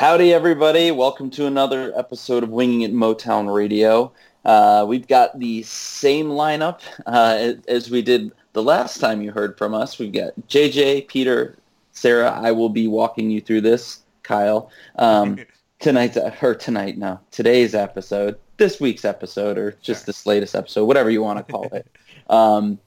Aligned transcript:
Howdy, 0.00 0.32
everybody. 0.32 0.90
Welcome 0.92 1.28
to 1.32 1.44
another 1.44 1.92
episode 1.94 2.42
of 2.42 2.48
Winging 2.48 2.80
It 2.80 2.94
Motown 2.94 3.54
Radio. 3.54 4.10
Uh, 4.46 4.86
we've 4.88 5.06
got 5.06 5.38
the 5.38 5.62
same 5.62 6.28
lineup 6.28 6.80
uh, 7.04 7.52
as 7.68 7.90
we 7.90 8.00
did 8.00 8.32
the 8.54 8.62
last 8.62 8.98
time 8.98 9.20
you 9.20 9.30
heard 9.30 9.58
from 9.58 9.74
us. 9.74 9.98
We've 9.98 10.10
got 10.10 10.32
JJ, 10.48 11.06
Peter, 11.08 11.58
Sarah. 11.92 12.30
I 12.30 12.50
will 12.50 12.70
be 12.70 12.88
walking 12.88 13.30
you 13.30 13.42
through 13.42 13.60
this, 13.60 14.00
Kyle. 14.22 14.70
Um, 14.96 15.38
tonight's, 15.80 16.16
or 16.40 16.54
tonight, 16.54 16.96
no, 16.96 17.20
today's 17.30 17.74
episode, 17.74 18.38
this 18.56 18.80
week's 18.80 19.04
episode, 19.04 19.58
or 19.58 19.76
just 19.82 20.06
this 20.06 20.24
latest 20.24 20.54
episode, 20.54 20.86
whatever 20.86 21.10
you 21.10 21.20
want 21.22 21.46
to 21.46 21.52
call 21.52 21.68
it. 21.74 21.86
Um, 22.30 22.78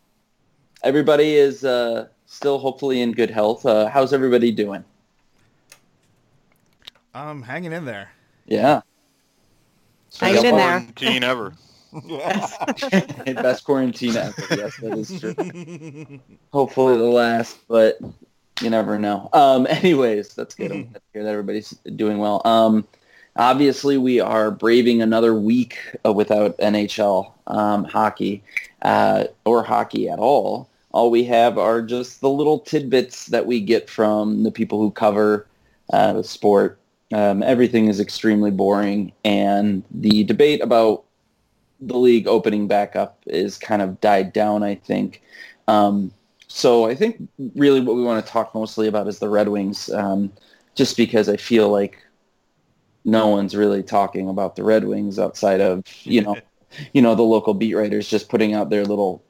everybody 0.84 1.36
is 1.36 1.66
uh, 1.66 2.08
still 2.26 2.58
hopefully 2.58 3.02
in 3.02 3.12
good 3.12 3.30
health. 3.30 3.66
Uh, 3.66 3.88
how's 3.90 4.14
everybody 4.14 4.52
doing? 4.52 4.86
I'm 7.14 7.42
hanging 7.44 7.74
in 7.74 7.86
there. 7.86 8.10
Yeah. 8.46 8.82
Hanging 10.20 10.46
in 10.46 10.56
there. 10.56 10.80
Quarantine 10.80 11.24
ever. 11.24 11.54
Best 13.36 13.64
quarantine 13.66 14.16
ever. 14.16 14.34
Yes, 14.50 14.78
that 14.78 14.98
is 14.98 15.20
true. 15.20 16.20
Hopefully 16.54 16.98
the 16.98 17.04
last, 17.04 17.60
but 17.68 18.00
you 18.62 18.70
never 18.70 18.98
know. 18.98 19.30
Um, 19.34 19.68
anyways, 19.68 20.34
that's 20.34 20.56
good. 20.56 20.72
I'm 20.72 20.84
glad 20.84 20.94
to 20.96 21.02
hear 21.14 21.24
that 21.24 21.30
everybody's 21.30 21.70
doing 21.96 22.18
well. 22.18 22.42
Um, 22.46 22.88
obviously, 23.36 23.98
we 23.98 24.20
are 24.20 24.50
braving 24.50 25.02
another 25.02 25.36
week 25.36 25.78
uh, 26.06 26.14
without 26.14 26.58
NHL 26.58 27.32
um, 27.46 27.84
hockey 27.84 28.44
uh, 28.82 29.26
or 29.46 29.64
hockey 29.64 30.10
at 30.10 30.20
all. 30.20 30.70
All 30.92 31.12
we 31.12 31.24
have 31.26 31.58
are 31.58 31.82
just 31.82 32.22
the 32.22 32.30
little 32.30 32.60
tidbits 32.60 33.28
that 33.28 33.46
we 33.46 33.60
get 33.60 33.90
from 33.90 34.44
the 34.44 34.52
people 34.52 34.80
who 34.80 34.92
cover 34.92 35.48
uh, 35.92 36.14
the 36.14 36.24
sport. 36.24 36.80
Um, 37.14 37.44
everything 37.44 37.88
is 37.88 38.00
extremely 38.00 38.52
boring, 38.52 39.12
and 39.24 39.84
the 39.92 40.24
debate 40.24 40.62
about 40.62 41.04
the 41.80 41.98
league 41.98 42.28
opening 42.28 42.68
back 42.68 42.96
up 42.96 43.22
is 43.28 43.58
kind 43.58 43.82
of 43.82 44.00
died 44.02 44.34
down, 44.34 44.64
I 44.64 44.76
think. 44.76 45.22
Um, 45.68 46.12
so 46.48 46.86
I 46.86 46.96
think 46.96 47.28
really 47.56 47.82
what 47.82 47.96
we 47.96 48.04
want 48.04 48.26
to 48.26 48.32
talk 48.32 48.54
mostly 48.56 48.88
about 48.88 49.08
is 49.08 49.20
the 49.20 49.30
Red 49.30 49.50
Wings, 49.50 49.90
um, 49.92 50.32
just 50.76 50.98
because 50.98 51.30
I 51.30 51.38
feel 51.38 51.70
like 51.70 51.98
no 53.06 53.28
one's 53.28 53.56
really 53.56 53.84
talking 53.84 54.30
about 54.30 54.56
the 54.56 54.64
Red 54.64 54.86
Wings 54.86 55.20
outside 55.20 55.62
of 55.62 55.84
you 56.04 56.22
know, 56.22 56.36
you 56.94 57.02
know 57.02 57.16
the 57.16 57.24
local 57.24 57.54
beat 57.54 57.76
writers 57.76 58.08
just 58.08 58.30
putting 58.30 58.54
out 58.54 58.70
their 58.70 58.86
little 58.86 59.24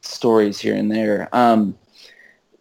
stories 0.00 0.58
here 0.58 0.74
and 0.74 0.90
there. 0.90 1.28
Um, 1.32 1.78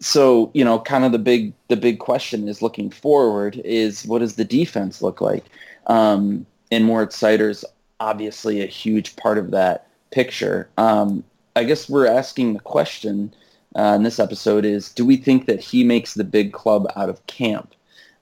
so 0.05 0.51
you 0.53 0.63
know, 0.63 0.77
kind 0.79 1.03
of 1.03 1.11
the 1.11 1.19
big 1.19 1.51
the 1.67 1.75
big 1.75 1.97
question 1.97 2.47
is 2.47 2.61
looking 2.61 2.91
forward 2.91 3.59
is 3.65 4.05
what 4.05 4.19
does 4.19 4.35
the 4.35 4.45
defense 4.45 5.01
look 5.01 5.19
like? 5.19 5.43
Um, 5.87 6.45
and 6.71 6.85
Moritz 6.85 7.17
Seider's 7.17 7.65
obviously 7.99 8.61
a 8.61 8.67
huge 8.67 9.15
part 9.15 9.39
of 9.39 9.49
that 9.49 9.87
picture. 10.11 10.69
Um, 10.77 11.23
I 11.55 11.63
guess 11.63 11.89
we're 11.89 12.05
asking 12.05 12.53
the 12.53 12.59
question 12.59 13.33
uh, 13.75 13.93
in 13.95 14.03
this 14.03 14.19
episode 14.19 14.63
is, 14.63 14.91
do 14.91 15.03
we 15.05 15.17
think 15.17 15.47
that 15.47 15.59
he 15.59 15.83
makes 15.83 16.13
the 16.13 16.23
big 16.23 16.53
club 16.53 16.85
out 16.95 17.09
of 17.09 17.25
camp? 17.25 17.73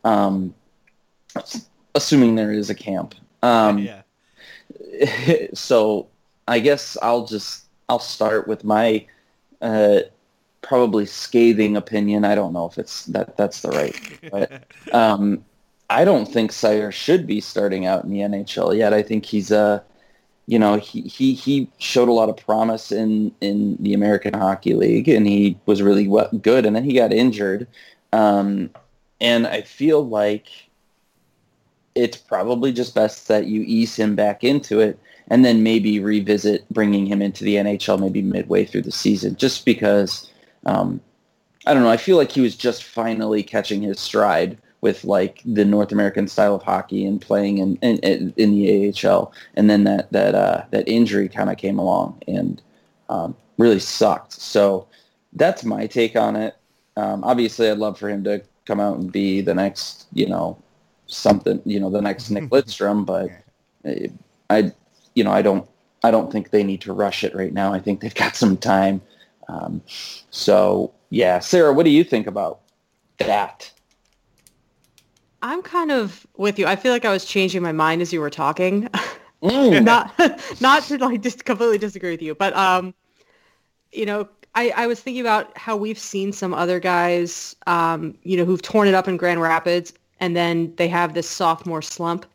Um, 0.06 0.54
assuming 1.96 2.36
there 2.36 2.54
is 2.54 2.70
a 2.70 2.76
camp. 2.76 3.14
Um, 3.42 3.80
yeah. 3.80 4.04
so 5.54 6.08
I 6.48 6.60
guess 6.60 6.98
I'll 7.02 7.26
just 7.26 7.66
I'll 7.90 8.00
start 8.00 8.48
with 8.48 8.64
my 8.64 9.06
uh, 9.62 10.00
probably 10.64 11.06
scathing 11.06 11.78
opinion. 11.78 12.26
I 12.26 12.34
don't 12.34 12.54
know 12.54 12.66
if 12.66 12.80
it's 12.80 13.06
that 13.08 13.38
that's 13.38 13.62
the 13.62 13.70
right, 13.70 13.96
but 14.32 14.64
um, 14.94 15.46
I 15.90 16.04
don't 16.06 16.26
think 16.26 16.52
Seider 16.52 16.92
should 16.92 17.28
be 17.28 17.40
starting 17.40 17.86
out 17.86 18.04
in 18.04 18.10
the 18.10 18.20
NHL 18.22 18.76
yet. 18.76 18.94
I 18.94 19.04
think 19.04 19.26
he's 19.26 19.52
uh, 19.52 19.82
you 20.48 20.58
know 20.58 20.78
he, 20.78 21.02
he 21.02 21.34
he 21.34 21.70
showed 21.78 22.10
a 22.10 22.14
lot 22.14 22.30
of 22.30 22.38
promise 22.38 22.92
in 22.92 23.32
in 23.42 23.78
the 23.80 23.94
American 23.94 24.34
Hockey 24.34 24.74
League 24.74 25.08
and 25.08 25.28
he 25.28 25.58
was 25.68 25.82
really 25.84 26.08
well, 26.08 26.30
good 26.42 26.66
and 26.66 26.76
then 26.76 26.84
he 26.84 26.94
got 26.94 27.14
injured, 27.14 27.68
um, 28.12 28.72
and 29.22 29.46
I 29.46 29.62
feel 29.62 30.08
like 30.08 30.48
it's 31.96 32.18
probably 32.18 32.72
just 32.72 32.96
best 32.96 33.28
that 33.28 33.46
you 33.46 33.62
ease 33.68 33.96
him 33.96 34.16
back 34.16 34.44
into 34.44 34.80
it 34.80 34.98
and 35.28 35.46
then 35.46 35.62
maybe 35.62 36.00
revisit 36.00 36.68
bringing 36.70 37.06
him 37.06 37.22
into 37.22 37.44
the 37.44 37.56
NHL 37.56 38.00
maybe 38.00 38.24
midway 38.24 38.66
through 38.66 38.82
the 38.82 38.92
season 38.92 39.36
just 39.36 39.64
because 39.64 40.33
um, 40.66 41.02
I 41.66 41.74
don't 41.74 41.84
know 41.84 41.90
I 41.90 41.98
feel 41.98 42.18
like 42.18 42.32
he 42.32 42.42
was 42.42 42.56
just 42.56 42.84
finally 42.84 43.44
catching 43.44 43.82
his 43.82 44.00
stride 44.00 44.58
with 44.82 45.06
like 45.06 45.42
the 45.46 45.66
North 45.66 45.92
American 45.92 46.28
style 46.28 46.56
of 46.56 46.64
hockey 46.64 47.06
and 47.06 47.22
playing 47.22 47.60
in 47.60 47.78
in, 47.78 48.34
in 48.38 48.52
the 48.52 48.94
AHL 49.06 49.34
and 49.56 49.70
then 49.70 49.84
that 49.86 50.12
that 50.12 50.36
uh, 50.36 50.66
that 50.72 50.88
injury 50.88 51.30
kind 51.30 51.50
of 51.50 51.58
came 51.58 51.80
along 51.80 52.22
and 52.28 52.62
um, 53.10 53.36
really 53.58 53.80
sucked 53.80 54.34
so 54.34 54.88
that's 55.34 55.64
my 55.64 55.88
take 55.88 56.16
on 56.16 56.36
it 56.36 56.56
um, 56.98 57.24
obviously 57.24 57.70
I'd 57.70 57.78
love 57.78 57.98
for 57.98 58.10
him 58.10 58.24
to 58.26 58.44
come 58.66 58.80
out 58.80 58.98
and 58.98 59.12
be 59.12 59.42
the 59.42 59.54
next 59.54 60.08
you 60.14 60.28
know 60.28 60.58
something, 61.14 61.62
you 61.66 61.80
know, 61.80 61.90
the 61.90 62.02
next 62.02 62.30
Nick 62.30 62.44
Lidstrom, 62.50 63.06
but 63.06 63.30
I, 64.50 64.72
you 65.16 65.24
know, 65.24 65.32
I 65.32 65.42
don't, 65.42 65.68
I 66.04 66.12
don't 66.12 66.32
think 66.32 66.50
they 66.50 66.64
need 66.64 66.82
to 66.82 66.94
rush 66.94 67.24
it 67.24 67.36
right 67.36 67.54
now. 67.54 67.74
I 67.74 67.80
think 67.80 68.02
they've 68.02 68.14
got 68.14 68.36
some 68.36 68.58
time. 68.58 69.02
Um, 69.48 69.82
so 70.30 70.94
yeah, 71.10 71.40
Sarah, 71.40 71.74
what 71.74 71.84
do 71.84 71.90
you 71.90 72.04
think 72.04 72.28
about 72.28 72.62
that? 73.18 73.72
I'm 75.42 75.62
kind 75.62 75.92
of 75.92 76.26
with 76.38 76.58
you. 76.58 76.66
I 76.66 76.76
feel 76.76 76.94
like 76.94 77.06
I 77.06 77.12
was 77.12 77.26
changing 77.26 77.62
my 77.62 77.74
mind 77.74 78.02
as 78.02 78.14
you 78.14 78.22
were 78.22 78.30
talking. 78.30 78.90
Mm. 79.42 79.84
not 79.86 80.18
not 80.62 80.84
to 80.84 80.98
like 80.98 81.22
just 81.22 81.46
completely 81.46 81.78
disagree 81.78 82.12
with 82.12 82.22
you, 82.22 82.34
but 82.34 82.56
um, 82.56 82.94
you 83.92 84.06
know, 84.06 84.28
I, 84.56 84.72
I 84.76 84.88
was 84.88 85.02
thinking 85.02 85.22
about 85.22 85.56
how 85.58 85.76
we've 85.76 86.00
seen 86.00 86.32
some 86.32 86.54
other 86.54 86.80
guys, 86.80 87.56
um, 87.68 88.18
you 88.24 88.38
know, 88.38 88.46
who've 88.46 88.62
torn 88.62 88.88
it 88.88 88.94
up 88.94 89.08
in 89.08 89.18
Grand 89.18 89.42
Rapids, 89.42 89.94
and 90.20 90.36
then 90.36 90.74
they 90.78 90.88
have 90.88 91.14
this 91.14 91.30
sophomore 91.30 91.82
slump 91.82 92.26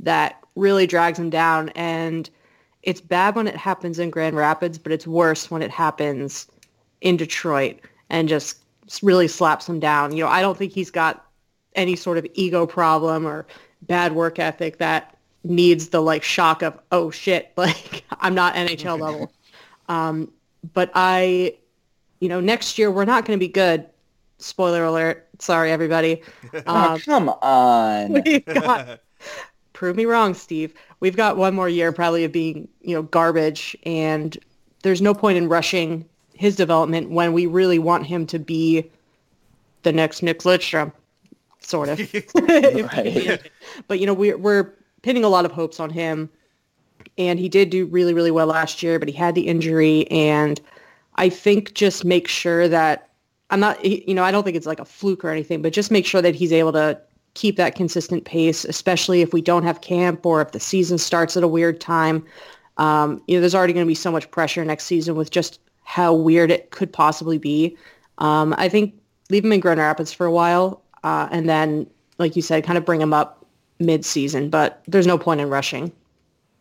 that 0.00 0.42
really 0.56 0.86
drags 0.86 1.18
them 1.18 1.30
down. 1.30 1.68
And 1.70 2.28
it's 2.82 3.00
bad 3.00 3.34
when 3.34 3.46
it 3.46 3.56
happens 3.56 3.98
in 3.98 4.10
Grand 4.10 4.36
Rapids, 4.36 4.78
but 4.78 4.92
it's 4.92 5.06
worse 5.06 5.50
when 5.50 5.62
it 5.62 5.70
happens 5.70 6.48
in 7.00 7.16
Detroit 7.16 7.78
and 8.10 8.28
just 8.28 8.58
really 9.02 9.28
slaps 9.28 9.68
him 9.68 9.80
down. 9.80 10.16
You 10.16 10.24
know, 10.24 10.30
I 10.30 10.40
don't 10.40 10.56
think 10.56 10.72
he's 10.72 10.90
got 10.90 11.24
any 11.74 11.94
sort 11.94 12.18
of 12.18 12.26
ego 12.34 12.66
problem 12.66 13.26
or 13.26 13.46
bad 13.82 14.14
work 14.14 14.38
ethic 14.38 14.78
that 14.78 15.16
needs 15.44 15.90
the 15.90 16.00
like 16.00 16.22
shock 16.22 16.62
of 16.62 16.76
oh 16.90 17.10
shit 17.10 17.52
like 17.56 18.02
i'm 18.20 18.34
not 18.34 18.54
nhl 18.54 18.98
level. 18.98 19.32
Um 19.88 20.32
but 20.74 20.90
i 20.94 21.54
you 22.18 22.28
know 22.28 22.40
next 22.40 22.78
year 22.78 22.90
we're 22.90 23.04
not 23.04 23.24
going 23.24 23.38
to 23.38 23.40
be 23.44 23.52
good. 23.52 23.86
Spoiler 24.38 24.84
alert. 24.84 25.26
Sorry 25.38 25.70
everybody. 25.70 26.22
Oh, 26.52 26.62
um, 26.66 27.00
come 27.00 27.28
on. 27.28 28.22
we've 28.26 28.44
got 28.44 29.00
prove 29.72 29.96
me 29.96 30.06
wrong 30.06 30.34
steve. 30.34 30.74
We've 31.00 31.16
got 31.16 31.36
one 31.36 31.54
more 31.54 31.68
year 31.68 31.92
probably 31.92 32.24
of 32.24 32.32
being 32.32 32.68
you 32.80 32.94
know 32.94 33.02
garbage 33.02 33.76
and 33.84 34.36
there's 34.82 35.02
no 35.02 35.14
point 35.14 35.38
in 35.38 35.48
rushing 35.48 36.06
his 36.36 36.56
development 36.56 37.10
when 37.10 37.32
we 37.32 37.46
really 37.46 37.78
want 37.78 38.06
him 38.06 38.26
to 38.26 38.38
be 38.38 38.90
the 39.82 39.92
next 39.92 40.22
nick 40.22 40.40
lidstrom 40.40 40.92
sort 41.60 41.88
of 41.88 41.98
Right. 42.34 43.50
but 43.88 43.98
you 44.00 44.06
know 44.06 44.14
we're 44.14 44.36
we're 44.36 44.72
pinning 45.02 45.24
a 45.24 45.28
lot 45.28 45.44
of 45.44 45.52
hopes 45.52 45.80
on 45.80 45.90
him 45.90 46.28
and 47.18 47.38
he 47.38 47.48
did 47.48 47.70
do 47.70 47.86
really 47.86 48.14
really 48.14 48.30
well 48.30 48.46
last 48.46 48.82
year 48.82 48.98
but 48.98 49.08
he 49.08 49.14
had 49.14 49.34
the 49.34 49.46
injury 49.46 50.10
and 50.10 50.60
i 51.16 51.28
think 51.28 51.74
just 51.74 52.04
make 52.04 52.28
sure 52.28 52.68
that 52.68 53.10
i'm 53.50 53.60
not 53.60 53.84
you 53.84 54.14
know 54.14 54.24
i 54.24 54.30
don't 54.30 54.44
think 54.44 54.56
it's 54.56 54.66
like 54.66 54.80
a 54.80 54.84
fluke 54.84 55.24
or 55.24 55.30
anything 55.30 55.62
but 55.62 55.72
just 55.72 55.90
make 55.90 56.06
sure 56.06 56.22
that 56.22 56.34
he's 56.34 56.52
able 56.52 56.72
to 56.72 57.00
keep 57.36 57.56
that 57.56 57.74
consistent 57.74 58.24
pace, 58.24 58.64
especially 58.64 59.20
if 59.20 59.32
we 59.32 59.40
don't 59.40 59.62
have 59.62 59.82
camp 59.82 60.26
or 60.26 60.40
if 60.40 60.52
the 60.52 60.58
season 60.58 60.98
starts 60.98 61.36
at 61.36 61.42
a 61.42 61.48
weird 61.48 61.80
time. 61.80 62.24
Um, 62.78 63.22
you 63.28 63.36
know, 63.36 63.40
there's 63.40 63.54
already 63.54 63.72
going 63.72 63.86
to 63.86 63.88
be 63.88 63.94
so 63.94 64.10
much 64.10 64.30
pressure 64.30 64.64
next 64.64 64.84
season 64.84 65.14
with 65.14 65.30
just 65.30 65.60
how 65.86 66.12
weird 66.12 66.50
it 66.50 66.70
could 66.72 66.92
possibly 66.92 67.38
be. 67.38 67.76
Um, 68.18 68.54
I 68.58 68.68
think 68.68 68.92
leave 69.30 69.44
him 69.44 69.52
in 69.52 69.60
Grand 69.60 69.78
Rapids 69.80 70.12
for 70.12 70.26
a 70.26 70.32
while, 70.32 70.82
uh, 71.04 71.28
and 71.30 71.48
then, 71.48 71.86
like 72.18 72.36
you 72.36 72.42
said, 72.42 72.64
kind 72.64 72.76
of 72.76 72.84
bring 72.84 73.00
him 73.00 73.12
up 73.14 73.46
mid-season. 73.78 74.50
But 74.50 74.82
there's 74.88 75.06
no 75.06 75.16
point 75.16 75.40
in 75.40 75.48
rushing. 75.48 75.92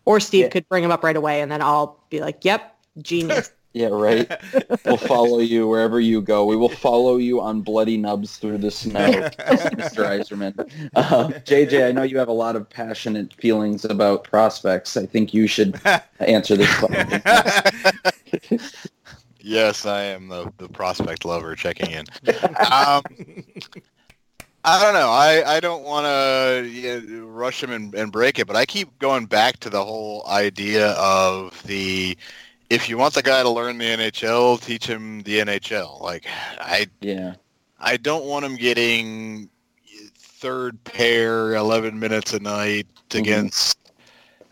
Or 0.06 0.20
Steve 0.20 0.44
Yeah. 0.44 0.50
could 0.50 0.70
bring 0.70 0.84
him 0.84 0.92
up 0.92 1.04
right 1.04 1.16
away, 1.16 1.42
and 1.42 1.52
then 1.52 1.62
I'll 1.62 2.00
be 2.10 2.22
like, 2.22 2.46
"Yep, 2.46 2.76
genius." 3.02 3.52
Yeah, 3.76 3.88
right. 3.88 4.32
we'll 4.86 4.96
follow 4.96 5.40
you 5.40 5.68
wherever 5.68 6.00
you 6.00 6.22
go. 6.22 6.46
We 6.46 6.56
will 6.56 6.70
follow 6.70 7.18
you 7.18 7.42
on 7.42 7.60
bloody 7.60 7.98
nubs 7.98 8.38
through 8.38 8.60
the 8.60 8.72
snow, 8.72 9.10
Mr. 9.12 10.08
Yzerman. 10.18 10.58
Uh, 10.96 11.28
JJ, 11.44 11.86
I 11.86 11.92
know 11.92 12.04
you 12.04 12.18
have 12.18 12.30
a 12.30 12.32
lot 12.32 12.56
of 12.56 12.70
passionate 12.70 13.34
feelings 13.34 13.84
about 13.84 14.24
prospects. 14.24 14.96
I 14.96 15.06
think 15.06 15.34
you 15.34 15.46
should 15.46 15.78
answer 16.22 16.56
this 16.56 16.74
question. 16.80 17.22
Yes, 19.46 19.86
I 19.86 20.02
am 20.06 20.28
the, 20.28 20.52
the 20.58 20.68
prospect 20.68 21.24
lover 21.24 21.56
checking 21.56 21.92
in. 21.92 22.06
Um, 22.72 23.04
I 24.64 24.82
don't 24.82 24.96
know. 24.96 25.12
I, 25.12 25.44
I 25.46 25.60
don't 25.60 25.84
want 25.84 26.08
to 26.08 26.68
yeah, 26.68 27.00
rush 27.22 27.62
him 27.62 27.70
and, 27.70 27.94
and 27.94 28.12
break 28.12 28.40
it, 28.40 28.48
but 28.48 28.56
I 28.56 28.66
keep 28.66 28.98
going 28.98 29.28
back 29.28 29.60
to 29.60 29.70
the 29.70 29.86
whole 29.86 30.26
idea 30.28 30.94
of 30.94 31.62
the 31.64 32.18
if 32.72 32.90
you 32.90 32.98
want 32.98 33.14
the 33.14 33.22
guy 33.22 33.44
to 33.44 33.50
learn 33.50 33.78
the 33.78 33.86
NHL, 33.86 34.60
teach 34.60 34.88
him 34.88 35.22
the 35.22 35.38
NHL. 35.42 36.02
Like 36.02 36.26
I 36.60 36.88
Yeah. 37.02 37.36
I 37.80 37.98
don't 37.98 38.26
want 38.26 38.46
him 38.46 38.56
getting 38.56 39.52
third 40.18 40.84
pair, 40.86 41.54
11 41.54 42.00
minutes 42.00 42.34
a 42.34 42.40
night 42.40 42.88
against, 43.14 43.78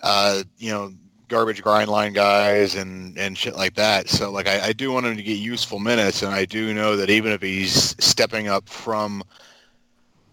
uh, 0.03 0.43
you 0.59 0.69
know, 0.69 0.93
garbage 1.33 1.63
grind 1.63 1.89
line 1.89 2.13
guys 2.13 2.75
and, 2.75 3.17
and 3.17 3.35
shit 3.35 3.55
like 3.55 3.73
that. 3.73 4.07
So, 4.07 4.31
like, 4.31 4.47
I, 4.47 4.67
I 4.67 4.73
do 4.73 4.91
want 4.91 5.07
him 5.07 5.17
to 5.17 5.23
get 5.23 5.39
useful 5.39 5.79
minutes, 5.79 6.21
and 6.21 6.31
I 6.31 6.45
do 6.45 6.75
know 6.75 6.95
that 6.95 7.09
even 7.09 7.31
if 7.31 7.41
he's 7.41 7.95
stepping 7.99 8.47
up 8.47 8.69
from 8.69 9.23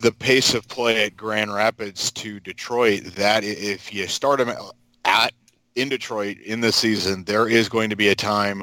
the 0.01 0.13
pace 0.13 0.53
of 0.53 0.69
play 0.69 1.05
at 1.05 1.17
Grand 1.17 1.55
Rapids 1.55 2.11
to 2.13 2.39
Detroit, 2.39 3.05
that 3.17 3.45
if 3.45 3.95
you 3.95 4.07
start 4.07 4.41
him 4.41 4.51
at 5.07 5.33
in 5.75 5.89
Detroit 5.89 6.37
in 6.39 6.61
the 6.61 6.71
season, 6.71 7.25
there 7.25 7.49
is 7.49 7.71
going 7.71 7.89
to 7.89 7.97
be 7.97 8.09
a 8.09 8.15
time 8.15 8.63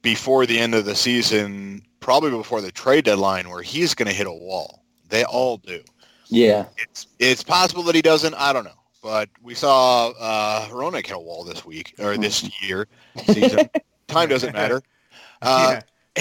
before 0.00 0.46
the 0.46 0.58
end 0.58 0.74
of 0.74 0.86
the 0.86 0.94
season, 0.94 1.82
probably 2.00 2.30
before 2.30 2.62
the 2.62 2.72
trade 2.72 3.04
deadline, 3.04 3.50
where 3.50 3.62
he's 3.62 3.94
going 3.94 4.08
to 4.08 4.14
hit 4.14 4.26
a 4.26 4.32
wall. 4.32 4.84
They 5.10 5.24
all 5.24 5.58
do. 5.58 5.82
Yeah. 6.28 6.64
It's 6.78 7.08
it's 7.18 7.42
possible 7.42 7.82
that 7.82 7.94
he 7.94 8.02
doesn't. 8.02 8.34
I 8.34 8.54
don't 8.54 8.64
know. 8.64 8.70
But 9.08 9.30
we 9.42 9.54
saw 9.54 10.10
uh, 10.20 10.68
Hronek 10.68 11.06
hit 11.06 11.16
a 11.16 11.18
wall 11.18 11.42
this 11.42 11.64
week 11.64 11.94
or 11.98 12.18
this 12.18 12.50
year 12.62 12.88
season. 13.24 13.70
Time 14.08 14.28
doesn't 14.28 14.52
matter. 14.52 14.82
Uh, 15.40 15.76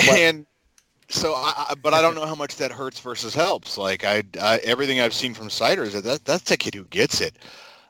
And 0.09 0.45
so, 1.09 1.33
I, 1.33 1.73
but 1.81 1.93
I 1.93 2.01
don't 2.01 2.15
know 2.15 2.25
how 2.25 2.35
much 2.35 2.57
that 2.57 2.71
hurts 2.71 2.99
versus 2.99 3.33
helps. 3.33 3.77
Like 3.77 4.05
I, 4.05 4.23
I 4.39 4.57
everything 4.59 5.01
I've 5.01 5.13
seen 5.13 5.33
from 5.33 5.49
Seider 5.49 5.83
is 5.83 5.93
that, 5.93 6.03
that 6.03 6.25
that's 6.25 6.51
a 6.51 6.57
kid 6.57 6.75
who 6.75 6.85
gets 6.85 7.21
it. 7.21 7.37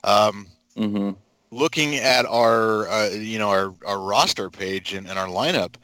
Um, 0.03 0.47
hmm 0.77 1.11
looking 1.51 1.95
at 1.95 2.25
our 2.25 2.87
uh, 2.87 3.09
you 3.09 3.39
know 3.39 3.49
our, 3.49 3.73
our 3.85 3.99
roster 3.99 4.49
page 4.49 4.93
and, 4.93 5.07
and 5.07 5.19
our 5.19 5.27
lineup 5.27 5.75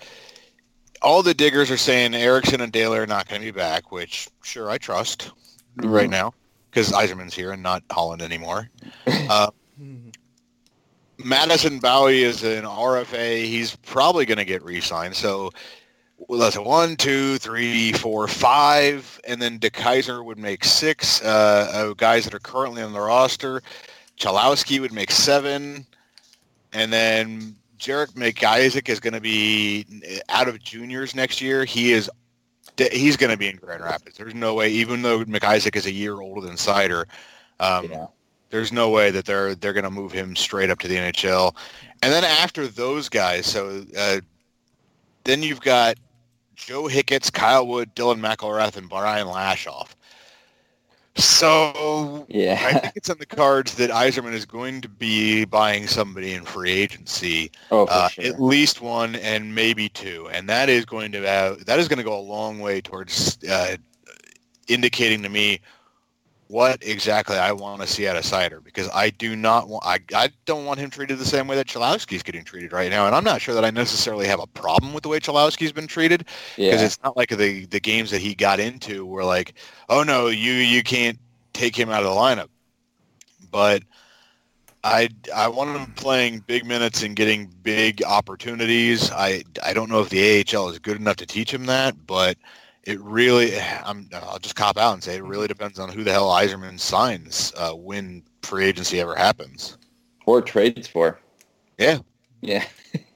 all 1.01 1.23
the 1.23 1.33
diggers 1.33 1.69
are 1.71 1.77
saying 1.77 2.13
Ericsson 2.15 2.61
and 2.61 2.71
Daley 2.71 2.99
are 2.99 3.07
not 3.07 3.27
going 3.27 3.41
to 3.41 3.45
be 3.45 3.51
back 3.51 3.91
which 3.91 4.29
sure 4.43 4.69
I 4.69 4.77
trust 4.77 5.31
right 5.77 6.09
now 6.09 6.33
because 6.73 6.91
Yzerman's 6.91 7.33
here 7.33 7.51
and 7.51 7.61
not 7.61 7.83
Holland 7.91 8.21
anymore 8.21 8.69
uh, 9.07 9.51
Madison 11.17 11.79
Bowey 11.79 12.23
is 12.23 12.43
an 12.43 12.63
RFA 12.63 13.43
he's 13.43 13.75
probably 13.77 14.25
going 14.25 14.37
to 14.37 14.45
get 14.45 14.63
re-signed 14.63 15.15
so 15.15 15.51
well, 16.27 16.39
that's 16.39 16.55
a 16.55 16.61
one, 16.61 16.95
two, 16.95 17.37
three, 17.37 17.91
four, 17.93 18.27
five, 18.27 19.19
and 19.27 19.41
then 19.41 19.59
DeKeyser 19.59 20.23
would 20.23 20.37
make 20.37 20.63
six 20.63 21.21
uh, 21.23 21.69
of 21.73 21.97
guys 21.97 22.23
that 22.23 22.33
are 22.33 22.39
currently 22.39 22.81
on 22.81 22.93
the 22.93 22.99
roster. 22.99 23.61
Cholowski 24.17 24.79
would 24.79 24.93
make 24.93 25.11
seven, 25.11 25.85
and 26.71 26.93
then 26.93 27.55
Jared 27.77 28.11
McIsaac 28.11 28.87
is 28.87 28.99
going 28.99 29.13
to 29.13 29.21
be 29.21 29.85
out 30.29 30.47
of 30.47 30.61
juniors 30.63 31.15
next 31.15 31.41
year. 31.41 31.65
He 31.65 31.91
is 31.91 32.09
he's 32.77 33.17
going 33.17 33.31
to 33.31 33.37
be 33.37 33.47
in 33.47 33.57
Grand 33.57 33.83
Rapids. 33.83 34.17
There's 34.17 34.33
no 34.35 34.53
way, 34.53 34.69
even 34.69 35.01
though 35.01 35.23
McIsaac 35.25 35.75
is 35.75 35.85
a 35.85 35.91
year 35.91 36.19
older 36.19 36.41
than 36.45 36.55
Seider, 36.55 37.05
um, 37.59 37.89
Yeah. 37.91 38.07
there's 38.49 38.71
no 38.71 38.89
way 38.89 39.11
that 39.11 39.25
they're 39.25 39.55
they're 39.55 39.73
going 39.73 39.83
to 39.83 39.89
move 39.91 40.11
him 40.11 40.35
straight 40.35 40.69
up 40.69 40.79
to 40.79 40.87
the 40.87 40.95
NHL. 40.95 41.55
And 42.01 42.11
then 42.11 42.23
after 42.23 42.67
those 42.67 43.09
guys, 43.09 43.45
so 43.45 43.85
uh, 43.97 44.19
then 45.23 45.41
you've 45.43 45.61
got 45.61 45.95
Joe 46.55 46.83
Hicketts, 46.83 47.31
Kyle 47.31 47.65
Wood, 47.65 47.95
Dylan 47.95 48.19
McIlrath, 48.19 48.75
and 48.77 48.89
Brian 48.89 49.27
Lashoff. 49.27 49.89
So 51.15 52.25
yeah. 52.27 52.59
I 52.65 52.73
think 52.79 52.93
it's 52.95 53.09
on 53.09 53.17
the 53.19 53.25
cards 53.25 53.75
that 53.75 53.89
Yzerman 53.91 54.33
is 54.33 54.45
going 54.45 54.81
to 54.81 54.89
be 54.89 55.45
buying 55.45 55.87
somebody 55.87 56.33
in 56.33 56.43
free 56.43 56.71
agency, 56.71 57.51
Oh, 57.69 57.85
uh, 57.85 58.07
sure. 58.09 58.25
at 58.25 58.41
least 58.41 58.81
one 58.81 59.15
and 59.17 59.53
maybe 59.53 59.89
two, 59.89 60.27
and 60.31 60.49
that 60.49 60.69
is 60.69 60.85
going 60.85 61.11
to 61.11 61.21
have, 61.21 61.65
that 61.65 61.79
is 61.79 61.87
going 61.87 61.97
to 61.97 62.03
go 62.03 62.17
a 62.17 62.21
long 62.21 62.59
way 62.59 62.81
towards 62.81 63.37
uh, 63.43 63.77
indicating 64.67 65.21
to 65.23 65.29
me 65.29 65.59
what 66.47 66.83
exactly 66.83 67.37
I 67.37 67.51
want 67.51 67.81
to 67.81 67.87
see 67.87 68.07
out 68.07 68.15
of 68.15 68.23
Seider 68.23 68.63
because 68.63 68.89
I 68.93 69.09
do 69.09 69.35
not 69.35 69.67
want 69.67 69.85
I, 69.85 69.99
I 70.13 70.29
don't 70.45 70.65
want 70.65 70.79
him 70.79 70.89
treated 70.89 71.17
the 71.17 71.25
same 71.25 71.47
way 71.47 71.55
that 71.55 71.67
Cholowski's 71.67 72.23
getting 72.23 72.43
treated 72.43 72.71
right 72.71 72.89
now, 72.89 73.05
and 73.07 73.15
I'm 73.15 73.23
not 73.23 73.41
sure 73.41 73.55
that 73.55 73.65
I 73.65 73.71
necessarily 73.71 74.27
have 74.27 74.39
a 74.39 74.47
problem 74.47 74.93
with 74.93 75.03
the 75.03 75.09
way 75.09 75.19
Cholowski's 75.19 75.71
been 75.71 75.87
treated 75.87 76.25
because 76.55 76.57
yeah. 76.57 76.85
it's 76.85 77.01
not 77.03 77.17
like 77.17 77.29
the 77.29 77.65
the 77.65 77.79
games 77.79 78.11
that 78.11 78.21
he 78.21 78.35
got 78.35 78.59
into 78.59 79.05
were 79.05 79.23
like, 79.23 79.53
oh 79.89 80.03
no, 80.03 80.27
you 80.27 80.53
you 80.53 80.83
can't 80.83 81.17
take 81.53 81.75
him 81.75 81.89
out 81.89 82.03
of 82.03 82.13
the 82.13 82.19
lineup. 82.19 82.49
But 83.51 83.83
I 84.83 85.09
I 85.33 85.47
want 85.47 85.77
him 85.77 85.93
playing 85.93 86.39
big 86.39 86.65
minutes 86.65 87.03
and 87.03 87.15
getting 87.15 87.47
big 87.63 88.03
opportunities. 88.03 89.11
I 89.11 89.43
I 89.63 89.73
don't 89.73 89.89
know 89.89 90.01
if 90.01 90.09
the 90.09 90.45
AHL 90.45 90.69
is 90.69 90.79
good 90.79 90.97
enough 90.97 91.15
to 91.17 91.25
teach 91.25 91.53
him 91.53 91.67
that, 91.67 92.05
but 92.05 92.37
it 92.85 92.99
really 93.01 93.57
I'm 93.59 94.09
I'll 94.13 94.39
just 94.39 94.55
cop 94.55 94.77
out 94.77 94.93
and 94.93 95.03
say 95.03 95.15
it 95.15 95.23
really 95.23 95.47
depends 95.47 95.79
on 95.79 95.89
who 95.89 96.03
the 96.03 96.11
hell 96.11 96.29
Yzerman 96.29 96.79
signs 96.79 97.53
uh, 97.57 97.71
when 97.71 98.23
free 98.41 98.65
agency 98.65 98.99
ever 98.99 99.15
happens. 99.15 99.77
Or 100.25 100.41
trades 100.41 100.87
for. 100.87 101.19
Yeah. 101.77 101.99
Yeah. 102.41 102.65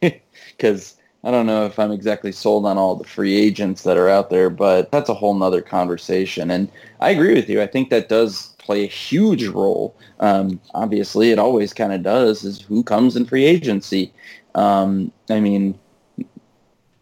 Because 0.58 0.96
I 1.24 1.30
don't 1.30 1.46
know 1.46 1.68
if 1.68 1.78
I'm 1.78 1.92
exactly 1.92 2.32
sold 2.32 2.66
on 2.66 2.80
all 2.80 2.96
the 2.96 3.08
free 3.08 3.36
agents 3.36 3.84
that 3.84 3.96
are 3.96 4.10
out 4.10 4.32
there, 4.32 4.50
but 4.50 4.92
that's 4.92 5.10
a 5.10 5.14
whole 5.14 5.36
nother 5.36 5.62
conversation. 5.62 6.50
And 6.50 6.72
I 7.00 7.12
agree 7.12 7.36
with 7.36 7.48
you. 7.48 7.62
I 7.62 7.68
think 7.68 7.92
that 7.92 8.10
does 8.10 8.56
play 8.58 8.84
a 8.84 8.88
huge 8.88 9.46
role. 9.46 9.96
Um, 10.20 10.60
obviously, 10.74 11.30
it 11.30 11.38
always 11.38 11.74
kind 11.74 11.94
of 11.94 12.02
does, 12.02 12.44
is 12.44 12.62
who 12.62 12.82
comes 12.82 13.16
in 13.16 13.26
free 13.26 13.46
agency. 13.46 14.12
Um, 14.56 15.12
I 15.30 15.40
mean, 15.40 15.78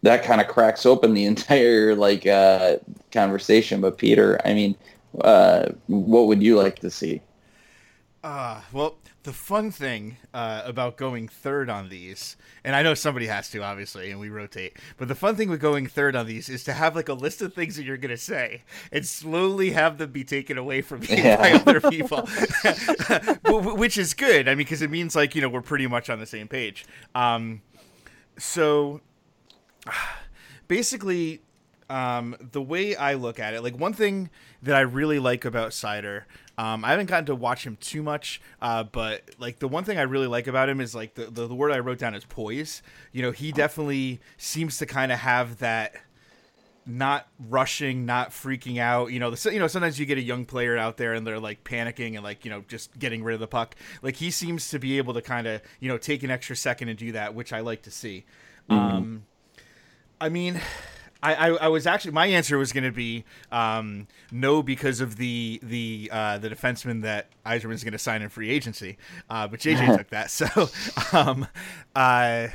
that 0.05 0.23
kind 0.23 0.39
of 0.39 0.47
cracks 0.47 0.85
open 0.85 1.13
the 1.13 1.25
entire 1.33 1.95
like 1.95 2.25
uh, 2.25 2.77
conversation. 3.11 3.81
But 3.81 3.97
Peter, 3.97 4.39
I 4.45 4.53
mean, 4.53 4.75
uh, 5.21 5.69
what 5.87 6.27
would 6.27 6.41
you 6.41 6.55
like 6.57 6.79
to 6.79 6.89
see? 6.89 7.21
Uh, 8.23 8.61
well, 8.73 8.97
the 9.21 9.33
fun 9.33 9.69
thing 9.69 10.17
uh, 10.33 10.63
about 10.65 10.97
going 10.97 11.27
third 11.27 11.69
on 11.69 11.89
these, 11.89 12.37
and 12.63 12.75
I 12.75 12.81
know 12.81 12.95
somebody 12.95 13.27
has 13.27 13.51
to, 13.51 13.61
obviously, 13.61 14.09
and 14.09 14.19
we 14.19 14.29
rotate, 14.29 14.77
but 14.97 15.07
the 15.07 15.13
fun 15.15 15.35
thing 15.35 15.47
with 15.49 15.61
going 15.61 15.85
third 15.85 16.15
on 16.15 16.25
these 16.25 16.49
is 16.49 16.63
to 16.63 16.73
have 16.73 16.95
like 16.95 17.07
a 17.07 17.13
list 17.13 17.43
of 17.43 17.53
things 17.53 17.75
that 17.75 17.83
you're 17.83 17.97
going 17.97 18.09
to 18.09 18.17
say 18.17 18.63
and 18.91 19.05
slowly 19.05 19.71
have 19.71 19.99
them 19.99 20.11
be 20.11 20.23
taken 20.23 20.57
away 20.57 20.81
from 20.81 21.03
you 21.03 21.07
Yeah. 21.17 21.37
by 21.37 21.51
other 21.53 21.81
people, 21.81 22.27
which 23.75 23.97
is 23.97 24.15
good. 24.15 24.47
I 24.47 24.51
mean, 24.51 24.57
because 24.59 24.81
it 24.81 24.89
means 24.89 25.15
like, 25.15 25.35
you 25.35 25.41
know, 25.41 25.49
we're 25.49 25.61
pretty 25.61 25.85
much 25.87 26.09
on 26.09 26.19
the 26.19 26.25
same 26.25 26.47
page. 26.47 26.85
Um, 27.13 27.61
so 28.39 29.01
basically 30.67 31.41
um, 31.89 32.35
the 32.51 32.61
way 32.61 32.95
I 32.95 33.13
look 33.13 33.39
at 33.39 33.53
it, 33.53 33.61
like 33.61 33.77
one 33.77 33.93
thing 33.93 34.29
that 34.63 34.75
I 34.75 34.81
really 34.81 35.19
like 35.19 35.45
about 35.45 35.71
Seider, 35.71 36.23
um, 36.57 36.83
I 36.85 36.91
haven't 36.91 37.07
gotten 37.07 37.25
to 37.25 37.35
watch 37.35 37.65
him 37.65 37.77
too 37.79 38.01
much, 38.01 38.41
uh, 38.61 38.83
but 38.83 39.23
like 39.39 39.59
the 39.59 39.67
one 39.67 39.83
thing 39.83 39.97
I 39.97 40.03
really 40.03 40.27
like 40.27 40.47
about 40.47 40.69
him 40.69 40.81
is 40.81 40.95
like 40.95 41.15
the, 41.15 41.25
the, 41.25 41.47
the 41.47 41.55
word 41.55 41.71
I 41.71 41.79
wrote 41.79 41.99
down 41.99 42.15
is 42.15 42.25
poise. 42.25 42.81
You 43.11 43.21
know, 43.21 43.31
he 43.31 43.51
definitely 43.51 44.19
seems 44.37 44.77
to 44.79 44.85
kind 44.85 45.11
of 45.11 45.19
have 45.19 45.59
that 45.59 45.95
not 46.87 47.27
rushing, 47.49 48.05
not 48.05 48.29
freaking 48.29 48.79
out. 48.79 49.11
You 49.11 49.19
know, 49.19 49.31
the, 49.31 49.53
you 49.53 49.59
know 49.59 49.67
sometimes 49.67 49.99
you 49.99 50.05
get 50.05 50.17
a 50.17 50.21
young 50.21 50.45
player 50.45 50.77
out 50.77 50.97
there 50.97 51.13
and 51.13 51.25
they're 51.25 51.39
like 51.39 51.63
panicking 51.63 52.15
and 52.15 52.23
like 52.23 52.45
you 52.45 52.51
know 52.51 52.63
just 52.67 52.97
getting 52.97 53.23
rid 53.23 53.33
of 53.33 53.39
the 53.39 53.47
puck. 53.47 53.75
Like 54.01 54.15
he 54.15 54.31
seems 54.31 54.69
to 54.69 54.79
be 54.79 54.97
able 54.97 55.13
to 55.13 55.21
kind 55.21 55.47
of 55.47 55.61
you 55.79 55.89
know 55.89 55.97
take 55.97 56.23
an 56.23 56.31
extra 56.31 56.55
second 56.55 56.89
and 56.89 56.97
do 56.97 57.11
that, 57.11 57.35
which 57.35 57.53
I 57.53 57.59
like 57.59 57.81
to 57.83 57.91
see. 57.91 58.25
Um, 58.69 59.25
I 60.19 60.29
mean, 60.29 60.61
I, 61.21 61.33
I, 61.33 61.47
I 61.49 61.67
was 61.67 61.87
actually 61.87 62.11
my 62.11 62.27
answer 62.27 62.57
was 62.57 62.71
going 62.71 62.83
to 62.83 62.91
be 62.91 63.25
um, 63.51 64.07
no 64.31 64.61
because 64.61 65.01
of 65.01 65.17
the 65.17 65.59
the 65.63 66.09
uh, 66.11 66.37
the 66.37 66.49
defenseman 66.49 67.01
that 67.01 67.29
Yzerman's 67.45 67.83
going 67.83 67.93
to 67.93 67.97
sign 67.97 68.21
in 68.21 68.29
free 68.29 68.49
agency, 68.49 68.97
uh, 69.29 69.47
but 69.47 69.59
JJ 69.59 69.97
took 69.97 70.09
that. 70.11 70.29
So 70.31 70.69
um, 71.17 71.47
uh, 71.95 72.47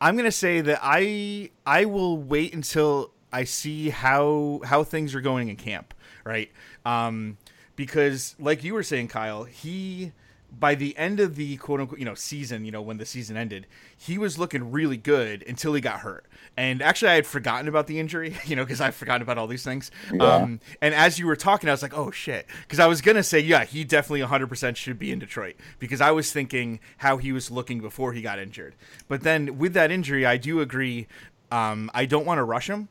I'm 0.00 0.14
going 0.14 0.24
to 0.24 0.32
say 0.32 0.60
that 0.60 0.80
I 0.82 1.50
I 1.64 1.84
will 1.84 2.18
wait 2.18 2.54
until 2.54 3.12
I 3.32 3.44
see 3.44 3.90
how 3.90 4.60
how 4.64 4.84
things 4.84 5.14
are 5.14 5.20
going 5.20 5.48
in 5.48 5.56
camp, 5.56 5.94
right? 6.24 6.50
Um, 6.84 7.36
because 7.76 8.34
like 8.38 8.64
you 8.64 8.74
were 8.74 8.82
saying, 8.82 9.08
Kyle, 9.08 9.44
he 9.44 10.12
by 10.50 10.74
the 10.74 10.96
end 10.96 11.20
of 11.20 11.36
the 11.36 11.56
quote 11.58 11.80
unquote 11.80 11.98
you 11.98 12.04
know 12.04 12.14
season, 12.14 12.64
you 12.64 12.72
know 12.72 12.82
when 12.82 12.96
the 12.96 13.06
season 13.06 13.36
ended, 13.36 13.66
he 13.96 14.18
was 14.18 14.38
looking 14.38 14.70
really 14.70 14.96
good 14.96 15.44
until 15.46 15.74
he 15.74 15.80
got 15.80 16.00
hurt. 16.00 16.26
And 16.56 16.82
actually, 16.82 17.10
I 17.10 17.14
had 17.14 17.26
forgotten 17.26 17.68
about 17.68 17.86
the 17.86 18.00
injury, 18.00 18.36
you 18.46 18.56
know, 18.56 18.64
because 18.64 18.80
I've 18.80 18.94
forgotten 18.94 19.22
about 19.22 19.38
all 19.38 19.46
these 19.46 19.62
things. 19.62 19.90
Yeah. 20.12 20.22
Um, 20.22 20.60
and 20.80 20.94
as 20.94 21.18
you 21.18 21.26
were 21.26 21.36
talking, 21.36 21.68
I 21.68 21.72
was 21.72 21.82
like, 21.82 21.96
oh 21.96 22.10
shit, 22.10 22.46
because 22.62 22.80
I 22.80 22.86
was 22.86 23.00
gonna 23.00 23.22
say, 23.22 23.40
yeah, 23.40 23.64
he 23.64 23.84
definitely 23.84 24.20
100% 24.20 24.76
should 24.76 24.98
be 24.98 25.12
in 25.12 25.18
Detroit 25.18 25.56
because 25.78 26.00
I 26.00 26.10
was 26.10 26.32
thinking 26.32 26.80
how 26.98 27.18
he 27.18 27.32
was 27.32 27.50
looking 27.50 27.80
before 27.80 28.12
he 28.12 28.22
got 28.22 28.38
injured. 28.38 28.74
But 29.06 29.22
then 29.22 29.58
with 29.58 29.74
that 29.74 29.90
injury, 29.90 30.26
I 30.26 30.36
do 30.36 30.60
agree. 30.60 31.06
Um, 31.50 31.90
I 31.94 32.04
don't 32.04 32.26
want 32.26 32.38
to 32.38 32.44
rush 32.44 32.68
him. 32.68 32.88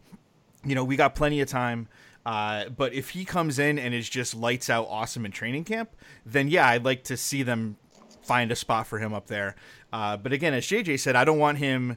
You 0.64 0.76
know, 0.76 0.84
we 0.84 0.96
got 0.96 1.16
plenty 1.16 1.42
of 1.42 1.48
time. 1.48 1.88
Uh, 2.28 2.68
but 2.68 2.94
if 2.94 3.12
he 3.12 3.24
comes 3.24 3.58
in 3.58 3.80
and 3.80 3.94
is 3.94 4.10
just 4.10 4.36
lights 4.36 4.70
out 4.70 4.86
awesome 4.90 5.26
in 5.26 5.32
training 5.32 5.64
camp, 5.64 5.96
then 6.26 6.50
yeah, 6.50 6.68
I'd 6.68 6.84
like 6.84 7.06
to 7.06 7.16
see 7.16 7.42
them 7.42 7.78
find 8.22 8.52
a 8.52 8.56
spot 8.56 8.86
for 8.86 9.00
him 9.00 9.14
up 9.14 9.28
there. 9.28 9.56
Uh, 9.94 10.18
but 10.18 10.34
again, 10.34 10.54
as 10.54 10.66
JJ 10.66 11.00
said, 11.00 11.16
I 11.16 11.24
don't 11.24 11.40
want 11.40 11.60
him 11.60 11.96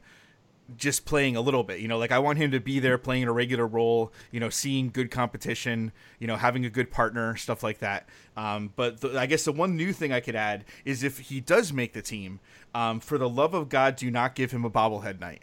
just 0.77 1.05
playing 1.05 1.35
a 1.35 1.41
little 1.41 1.65
bit. 1.65 1.81
You 1.81 1.89
know, 1.89 1.99
like 1.99 2.13
I 2.13 2.21
want 2.21 2.39
him 2.39 2.53
to 2.53 2.61
be 2.61 2.79
there 2.79 2.97
playing 2.97 3.25
a 3.25 3.33
regular 3.33 3.67
role. 3.67 4.13
You 4.31 4.39
know, 4.39 4.51
seeing 4.51 4.91
good 4.91 5.11
competition. 5.11 5.91
You 6.21 6.29
know, 6.29 6.37
having 6.37 6.65
a 6.65 6.71
good 6.71 6.93
partner, 6.93 7.35
stuff 7.35 7.65
like 7.65 7.81
that. 7.81 8.09
Um, 8.37 8.73
but 8.77 9.01
the, 9.01 9.19
I 9.19 9.27
guess 9.27 9.45
the 9.45 9.51
one 9.51 9.77
new 9.77 9.93
thing 9.93 10.13
I 10.13 10.21
could 10.21 10.37
add 10.37 10.65
is 10.85 11.03
if 11.03 11.19
he 11.19 11.41
does 11.41 11.73
make 11.73 11.93
the 11.93 12.03
team, 12.03 12.39
um, 12.73 13.01
for 13.01 13.19
the 13.19 13.29
love 13.29 13.53
of 13.53 13.69
God, 13.69 13.97
do 13.97 14.09
not 14.13 14.37
give 14.37 14.53
him 14.53 14.65
a 14.65 14.71
bobblehead 14.71 15.19
night. 15.19 15.43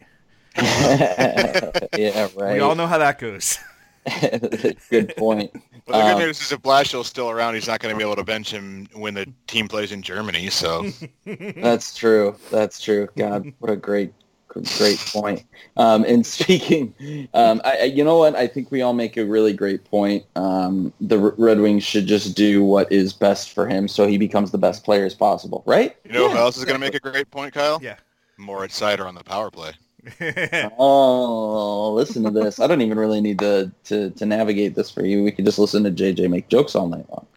yeah, 1.97 2.29
right. 2.37 2.53
We 2.53 2.59
all 2.61 2.75
know 2.75 2.87
how 2.87 2.99
that 2.99 3.19
goes. 3.19 3.59
Good 4.89 5.15
point. 5.17 5.51
Well, 5.87 5.99
the 5.99 6.03
good 6.15 6.21
Um, 6.21 6.27
news 6.27 6.41
is 6.41 6.51
if 6.51 6.61
Blashill's 6.61 7.07
still 7.07 7.29
around, 7.29 7.53
he's 7.53 7.65
not 7.65 7.79
going 7.79 7.95
to 7.95 7.97
be 7.97 8.03
able 8.03 8.17
to 8.17 8.23
bench 8.25 8.51
him 8.51 8.89
when 8.93 9.13
the 9.13 9.25
team 9.47 9.69
plays 9.69 9.93
in 9.93 10.01
Germany. 10.01 10.49
So 10.49 10.85
That's 11.25 11.95
true. 11.95 12.35
That's 12.51 12.81
true. 12.81 13.07
God, 13.15 13.53
what 13.59 13.71
a 13.71 13.77
great, 13.77 14.11
great 14.49 14.97
point. 15.13 15.45
Um, 15.77 16.03
and 16.03 16.25
speaking, 16.25 16.93
um, 17.33 17.61
I, 17.63 17.77
I- 17.77 17.83
you 17.83 18.03
know 18.03 18.17
what? 18.17 18.35
I 18.35 18.47
think 18.47 18.69
we 18.69 18.81
all 18.81 18.91
make 18.91 19.15
a 19.15 19.23
really 19.25 19.53
great 19.53 19.85
point. 19.85 20.25
Um, 20.35 20.91
the 20.99 21.17
Red 21.37 21.61
Wings 21.61 21.85
should 21.85 22.05
just 22.05 22.35
do 22.35 22.65
what 22.65 22.91
is 22.91 23.13
best 23.13 23.53
for 23.53 23.65
him, 23.65 23.87
so 23.87 24.05
he 24.07 24.17
becomes 24.17 24.51
the 24.51 24.57
best 24.57 24.83
player 24.83 25.05
as 25.05 25.15
possible. 25.15 25.63
Right? 25.65 25.95
you 26.03 26.11
know 26.11 26.29
who 26.29 26.35
else 26.37 26.57
is 26.57 26.65
going 26.65 26.75
to 26.75 26.85
make 26.85 26.95
a 26.95 26.99
great 26.99 27.31
point, 27.31 27.53
Kyle? 27.53 27.79
Yeah. 27.81 27.95
Moritz 28.37 28.77
Seider 28.77 29.05
on 29.07 29.15
the 29.15 29.23
power 29.23 29.49
play. 29.49 29.71
Oh, 30.79 31.93
listen 31.93 32.23
to 32.23 32.31
this. 32.31 32.59
I 32.59 32.67
don't 32.67 32.81
even 32.81 32.99
really 32.99 33.21
need 33.21 33.39
to, 33.39 33.71
to, 33.85 34.11
to 34.11 34.25
navigate 34.25 34.75
this 34.75 34.89
for 34.91 35.05
you. 35.05 35.23
We 35.23 35.31
could 35.31 35.45
just 35.45 35.59
listen 35.59 35.83
to 35.83 35.91
JJ 35.91 36.29
make 36.29 36.49
jokes 36.49 36.75
all 36.75 36.87
night 36.87 37.05
long. 37.09 37.27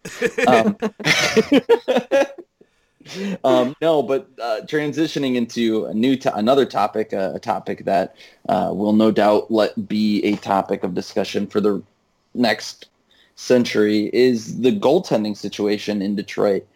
Um, 0.46 0.76
um, 3.44 3.74
no, 3.80 4.02
but 4.02 4.28
uh, 4.40 4.60
transitioning 4.64 5.36
into 5.36 5.86
a 5.86 5.94
new 5.94 6.16
to- 6.16 6.34
another 6.34 6.66
topic, 6.66 7.12
uh, 7.12 7.32
a 7.34 7.40
topic 7.40 7.84
that 7.84 8.16
uh, 8.48 8.70
will 8.72 8.92
no 8.92 9.10
doubt 9.10 9.50
let 9.50 9.88
be 9.88 10.22
a 10.24 10.36
topic 10.36 10.84
of 10.84 10.94
discussion 10.94 11.46
for 11.46 11.60
the 11.60 11.82
next 12.34 12.88
century 13.36 14.10
is 14.12 14.60
the 14.60 14.78
goaltending 14.78 15.36
situation 15.36 16.02
in 16.02 16.14
Detroit. 16.14 16.66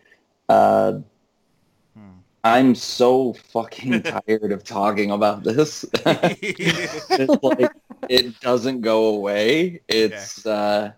I'm 2.45 2.75
so 2.75 3.33
fucking 3.33 4.03
tired 4.27 4.53
of 4.53 4.63
talking 4.65 5.11
about 5.11 5.43
this. 5.45 5.85
it's 5.95 7.43
like 7.43 7.73
it 8.09 8.39
doesn't 8.41 8.83
go 8.83 9.07
away. 9.07 9.81
It's 9.89 10.45
uh, 10.47 10.93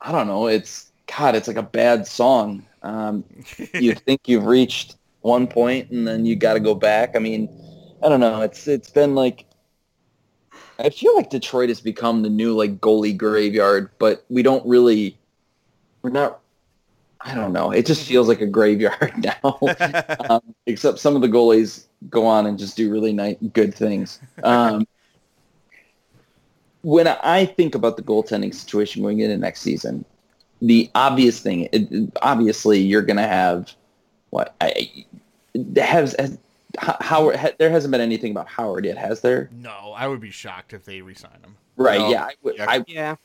I 0.00 0.12
don't 0.12 0.26
know. 0.26 0.48
It's 0.48 0.90
God. 1.06 1.36
It's 1.36 1.46
like 1.46 1.56
a 1.56 1.62
bad 1.62 2.08
song. 2.08 2.66
Um, 2.82 3.24
you 3.72 3.94
think 3.94 4.22
you've 4.26 4.46
reached 4.46 4.96
one 5.20 5.46
point 5.46 5.90
and 5.90 6.06
then 6.06 6.26
you 6.26 6.34
got 6.34 6.54
to 6.54 6.60
go 6.60 6.74
back. 6.74 7.14
I 7.14 7.20
mean, 7.20 7.48
I 8.02 8.08
don't 8.08 8.20
know. 8.20 8.42
It's 8.42 8.66
it's 8.66 8.90
been 8.90 9.14
like 9.14 9.46
I 10.80 10.90
feel 10.90 11.14
like 11.14 11.30
Detroit 11.30 11.68
has 11.68 11.80
become 11.80 12.22
the 12.22 12.30
new 12.30 12.52
like 12.52 12.80
goalie 12.80 13.16
graveyard, 13.16 13.90
but 14.00 14.24
we 14.28 14.42
don't 14.42 14.66
really 14.66 15.16
we're 16.02 16.10
not 16.10 16.40
I 17.24 17.34
don't 17.34 17.52
know. 17.52 17.70
It 17.70 17.86
just 17.86 18.06
feels 18.06 18.28
like 18.28 18.40
a 18.42 18.46
graveyard 18.46 19.12
now. 19.42 19.58
um, 20.28 20.54
except 20.66 20.98
some 20.98 21.16
of 21.16 21.22
the 21.22 21.28
goalies 21.28 21.86
go 22.10 22.26
on 22.26 22.46
and 22.46 22.58
just 22.58 22.76
do 22.76 22.90
really 22.90 23.12
nice, 23.12 23.36
good 23.52 23.74
things. 23.74 24.20
Um, 24.42 24.86
when 26.82 27.08
I 27.08 27.46
think 27.46 27.74
about 27.74 27.96
the 27.96 28.02
goaltending 28.02 28.54
situation 28.54 29.02
going 29.02 29.20
into 29.20 29.36
next 29.38 29.60
season, 29.62 30.04
the 30.60 30.90
obvious 30.94 31.40
thing, 31.40 31.62
it, 31.72 31.90
it- 31.90 32.10
obviously, 32.22 32.78
you're 32.80 33.02
going 33.02 33.16
to 33.16 33.26
have 33.26 33.72
what 34.30 34.54
I 34.60 35.04
has, 35.76 36.14
has 36.18 36.38
Howard. 36.78 37.36
Ha, 37.36 37.50
there 37.58 37.70
hasn't 37.70 37.92
been 37.92 38.00
anything 38.00 38.32
about 38.32 38.48
Howard 38.48 38.84
yet, 38.84 38.98
has 38.98 39.20
there? 39.20 39.48
no, 39.52 39.92
I 39.96 40.08
would 40.08 40.20
be 40.20 40.30
shocked 40.30 40.72
if 40.74 40.84
they 40.84 41.00
resign 41.00 41.38
him. 41.42 41.56
Right? 41.76 42.00
No. 42.00 42.10
yeah. 42.10 42.24
I, 42.24 42.34
would- 42.42 42.56
Yeah. 42.56 42.66
I, 42.68 42.84
Yeah. 42.86 43.16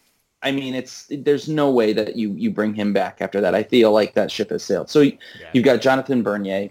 I 0.41 0.51
mean, 0.51 0.73
it's 0.73 1.07
there's 1.11 1.49
no 1.49 1.69
way 1.69 1.91
that 1.93 2.15
you 2.15 2.31
you 2.33 2.49
bring 2.49 2.73
him 2.73 2.93
back 2.93 3.17
after 3.21 3.41
that. 3.41 3.53
I 3.55 3.63
feel 3.63 3.91
like 3.91 4.13
that 4.13 4.31
ship 4.31 4.49
has 4.51 4.63
sailed. 4.63 4.89
So 4.89 5.01
Yeah. 5.01 5.11
you've 5.53 5.65
got 5.65 5.81
Jonathan 5.81 6.23
Bernier, 6.23 6.69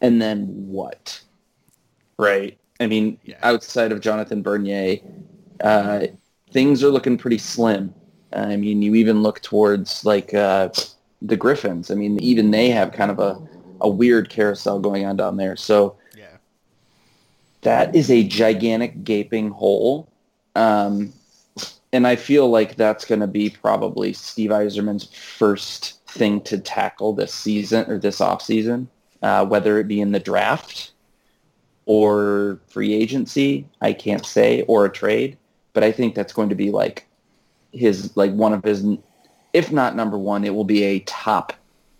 and 0.00 0.20
then 0.20 0.46
what? 0.68 1.20
Right. 2.18 2.58
I 2.78 2.86
mean, 2.86 3.18
Yeah. 3.24 3.36
outside 3.42 3.92
of 3.92 4.00
Jonathan 4.00 4.42
Bernier, 4.42 4.98
uh, 5.62 6.06
things 6.52 6.82
are 6.84 6.90
looking 6.90 7.16
pretty 7.16 7.38
slim. 7.38 7.94
I 8.32 8.56
mean, 8.56 8.82
you 8.82 8.94
even 8.94 9.22
look 9.22 9.40
towards 9.40 10.04
like 10.04 10.34
uh, 10.34 10.68
the 11.22 11.36
Griffins. 11.36 11.90
I 11.90 11.94
mean, 11.94 12.18
even 12.22 12.50
they 12.50 12.68
have 12.70 12.92
kind 12.92 13.10
of 13.10 13.18
a 13.18 13.40
a 13.82 13.88
weird 13.88 14.28
carousel 14.28 14.78
going 14.78 15.06
on 15.06 15.16
down 15.16 15.38
there. 15.38 15.56
So 15.56 15.96
Yeah. 16.14 16.36
that 17.62 17.94
is 17.96 18.10
a 18.10 18.22
gigantic 18.24 19.04
gaping 19.04 19.50
hole. 19.50 20.06
Um, 20.54 21.14
and 21.92 22.06
I 22.06 22.16
feel 22.16 22.48
like 22.48 22.76
that's 22.76 23.04
going 23.04 23.20
to 23.20 23.26
be 23.26 23.50
probably 23.50 24.12
Steve 24.12 24.50
Yzerman's 24.50 25.12
first 25.14 26.04
thing 26.06 26.40
to 26.42 26.58
tackle 26.58 27.12
this 27.12 27.34
season 27.34 27.90
or 27.90 27.98
this 27.98 28.20
offseason, 28.20 28.86
uh, 29.22 29.44
whether 29.44 29.78
it 29.78 29.88
be 29.88 30.00
in 30.00 30.12
the 30.12 30.20
draft 30.20 30.92
or 31.86 32.60
free 32.68 32.94
agency, 32.94 33.66
I 33.80 33.92
can't 33.92 34.24
say, 34.24 34.62
or 34.62 34.84
a 34.84 34.92
trade. 34.92 35.36
But 35.72 35.82
I 35.82 35.90
think 35.90 36.14
that's 36.14 36.32
going 36.32 36.48
to 36.48 36.54
be 36.54 36.70
like 36.70 37.06
his, 37.72 38.16
like 38.16 38.32
one 38.32 38.52
of 38.52 38.62
his, 38.62 38.84
if 39.52 39.72
not 39.72 39.96
number 39.96 40.18
one, 40.18 40.44
it 40.44 40.54
will 40.54 40.64
be 40.64 40.84
a 40.84 41.00
top 41.00 41.52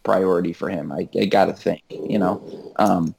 priority 0.05 0.53
for 0.53 0.69
him. 0.69 0.93
I, 0.93 1.09
I 1.19 1.25
got 1.25 1.47
to 1.47 1.53
think, 1.53 1.83
you 1.89 2.19
know. 2.19 2.73
Um, 2.77 3.15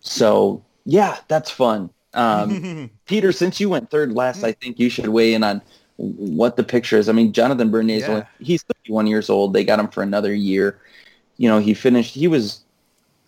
so 0.00 0.62
yeah, 0.84 1.18
that's 1.28 1.50
fun. 1.50 1.90
Um, 2.14 2.90
Peter, 3.12 3.30
since 3.30 3.60
you 3.60 3.68
went 3.68 3.90
third 3.90 4.12
last, 4.14 4.42
I 4.42 4.52
think 4.52 4.80
you 4.80 4.88
should 4.88 5.06
weigh 5.08 5.34
in 5.34 5.44
on 5.44 5.60
what 5.98 6.56
the 6.56 6.64
picture 6.64 6.96
is. 6.96 7.10
I 7.10 7.12
mean, 7.12 7.34
Jonathan 7.34 7.70
Bernier 7.70 7.98
Yeah. 7.98 8.08
only, 8.08 8.22
he's 8.38 8.62
31 8.62 9.06
years 9.06 9.28
old. 9.28 9.52
They 9.52 9.64
got 9.64 9.78
him 9.78 9.88
for 9.88 10.02
another 10.02 10.32
year. 10.32 10.78
You 11.36 11.50
know, 11.50 11.58
he 11.58 11.74
finished. 11.74 12.14
He 12.14 12.26
was 12.26 12.60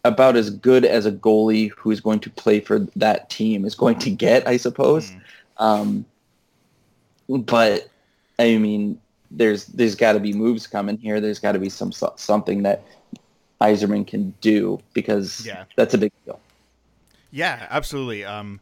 about 0.03 0.37
as 0.37 0.49
good 0.49 0.87
as 0.87 1.05
a 1.05 1.13
goalie 1.13 1.71
who 1.77 1.91
is 1.91 2.01
going 2.01 2.21
to 2.21 2.31
play 2.31 2.61
for 2.61 2.79
that 2.97 3.29
team 3.29 3.67
is 3.67 3.75
going 3.75 3.99
to 3.99 4.11
get, 4.11 4.49
I 4.49 4.57
suppose. 4.57 5.13
Um, 5.59 6.07
but 7.29 7.91
I 8.39 8.57
mean, 8.57 8.99
there's 9.31 9.67
there's 9.67 9.97
got 9.97 10.15
to 10.15 10.21
be 10.21 10.33
moves 10.33 10.67
coming 10.67 10.97
here. 10.97 11.21
There's 11.21 11.39
got 11.39 11.53
to 11.53 11.59
be 11.59 11.69
some 11.69 11.93
something 11.93 12.63
that 12.63 12.85
Yzerman 13.61 14.07
can 14.07 14.33
do 14.41 14.81
because 14.95 15.45
Yeah. 15.45 15.65
that's 15.77 15.93
a 15.93 15.99
big 15.99 16.13
deal. 16.25 16.41
Yeah, 17.31 17.67
absolutely. 17.69 18.25
Um, 18.25 18.61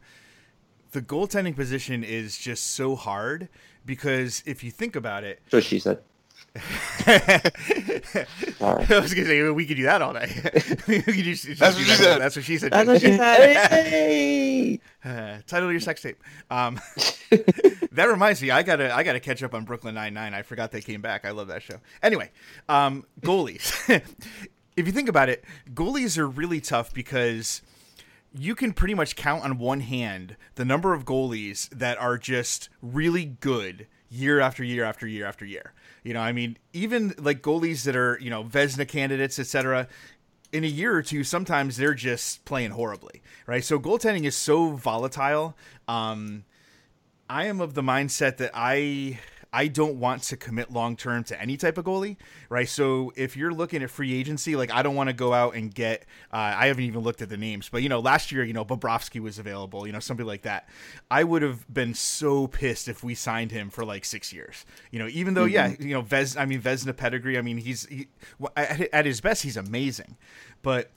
the 0.93 1.01
goaltending 1.01 1.55
position 1.55 2.03
is 2.03 2.37
just 2.37 2.71
so 2.71 2.95
hard 2.95 3.49
because 3.85 4.41
if 4.45 4.63
you 4.63 4.71
think 4.71 4.95
about 4.95 5.23
it, 5.23 5.41
So 5.51 5.59
she 5.59 5.79
said. 5.79 5.99
I 7.07 7.51
was 8.89 9.13
gonna 9.13 9.25
say 9.25 9.49
we 9.49 9.65
could 9.65 9.77
do 9.77 9.83
that 9.83 10.01
all 10.01 10.13
day. 10.19 10.27
Just- 10.27 11.45
just 11.45 11.59
That's 11.59 11.75
what 11.75 11.83
she 11.83 11.89
that. 11.89 11.97
said. 11.97 12.19
That's 12.21 12.35
what 12.35 12.45
she 12.45 12.57
said. 12.57 12.71
That's 12.71 12.87
what 12.87 13.01
she 13.01 13.07
said. 13.17 13.55
Hey! 13.81 14.79
Uh, 15.03 15.37
title 15.47 15.67
of 15.69 15.71
your 15.73 15.81
sex 15.81 16.01
tape. 16.01 16.21
Um, 16.49 16.79
that 17.91 18.05
reminds 18.05 18.41
me, 18.41 18.51
I 18.51 18.63
gotta 18.63 18.93
I 18.93 19.03
gotta 19.03 19.19
catch 19.19 19.41
up 19.43 19.53
on 19.53 19.65
Brooklyn 19.65 19.95
Nine 19.95 20.13
Nine. 20.13 20.33
I 20.33 20.41
forgot 20.43 20.71
they 20.71 20.81
came 20.81 21.01
back. 21.01 21.25
I 21.25 21.31
love 21.31 21.47
that 21.47 21.61
show. 21.63 21.77
Anyway, 22.01 22.29
um, 22.69 23.05
goalies. 23.21 23.73
if 24.77 24.85
you 24.85 24.91
think 24.93 25.09
about 25.09 25.29
it, 25.29 25.43
goalies 25.73 26.17
are 26.17 26.27
really 26.27 26.61
tough 26.61 26.93
because 26.93 27.61
you 28.33 28.55
can 28.55 28.73
pretty 28.73 28.93
much 28.93 29.15
count 29.15 29.43
on 29.43 29.57
one 29.57 29.81
hand 29.81 30.35
the 30.55 30.65
number 30.65 30.93
of 30.93 31.05
goalies 31.05 31.69
that 31.69 31.97
are 31.99 32.17
just 32.17 32.69
really 32.81 33.25
good 33.25 33.87
year 34.09 34.39
after 34.39 34.63
year 34.63 34.83
after 34.83 35.07
year 35.07 35.25
after 35.25 35.45
year. 35.45 35.73
You 36.03 36.13
know, 36.13 36.21
I 36.21 36.31
mean, 36.31 36.57
even 36.73 37.13
like 37.17 37.41
goalies 37.41 37.83
that 37.85 37.95
are, 37.95 38.17
you 38.21 38.29
know, 38.29 38.43
Vezina 38.43 38.87
candidates, 38.87 39.39
etc. 39.39 39.87
In 40.51 40.63
a 40.63 40.67
year 40.67 40.95
or 40.95 41.01
two, 41.01 41.23
sometimes 41.23 41.77
they're 41.77 41.93
just 41.93 42.45
playing 42.45 42.71
horribly, 42.71 43.21
right? 43.47 43.63
So 43.63 43.79
goaltending 43.79 44.25
is 44.25 44.35
so 44.35 44.71
volatile. 44.71 45.55
Um, 45.87 46.45
I 47.29 47.45
am 47.45 47.61
of 47.61 47.73
the 47.73 47.81
mindset 47.81 48.37
that 48.37 48.51
I 48.53 49.19
I 49.53 49.67
don't 49.67 49.99
want 49.99 50.23
to 50.23 50.37
commit 50.37 50.71
long 50.71 50.97
term 50.97 51.23
to 51.25 51.39
any 51.39 51.57
type 51.57 51.77
of 51.77 51.85
goalie, 51.85 52.17
right? 52.49 52.67
So 52.67 53.13
if 53.15 53.37
you're 53.37 53.53
looking 53.53 53.83
at 53.83 53.91
free 53.91 54.13
agency, 54.19 54.55
like 54.55 54.71
I 54.73 54.81
don't 54.81 54.95
want 54.95 55.09
to 55.09 55.13
go 55.13 55.31
out 55.31 55.55
and 55.55 55.73
get. 55.73 56.05
Uh, 56.31 56.37
I 56.57 56.67
haven't 56.67 56.85
even 56.85 57.01
looked 57.01 57.21
at 57.21 57.29
the 57.29 57.37
names, 57.37 57.69
but 57.69 57.83
you 57.83 57.89
know, 57.89 57.99
last 57.99 58.31
year, 58.31 58.43
you 58.43 58.53
know, 58.53 58.65
Bobrovsky 58.65 59.21
was 59.21 59.37
available, 59.37 59.85
you 59.85 59.93
know, 59.93 59.99
something 59.99 60.25
like 60.25 60.41
that. 60.41 60.67
I 61.11 61.23
would 61.23 61.43
have 61.43 61.71
been 61.71 61.93
so 61.93 62.47
pissed 62.47 62.87
if 62.87 63.03
we 63.03 63.13
signed 63.13 63.51
him 63.51 63.69
for 63.69 63.85
like 63.85 64.05
six 64.05 64.33
years, 64.33 64.65
you 64.89 64.97
know, 64.97 65.07
even 65.07 65.35
though, 65.35 65.45
mm-hmm. 65.45 65.53
yeah, 65.53 65.87
you 65.87 65.93
know, 65.93 66.01
Vez. 66.01 66.35
I 66.35 66.45
mean, 66.45 66.59
Vezina 66.59 66.97
pedigree. 66.97 67.37
I 67.37 67.41
mean, 67.41 67.57
he's 67.57 67.85
he, 67.85 68.07
at 68.57 69.05
his 69.05 69.21
best, 69.21 69.43
he's 69.43 69.57
amazing, 69.57 70.17
but 70.63 70.91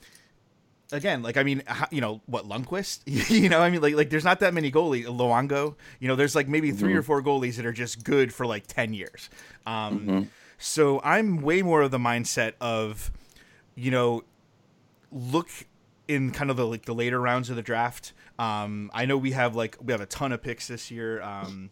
again, 0.92 1.22
like 1.22 1.36
I 1.36 1.42
mean, 1.42 1.62
you 1.90 2.00
know 2.00 2.20
what 2.26 2.48
Lundqvist, 2.48 3.00
you 3.30 3.48
know, 3.48 3.60
I 3.60 3.70
mean, 3.70 3.80
like 3.80 3.94
like 3.94 4.10
there's 4.10 4.24
not 4.24 4.40
that 4.40 4.54
many 4.54 4.70
goalies. 4.70 5.04
Luongo, 5.04 5.76
you 6.00 6.08
know, 6.08 6.16
there's 6.16 6.34
like 6.34 6.48
maybe 6.48 6.70
3 6.72 6.90
mm-hmm. 6.90 6.98
or 6.98 7.02
four 7.02 7.22
goalies 7.22 7.56
that 7.56 7.66
are 7.66 7.72
just 7.72 8.04
good 8.04 8.32
for 8.32 8.46
like 8.46 8.66
ten 8.66 8.92
years. 8.94 9.30
Um, 9.66 10.00
mm-hmm. 10.00 10.22
So 10.58 11.00
I'm 11.04 11.42
way 11.42 11.62
more 11.62 11.82
of 11.82 11.90
the 11.90 11.98
mindset 11.98 12.54
of, 12.60 13.10
you 13.74 13.90
know, 13.90 14.24
look 15.12 15.48
in 16.08 16.30
kind 16.30 16.50
of 16.50 16.56
the 16.56 16.66
like 16.66 16.84
the 16.84 16.94
later 16.94 17.20
rounds 17.20 17.50
of 17.50 17.56
the 17.56 17.62
draft. 17.62 18.12
Um, 18.38 18.90
I 18.94 19.06
know 19.06 19.16
we 19.16 19.32
have 19.32 19.56
like 19.56 19.76
we 19.82 19.92
have 19.92 20.00
a 20.00 20.06
ton 20.06 20.32
of 20.32 20.42
picks 20.42 20.68
this 20.68 20.90
year. 20.90 21.20
Um, 21.22 21.70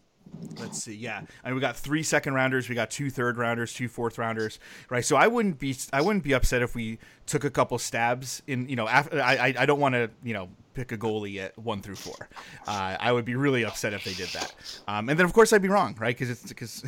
let's 0.59 0.83
see 0.83 0.95
yeah. 0.95 1.21
I 1.43 1.47
mean, 1.47 1.55
we 1.55 1.61
got 1.61 1.75
three 1.75 2.03
second 2.03 2.33
rounders 2.33 2.69
we 2.69 2.75
got 2.75 2.89
two 2.89 3.09
third 3.09 3.37
rounders 3.37 3.73
two 3.73 3.87
fourth 3.87 4.17
rounders 4.17 4.59
right? 4.89 5.03
So 5.03 5.15
i 5.15 5.27
wouldn't 5.27 5.59
be 5.59 5.75
i 5.93 6.01
wouldn't 6.01 6.23
be 6.23 6.33
upset 6.33 6.61
if 6.61 6.75
we 6.75 6.99
took 7.25 7.43
a 7.43 7.49
couple 7.49 7.77
stabs 7.77 8.41
in 8.47 8.67
you 8.69 8.75
know 8.75 8.87
after, 8.87 9.21
i 9.21 9.53
i 9.57 9.65
don't 9.65 9.79
want 9.79 9.95
to 9.95 10.09
you 10.23 10.33
know 10.33 10.49
pick 10.73 10.91
a 10.91 10.97
goalie 10.97 11.37
at 11.37 11.57
one 11.57 11.81
through 11.81 11.95
four. 11.95 12.27
Uh, 12.67 12.97
i 12.99 13.11
would 13.11 13.25
be 13.25 13.35
really 13.35 13.63
upset 13.63 13.93
if 13.93 14.03
they 14.03 14.13
did 14.13 14.27
that. 14.29 14.53
Um, 14.87 15.09
and 15.09 15.17
then 15.17 15.25
of 15.25 15.33
course 15.33 15.53
i'd 15.53 15.61
be 15.61 15.69
wrong 15.69 15.95
right? 15.99 16.15
Because 16.15 16.29
it's 16.29 16.47
because 16.47 16.83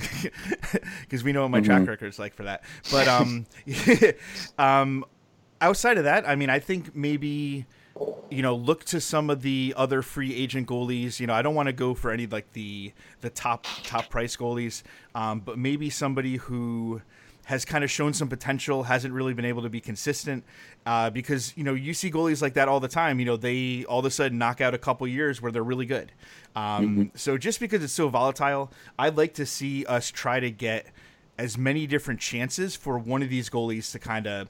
because 1.02 1.24
we 1.24 1.32
know 1.32 1.44
what 1.44 1.52
my 1.52 1.60
mm-hmm. 1.60 1.66
track 1.66 1.88
record 1.88 2.08
is 2.08 2.20
like 2.20 2.34
for 2.34 2.44
that. 2.44 2.64
But 2.92 3.08
um 3.08 3.46
um 4.58 5.06
outside 5.60 5.98
of 5.98 6.04
that 6.04 6.28
i 6.30 6.36
mean 6.36 6.52
i 6.52 6.60
think 6.60 6.96
maybe 6.96 7.66
you 8.30 8.42
know, 8.42 8.56
look 8.56 8.84
to 8.86 9.00
some 9.00 9.30
of 9.30 9.42
the 9.42 9.74
other 9.78 10.02
free 10.02 10.34
agent 10.36 10.68
goalies. 10.68 11.20
You 11.20 11.28
know, 11.28 11.34
I 11.34 11.42
don't 11.42 11.56
want 11.56 11.68
to 11.68 11.74
go 11.74 11.94
for 11.94 12.12
any 12.12 12.28
like 12.28 12.54
the 12.54 12.94
the 13.22 13.30
top 13.30 13.66
top 13.84 14.10
price 14.10 14.36
goalies, 14.36 14.84
um, 15.16 15.40
but 15.40 15.58
maybe 15.58 15.90
somebody 15.90 16.38
who 16.38 17.02
has 17.46 17.64
kind 17.64 17.82
of 17.82 17.90
shown 17.90 18.14
some 18.14 18.28
potential, 18.28 18.84
hasn't 18.84 19.14
really 19.14 19.34
been 19.34 19.46
able 19.46 19.62
to 19.62 19.70
be 19.70 19.80
consistent. 19.80 20.44
Uh, 20.86 21.10
because 21.10 21.56
you 21.56 21.64
know 21.64 21.74
you 21.74 21.94
see 21.94 22.12
goalies 22.12 22.42
like 22.42 22.54
that 22.56 22.68
all 22.68 22.80
the 22.80 22.88
time. 22.88 23.20
You 23.20 23.26
know 23.26 23.38
they 23.38 23.86
all 23.86 24.00
of 24.00 24.06
a 24.06 24.12
sudden 24.12 24.38
knock 24.38 24.62
out 24.62 24.74
a 24.74 24.78
couple 24.78 25.08
years 25.08 25.42
where 25.42 25.52
they're 25.52 25.64
really 25.64 25.86
good. 25.86 26.12
Um, 26.56 26.64
mm-hmm. 26.64 27.04
So 27.16 27.38
just 27.38 27.60
because 27.60 27.84
it's 27.84 27.94
so 27.94 28.10
volatile, 28.10 28.72
I'd 29.00 29.18
like 29.18 29.34
to 29.36 29.46
see 29.46 29.86
us 29.86 30.12
try 30.12 30.40
to 30.40 30.52
get 30.52 30.88
as 31.38 31.58
many 31.58 31.88
different 31.88 32.20
chances 32.20 32.76
for 32.76 32.98
one 32.98 33.22
of 33.22 33.30
these 33.30 33.50
goalies 33.50 33.92
to 33.92 34.00
kind 34.00 34.28
of 34.28 34.50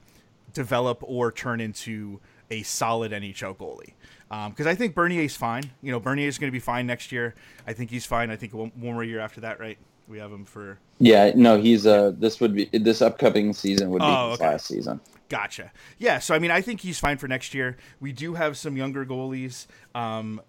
develop 0.52 0.98
or 1.02 1.30
turn 1.30 1.60
into 1.60 2.20
a 2.50 2.62
solid 2.62 3.12
NHL 3.12 3.56
goalie. 3.56 3.92
Because 4.28 4.66
um, 4.66 4.70
I 4.70 4.74
think 4.74 4.94
Bernier's 4.94 5.36
fine. 5.36 5.70
You 5.82 5.90
know, 5.90 6.00
Bernier's 6.00 6.38
going 6.38 6.48
to 6.48 6.52
be 6.52 6.60
fine 6.60 6.86
next 6.86 7.12
year. 7.12 7.34
I 7.66 7.72
think 7.72 7.90
he's 7.90 8.04
fine. 8.04 8.30
I 8.30 8.36
think 8.36 8.52
one, 8.52 8.72
one, 8.74 8.94
more 8.94 9.04
year 9.04 9.20
after 9.20 9.40
that, 9.40 9.58
right? 9.58 9.78
We 10.06 10.18
have 10.18 10.32
him 10.32 10.44
for. 10.44 10.78
Yeah, 10.98 11.32
no, 11.34 11.60
he's 11.60 11.86
uh. 11.86 12.12
This 12.16 12.40
would 12.40 12.54
be 12.54 12.66
this 12.72 13.02
upcoming 13.02 13.52
season 13.52 13.90
would 13.90 14.00
be 14.00 14.06
oh, 14.06 14.30
his 14.30 14.40
okay. 14.40 14.48
last 14.48 14.66
season. 14.66 15.00
Gotcha. 15.28 15.70
Yeah, 15.98 16.18
so 16.18 16.34
I 16.34 16.38
mean, 16.38 16.50
I 16.50 16.62
think 16.62 16.80
he's 16.80 16.98
fine 16.98 17.18
for 17.18 17.28
next 17.28 17.52
year. 17.52 17.76
We 18.00 18.12
do 18.12 18.34
have 18.34 18.56
some 18.56 18.76
younger 18.76 19.04
goalies. 19.04 19.66
Um, 19.94 20.40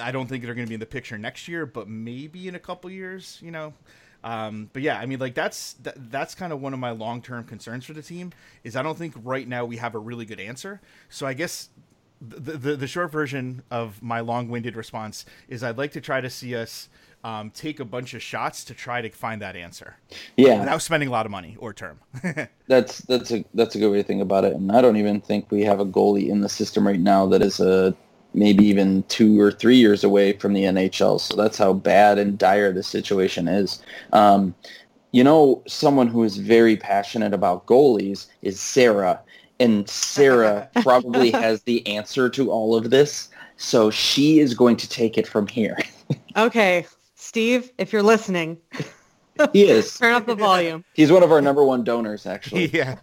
I 0.00 0.12
don't 0.12 0.28
think 0.28 0.44
they're 0.44 0.54
going 0.54 0.66
to 0.66 0.68
be 0.68 0.74
in 0.74 0.80
the 0.80 0.86
picture 0.86 1.18
next 1.18 1.48
year, 1.48 1.66
but 1.66 1.88
maybe 1.88 2.46
in 2.46 2.54
a 2.54 2.60
couple 2.60 2.90
years. 2.90 3.40
You 3.42 3.50
know, 3.50 3.74
um, 4.22 4.70
but 4.72 4.82
yeah, 4.82 4.98
I 4.98 5.06
mean, 5.06 5.18
like 5.18 5.34
that's 5.34 5.74
that, 5.74 6.10
that's 6.10 6.34
kind 6.34 6.52
of 6.52 6.60
one 6.60 6.74
of 6.74 6.78
my 6.78 6.90
long 6.90 7.22
term 7.22 7.44
concerns 7.44 7.84
for 7.84 7.92
the 7.92 8.02
team 8.02 8.32
is 8.64 8.76
I 8.76 8.82
don't 8.82 8.98
think 8.98 9.14
right 9.22 9.46
now 9.46 9.64
we 9.64 9.76
have 9.78 9.94
a 9.94 9.98
really 9.98 10.24
good 10.24 10.40
answer. 10.40 10.80
So 11.08 11.26
I 11.26 11.34
guess 11.34 11.70
the, 12.20 12.52
the, 12.52 12.76
the 12.76 12.86
short 12.86 13.10
version 13.10 13.62
of 13.70 14.02
my 14.02 14.20
long 14.20 14.48
winded 14.48 14.76
response 14.76 15.24
is 15.48 15.62
I'd 15.62 15.78
like 15.78 15.92
to 15.92 16.00
try 16.00 16.20
to 16.20 16.28
see 16.28 16.54
us 16.54 16.88
um, 17.24 17.50
take 17.50 17.80
a 17.80 17.84
bunch 17.84 18.14
of 18.14 18.22
shots 18.22 18.64
to 18.64 18.74
try 18.74 19.00
to 19.02 19.10
find 19.10 19.42
that 19.42 19.56
answer. 19.56 19.96
Yeah, 20.36 20.60
without 20.60 20.82
spending 20.82 21.08
a 21.08 21.12
lot 21.12 21.26
of 21.26 21.32
money 21.32 21.56
or 21.58 21.72
term. 21.72 22.00
that's 22.66 22.98
that's 23.02 23.30
a 23.30 23.44
that's 23.54 23.74
a 23.74 23.78
good 23.78 23.90
way 23.90 23.98
to 23.98 24.02
think 24.02 24.22
about 24.22 24.44
it. 24.44 24.54
And 24.54 24.72
I 24.72 24.80
don't 24.80 24.96
even 24.96 25.20
think 25.20 25.50
we 25.50 25.62
have 25.62 25.80
a 25.80 25.86
goalie 25.86 26.28
in 26.28 26.40
the 26.40 26.48
system 26.48 26.86
right 26.86 27.00
now 27.00 27.26
that 27.26 27.42
is 27.42 27.60
a 27.60 27.94
maybe 28.34 28.64
even 28.64 29.02
two 29.04 29.40
or 29.40 29.50
three 29.50 29.76
years 29.76 30.04
away 30.04 30.32
from 30.34 30.52
the 30.52 30.64
NHL. 30.64 31.20
So 31.20 31.36
that's 31.36 31.58
how 31.58 31.72
bad 31.72 32.18
and 32.18 32.38
dire 32.38 32.72
the 32.72 32.82
situation 32.82 33.48
is. 33.48 33.82
Um, 34.12 34.54
you 35.12 35.24
know, 35.24 35.62
someone 35.66 36.06
who 36.06 36.22
is 36.22 36.36
very 36.36 36.76
passionate 36.76 37.34
about 37.34 37.66
goalies 37.66 38.26
is 38.42 38.60
Sarah. 38.60 39.20
And 39.58 39.88
Sarah 39.88 40.68
probably 40.82 41.30
has 41.32 41.62
the 41.62 41.86
answer 41.86 42.28
to 42.30 42.50
all 42.50 42.76
of 42.76 42.90
this. 42.90 43.28
So 43.56 43.90
she 43.90 44.38
is 44.38 44.54
going 44.54 44.76
to 44.76 44.88
take 44.88 45.18
it 45.18 45.26
from 45.26 45.46
here. 45.46 45.76
okay. 46.36 46.86
Steve, 47.16 47.70
if 47.78 47.92
you're 47.92 48.02
listening, 48.02 48.56
he 49.52 49.68
is. 49.68 49.94
Turn 49.98 50.14
up 50.14 50.26
the 50.26 50.34
volume. 50.34 50.84
He's 50.94 51.12
one 51.12 51.22
of 51.22 51.30
our 51.30 51.42
number 51.42 51.64
one 51.64 51.84
donors, 51.84 52.26
actually. 52.26 52.66
Yeah. 52.68 52.96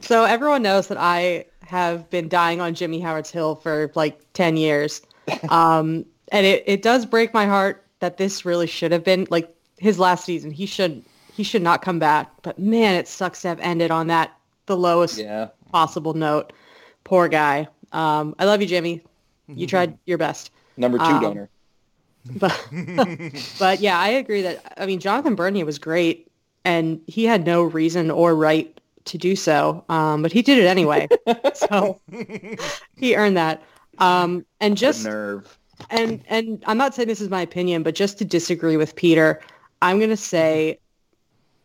So 0.00 0.24
everyone 0.24 0.62
knows 0.62 0.88
that 0.88 0.96
I 0.98 1.44
have 1.70 2.10
been 2.10 2.28
dying 2.28 2.60
on 2.60 2.74
Jimmy 2.74 2.98
Howard's 2.98 3.30
Hill 3.30 3.54
for 3.54 3.92
like 3.94 4.20
10 4.34 4.56
years. 4.56 5.00
Um, 5.48 6.04
and 6.32 6.44
it, 6.44 6.64
it 6.66 6.82
does 6.82 7.06
break 7.06 7.32
my 7.32 7.46
heart 7.46 7.84
that 8.00 8.16
this 8.16 8.44
really 8.44 8.66
should 8.66 8.90
have 8.90 9.04
been 9.04 9.28
like 9.30 9.54
his 9.78 9.96
last 9.96 10.24
season. 10.24 10.50
He 10.50 10.66
should 10.66 11.04
he 11.32 11.44
should 11.44 11.62
not 11.62 11.82
come 11.82 12.00
back. 12.00 12.32
But 12.42 12.58
man, 12.58 12.96
it 12.96 13.06
sucks 13.06 13.42
to 13.42 13.48
have 13.48 13.60
ended 13.60 13.92
on 13.92 14.08
that 14.08 14.36
the 14.66 14.76
lowest 14.76 15.18
yeah. 15.18 15.50
possible 15.70 16.14
note. 16.14 16.52
Poor 17.04 17.28
guy. 17.28 17.68
Um, 17.92 18.34
I 18.40 18.44
love 18.44 18.60
you, 18.60 18.66
Jimmy. 18.66 19.02
You 19.46 19.68
tried 19.68 19.96
your 20.04 20.18
best. 20.18 20.50
Number 20.76 20.98
two 20.98 21.04
um, 21.04 21.22
donor. 21.22 21.48
But 22.36 22.68
but 23.60 23.80
yeah, 23.80 23.98
I 23.98 24.08
agree 24.08 24.42
that 24.42 24.74
I 24.76 24.86
mean 24.86 24.98
Jonathan 24.98 25.36
Bernier 25.36 25.64
was 25.64 25.78
great 25.78 26.28
and 26.64 27.00
he 27.06 27.24
had 27.24 27.46
no 27.46 27.62
reason 27.62 28.10
or 28.10 28.34
right 28.34 28.79
to 29.06 29.18
do 29.18 29.34
so, 29.36 29.84
um, 29.88 30.22
but 30.22 30.32
he 30.32 30.42
did 30.42 30.58
it 30.58 30.66
anyway. 30.66 31.08
so 31.54 32.00
he 32.96 33.16
earned 33.16 33.36
that. 33.36 33.62
Um, 33.98 34.44
and 34.60 34.76
just 34.76 35.04
the 35.04 35.10
nerve. 35.10 35.58
And 35.88 36.22
and 36.28 36.62
I'm 36.66 36.76
not 36.76 36.94
saying 36.94 37.08
this 37.08 37.20
is 37.20 37.30
my 37.30 37.40
opinion, 37.40 37.82
but 37.82 37.94
just 37.94 38.18
to 38.18 38.24
disagree 38.24 38.76
with 38.76 38.96
Peter, 38.96 39.40
I'm 39.82 39.98
gonna 39.98 40.16
say, 40.16 40.78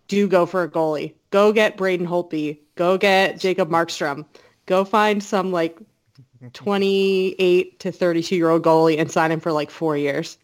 do 0.07 0.27
go 0.27 0.45
for 0.45 0.63
a 0.63 0.69
goalie. 0.69 1.13
Go 1.31 1.51
get 1.51 1.77
Braden 1.77 2.07
Holtby. 2.07 2.59
Go 2.75 2.97
get 2.97 3.39
Jacob 3.39 3.69
Markstrom. 3.69 4.25
Go 4.65 4.85
find 4.85 5.21
some 5.21 5.51
like 5.51 5.77
28 6.53 7.79
to 7.79 7.91
32 7.91 8.35
year 8.35 8.49
old 8.49 8.63
goalie 8.63 8.99
and 8.99 9.11
sign 9.11 9.31
him 9.31 9.39
for 9.39 9.51
like 9.51 9.69
four 9.69 9.97
years. 9.97 10.37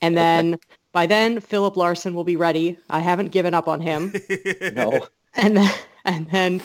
And 0.00 0.16
then 0.16 0.58
by 0.92 1.06
then, 1.06 1.40
Filip 1.40 1.76
Larsson 1.76 2.14
will 2.14 2.24
be 2.24 2.36
ready. 2.36 2.78
I 2.90 3.00
haven't 3.00 3.32
given 3.32 3.54
up 3.54 3.68
on 3.68 3.80
him. 3.80 4.14
no. 4.74 5.08
And 5.34 5.56
then 5.56 5.72
and 6.16 6.30
then, 6.30 6.62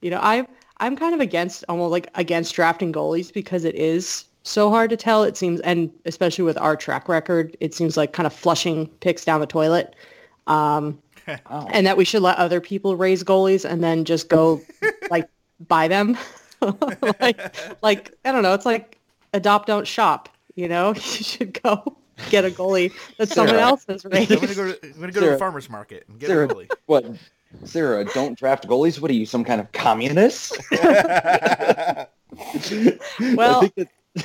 you 0.00 0.10
know, 0.10 0.20
I 0.22 0.46
I'm 0.78 0.96
kind 0.96 1.14
of 1.14 1.20
against 1.20 1.64
almost 1.68 1.90
like 1.92 2.08
against 2.14 2.54
drafting 2.54 2.92
goalies 2.92 3.32
because 3.32 3.64
it 3.64 3.74
is 3.74 4.24
so 4.42 4.70
hard 4.70 4.90
to 4.90 4.96
tell. 4.96 5.22
It 5.22 5.36
seems, 5.36 5.60
and 5.60 5.90
especially 6.06 6.44
with 6.44 6.58
our 6.58 6.74
track 6.74 7.08
record, 7.08 7.56
it 7.60 7.74
seems 7.74 7.96
like 7.96 8.12
kind 8.12 8.26
of 8.26 8.32
flushing 8.32 8.86
picks 9.00 9.24
down 9.24 9.40
the 9.40 9.46
toilet. 9.46 9.94
Um, 10.46 10.98
oh. 11.28 11.68
And 11.70 11.86
that 11.86 11.96
we 11.96 12.04
should 12.04 12.22
let 12.22 12.38
other 12.38 12.60
people 12.60 12.96
raise 12.96 13.22
goalies 13.22 13.68
and 13.68 13.84
then 13.84 14.04
just 14.04 14.28
go 14.28 14.60
like 15.10 15.28
buy 15.68 15.86
them. 15.88 16.16
like, 17.20 17.56
like 17.82 18.14
I 18.24 18.32
don't 18.32 18.42
know. 18.42 18.54
It's 18.54 18.66
like 18.66 18.98
adopt, 19.32 19.66
don't 19.66 19.86
shop. 19.86 20.28
You 20.54 20.68
know, 20.68 20.94
you 20.94 21.00
should 21.00 21.62
go 21.62 21.96
get 22.28 22.44
a 22.44 22.50
goalie 22.50 22.92
that 23.18 23.28
someone 23.28 23.56
else 23.56 23.84
has 23.88 24.04
raised. 24.04 24.32
I'm 24.32 24.40
gonna 24.40 24.54
go 24.54 24.72
to, 24.72 24.78
I'm 24.82 25.00
gonna 25.00 25.12
go 25.12 25.20
to 25.20 25.30
the 25.30 25.38
farmer's 25.38 25.70
market 25.70 26.04
and 26.08 26.18
get 26.18 26.28
Sarah, 26.28 26.46
a 26.46 26.48
goalie. 26.48 26.70
What 26.86 27.04
Sarah, 27.64 28.04
don't 28.04 28.38
draft 28.38 28.66
goalies. 28.66 29.00
What 29.00 29.10
are 29.10 29.14
you, 29.14 29.26
some 29.26 29.44
kind 29.44 29.60
of 29.60 29.70
communist? 29.72 30.56
well, 33.34 33.68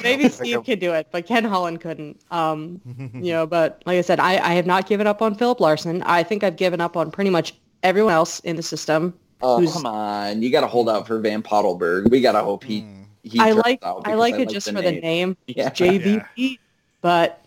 maybe 0.03 0.29
Steve 0.29 0.63
can 0.63 0.79
do 0.79 0.93
it, 0.93 1.07
but 1.11 1.25
Ken 1.25 1.43
Holland 1.43 1.81
couldn't. 1.81 2.21
Um, 2.31 2.81
you 3.13 3.31
know, 3.31 3.45
but 3.45 3.81
like 3.85 3.97
I 3.97 4.01
said, 4.01 4.19
I, 4.19 4.37
I 4.37 4.53
have 4.53 4.65
not 4.65 4.87
given 4.87 5.07
up 5.07 5.21
on 5.21 5.35
Filip 5.35 5.59
Larsson. 5.59 6.01
I 6.03 6.23
think 6.23 6.43
I've 6.43 6.55
given 6.55 6.81
up 6.81 6.95
on 6.95 7.11
pretty 7.11 7.29
much 7.29 7.55
everyone 7.83 8.13
else 8.13 8.39
in 8.41 8.55
the 8.55 8.63
system. 8.63 9.13
Oh, 9.41 9.69
come 9.71 9.85
on. 9.85 10.41
You 10.41 10.51
got 10.51 10.61
to 10.61 10.67
hold 10.67 10.89
out 10.89 11.05
for 11.05 11.19
Van 11.19 11.43
Pottelberghe. 11.43 12.09
We 12.09 12.21
got 12.21 12.33
to 12.33 12.41
hope 12.41 12.63
he, 12.63 12.81
mm. 12.81 13.05
he 13.23 13.39
I 13.39 13.51
like 13.51 13.83
out 13.83 13.97
I 14.05 14.11
because 14.11 14.19
like 14.19 14.35
it 14.35 14.49
just 14.49 14.71
for 14.71 14.81
the 14.81 14.93
name. 14.93 15.35
Yeah. 15.47 15.69
JVP, 15.69 16.57
but 17.01 17.45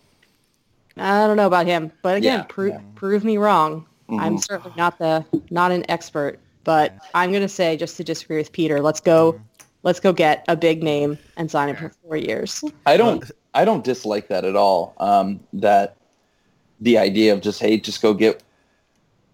I 0.95 1.25
don't 1.25 1.35
know 1.35 1.47
about 1.47 1.65
him. 1.65 1.91
But 2.01 2.17
again, 2.17 2.39
Yeah, 2.39 2.45
pro- 2.47 2.65
yeah. 2.67 2.81
prove 2.95 3.23
me 3.23 3.37
wrong. 3.37 3.85
I'm 4.11 4.37
Mhm. 4.37 4.43
certainly 4.43 4.73
not 4.75 4.97
the 4.97 5.25
not 5.51 5.71
an 5.71 5.85
expert, 5.89 6.39
but 6.63 6.93
I'm 7.13 7.31
gonna 7.31 7.49
say 7.49 7.77
just 7.77 7.97
to 7.97 8.03
disagree 8.03 8.37
with 8.37 8.51
Peter, 8.51 8.81
let's 8.81 8.99
go 8.99 9.39
let's 9.83 9.99
go 9.99 10.11
get 10.11 10.43
a 10.47 10.55
big 10.55 10.83
name 10.83 11.17
and 11.37 11.49
sign 11.49 11.69
him 11.69 11.75
for 11.75 11.91
four 12.03 12.17
years. 12.17 12.63
I 12.85 12.97
don't 12.97 13.23
I 13.53 13.65
don't 13.65 13.83
dislike 13.83 14.27
that 14.29 14.45
at 14.45 14.55
all. 14.55 14.93
Um, 14.99 15.39
that 15.53 15.95
the 16.81 16.97
idea 16.97 17.33
of 17.33 17.41
just 17.41 17.59
hey, 17.59 17.77
just 17.77 18.01
go 18.01 18.13
get 18.13 18.43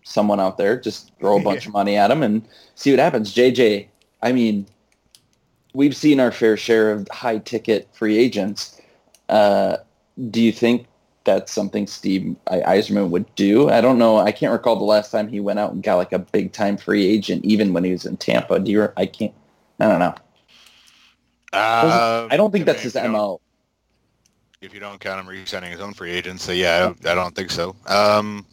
someone 0.03 0.39
out 0.39 0.57
there, 0.57 0.79
just 0.79 1.11
throw 1.19 1.37
a 1.37 1.41
bunch 1.41 1.65
of 1.67 1.73
money 1.73 1.95
at 1.95 2.09
them 2.09 2.23
and 2.23 2.43
see 2.75 2.91
what 2.91 2.99
happens. 2.99 3.33
JJ, 3.33 3.87
I 4.21 4.31
mean, 4.31 4.65
we've 5.73 5.95
seen 5.95 6.19
our 6.19 6.31
fair 6.31 6.57
share 6.57 6.91
of 6.91 7.07
high 7.11 7.39
ticket 7.39 7.87
free 7.91 8.17
agents. 8.17 8.79
Uh, 9.29 9.77
do 10.29 10.41
you 10.41 10.51
think 10.51 10.85
that's 11.25 11.51
something 11.51 11.87
Steve 11.87 12.35
Yzerman 12.47 13.09
would 13.09 13.33
do? 13.35 13.69
I 13.69 13.81
don't 13.81 13.97
know. 13.97 14.17
I 14.17 14.31
can't 14.31 14.53
recall 14.53 14.77
the 14.77 14.83
last 14.83 15.11
time 15.11 15.27
he 15.27 15.39
went 15.39 15.59
out 15.59 15.73
and 15.73 15.83
got 15.83 15.95
like 15.95 16.13
a 16.13 16.19
big 16.19 16.53
time 16.53 16.77
free 16.77 17.05
agent, 17.05 17.43
even 17.43 17.73
when 17.73 17.83
he 17.83 17.91
was 17.91 18.05
in 18.05 18.15
Tampa. 18.17 18.59
Do 18.59 18.71
you? 18.71 18.87
I 18.95 19.05
can't. 19.05 19.33
I 19.79 19.87
don't 19.87 19.99
know. 19.99 20.15
Uh, 21.51 22.27
I 22.31 22.37
don't 22.37 22.51
think 22.51 22.63
I 22.63 22.73
that's 22.73 22.95
mean, 22.95 23.03
his 23.03 23.11
mo. 23.11 23.41
If 24.61 24.73
you 24.73 24.79
don't 24.79 24.99
count 24.99 25.19
him 25.19 25.27
re-signing 25.27 25.71
his 25.71 25.79
own 25.79 25.93
free 25.93 26.11
agents, 26.11 26.43
so 26.43 26.51
yeah, 26.51 26.75
I 26.75 26.79
don't, 26.79 27.05
I 27.07 27.15
don't 27.15 27.35
think 27.35 27.51
so. 27.51 27.75
Um, 27.87 28.45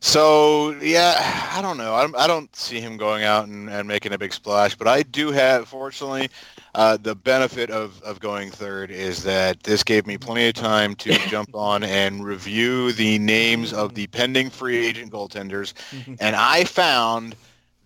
so 0.00 0.72
yeah, 0.80 1.14
I 1.52 1.62
don't 1.62 1.76
know. 1.76 1.94
I 1.94 2.02
don't, 2.02 2.16
I 2.16 2.26
don't 2.26 2.54
see 2.54 2.80
him 2.80 2.96
going 2.96 3.24
out 3.24 3.48
and, 3.48 3.70
and 3.70 3.86
making 3.86 4.12
a 4.12 4.18
big 4.18 4.32
splash, 4.32 4.74
but 4.74 4.88
I 4.88 5.02
do 5.02 5.30
have, 5.30 5.68
fortunately, 5.68 6.30
uh, 6.74 6.96
the 6.96 7.14
benefit 7.14 7.70
of, 7.70 8.00
of 8.02 8.20
going 8.20 8.50
third 8.50 8.90
is 8.90 9.22
that 9.24 9.62
this 9.62 9.82
gave 9.82 10.06
me 10.06 10.18
plenty 10.18 10.48
of 10.48 10.54
time 10.54 10.94
to 10.96 11.12
jump 11.28 11.54
on 11.54 11.82
and 11.82 12.24
review 12.24 12.92
the 12.92 13.18
names 13.18 13.72
of 13.72 13.94
the 13.94 14.06
pending 14.08 14.50
free 14.50 14.86
agent 14.86 15.12
goaltenders, 15.12 15.72
and 16.20 16.36
I 16.36 16.64
found 16.64 17.34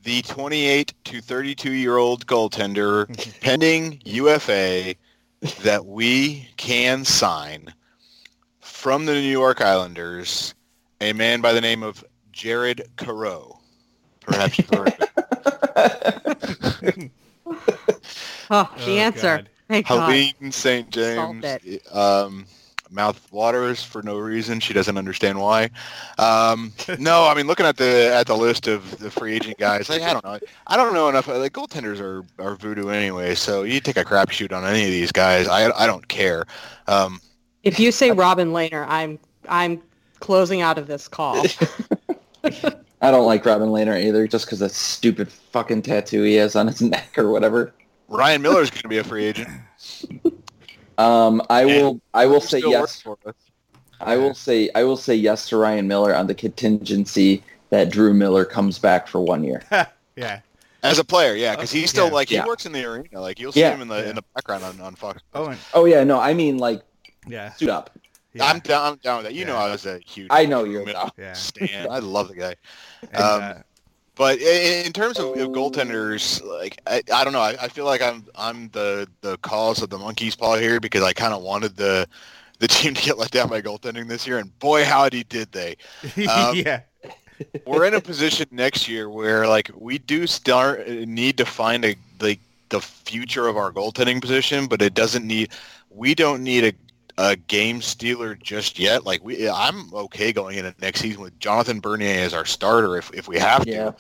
the 0.03 0.23
28 0.23 0.93
to 1.05 1.21
32 1.21 1.73
year 1.73 1.97
old 1.97 2.27
goaltender 2.27 3.07
pending 3.41 4.01
UFA 4.05 4.95
that 5.63 5.87
we 5.87 6.49
can 6.57 7.05
sign 7.05 7.73
from 8.61 9.07
the 9.07 9.15
New 9.15 9.21
York 9.21 9.61
Islanders, 9.61 10.55
a 11.01 11.13
man 11.13 11.41
by 11.41 11.53
the 11.53 11.61
name 11.61 11.83
of 11.83 12.05
Jared 12.33 12.83
Coreau. 12.97 13.59
Perhaps 14.21 14.59
you've 14.59 14.71
heard 14.71 14.89
of 14.89 16.83
it. 16.83 17.11
Oh, 18.53 18.71
the 18.77 18.99
Oh, 18.99 19.03
answer. 19.03 19.45
God. 19.69 19.85
Helene 19.87 20.53
St. 20.53 20.91
James. 20.91 21.45
Um, 21.91 22.45
mouth 22.91 23.27
waters 23.33 23.83
for 23.83 24.03
no 24.03 24.19
reason. 24.19 24.61
She 24.61 24.75
doesn't 24.75 24.99
understand 24.99 25.41
why. 25.41 25.71
Um, 26.19 26.73
no, 26.99 27.27
I 27.27 27.35
mean 27.35 27.47
looking 27.47 27.65
at 27.65 27.79
the 27.79 28.13
at 28.15 28.27
the 28.27 28.37
list 28.37 28.69
of 28.69 28.99
the 28.99 29.11
free 29.11 29.33
agent 29.35 29.57
guys, 29.59 29.89
like 29.89 30.03
I 30.03 30.13
don't 30.13 30.25
know, 30.25 30.39
I 30.67 30.77
don't 30.77 30.93
know 30.93 31.09
enough. 31.09 31.27
Like 31.27 31.53
goaltenders 31.55 32.01
are, 32.01 32.23
are 32.39 32.55
voodoo 32.55 32.91
anyway, 32.91 33.35
so 33.35 33.63
you 33.63 33.81
take 33.81 33.97
a 33.97 34.05
crapshoot 34.05 34.53
on 34.53 34.65
any 34.65 34.85
of 34.85 34.91
these 34.91 35.11
guys. 35.11 35.49
I 35.49 35.71
I 35.71 35.87
don't 35.87 36.07
care. 36.09 36.45
Um, 36.87 37.21
If 37.63 37.81
you 37.81 37.91
say 37.93 38.11
Robin 38.11 38.53
Lehner, 38.53 38.85
I'm 38.89 39.19
I'm 39.49 39.83
closing 40.21 40.61
out 40.61 40.77
of 40.77 40.87
this 40.87 41.09
call. 41.09 41.43
I 42.45 43.11
don't 43.11 43.27
like 43.27 43.45
Robin 43.45 43.69
Lehner 43.71 44.01
either, 44.01 44.29
just 44.29 44.47
because 44.47 44.61
that 44.61 44.71
stupid 44.73 45.33
fucking 45.33 45.83
tattoo 45.83 46.23
he 46.23 46.35
has 46.35 46.55
on 46.55 46.69
his 46.69 46.81
neck 46.95 47.17
or 47.17 47.31
whatever. 47.31 47.73
Ryan 48.09 48.43
Miller 48.43 48.63
is 48.63 48.71
going 48.71 48.83
to 48.83 48.89
be 48.89 48.99
a 48.99 49.05
free 49.05 49.25
agent. 49.25 49.49
Um, 50.99 51.43
I 51.49 51.65
will. 51.65 52.01
I 52.15 52.27
will 52.27 52.41
say 52.41 52.61
yes. 52.65 53.01
for 53.01 53.17
us. 53.27 53.35
I 54.01 54.17
will 54.17 54.35
say. 54.35 54.71
I 54.75 54.85
will 54.85 54.97
say 54.97 55.15
yes 55.15 55.49
to 55.49 55.57
Ryan 55.57 55.89
Miller 55.89 56.15
on 56.15 56.27
the 56.27 56.35
contingency 56.35 57.43
that 57.71 57.91
Drew 57.91 58.13
Miller 58.13 58.45
comes 58.45 58.79
back 58.79 59.09
for 59.09 59.21
one 59.21 59.43
year. 59.43 59.63
yeah. 60.17 60.41
As 60.83 60.99
a 60.99 61.05
player, 61.05 61.35
yeah, 61.35 61.55
because 61.55 61.71
he's 61.71 61.89
still 61.91 62.07
Yeah. 62.09 62.13
like 62.13 62.29
he 62.29 62.35
Yeah. 62.35 62.47
works 62.47 62.67
in 62.67 62.73
the 62.73 62.85
arena. 62.85 63.21
Like 63.21 63.39
you'll 63.39 63.53
see 63.53 63.61
Yeah. 63.61 63.71
him 63.75 63.83
in 63.83 63.89
the 63.89 64.09
in 64.11 64.17
the 64.17 64.25
background 64.35 64.65
on, 64.65 64.81
on 64.81 64.95
Fox. 64.97 65.23
Oh, 65.33 65.47
and, 65.47 65.59
Oh 65.75 65.85
yeah, 65.85 66.03
no, 66.05 66.19
I 66.21 66.35
mean 66.35 66.59
like 66.59 66.83
yeah. 67.27 67.53
suit 67.53 67.69
up. 67.71 67.97
yeah. 68.35 68.45
I'm 68.47 68.59
down. 68.59 68.93
I'm 68.93 68.99
down 68.99 69.19
with 69.19 69.27
that. 69.27 69.35
You 69.35 69.45
know, 69.45 69.57
I 69.57 69.71
was 69.71 69.87
a 69.87 70.01
huge. 70.01 70.27
I 70.31 70.45
know 70.45 70.65
you're 70.65 70.81
Miller 70.85 70.93
down. 70.93 71.11
Yeah. 71.17 71.33
stan. 71.35 71.89
I 71.91 72.01
love 72.01 72.29
the 72.29 72.35
guy. 72.35 72.57
And, 73.13 73.17
Um, 73.23 73.43
uh, 73.43 73.55
But 74.15 74.41
in, 74.41 74.93
terms 74.93 75.19
of, 75.19 75.39
of 75.39 75.49
goaltenders, 75.49 76.45
like 76.45 76.79
I, 76.87 77.03
I 77.13 77.25
don't 77.25 77.33
know, 77.33 77.41
I, 77.41 77.57
I 77.63 77.69
feel 77.69 77.87
like 77.87 78.03
I'm 78.03 78.25
I'm 78.35 78.69
the 78.69 79.09
the 79.23 79.39
cause 79.39 79.81
of 79.83 79.89
the 79.89 79.99
monkey's 79.99 80.37
paw 80.37 80.57
here 80.57 80.81
because 80.81 81.03
I 81.03 81.15
kind 81.15 81.33
of 81.33 81.43
wanted 81.43 81.77
the 81.77 82.07
the 82.59 82.69
team 82.69 82.95
to 82.95 83.03
get 83.03 83.19
let 83.19 83.31
down 83.31 83.49
by 83.49 83.63
goaltending 83.63 84.09
this 84.09 84.27
year, 84.27 84.39
and 84.39 84.57
boy, 84.59 84.85
howdy 84.85 85.25
did 85.25 85.51
they! 85.53 85.77
um, 86.29 86.57
yeah. 86.57 86.81
We're 87.67 87.87
in 87.87 87.95
a 87.95 88.01
position 88.13 88.47
next 88.51 88.87
year 88.87 89.09
where 89.09 89.47
like 89.49 89.71
we 89.75 89.99
do 89.99 90.27
start 90.27 90.87
need 90.89 91.39
to 91.39 91.47
find 91.47 91.85
a 91.85 91.97
like 92.21 92.41
the 92.69 92.81
future 92.81 93.49
of 93.49 93.57
our 93.57 93.73
goaltending 93.73 94.21
position, 94.21 94.67
but 94.67 94.83
it 94.83 94.95
doesn't 94.95 95.27
need. 95.27 95.51
We 95.91 96.15
don't 96.15 96.43
need 96.43 96.65
a 96.65 96.73
a 97.19 97.37
game 97.37 97.81
stealer 97.83 98.35
just 98.35 98.79
yet. 98.79 99.05
Like 99.05 99.23
we, 99.25 99.49
I'm 99.49 99.93
okay 99.95 100.33
going 100.33 100.59
into 100.59 100.75
next 100.81 101.01
season 101.01 101.23
with 101.23 101.39
Jonathan 101.39 101.81
Bernier 101.81 102.21
as 102.25 102.35
our 102.35 102.45
starter 102.45 102.97
if 102.97 103.13
if 103.15 103.29
we 103.29 103.39
have 103.39 103.65
to. 103.65 103.71
Yeah. 103.71 103.91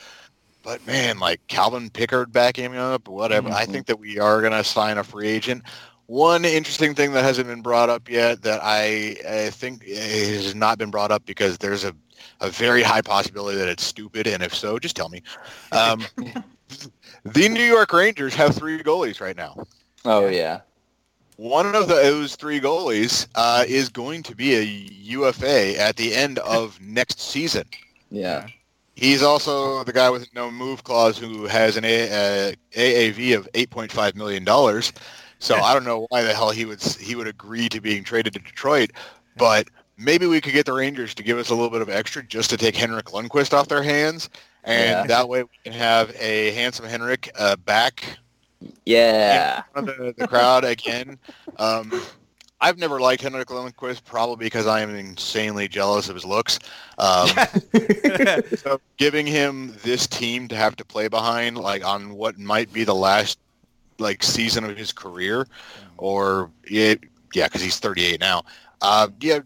But 0.63 0.87
man, 0.87 1.19
like 1.19 1.45
Calvin 1.49 1.91
Pickard 1.91 2.33
backing 2.33 2.77
up, 2.77 3.09
whatever. 3.09 3.49
I 3.51 3.67
Mhm. 3.67 3.73
think 3.73 3.87
that 3.87 3.99
we 3.99 4.19
are 4.21 4.41
going 4.41 4.53
to 4.53 4.63
sign 4.63 4.97
a 4.97 5.03
free 5.05 5.27
agent. 5.29 5.65
One 6.07 6.45
interesting 6.45 6.95
thing 6.95 7.13
that 7.13 7.25
hasn't 7.25 7.49
been 7.49 7.63
brought 7.63 7.89
up 7.91 8.09
yet 8.09 8.43
that 8.43 8.61
I, 8.63 9.17
I 9.29 9.51
think 9.51 9.85
has 9.89 10.55
not 10.55 10.79
been 10.79 10.91
brought 10.91 11.11
up 11.11 11.25
because 11.27 11.59
there's 11.59 11.85
a, 11.85 11.95
a 12.41 12.49
very 12.51 12.83
high 12.83 13.03
possibility 13.03 13.59
that 13.59 13.69
it's 13.69 13.83
stupid, 13.85 14.27
and 14.29 14.43
if 14.43 14.55
so, 14.55 14.79
just 14.79 14.95
tell 14.95 15.09
me. 15.09 15.23
Um, 15.73 16.05
the 17.25 17.49
New 17.49 17.65
York 17.65 17.93
Rangers 17.93 18.35
have 18.35 18.55
three 18.55 18.79
goalies 18.83 19.21
right 19.21 19.37
now. 19.37 19.65
Oh 20.05 20.27
yeah. 20.29 20.61
One 21.43 21.75
of 21.75 21.89
those 21.89 22.37
three 22.37 22.61
goalies 22.61 23.27
uh, 23.35 23.65
is 23.67 23.89
going 23.89 24.23
to 24.23 24.37
be 24.37 24.55
a 24.55 24.63
UFA 24.63 25.77
at 25.77 25.97
the 25.97 26.15
end 26.15 26.39
of 26.39 26.81
next 26.81 27.19
season. 27.19 27.65
Yeah. 28.13 28.47
He's 28.95 29.25
also 29.25 29.83
the 29.83 29.93
guy 29.93 30.09
with 30.09 30.33
no 30.37 30.53
move 30.53 30.85
clause 30.85 31.19
who 31.19 31.47
has 31.47 31.77
an 31.77 31.85
a, 31.85 32.53
uh, 32.53 32.53
AAV 32.77 33.37
of 33.37 33.49
eight 33.55 33.71
point 33.71 33.91
five 33.91 34.15
million 34.15 34.45
dollars. 34.45 34.93
So 35.41 35.57
I 35.57 35.75
don't 35.75 35.83
know 35.83 36.07
why 36.11 36.23
the 36.23 36.33
hell 36.33 36.53
he 36.53 36.65
would 36.65 36.81
he 36.81 37.17
would 37.17 37.27
agree 37.27 37.69
to 37.71 37.81
being 37.81 38.05
traded 38.05 38.35
to 38.35 38.39
Detroit, 38.39 38.93
but 39.37 39.67
maybe 39.97 40.27
we 40.27 40.41
could 40.41 40.53
get 40.53 40.67
the 40.67 40.73
Rangers 40.73 41.13
to 41.17 41.25
give 41.25 41.39
us 41.39 41.51
a 41.51 41.55
little 41.57 41.71
bit 41.71 41.83
of 41.83 41.89
extra 41.89 42.23
just 42.23 42.51
to 42.51 42.57
take 42.57 42.77
Henrik 42.77 43.07
Lundqvist 43.07 43.53
off 43.53 43.67
their 43.67 43.83
hands, 43.83 44.31
and 44.63 44.91
Yeah. 44.91 45.07
that 45.09 45.29
way 45.29 45.43
we 45.43 45.59
can 45.65 45.73
have 45.73 46.15
a 46.21 46.53
handsome 46.53 46.87
Henrik 46.87 47.33
uh, 47.37 47.57
back 47.57 48.19
Yeah. 48.85 49.59
in 49.59 49.73
front 49.73 49.89
of 49.89 49.97
the, 49.99 50.15
the 50.17 50.29
crowd 50.29 50.65
again. 50.65 51.19
Um, 51.59 52.03
I've 52.61 52.79
never 52.79 53.01
liked 53.01 53.23
Henrik 53.23 53.49
Lundqvist, 53.49 54.05
probably 54.05 54.47
because 54.47 54.69
I 54.69 54.83
am 54.83 54.95
insanely 54.95 55.67
jealous 55.67 56.09
of 56.09 56.15
his 56.15 56.25
looks. 56.25 56.61
Um, 56.97 57.29
so 58.57 58.81
giving 58.99 59.27
him 59.27 59.77
this 59.83 60.07
team 60.07 60.47
to 60.47 60.55
have 60.55 60.77
to 60.77 60.85
play 60.85 61.09
behind, 61.09 61.59
like 61.59 61.85
on 61.85 62.15
what 62.15 62.39
might 62.39 62.73
be 62.73 62.85
the 62.85 62.95
last 62.95 63.41
like 63.99 64.23
season 64.23 64.63
of 64.65 64.77
his 64.77 64.93
career, 64.93 65.49
or 65.99 66.51
it, 66.63 67.01
yeah, 67.35 67.49
because 67.49 67.63
he's 67.63 67.81
38 67.81 68.21
now. 68.21 68.45
Uh, 68.81 69.09
yeah, 69.21 69.41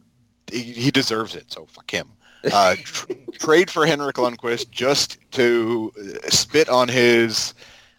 he, 0.51 0.61
he 0.61 0.91
deserves 0.91 1.35
it. 1.35 1.51
So 1.51 1.67
fuck 1.67 1.91
him. 1.91 2.09
Uh, 2.53 2.77
tr- 2.83 3.13
trade 3.39 3.71
for 3.71 3.87
Henrik 3.87 4.17
Lundqvist 4.17 4.71
just 4.71 5.19
to 5.33 5.91
uh, 5.99 6.29
spit 6.29 6.69
on 6.69 6.89
his. 6.89 7.55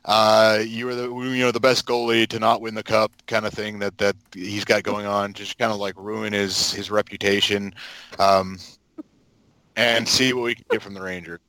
Uh, 0.08 0.64
you 0.66 0.86
were 0.86 0.96
the 0.96 1.10
you 1.10 1.44
know 1.44 1.52
the 1.52 1.60
best 1.60 1.86
goalie 1.86 2.26
to 2.28 2.40
not 2.40 2.62
win 2.62 2.74
the 2.74 2.84
cup 2.84 3.12
kind 3.28 3.46
of 3.46 3.54
thing 3.54 3.78
that 3.80 3.98
that 3.98 4.16
he's 4.34 4.64
got 4.64 4.84
going 4.84 5.06
on. 5.06 5.34
Just 5.34 5.58
kind 5.58 5.72
of 5.72 5.80
like 5.80 5.96
ruin 5.98 6.32
his 6.32 6.72
his 6.72 6.90
reputation. 6.90 7.76
Um, 8.18 8.58
and 9.78 10.08
see 10.08 10.34
what 10.34 10.44
we 10.44 10.56
can 10.56 10.66
get 10.72 10.82
from 10.82 10.94
the 10.94 11.02
Rangers. 11.02 11.40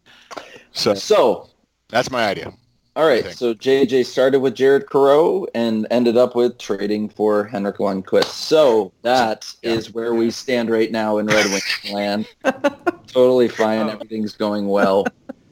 So 0.73 0.95
So 0.95 1.49
that's 1.89 2.11
my 2.11 2.27
idea. 2.29 2.53
all 2.95 3.07
right. 3.07 3.33
So 3.33 3.55
JJ 3.55 4.07
started 4.07 4.41
with 4.41 4.55
Jared 4.55 4.87
Coreau 4.87 5.47
and 5.55 5.87
ended 5.91 6.17
up 6.17 6.37
with 6.37 6.59
trading 6.59 7.09
for 7.09 7.45
Henrik 7.45 7.79
Lundqvist. 7.79 8.25
So 8.25 8.93
that 9.03 9.53
is 9.63 9.93
where 9.95 10.15
we 10.15 10.31
stand 10.31 10.71
right 10.71 10.93
now 10.93 11.19
in 11.19 11.27
Red 11.27 11.47
Wings 11.47 11.91
land. 11.93 12.29
totally 13.07 13.49
fine. 13.49 13.89
Everything's 13.89 14.35
going 14.35 14.69
well. 14.69 15.07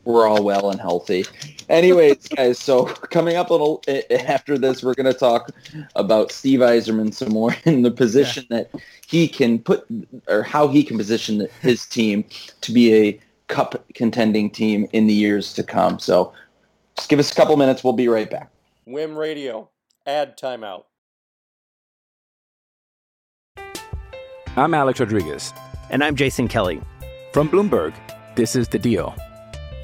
We're 0.07 0.29
all 0.29 0.43
well 0.43 0.71
and 0.71 0.81
healthy. 0.81 1.25
Anyways, 1.69 2.29
guys, 2.37 2.59
so 2.59 2.85
coming 2.85 3.37
up 3.37 3.51
a 3.51 3.53
little 3.53 3.83
eh, 3.89 4.03
after 4.27 4.57
this, 4.57 4.83
we're 4.83 4.95
going 4.95 5.13
to 5.13 5.19
talk 5.19 5.51
about 5.97 6.31
Steve 6.33 6.61
Yzerman 6.61 7.13
some 7.13 7.31
more 7.31 7.55
in 7.65 7.83
the 7.83 7.91
position 7.91 8.47
that 8.51 8.71
he 9.07 9.29
can 9.29 9.59
put, 9.59 9.85
or 10.29 10.43
how 10.43 10.69
he 10.69 10.85
can 10.85 10.97
position 10.97 11.47
his 11.61 11.85
team 11.85 12.25
to 12.61 12.73
be 12.73 12.95
a 12.95 13.21
cup 13.49 13.85
contending 13.95 14.49
team 14.49 14.87
in 14.93 15.09
the 15.09 15.13
years 15.13 15.53
to 15.55 15.63
come. 15.63 15.99
So 15.99 16.33
just 16.97 17.09
give 17.09 17.19
us 17.19 17.33
a 17.33 17.35
couple 17.35 17.57
minutes. 17.57 17.83
We'll 17.83 17.93
be 17.93 18.09
right 18.09 18.31
back. 18.31 18.51
Wim 18.89 19.17
Radio. 19.17 19.69
Add 20.07 20.39
timeout. 20.39 20.85
I'm 24.57 24.73
Alex 24.73 25.01
Rodriguez. 25.01 25.53
And 25.91 26.03
I'm 26.03 26.15
Jason 26.15 26.47
Kelly. 26.47 26.81
From 27.33 27.49
Bloomberg, 27.49 27.93
this 28.37 28.57
is 28.57 28.69
The 28.69 28.79
Deal. 28.79 29.15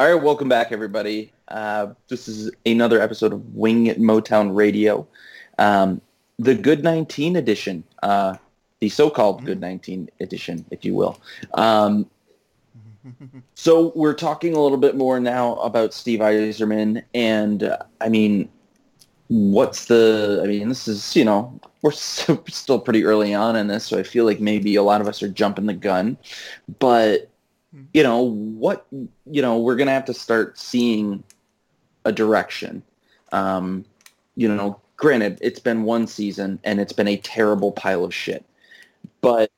All 0.00 0.06
right, 0.06 0.22
welcome 0.22 0.48
back, 0.48 0.70
everybody. 0.70 1.32
Uh, 1.48 1.88
this 2.06 2.28
is 2.28 2.52
another 2.64 3.00
episode 3.00 3.32
of 3.32 3.56
Wing 3.56 3.88
at 3.88 3.98
Motown 3.98 4.54
Radio, 4.54 5.08
um, 5.58 6.00
the 6.38 6.54
Good 6.54 6.84
19 6.84 7.34
edition, 7.34 7.82
uh, 8.04 8.36
the 8.78 8.90
so-called 8.90 9.44
Good 9.44 9.60
19 9.60 10.08
edition, 10.20 10.64
if 10.70 10.84
you 10.84 10.94
will. 10.94 11.20
Um, 11.54 12.08
so 13.54 13.90
we're 13.96 14.14
talking 14.14 14.54
a 14.54 14.60
little 14.60 14.78
bit 14.78 14.94
more 14.94 15.18
now 15.18 15.56
about 15.56 15.92
Steve 15.92 16.20
Yzerman, 16.20 17.02
and 17.12 17.64
uh, 17.64 17.78
I 18.00 18.08
mean, 18.08 18.48
what's 19.26 19.86
the? 19.86 20.42
I 20.44 20.46
mean, 20.46 20.68
this 20.68 20.86
is 20.86 21.16
you 21.16 21.24
know 21.24 21.58
we're 21.82 21.90
so, 21.90 22.40
still 22.48 22.78
pretty 22.78 23.04
early 23.04 23.34
on 23.34 23.56
in 23.56 23.66
this, 23.66 23.86
so 23.86 23.98
I 23.98 24.04
feel 24.04 24.26
like 24.26 24.38
maybe 24.38 24.76
a 24.76 24.82
lot 24.84 25.00
of 25.00 25.08
us 25.08 25.24
are 25.24 25.28
jumping 25.28 25.66
the 25.66 25.74
gun, 25.74 26.16
but 26.78 27.28
you 27.92 28.02
know 28.02 28.22
what 28.22 28.86
you 28.90 29.42
know 29.42 29.58
we're 29.58 29.76
gonna 29.76 29.92
have 29.92 30.04
to 30.06 30.14
start 30.14 30.58
seeing 30.58 31.22
a 32.04 32.12
direction. 32.12 32.82
Um 33.32 33.84
you 34.36 34.48
know 34.48 34.80
granted 34.96 35.38
it's 35.40 35.60
been 35.60 35.82
one 35.84 36.06
season 36.06 36.58
and 36.64 36.80
it's 36.80 36.92
been 36.92 37.08
a 37.08 37.16
terrible 37.18 37.70
pile 37.70 38.04
of 38.04 38.12
shit 38.12 38.44
but 39.20 39.50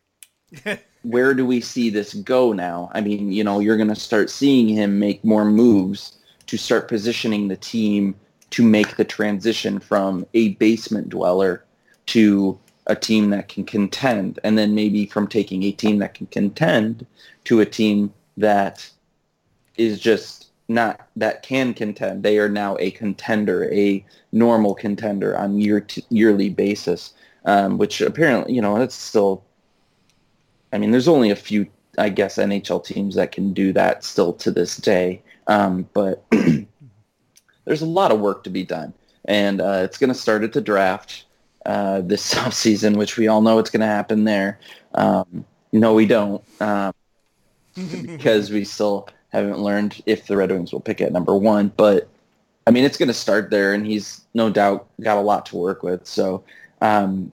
where 1.02 1.32
do 1.34 1.46
we 1.46 1.60
see 1.60 1.88
this 1.88 2.14
go 2.14 2.52
now? 2.52 2.90
I 2.92 3.00
mean 3.00 3.32
you 3.32 3.44
know 3.44 3.60
you're 3.60 3.76
gonna 3.76 3.94
start 3.94 4.30
seeing 4.30 4.68
him 4.68 4.98
make 4.98 5.24
more 5.24 5.44
moves 5.44 6.18
to 6.46 6.56
start 6.56 6.88
positioning 6.88 7.48
the 7.48 7.56
team 7.56 8.14
to 8.50 8.64
make 8.64 8.96
the 8.96 9.04
transition 9.04 9.78
from 9.78 10.26
a 10.34 10.54
basement 10.54 11.08
dweller 11.08 11.64
to 12.06 12.58
a 12.86 12.96
team 12.96 13.30
that 13.30 13.48
can 13.48 13.64
contend 13.64 14.38
and 14.42 14.56
then 14.58 14.74
maybe 14.74 15.06
from 15.06 15.26
taking 15.26 15.62
a 15.62 15.72
team 15.72 15.98
that 15.98 16.14
can 16.14 16.26
contend 16.26 17.06
to 17.44 17.60
a 17.60 17.66
team 17.66 18.12
that 18.36 18.90
is 19.76 20.00
just 20.00 20.50
not 20.70 21.08
that 21.16 21.42
can 21.42 21.74
contend. 21.74 22.22
They 22.22 22.38
are 22.38 22.48
now 22.48 22.76
a 22.78 22.92
contender, 22.92 23.70
a 23.72 24.04
normal 24.32 24.74
contender 24.74 25.36
on 25.36 25.60
year 25.60 25.80
t- 25.80 26.04
yearly 26.10 26.48
basis, 26.48 27.12
um, 27.44 27.76
which 27.76 28.00
apparently 28.00 28.54
you 28.54 28.62
know 28.62 28.78
that's 28.78 28.94
still. 28.94 29.44
I 30.72 30.78
mean, 30.78 30.92
there's 30.92 31.08
only 31.08 31.30
a 31.30 31.36
few, 31.36 31.66
I 31.98 32.10
guess, 32.10 32.36
NHL 32.36 32.84
teams 32.84 33.16
that 33.16 33.32
can 33.32 33.52
do 33.52 33.72
that 33.72 34.04
still 34.04 34.32
to 34.34 34.52
this 34.52 34.76
day, 34.76 35.20
um, 35.48 35.88
but 35.92 36.24
there's 37.64 37.82
a 37.82 37.86
lot 37.86 38.12
of 38.12 38.20
work 38.20 38.44
to 38.44 38.50
be 38.50 38.62
done, 38.62 38.94
and 39.24 39.60
uh, 39.60 39.80
it's 39.82 39.98
going 39.98 40.12
to 40.12 40.14
start 40.14 40.44
at 40.44 40.52
the 40.52 40.60
draft 40.60 41.24
uh, 41.66 42.00
this 42.00 42.34
offseason, 42.36 42.96
which 42.96 43.16
we 43.16 43.28
all 43.28 43.42
know 43.42 43.58
it's 43.58 43.70
going 43.70 43.80
to 43.80 43.86
happen 43.86 44.24
there. 44.24 44.58
Um, 44.94 45.44
no, 45.72 45.94
we 45.94 46.06
don't. 46.06 46.42
Um, 46.60 46.92
because 47.74 48.50
we 48.50 48.64
still 48.64 49.08
haven't 49.30 49.58
learned 49.58 50.02
if 50.06 50.26
the 50.26 50.36
Red 50.36 50.50
Wings 50.50 50.72
will 50.72 50.80
pick 50.80 51.00
at 51.00 51.12
number 51.12 51.34
one. 51.36 51.72
But 51.76 52.08
I 52.66 52.70
mean, 52.70 52.84
it's 52.84 52.98
going 52.98 53.08
to 53.08 53.14
start 53.14 53.50
there, 53.50 53.72
and 53.72 53.86
he's 53.86 54.22
no 54.34 54.50
doubt 54.50 54.88
got 55.00 55.16
a 55.16 55.22
lot 55.22 55.46
to 55.46 55.56
work 55.56 55.82
with. 55.82 56.06
So 56.06 56.44
um, 56.80 57.32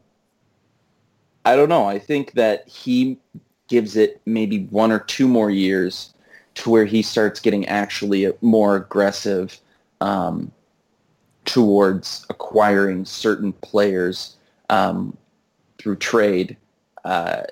I 1.45 1.55
don't 1.55 1.69
know. 1.69 1.85
I 1.85 1.99
think 1.99 2.33
that 2.33 2.67
he 2.67 3.17
gives 3.67 3.97
it 3.97 4.21
maybe 4.25 4.63
one 4.65 4.91
or 4.91 4.99
two 4.99 5.27
more 5.27 5.49
years 5.49 6.13
to 6.55 6.69
where 6.69 6.85
he 6.85 7.01
starts 7.01 7.39
getting 7.39 7.65
actually 7.67 8.31
more 8.41 8.75
aggressive 8.75 9.59
um, 10.01 10.51
towards 11.47 12.25
acquiring 12.29 13.05
certain 13.05 13.53
players 13.53 14.37
um, 14.69 15.17
through 15.79 15.95
trade. 15.95 16.55
Uh, 17.03 17.43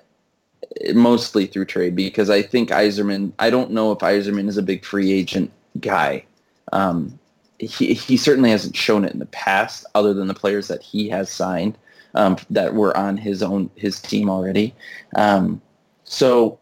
mostly 0.93 1.45
through 1.45 1.65
trade 1.65 1.95
because 1.95 2.29
I 2.29 2.41
think 2.41 2.69
Yzerman. 2.69 3.31
I 3.39 3.49
don't 3.49 3.71
know 3.71 3.91
if 3.91 3.99
Yzerman 3.99 4.47
is 4.47 4.57
a 4.57 4.63
big 4.63 4.83
free 4.83 5.11
agent 5.11 5.51
guy. 5.79 6.25
Um, 6.73 7.17
he 7.59 7.93
he 7.93 8.17
certainly 8.17 8.49
hasn't 8.49 8.75
shown 8.75 9.05
it 9.05 9.13
in 9.13 9.19
the 9.19 9.25
past, 9.27 9.85
other 9.95 10.13
than 10.13 10.27
the 10.27 10.33
players 10.33 10.67
that 10.67 10.81
he 10.81 11.09
has 11.09 11.31
signed 11.31 11.77
um, 12.15 12.37
that 12.49 12.73
were 12.73 12.95
on 12.97 13.17
his 13.17 13.41
own 13.41 13.69
his 13.75 13.99
team 14.01 14.29
already. 14.29 14.73
Um, 15.15 15.61
so 16.03 16.59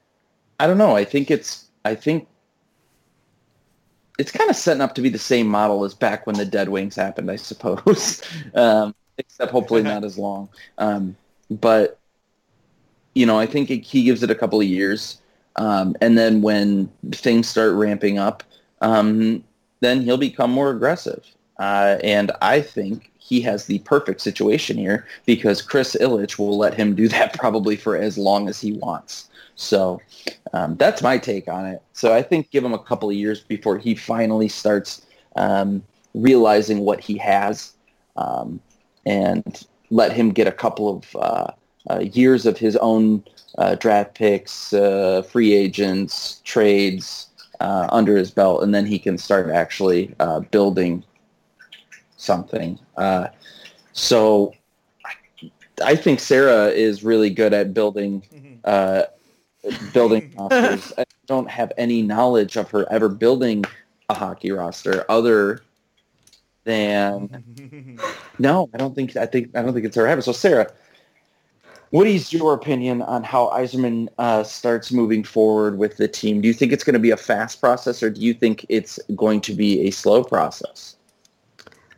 I 0.59 0.67
don't 0.67 0.77
know. 0.77 0.95
I 0.95 1.05
think 1.05 1.31
it's 1.31 1.65
I 1.85 1.95
think 1.95 2.27
it's 4.19 4.31
kind 4.31 4.49
of 4.49 4.55
setting 4.55 4.81
up 4.81 4.95
to 4.95 5.01
be 5.01 5.09
the 5.09 5.19
same 5.19 5.47
model 5.47 5.83
as 5.83 5.93
back 5.93 6.27
when 6.27 6.35
the 6.35 6.45
Dead 6.45 6.69
Wings 6.69 6.95
happened, 6.95 7.31
I 7.31 7.35
suppose. 7.35 8.21
um, 8.53 8.93
except 9.17 9.51
hopefully 9.51 9.83
not 9.83 10.03
as 10.03 10.17
long. 10.17 10.49
Um, 10.77 11.15
but 11.49 11.99
you 13.15 13.25
know, 13.25 13.37
I 13.37 13.45
think 13.45 13.69
it, 13.69 13.83
he 13.83 14.03
gives 14.03 14.23
it 14.23 14.31
a 14.31 14.35
couple 14.35 14.59
of 14.59 14.67
years, 14.67 15.21
um, 15.55 15.95
and 16.01 16.17
then 16.17 16.41
when 16.41 16.91
things 17.11 17.47
start 17.47 17.73
ramping 17.73 18.17
up, 18.17 18.43
um, 18.81 19.43
then 19.81 20.01
he'll 20.01 20.17
become 20.17 20.49
more 20.51 20.71
aggressive. 20.71 21.23
Uh, 21.59 21.97
and 22.03 22.31
I 22.41 22.61
think 22.61 23.11
he 23.17 23.41
has 23.41 23.65
the 23.65 23.79
perfect 23.79 24.21
situation 24.21 24.77
here 24.77 25.05
because 25.25 25.61
Chris 25.61 25.95
Ilitch 25.99 26.37
will 26.37 26.57
let 26.57 26.73
him 26.73 26.95
do 26.95 27.07
that 27.09 27.33
probably 27.33 27.75
for 27.75 27.95
as 27.95 28.17
long 28.17 28.49
as 28.49 28.59
he 28.59 28.73
wants. 28.73 29.29
So 29.55 30.01
um, 30.53 30.75
that's 30.77 31.01
my 31.01 31.17
take 31.17 31.47
on 31.47 31.65
it. 31.65 31.81
So 31.93 32.13
I 32.13 32.21
think 32.21 32.49
give 32.51 32.65
him 32.65 32.73
a 32.73 32.79
couple 32.79 33.09
of 33.09 33.15
years 33.15 33.41
before 33.41 33.77
he 33.77 33.95
finally 33.95 34.49
starts 34.49 35.05
um, 35.35 35.83
realizing 36.13 36.79
what 36.79 36.99
he 36.99 37.17
has, 37.17 37.73
um, 38.15 38.59
and 39.05 39.65
let 39.89 40.11
him 40.11 40.31
get 40.31 40.47
a 40.47 40.51
couple 40.51 40.97
of 40.97 41.15
uh, 41.15 41.51
uh, 41.89 41.99
years 41.99 42.45
of 42.45 42.57
his 42.57 42.75
own 42.77 43.23
uh, 43.57 43.75
draft 43.75 44.15
picks, 44.15 44.73
uh, 44.73 45.21
free 45.23 45.53
agents, 45.53 46.41
trades 46.43 47.27
uh, 47.59 47.87
under 47.91 48.17
his 48.17 48.31
belt, 48.31 48.63
and 48.63 48.73
then 48.73 48.85
he 48.85 48.97
can 48.97 49.17
start 49.17 49.49
actually 49.49 50.13
building 50.51 51.03
something. 52.23 52.79
Uh, 52.97 53.27
so 53.91 54.53
I 55.83 55.95
think 55.95 56.19
Sarah 56.19 56.67
is 56.67 57.03
really 57.03 57.29
good 57.29 57.53
at 57.53 57.73
building 57.73 58.23
uh, 58.63 59.03
building 59.93 60.33
rosters. 60.37 60.93
I 60.97 61.05
don't 61.27 61.49
have 61.49 61.71
any 61.77 62.01
knowledge 62.01 62.55
of 62.57 62.69
her 62.71 62.91
ever 62.91 63.09
building 63.09 63.65
a 64.09 64.13
hockey 64.13 64.51
roster 64.51 65.05
other 65.09 65.61
than 66.63 67.99
no. 68.39 68.69
I 68.73 68.77
don't 68.77 68.95
think 68.95 69.15
I 69.17 69.25
think 69.25 69.55
I 69.55 69.61
don't 69.61 69.73
think 69.73 69.85
it's 69.85 69.97
ever 69.97 70.07
happened. 70.07 70.25
So 70.25 70.31
Sarah, 70.31 70.71
what 71.89 72.07
is 72.07 72.33
your 72.33 72.53
opinion 72.53 73.01
on 73.01 73.23
how 73.23 73.49
Yzerman 73.49 74.09
uh, 74.17 74.43
starts 74.43 74.91
moving 74.91 75.23
forward 75.23 75.77
with 75.77 75.97
the 75.97 76.07
team? 76.07 76.41
Do 76.41 76.47
you 76.47 76.53
think 76.53 76.71
it's 76.71 76.83
going 76.83 76.93
to 76.93 76.99
be 76.99 77.11
a 77.11 77.17
fast 77.17 77.59
process, 77.59 78.01
or 78.01 78.09
do 78.09 78.21
you 78.21 78.33
think 78.33 78.65
it's 78.69 78.99
going 79.15 79.41
to 79.41 79.53
be 79.53 79.81
a 79.87 79.91
slow 79.91 80.23
process? 80.23 80.95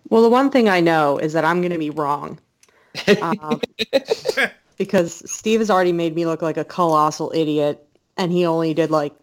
Well, 0.09 0.21
the 0.21 0.29
one 0.29 0.49
thing 0.49 0.69
I 0.69 0.79
know 0.81 1.17
is 1.17 1.33
that 1.33 1.45
I'm 1.45 1.61
going 1.61 1.71
to 1.73 1.79
be 1.79 1.89
wrong. 1.89 2.39
Um, 3.21 3.59
because 4.77 5.29
Steve 5.29 5.59
has 5.59 5.69
already 5.69 5.91
made 5.91 6.15
me 6.15 6.25
look 6.25 6.41
like 6.41 6.57
a 6.57 6.63
colossal 6.63 7.31
idiot, 7.35 7.85
and 8.17 8.31
he 8.31 8.45
only 8.45 8.73
did 8.73 8.89
like 8.91 9.13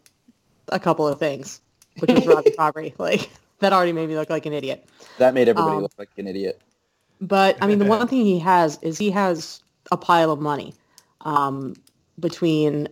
a 0.69 0.79
couple 0.79 1.07
of 1.07 1.19
things, 1.19 1.61
which 1.99 2.11
was 2.11 2.27
Robby 2.27 2.51
Fabbri. 2.51 2.93
Like 2.99 3.31
that 3.61 3.73
already 3.73 3.93
made 3.93 4.09
me 4.09 4.17
look 4.17 4.29
like 4.31 4.45
an 4.47 4.53
idiot. 4.53 4.87
That 5.19 5.35
made 5.35 5.49
everybody 5.49 5.77
Um, 5.77 5.83
look 5.83 5.93
like 5.99 6.11
an 6.19 6.27
idiot. 6.27 6.61
But 7.21 7.57
I 7.63 7.67
mean, 7.67 7.79
the 7.79 7.85
one 7.87 8.07
thing 8.09 8.25
he 8.25 8.39
has 8.41 8.79
is 8.83 8.99
he 8.99 9.11
has 9.11 9.63
a 9.91 9.97
pile 9.97 10.31
of 10.31 10.41
money 10.41 10.75
um, 11.23 11.75
between 12.21 12.89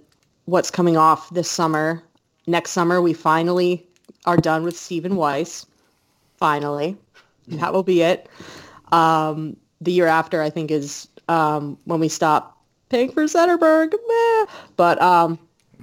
what's 0.47 0.71
coming 0.71 0.97
off 0.97 1.29
this 1.31 1.51
summer. 1.51 2.03
Next 2.47 2.71
summer, 2.71 3.03
we 3.03 3.13
finally 3.13 3.87
are 4.27 4.37
done 4.37 4.65
with 4.65 4.77
Stephen 4.79 5.17
Weiss. 5.17 5.67
Finally, 6.37 6.97
that 7.59 7.73
will 7.73 7.83
be 7.83 8.03
it. 8.03 8.29
Um, 8.93 9.57
the 9.81 9.93
year 9.93 10.07
after, 10.07 10.43
I 10.43 10.51
think, 10.51 10.71
is 10.71 11.09
um, 11.29 11.79
when 11.85 12.01
we 12.01 12.09
stop 12.09 12.61
paying 12.89 13.11
for 13.11 13.25
Zetterberg. 13.25 13.93
Meh. 13.93 14.47
But 14.77 15.01
um, 15.01 15.39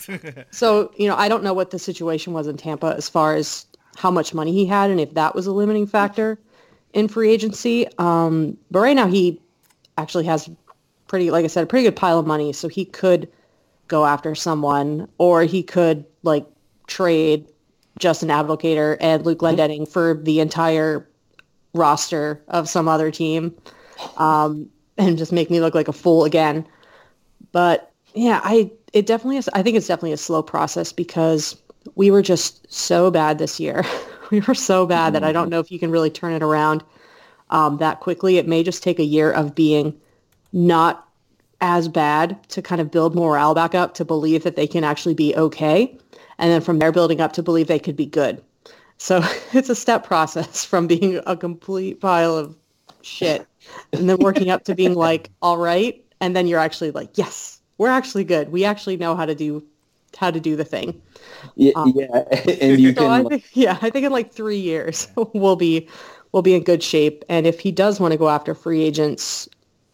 so 0.51 0.91
you 0.97 1.08
know, 1.08 1.15
I 1.15 1.27
don't 1.27 1.43
know 1.43 1.53
what 1.53 1.71
the 1.71 1.80
situation 1.80 2.34
was 2.34 2.47
in 2.47 2.58
Tampa 2.58 2.93
as 2.95 3.10
far 3.10 3.36
as 3.36 3.65
how 3.95 4.12
much 4.12 4.34
money 4.34 4.51
he 4.51 4.65
had 4.65 4.91
and 4.91 4.99
if 4.99 5.15
that 5.15 5.34
was 5.34 5.47
a 5.47 5.51
limiting 5.51 5.88
factor 5.88 6.38
in 6.93 7.08
free 7.08 7.32
agency. 7.32 7.88
Um, 7.97 8.58
but 8.69 8.80
right 8.80 8.95
now, 8.95 9.08
he 9.08 9.41
actually 9.97 10.25
has 10.25 10.49
pretty, 11.08 11.32
like 11.32 11.43
I 11.45 11.47
said, 11.47 11.63
a 11.63 11.67
pretty 11.67 11.86
good 11.86 11.95
pile 11.95 12.19
of 12.19 12.27
money, 12.27 12.53
so 12.53 12.67
he 12.67 12.86
could 12.86 13.27
go 13.88 14.06
after 14.06 14.36
someone, 14.36 15.08
or 15.17 15.43
he 15.43 15.63
could 15.63 16.06
like 16.23 16.45
trade 16.88 17.47
Justin 17.97 18.30
Abdelkader 18.30 18.97
and 18.99 19.25
Luke 19.25 19.39
Glendening 19.39 19.88
for 19.88 20.19
the 20.21 20.39
entire 20.39 21.08
roster 21.77 22.41
of 22.47 22.67
some 22.67 22.87
other 22.87 23.11
team, 23.11 23.55
um, 24.17 24.69
and 24.97 25.17
just 25.17 25.31
make 25.31 25.49
me 25.49 25.59
look 25.59 25.75
like 25.75 25.87
a 25.87 25.93
fool 25.93 26.25
again. 26.25 26.67
But 27.51 27.91
yeah, 28.13 28.41
I 28.43 28.71
it 28.93 29.05
definitely 29.05 29.37
is. 29.37 29.49
I 29.53 29.61
think 29.61 29.77
it's 29.77 29.87
definitely 29.87 30.13
a 30.13 30.17
slow 30.17 30.41
process 30.41 30.91
because 30.91 31.55
we 31.95 32.11
were 32.11 32.21
just 32.21 32.71
so 32.71 33.11
bad 33.11 33.37
this 33.37 33.59
year. 33.59 33.83
we 34.31 34.41
were 34.41 34.55
so 34.55 34.85
bad 34.85 35.13
that 35.13 35.23
I 35.23 35.31
don't 35.31 35.49
know 35.49 35.59
if 35.59 35.71
you 35.71 35.79
can 35.79 35.91
really 35.91 36.09
turn 36.09 36.33
it 36.33 36.43
around 36.43 36.83
um, 37.49 37.77
that 37.77 37.99
quickly. 37.99 38.37
It 38.37 38.47
may 38.47 38.63
just 38.63 38.83
take 38.83 38.99
a 38.99 39.05
year 39.05 39.31
of 39.31 39.55
being 39.55 39.97
not 40.53 41.07
as 41.61 41.87
bad 41.87 42.37
to 42.49 42.61
kind 42.61 42.81
of 42.81 42.91
build 42.91 43.15
morale 43.15 43.55
back 43.55 43.73
up 43.73 43.93
to 43.95 44.05
believe 44.05 44.43
that 44.43 44.55
they 44.55 44.67
can 44.67 44.83
actually 44.83 45.15
be 45.15 45.35
okay. 45.35 45.97
And 46.37 46.51
then 46.51 46.61
from 46.61 46.79
there 46.79 46.91
building 46.91 47.19
up 47.19 47.33
to 47.33 47.43
believe 47.43 47.67
they 47.67 47.79
could 47.79 47.95
be 47.95 48.05
good. 48.05 48.43
So 48.97 49.21
it's 49.53 49.69
a 49.69 49.75
step 49.75 50.03
process 50.05 50.65
from 50.65 50.88
being 50.88 51.21
a 51.25 51.36
complete 51.38 51.99
pile 52.01 52.36
of 52.38 52.55
shit 53.01 53.47
and 53.95 54.10
then 54.10 54.17
working 54.19 54.49
up 54.49 54.65
to 54.65 54.75
being 54.75 54.93
like, 54.95 55.31
all 55.41 55.57
right. 55.57 56.03
And 56.19 56.36
then 56.36 56.47
you're 56.47 56.60
actually 56.60 56.91
like, 56.91 57.17
yes, 57.17 57.62
we're 57.77 57.89
actually 57.89 58.23
good. 58.23 58.49
We 58.51 58.65
actually 58.65 58.97
know 58.97 59.15
how 59.15 59.25
to 59.25 59.36
do 59.36 59.63
how 60.15 60.31
to 60.31 60.39
do 60.39 60.55
the 60.55 60.65
thing. 60.65 61.01
Yeah, 61.55 61.73
Um, 61.75 61.93
yeah. 61.95 62.23
and 62.62 62.79
you 62.79 62.93
so 62.97 63.07
can 63.07 63.12
I 63.12 63.23
think, 63.23 63.45
yeah, 63.53 63.77
I 63.81 63.89
think 63.89 64.05
in 64.05 64.12
like 64.12 64.31
three 64.33 64.57
years 64.57 65.07
we'll 65.33 65.55
be 65.55 65.88
we'll 66.31 66.43
be 66.43 66.55
in 66.55 66.63
good 66.63 66.83
shape. 66.83 67.23
And 67.29 67.45
if 67.47 67.60
he 67.60 67.71
does 67.71 67.99
want 67.99 68.12
to 68.12 68.17
go 68.17 68.29
after 68.29 68.53
free 68.55 68.83
agents, 68.83 69.47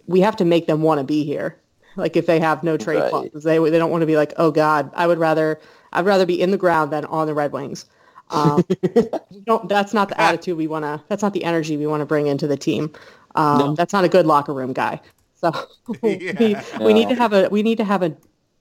we 0.07 0.21
have 0.21 0.35
to 0.37 0.45
make 0.45 0.67
them 0.67 0.81
want 0.81 0.99
to 0.99 1.03
be 1.03 1.23
here. 1.23 1.59
Like 1.95 2.15
if 2.15 2.25
they 2.25 2.39
have 2.39 2.63
no 2.63 2.77
trade 2.77 2.99
Right. 2.99 3.07
clauses, 3.07 3.43
they 3.43 3.57
they 3.59 3.77
don't 3.77 3.91
want 3.91 4.01
to 4.01 4.07
be 4.07 4.17
like, 4.17 4.33
oh 4.37 4.51
God, 4.51 4.91
I 4.95 5.07
would 5.07 5.19
rather 5.19 5.59
I'd 5.93 6.05
rather 6.05 6.25
be 6.25 6.41
in 6.41 6.51
the 6.51 6.57
ground 6.57 6.91
than 6.91 7.05
on 7.05 7.27
the 7.27 7.33
Red 7.33 7.51
Wings. 7.51 7.85
Um, 8.29 8.63
don't, 9.45 9.69
that's 9.69 9.93
not 9.93 10.09
the 10.09 10.19
attitude 10.19 10.57
we 10.57 10.67
want 10.67 10.83
to. 10.83 11.03
That's 11.07 11.21
not 11.21 11.33
the 11.33 11.43
energy 11.43 11.77
we 11.77 11.87
want 11.87 12.01
to 12.01 12.05
bring 12.05 12.27
into 12.27 12.47
the 12.47 12.57
team. 12.57 12.91
Um, 13.35 13.75
That's 13.75 13.93
not 13.93 14.03
a 14.03 14.09
good 14.09 14.25
locker 14.25 14.53
room 14.53 14.73
guy. 14.73 15.01
So 15.35 15.51
we, 16.01 16.57
we 16.79 16.93
need 16.93 17.09
to 17.09 17.15
have 17.15 17.33
a 17.33 17.49
we 17.49 17.63
need 17.63 17.77
to 17.77 17.83
have 17.83 18.03
a 18.03 18.15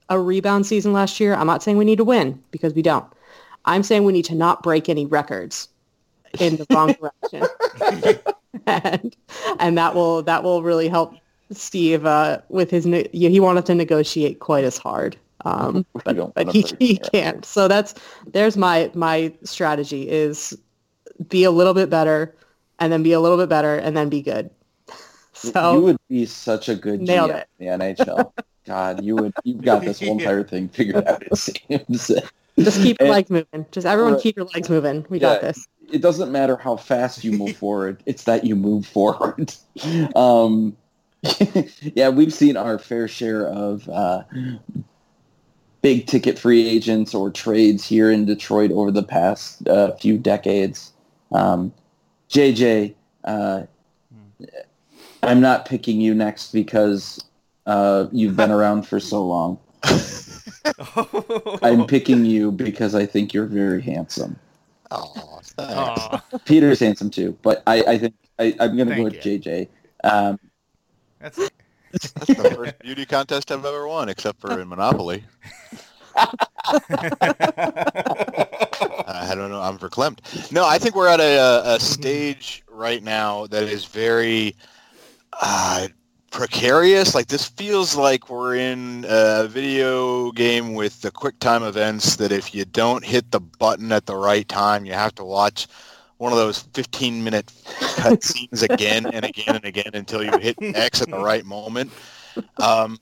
a 0.09 0.19
rebound 0.19 0.65
season 0.65 0.93
last 0.93 1.19
year. 1.19 1.33
I'm 1.33 1.47
not 1.47 1.63
saying 1.63 1.77
we 1.77 1.85
need 1.85 1.97
to 1.97 2.03
win 2.03 2.41
because 2.51 2.73
we 2.73 2.81
don't. 2.81 3.05
I'm 3.65 3.83
saying 3.83 4.03
we 4.03 4.13
need 4.13 4.25
to 4.25 4.35
not 4.35 4.61
break 4.61 4.89
any 4.89 5.05
records 5.05 5.69
in 6.39 6.57
the 6.57 6.65
wrong 6.71 6.93
direction, 6.99 7.47
and 8.67 9.15
and 9.59 9.77
that 9.77 9.95
will 9.95 10.23
that 10.23 10.43
will 10.43 10.61
really 10.61 10.89
help 10.89 11.15
Steve 11.51 12.05
uh, 12.05 12.39
with 12.49 12.69
his. 12.69 12.85
Ne- 12.85 13.07
yeah, 13.13 13.29
he 13.29 13.39
wanted 13.39 13.65
to 13.67 13.75
negotiate 13.75 14.39
quite 14.39 14.65
as 14.65 14.77
hard, 14.77 15.15
um, 15.45 15.85
but, 16.05 16.33
but 16.33 16.51
he 16.51 16.65
he 16.79 16.97
can't. 16.97 17.45
So 17.45 17.67
that's 17.67 17.93
there's 18.31 18.57
my 18.57 18.91
my 18.93 19.33
strategy 19.43 20.09
is 20.09 20.57
be 21.29 21.43
a 21.43 21.51
little 21.51 21.73
bit 21.73 21.89
better, 21.89 22.35
and 22.79 22.91
then 22.91 23.03
be 23.03 23.13
a 23.13 23.19
little 23.19 23.37
bit 23.37 23.49
better, 23.49 23.75
and 23.75 23.95
then 23.95 24.09
be 24.09 24.21
good. 24.21 24.49
So 25.33 25.73
you 25.75 25.81
would 25.81 25.97
be 26.09 26.25
such 26.25 26.69
a 26.69 26.75
good 26.75 27.01
Nailed 27.01 27.31
GM 27.31 27.35
it. 27.37 27.47
in 27.59 27.79
the 27.79 27.85
NHL. 27.85 28.31
God, 28.65 29.03
you 29.03 29.15
would. 29.17 29.33
You've 29.43 29.61
got 29.61 29.83
this 29.83 29.99
whole 29.99 30.17
entire 30.17 30.43
thing 30.43 30.69
figured 30.69 31.05
out. 31.05 31.21
It 31.23 31.37
seems. 31.37 32.11
just 32.57 32.81
keep 32.81 32.97
your 32.99 33.07
And- 33.07 33.09
legs 33.09 33.29
moving. 33.29 33.65
Just 33.71 33.85
everyone 33.85 34.19
keep 34.19 34.37
your 34.37 34.45
legs 34.53 34.69
moving. 34.69 35.05
We 35.09 35.19
got 35.19 35.41
this. 35.41 35.67
It 35.91 36.01
doesn't 36.01 36.31
matter 36.31 36.55
how 36.55 36.77
fast 36.77 37.23
you 37.25 37.33
move 37.33 37.57
forward; 37.57 38.01
it's 38.05 38.23
that 38.23 38.45
you 38.45 38.55
move 38.55 38.85
forward. 38.87 39.53
Um, 40.15 40.77
yeah, 41.95 42.09
we've 42.09 42.33
seen 42.33 42.57
our 42.57 42.77
fair 42.77 43.07
share 43.07 43.47
of 43.47 43.87
uh, 43.89 44.23
big 45.83 46.07
ticket 46.07 46.39
free 46.39 46.67
agents 46.67 47.13
or 47.13 47.29
trades 47.29 47.85
here 47.85 48.09
in 48.09 48.25
Detroit 48.25 48.71
over 48.71 48.89
the 48.89 49.03
past 49.03 49.67
uh, 49.67 49.93
few 49.97 50.17
decades. 50.17 50.93
Um, 51.31 51.73
JJ, 52.29 52.95
uh, 53.25 53.63
I'm 55.21 55.41
not 55.41 55.65
picking 55.65 56.01
you 56.01 56.15
next 56.15 56.53
because 56.53 57.23
uh, 57.67 58.07
you've 58.11 58.35
been 58.35 58.49
around 58.49 58.87
for 58.87 58.99
so 58.99 59.23
long. 59.25 59.59
I'm 61.61 61.85
picking 61.85 62.25
you 62.25 62.51
because 62.51 62.95
I 62.95 63.05
think 63.05 63.33
you're 63.33 63.45
very 63.45 63.81
handsome. 63.81 64.39
Oh, 64.89 65.41
Aw. 65.59 66.23
Peter's 66.45 66.79
handsome 66.79 67.09
too, 67.09 67.37
but 67.41 67.61
I, 67.67 67.83
I 67.83 67.97
think 67.97 68.15
I, 68.39 68.55
I'm 68.59 68.77
going 68.77 68.87
to 68.87 68.95
go 68.95 69.03
with 69.03 69.25
you. 69.25 69.39
JJ. 69.39 69.67
Um, 70.05 70.39
That's 71.19 71.49
That's 71.93 72.27
the 72.27 72.35
first 72.55 72.79
beauty 72.79 73.05
contest 73.05 73.51
I've 73.51 73.65
ever 73.65 73.87
won, 73.87 74.09
except 74.09 74.41
for 74.41 74.59
in 74.59 74.67
Monopoly. 74.67 75.23
I 76.15 76.29
don't 79.35 79.49
know. 79.49 79.61
I'm 79.61 79.77
verklempt. 79.77 80.51
No, 80.51 80.65
I 80.65 80.77
think 80.77 80.95
we're 80.95 81.07
at 81.07 81.19
a, 81.19 81.37
a, 81.37 81.75
a 81.75 81.79
stage 81.79 82.63
right 82.69 83.01
now 83.03 83.47
that 83.47 83.63
is 83.63 83.85
very 83.85 84.55
uh, 85.41 85.87
precarious. 86.31 87.15
Like 87.15 87.27
this 87.27 87.47
feels 87.47 87.95
like 87.95 88.29
we're 88.29 88.55
in 88.55 89.05
a 89.07 89.47
video 89.47 90.31
game 90.31 90.73
with 90.73 91.01
the 91.01 91.11
quick 91.11 91.39
time 91.39 91.63
events 91.63 92.17
that 92.17 92.31
if 92.31 92.53
you 92.53 92.65
don't 92.65 93.03
hit 93.05 93.31
the 93.31 93.39
button 93.39 93.91
at 93.91 94.05
the 94.05 94.15
right 94.15 94.47
time, 94.47 94.85
you 94.85 94.93
have 94.93 95.15
to 95.15 95.23
watch 95.23 95.67
one 96.23 96.31
of 96.31 96.37
those 96.37 96.59
15 96.73 97.21
minute 97.21 97.47
cutscenes 97.97 98.63
again 98.69 99.05
and 99.07 99.25
again 99.25 99.55
and 99.57 99.65
again 99.65 99.91
until 99.93 100.23
you 100.23 100.35
hit 100.39 100.55
X 100.61 101.01
at 101.01 101.09
the 101.09 101.19
right 101.19 101.45
moment. 101.45 101.91
Um, 102.57 102.97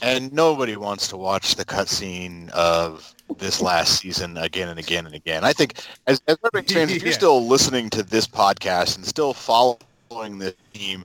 and 0.00 0.32
nobody 0.32 0.76
wants 0.76 1.08
to 1.08 1.16
watch 1.16 1.56
the 1.56 1.64
cutscene 1.64 2.48
of 2.50 3.12
this 3.38 3.60
last 3.60 3.98
season 3.98 4.38
again 4.38 4.68
and 4.68 4.78
again 4.78 5.04
and 5.04 5.16
again. 5.16 5.42
I 5.44 5.52
think 5.52 5.82
as, 6.06 6.22
as 6.28 6.36
fans, 6.68 6.92
if 6.92 7.02
you're 7.02 7.12
still 7.12 7.44
listening 7.44 7.90
to 7.90 8.04
this 8.04 8.28
podcast 8.28 8.96
and 8.96 9.04
still 9.04 9.34
following 9.34 10.38
the 10.38 10.54
team, 10.72 11.04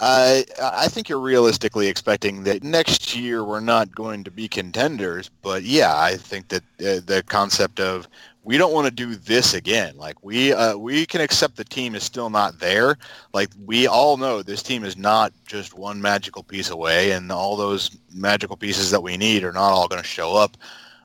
uh, 0.00 0.40
I 0.62 0.88
think 0.88 1.08
you're 1.08 1.20
realistically 1.20 1.86
expecting 1.86 2.44
that 2.44 2.62
next 2.62 3.14
year 3.14 3.44
we're 3.44 3.60
not 3.60 3.94
going 3.94 4.24
to 4.24 4.30
be 4.30 4.48
contenders. 4.48 5.30
But 5.42 5.62
yeah, 5.64 5.96
I 5.96 6.16
think 6.16 6.48
that 6.48 6.62
uh, 6.80 7.04
the 7.04 7.22
concept 7.26 7.80
of 7.80 8.08
we 8.46 8.58
don't 8.58 8.72
want 8.72 8.86
to 8.86 8.92
do 8.92 9.16
this 9.16 9.54
again. 9.54 9.96
Like 9.96 10.22
we 10.22 10.52
uh, 10.52 10.76
we 10.76 11.04
can 11.04 11.20
accept 11.20 11.56
the 11.56 11.64
team 11.64 11.96
is 11.96 12.04
still 12.04 12.30
not 12.30 12.60
there. 12.60 12.96
Like 13.34 13.50
we 13.64 13.88
all 13.88 14.16
know 14.16 14.40
this 14.40 14.62
team 14.62 14.84
is 14.84 14.96
not 14.96 15.32
just 15.46 15.74
one 15.74 16.00
magical 16.00 16.44
piece 16.44 16.70
away, 16.70 17.10
and 17.10 17.32
all 17.32 17.56
those 17.56 17.98
magical 18.14 18.56
pieces 18.56 18.92
that 18.92 19.02
we 19.02 19.16
need 19.16 19.42
are 19.42 19.52
not 19.52 19.72
all 19.72 19.88
going 19.88 20.00
to 20.00 20.06
show 20.06 20.36
up. 20.36 20.56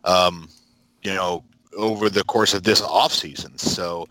Um, 0.04 0.50
you 1.02 1.16
know, 1.16 1.44
over 1.76 2.12
the 2.12 2.24
course 2.26 2.54
of 2.54 2.62
this 2.62 2.80
off 2.80 3.12
season. 3.12 3.58
So, 3.58 4.08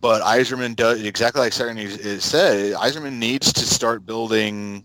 but 0.00 0.22
Yzerman 0.22 0.76
does 0.76 1.02
exactly 1.02 1.42
like 1.42 1.52
Sarah 1.52 1.76
said. 2.20 2.74
Yzerman 2.74 3.18
needs 3.18 3.52
to 3.52 3.66
start 3.66 4.06
building 4.06 4.82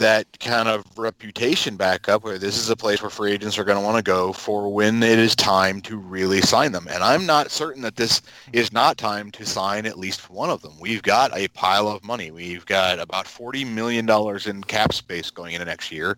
that 0.00 0.40
kind 0.40 0.68
of 0.68 0.84
reputation 0.98 1.76
back 1.76 2.08
up 2.08 2.24
where 2.24 2.38
this 2.38 2.58
is 2.58 2.70
a 2.70 2.76
place 2.76 3.00
where 3.02 3.10
free 3.10 3.32
agents 3.32 3.58
are 3.58 3.64
going 3.64 3.78
to 3.78 3.84
want 3.84 3.96
to 3.96 4.02
go 4.02 4.32
for 4.32 4.72
when 4.72 5.02
it 5.02 5.18
is 5.18 5.36
time 5.36 5.80
to 5.82 5.96
really 5.96 6.40
sign 6.40 6.72
them. 6.72 6.88
And 6.90 7.02
I'm 7.04 7.26
not 7.26 7.50
certain 7.50 7.82
that 7.82 7.96
this 7.96 8.22
is 8.52 8.72
not 8.72 8.98
time 8.98 9.30
to 9.32 9.46
sign 9.46 9.86
at 9.86 9.98
least 9.98 10.30
one 10.30 10.50
of 10.50 10.62
them. 10.62 10.72
We've 10.80 11.02
got 11.02 11.36
a 11.36 11.48
pile 11.48 11.86
of 11.86 12.02
money. 12.02 12.30
We've 12.30 12.66
got 12.66 12.98
about 12.98 13.26
$40 13.26 13.66
million 13.66 14.08
in 14.46 14.64
cap 14.64 14.92
space 14.92 15.30
going 15.30 15.52
into 15.52 15.66
next 15.66 15.92
year. 15.92 16.16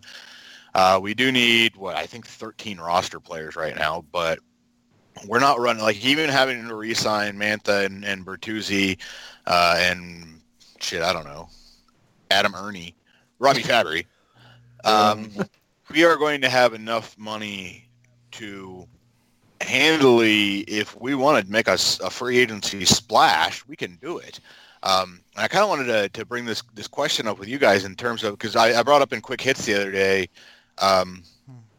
Uh, 0.73 0.99
we 1.01 1.13
do 1.13 1.31
need, 1.31 1.75
what, 1.75 1.95
I 1.95 2.05
think 2.05 2.25
13 2.25 2.79
roster 2.79 3.19
players 3.19 3.55
right 3.55 3.75
now, 3.75 4.03
but 4.11 4.39
we're 5.27 5.39
not 5.39 5.59
running, 5.59 5.83
like 5.83 6.03
even 6.03 6.29
having 6.29 6.67
to 6.67 6.73
re-sign 6.73 7.37
Mantha 7.37 7.85
and, 7.85 8.03
and 8.03 8.25
Bertuzzi 8.25 8.97
uh, 9.45 9.75
and 9.77 10.41
shit, 10.79 11.03
I 11.03 11.13
don't 11.13 11.25
know, 11.25 11.49
Adam 12.31 12.55
Erne, 12.55 12.93
Robbie 13.43 13.61
Fabbri. 13.63 14.05
Um, 14.85 15.29
we 15.91 16.03
are 16.03 16.17
going 16.17 16.41
to 16.41 16.49
have 16.49 16.73
enough 16.73 17.15
money 17.17 17.87
to 18.31 18.87
handily, 19.61 20.59
if 20.61 20.99
we 20.99 21.15
want 21.15 21.45
to 21.45 21.51
make 21.51 21.67
a 21.67 21.77
free 21.77 22.37
agency 22.39 22.85
splash, 22.85 23.65
we 23.67 23.75
can 23.75 23.97
do 24.01 24.17
it. 24.17 24.39
Um, 24.83 25.21
I 25.37 25.47
kind 25.47 25.63
of 25.63 25.69
wanted 25.69 25.85
to, 25.85 26.09
to 26.09 26.25
bring 26.25 26.43
this 26.43 26.61
this 26.73 26.87
question 26.87 27.25
up 27.25 27.39
with 27.39 27.47
you 27.47 27.57
guys 27.57 27.85
in 27.85 27.95
terms 27.95 28.23
of 28.23 28.37
because 28.37 28.57
I, 28.57 28.77
I 28.77 28.83
brought 28.83 29.01
up 29.01 29.13
in 29.13 29.21
quick 29.21 29.39
hits 29.39 29.65
the 29.65 29.75
other 29.75 29.91
day 29.91 30.27
um, 30.79 31.23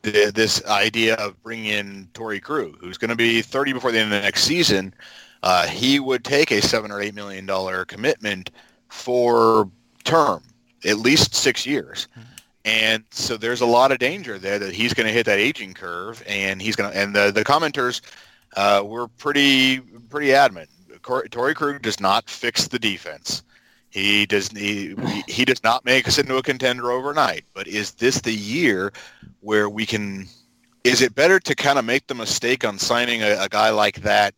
the, 0.00 0.32
this 0.34 0.64
idea 0.66 1.14
of 1.16 1.40
bringing 1.42 1.66
in 1.66 2.08
Torey 2.14 2.40
Krug, 2.40 2.78
who's 2.80 2.96
going 2.96 3.10
to 3.10 3.16
be 3.16 3.42
30 3.42 3.74
before 3.74 3.92
the 3.92 3.98
end 3.98 4.12
of 4.12 4.18
the 4.18 4.22
next 4.22 4.44
season. 4.44 4.94
Uh, 5.42 5.66
he 5.66 6.00
would 6.00 6.24
take 6.24 6.50
a 6.50 6.62
seven 6.62 6.90
or 6.90 7.02
eight 7.02 7.14
million 7.14 7.44
dollar 7.44 7.84
commitment 7.84 8.50
for 8.88 9.68
term, 10.04 10.42
at 10.84 10.98
least 10.98 11.34
six 11.34 11.66
years. 11.66 12.08
And 12.64 13.04
so 13.10 13.36
there's 13.36 13.60
a 13.60 13.66
lot 13.66 13.92
of 13.92 13.98
danger 13.98 14.38
there 14.38 14.58
that 14.58 14.72
he's 14.72 14.94
going 14.94 15.06
to 15.06 15.12
hit 15.12 15.26
that 15.26 15.38
aging 15.38 15.74
curve, 15.74 16.22
and 16.26 16.62
he's 16.62 16.76
going 16.76 16.90
to. 16.90 16.98
And 16.98 17.14
the 17.14 17.30
the 17.30 17.44
commenters 17.44 18.00
uh, 18.56 18.82
were 18.84 19.08
pretty 19.08 19.80
pretty 19.80 20.32
adamant. 20.32 20.70
Torey 21.02 21.54
Krug 21.54 21.82
does 21.82 22.00
not 22.00 22.30
fix 22.30 22.68
the 22.68 22.78
defense. 22.78 23.42
He 23.90 24.24
does 24.24 24.48
he, 24.48 24.96
he 25.28 25.44
does 25.44 25.62
not 25.62 25.84
make 25.84 26.08
us 26.08 26.18
into 26.18 26.36
a 26.36 26.42
contender 26.42 26.90
overnight. 26.90 27.44
But 27.52 27.68
is 27.68 27.92
this 27.92 28.22
the 28.22 28.32
year 28.32 28.92
where 29.40 29.68
we 29.68 29.84
can? 29.84 30.26
Is 30.84 31.02
it 31.02 31.14
better 31.14 31.38
to 31.40 31.54
kind 31.54 31.78
of 31.78 31.84
make 31.84 32.06
the 32.06 32.14
mistake 32.14 32.64
on 32.64 32.78
signing 32.78 33.22
a, 33.22 33.36
a 33.44 33.48
guy 33.48 33.70
like 33.70 34.00
that 34.00 34.34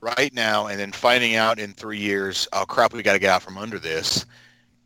right 0.00 0.32
now, 0.32 0.68
and 0.68 0.78
then 0.78 0.92
finding 0.92 1.34
out 1.34 1.58
in 1.58 1.72
three 1.72 1.98
years, 1.98 2.46
oh 2.52 2.64
crap, 2.64 2.92
we 2.92 3.02
got 3.02 3.14
to 3.14 3.18
get 3.18 3.30
out 3.30 3.42
from 3.42 3.58
under 3.58 3.78
this? 3.78 4.24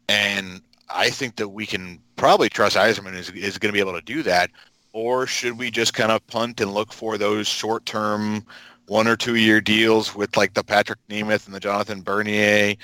And 0.09 0.63
I 0.93 1.11
think 1.11 1.37
that 1.37 1.49
we 1.49 1.67
can 1.67 2.01
probably 2.17 2.49
trust 2.49 2.77
Yzerman 2.77 3.15
is 3.15 3.31
is 3.31 3.59
going 3.59 3.73
to 3.73 3.77
be 3.77 3.81
able 3.81 3.99
to 3.99 4.05
do 4.05 4.23
that. 4.25 4.51
Or 4.93 5.27
should 5.27 5.57
we 5.57 5.71
just 5.71 5.95
kind 5.95 6.11
of 6.11 6.27
punt 6.27 6.61
and 6.61 6.75
look 6.75 6.93
for 6.93 7.17
those 7.17 7.47
short-term 7.47 8.45
one 8.87 9.07
or 9.07 9.17
two 9.17 9.37
year 9.37 9.61
deals 9.61 10.17
with 10.17 10.37
like 10.37 10.55
the 10.55 10.65
Patrick 10.65 10.99
Nemeth 11.09 11.47
and 11.47 11.55
the 11.55 11.61
Jonathan 11.61 12.03
Bernier 12.03 12.75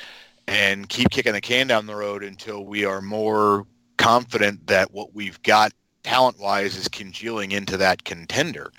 and 0.47 0.89
keep 0.89 1.11
kicking 1.11 1.33
the 1.33 1.41
can 1.41 1.67
down 1.67 1.87
the 1.87 1.97
road 1.97 2.23
until 2.23 2.65
we 2.65 2.85
are 2.85 3.01
more 3.01 3.67
confident 3.97 4.65
that 4.69 4.93
what 4.93 5.15
we've 5.15 5.43
got 5.43 5.73
talent 6.05 6.39
wise 6.39 6.77
is 6.77 6.87
congealing 6.87 7.51
into 7.51 7.77
that 7.77 8.05
contender. 8.05 8.71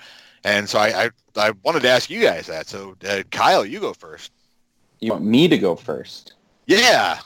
And 0.46 0.70
so 0.70 0.80
I, 0.80 1.06
I, 1.06 1.10
I 1.36 1.52
wanted 1.64 1.82
to 1.82 1.90
ask 1.90 2.10
you 2.10 2.22
guys 2.22 2.48
that. 2.48 2.68
So 2.68 2.96
uh, 3.06 3.24
Kyle, 3.30 3.66
you 3.66 3.82
go 3.82 3.92
first. 3.92 4.32
You 5.02 5.12
want 5.12 5.26
me 5.26 5.50
to 5.50 5.58
go 5.58 5.76
first? 5.76 6.34
Yeah. 6.66 7.20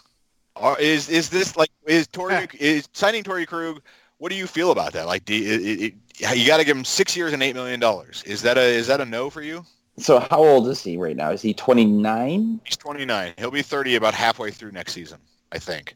Or 0.61 0.79
is 0.79 1.09
is 1.09 1.29
this 1.29 1.57
like 1.57 1.71
is 1.85 2.07
Torey 2.07 2.53
is 2.55 2.87
signing 2.93 3.23
Torey 3.23 3.47
Krug? 3.47 3.81
What 4.19 4.29
do 4.29 4.35
you 4.35 4.45
feel 4.45 4.71
about 4.71 4.93
that? 4.93 5.07
Like, 5.07 5.25
do 5.25 5.33
you, 5.33 5.53
it, 5.53 5.81
it, 5.81 6.37
you 6.37 6.45
got 6.45 6.57
to 6.57 6.63
give 6.63 6.77
him 6.77 6.85
six 6.85 7.17
years 7.17 7.33
and 7.33 7.41
eight 7.41 7.55
million 7.55 7.79
dollars. 7.79 8.21
Is 8.27 8.43
that 8.43 8.57
a 8.57 8.61
is 8.61 8.87
that 8.87 9.01
a 9.01 9.05
no 9.05 9.29
for 9.29 9.41
you? 9.41 9.65
So 9.97 10.19
how 10.19 10.43
old 10.43 10.67
is 10.67 10.83
he 10.83 10.97
right 10.97 11.15
now? 11.15 11.31
Is 11.31 11.41
he 11.41 11.53
29? 11.53 12.61
He's 12.63 12.77
29. 12.77 13.33
He'll 13.37 13.51
be 13.51 13.61
30 13.61 13.95
about 13.95 14.13
halfway 14.13 14.49
through 14.49 14.71
next 14.71 14.93
season, 14.93 15.19
I 15.51 15.59
think. 15.59 15.95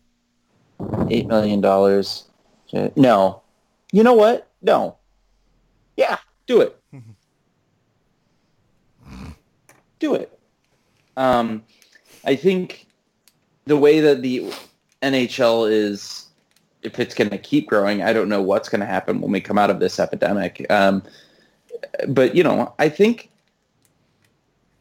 $8 0.79 1.27
million. 1.27 1.61
No. 2.95 3.41
You 3.91 4.03
know 4.03 4.13
what? 4.13 4.49
No. 4.61 4.97
Yeah, 5.95 6.17
do 6.45 6.61
it. 6.61 6.77
do 9.99 10.15
it. 10.15 10.37
Um, 11.15 11.63
I 12.25 12.35
think 12.35 12.84
the 13.65 13.77
way 13.77 13.99
that 13.99 14.21
the 14.21 14.51
NHL 15.01 15.69
is, 15.69 16.27
if 16.83 16.99
it's 16.99 17.15
going 17.15 17.29
to 17.29 17.37
keep 17.37 17.67
growing, 17.67 18.03
I 18.03 18.13
don't 18.13 18.29
know 18.29 18.41
what's 18.41 18.69
going 18.69 18.81
to 18.81 18.87
happen 18.87 19.21
when 19.21 19.31
we 19.31 19.41
come 19.41 19.57
out 19.57 19.69
of 19.69 19.79
this 19.79 19.99
epidemic. 19.99 20.65
Um, 20.71 21.03
but, 22.07 22.35
you 22.35 22.43
know, 22.43 22.73
I 22.79 22.89
think 22.89 23.29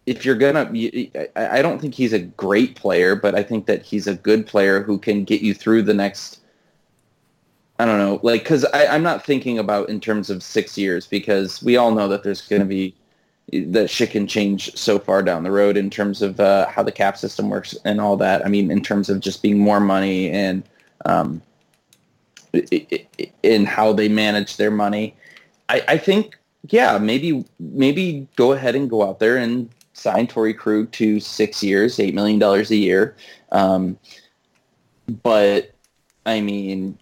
if 0.07 0.25
you're 0.25 0.35
gonna, 0.35 0.71
I 1.35 1.63
don't 1.63 1.81
think 1.81 1.95
he's 1.95 2.13
a 2.13 2.19
great 2.19 2.77
player, 2.77 3.17
but 3.17 3.35
I 3.35 3.43
think 3.43 3.67
that 3.67 3.83
he's 3.83 4.07
a 4.07 4.15
good 4.15 4.47
player 4.47 4.83
who 4.83 4.99
can 4.99 5.25
get 5.25 5.41
you 5.41 5.55
through 5.55 5.83
the 5.83 5.95
next. 5.95 6.41
I 7.79 7.87
don't 7.87 7.99
know, 7.99 8.21
like, 8.23 8.45
because 8.45 8.65
I'm 8.73 9.03
not 9.03 9.25
thinking 9.25 9.59
about 9.59 9.89
in 9.89 9.99
terms 9.99 10.31
of 10.31 10.43
six 10.43 10.79
years 10.79 11.09
because 11.09 11.61
we 11.63 11.77
all 11.77 11.93
know 11.93 12.07
that 12.07 12.23
there's 12.23 12.43
going 12.43 12.61
to 12.61 12.67
be 12.67 12.95
that 13.53 13.91
shit 13.91 14.11
can 14.11 14.27
change 14.27 14.75
so 14.77 14.99
far 14.99 15.23
down 15.23 15.43
the 15.43 15.51
road 15.51 15.77
in 15.77 15.91
terms 15.91 16.23
of 16.23 16.41
uh, 16.41 16.67
how 16.69 16.83
the 16.83 16.93
cap 16.93 17.17
system 17.17 17.51
works 17.51 17.77
and 17.85 18.01
all 18.01 18.17
that. 18.17 18.45
I 18.45 18.49
mean, 18.49 18.71
in 18.71 18.83
terms 18.83 19.11
of 19.11 19.21
just 19.21 19.43
being 19.43 19.59
more 19.59 19.81
money 19.81 20.31
and 20.31 20.63
um, 21.05 21.43
in 23.43 23.65
how 23.65 23.93
they 23.93 24.09
manage 24.09 24.57
their 24.57 24.71
money. 24.71 25.15
I, 25.69 25.83
I 25.89 25.99
think, 25.99 26.39
yeah, 26.69 26.99
maybe 26.99 27.45
maybe 27.59 28.27
go 28.37 28.53
ahead 28.53 28.75
and 28.75 28.89
go 28.89 29.03
out 29.03 29.19
there 29.19 29.37
and 29.37 29.69
sign 29.93 30.27
Torey 30.27 30.57
Krug 30.57 30.91
to 30.93 31.21
six 31.21 31.63
years, 31.63 31.99
eight 32.01 32.15
million 32.15 32.39
dollars 32.39 32.71
a 32.71 32.77
year. 32.77 33.17
Um, 33.53 33.99
but 35.23 35.75
I 36.27 36.41
mean, 36.41 36.99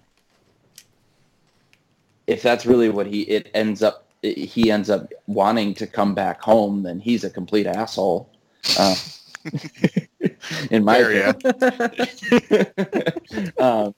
if 2.26 2.42
that's 2.42 2.66
really 2.66 2.88
what 2.88 3.06
he 3.06 3.22
it 3.22 3.50
ends 3.54 3.82
up 3.82 4.06
he 4.22 4.70
ends 4.70 4.88
up 4.88 5.12
wanting 5.26 5.74
to 5.74 5.86
come 5.86 6.14
back 6.14 6.40
home, 6.40 6.82
then 6.82 7.00
he's 7.00 7.24
a 7.24 7.30
complete 7.30 7.66
asshole. 7.66 8.28
Uh, 8.78 8.94
in 10.70 10.84
my 10.84 10.98
opinion. 10.98 11.34
um, 13.58 13.94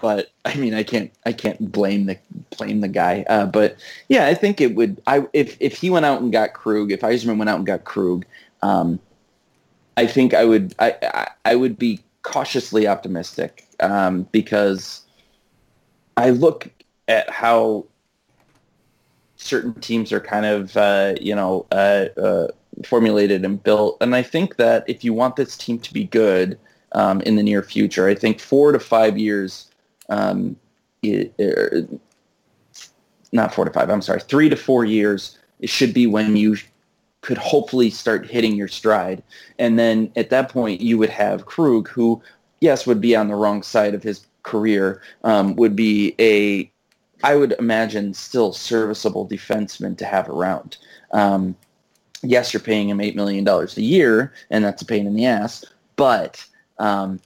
but 0.00 0.30
I 0.44 0.54
mean, 0.54 0.74
I 0.74 0.82
can't 0.82 1.12
I 1.26 1.32
can't 1.32 1.70
blame 1.70 2.06
the 2.06 2.18
blame 2.56 2.80
the 2.80 2.88
guy. 2.88 3.24
Uh, 3.28 3.46
but 3.46 3.76
yeah, 4.08 4.26
I 4.26 4.34
think 4.34 4.60
it 4.60 4.74
would. 4.74 5.02
I 5.06 5.26
if 5.32 5.56
if 5.60 5.76
he 5.76 5.90
went 5.90 6.06
out 6.06 6.22
and 6.22 6.32
got 6.32 6.54
Krug, 6.54 6.90
if 6.90 7.00
Yzerman 7.00 7.38
went 7.38 7.50
out 7.50 7.58
and 7.58 7.66
got 7.66 7.84
Krug, 7.84 8.24
um, 8.62 8.98
I 9.96 10.06
think 10.06 10.32
I 10.32 10.44
would 10.44 10.74
I, 10.78 10.96
I, 11.02 11.28
I 11.44 11.54
would 11.56 11.78
be 11.78 12.00
cautiously 12.22 12.86
optimistic 12.86 13.66
um, 13.80 14.22
because 14.32 15.02
I 16.16 16.30
look 16.30 16.68
at 17.08 17.28
how 17.28 17.84
certain 19.38 19.72
teams 19.80 20.12
are 20.12 20.20
kind 20.20 20.44
of 20.44 20.76
uh, 20.76 21.14
you 21.20 21.34
know 21.34 21.66
uh, 21.72 22.06
uh, 22.20 22.48
formulated 22.84 23.44
and 23.44 23.62
built, 23.62 23.96
and 24.00 24.14
I 24.14 24.22
think 24.22 24.56
that 24.56 24.84
if 24.86 25.02
you 25.02 25.14
want 25.14 25.36
this 25.36 25.56
team 25.56 25.78
to 25.78 25.92
be 25.92 26.04
good 26.04 26.58
um, 26.92 27.20
in 27.22 27.36
the 27.36 27.42
near 27.42 27.62
future, 27.62 28.06
I 28.06 28.14
think 28.14 28.40
four 28.40 28.72
to 28.72 28.78
five 28.78 29.16
years, 29.16 29.70
um, 30.10 30.56
it, 31.02 31.32
it, 31.38 31.88
not 33.32 33.54
four 33.54 33.64
to 33.64 33.70
five, 33.70 33.90
I'm 33.90 34.02
sorry, 34.02 34.20
three 34.20 34.48
to 34.48 34.56
four 34.56 34.84
years, 34.84 35.38
it 35.60 35.70
should 35.70 35.92
be 35.94 36.06
when 36.06 36.36
you 36.36 36.56
could 37.20 37.38
hopefully 37.38 37.90
start 37.90 38.30
hitting 38.30 38.54
your 38.54 38.68
stride. 38.68 39.22
And 39.58 39.78
then 39.78 40.12
at 40.16 40.30
that 40.30 40.48
point, 40.48 40.80
you 40.80 40.98
would 40.98 41.10
have 41.10 41.46
Krug, 41.46 41.88
who, 41.88 42.22
yes, 42.60 42.86
would 42.86 43.00
be 43.00 43.16
on 43.16 43.28
the 43.28 43.34
wrong 43.34 43.62
side 43.62 43.94
of 43.94 44.02
his 44.02 44.26
career, 44.44 45.02
um, 45.24 45.56
would 45.56 45.76
be 45.76 46.14
a, 46.18 46.70
I 47.22 47.36
would 47.36 47.52
imagine, 47.58 48.14
still 48.14 48.52
serviceable 48.52 49.28
defenseman 49.28 49.96
to 49.98 50.04
have 50.04 50.28
around. 50.28 50.76
Um, 51.12 51.56
yes, 52.22 52.52
you're 52.52 52.60
paying 52.60 52.88
him 52.88 52.98
$8 52.98 53.14
million 53.14 53.46
a 53.48 53.80
year, 53.80 54.32
and 54.50 54.64
that's 54.64 54.82
a 54.82 54.86
pain 54.86 55.06
in 55.06 55.14
the 55.14 55.26
ass, 55.26 55.64
but 55.96 56.44
um, 56.78 57.20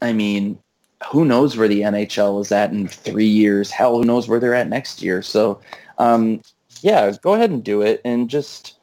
I 0.00 0.12
mean, 0.12 0.58
who 1.10 1.24
knows 1.24 1.56
where 1.56 1.68
the 1.68 1.82
NHL 1.82 2.40
is 2.40 2.52
at 2.52 2.70
in 2.72 2.88
three 2.88 3.26
years? 3.26 3.70
Hell, 3.70 3.98
who 3.98 4.04
knows 4.04 4.28
where 4.28 4.40
they're 4.40 4.54
at 4.54 4.68
next 4.68 5.02
year? 5.02 5.22
So, 5.22 5.60
um, 5.98 6.40
yeah, 6.82 7.12
go 7.22 7.34
ahead 7.34 7.50
and 7.50 7.64
do 7.64 7.82
it, 7.82 8.00
and 8.04 8.30
just 8.30 8.78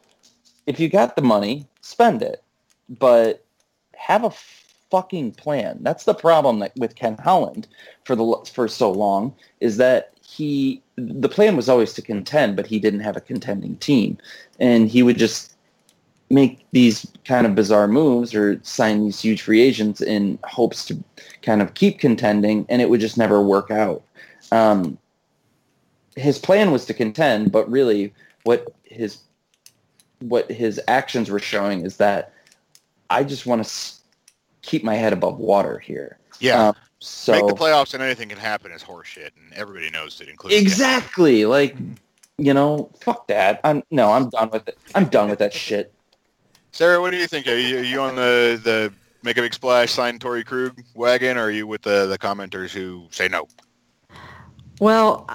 if 0.67 0.79
you 0.79 0.89
got 0.89 1.15
the 1.15 1.21
money, 1.21 1.67
spend 1.81 2.21
it, 2.21 2.43
but 2.89 3.45
have 3.95 4.23
a 4.23 4.31
fucking 4.93 5.31
plan. 5.31 5.79
That's 5.81 6.03
the 6.03 6.13
problem 6.13 6.59
that, 6.59 6.71
with 6.77 6.95
Ken 6.95 7.17
Holland 7.17 7.67
for 8.03 8.15
the 8.15 8.25
for 8.53 8.67
so 8.67 8.91
long 8.91 9.33
is 9.59 9.77
that 9.77 10.13
he 10.21 10.83
the 10.97 11.27
plan 11.27 11.55
was 11.55 11.67
always 11.67 11.93
to 11.93 12.01
contend, 12.03 12.55
but 12.55 12.67
he 12.67 12.79
didn't 12.79 12.99
have 12.99 13.17
a 13.17 13.21
contending 13.21 13.75
team, 13.77 14.19
and 14.59 14.87
he 14.87 15.01
would 15.01 15.17
just 15.17 15.55
make 16.29 16.63
these 16.73 17.11
kind 17.25 17.47
of 17.47 17.55
bizarre 17.55 17.87
moves 17.87 18.35
or 18.35 18.59
sign 18.61 19.03
these 19.03 19.19
huge 19.19 19.41
free 19.41 19.61
agents 19.61 19.99
in 19.99 20.37
hopes 20.43 20.85
to 20.85 21.03
kind 21.41 21.63
of 21.63 21.73
keep 21.73 21.97
contending, 21.97 22.63
and 22.69 22.79
it 22.79 22.89
would 22.91 23.01
just 23.01 23.17
never 23.17 23.41
work 23.41 23.71
out. 23.71 24.03
Um, 24.51 24.99
his 26.15 26.37
plan 26.37 26.71
was 26.71 26.85
to 26.85 26.93
contend, 26.93 27.51
but 27.51 27.67
really, 27.67 28.13
what 28.43 28.75
his 28.83 29.17
what 30.19 30.51
his 30.51 30.79
actions 30.87 31.31
were 31.31 31.39
showing 31.39 31.83
is 31.83 31.97
that 31.97 32.31
I 33.09 33.23
just 33.23 33.47
want 33.47 33.63
to 33.63 33.69
keep 34.63 34.83
my 34.83 34.95
head 34.95 35.13
above 35.13 35.37
water 35.37 35.77
here. 35.77 36.17
Yeah. 36.39 36.69
Um, 36.69 36.75
so 36.99 37.33
make 37.33 37.47
the 37.47 37.53
playoffs 37.53 37.93
and 37.93 38.01
anything 38.01 38.29
can 38.29 38.39
happen 38.39 38.71
is 38.71 38.81
horseshit, 38.81 39.29
and 39.37 39.53
everybody 39.53 39.91
knows 39.91 40.19
it, 40.21 40.29
including 40.29 40.59
exactly 40.59 41.45
like 41.45 41.75
you 42.37 42.53
know, 42.53 42.89
fuck 42.99 43.27
that. 43.27 43.59
I'm 43.63 43.83
no, 43.91 44.11
I'm 44.11 44.29
done 44.29 44.49
with 44.49 44.67
it. 44.67 44.77
I'm 44.95 45.05
done 45.05 45.29
with 45.29 45.39
that 45.39 45.53
shit. 45.53 45.93
Sarah, 46.71 46.99
what 46.99 47.11
do 47.11 47.17
you 47.17 47.27
think? 47.27 47.47
Are 47.47 47.57
you, 47.57 47.77
are 47.77 47.83
you 47.83 48.01
on 48.01 48.15
the, 48.15 48.59
the 48.63 48.93
make 49.21 49.37
a 49.37 49.41
big 49.41 49.53
splash, 49.53 49.91
sign 49.91 50.17
Torey 50.17 50.43
Krug 50.43 50.81
wagon, 50.95 51.37
or 51.37 51.43
are 51.43 51.51
you 51.51 51.67
with 51.67 51.83
the, 51.83 52.07
the 52.07 52.17
commenters 52.17 52.71
who 52.71 53.07
say 53.11 53.27
no? 53.27 53.47
Well, 54.79 55.29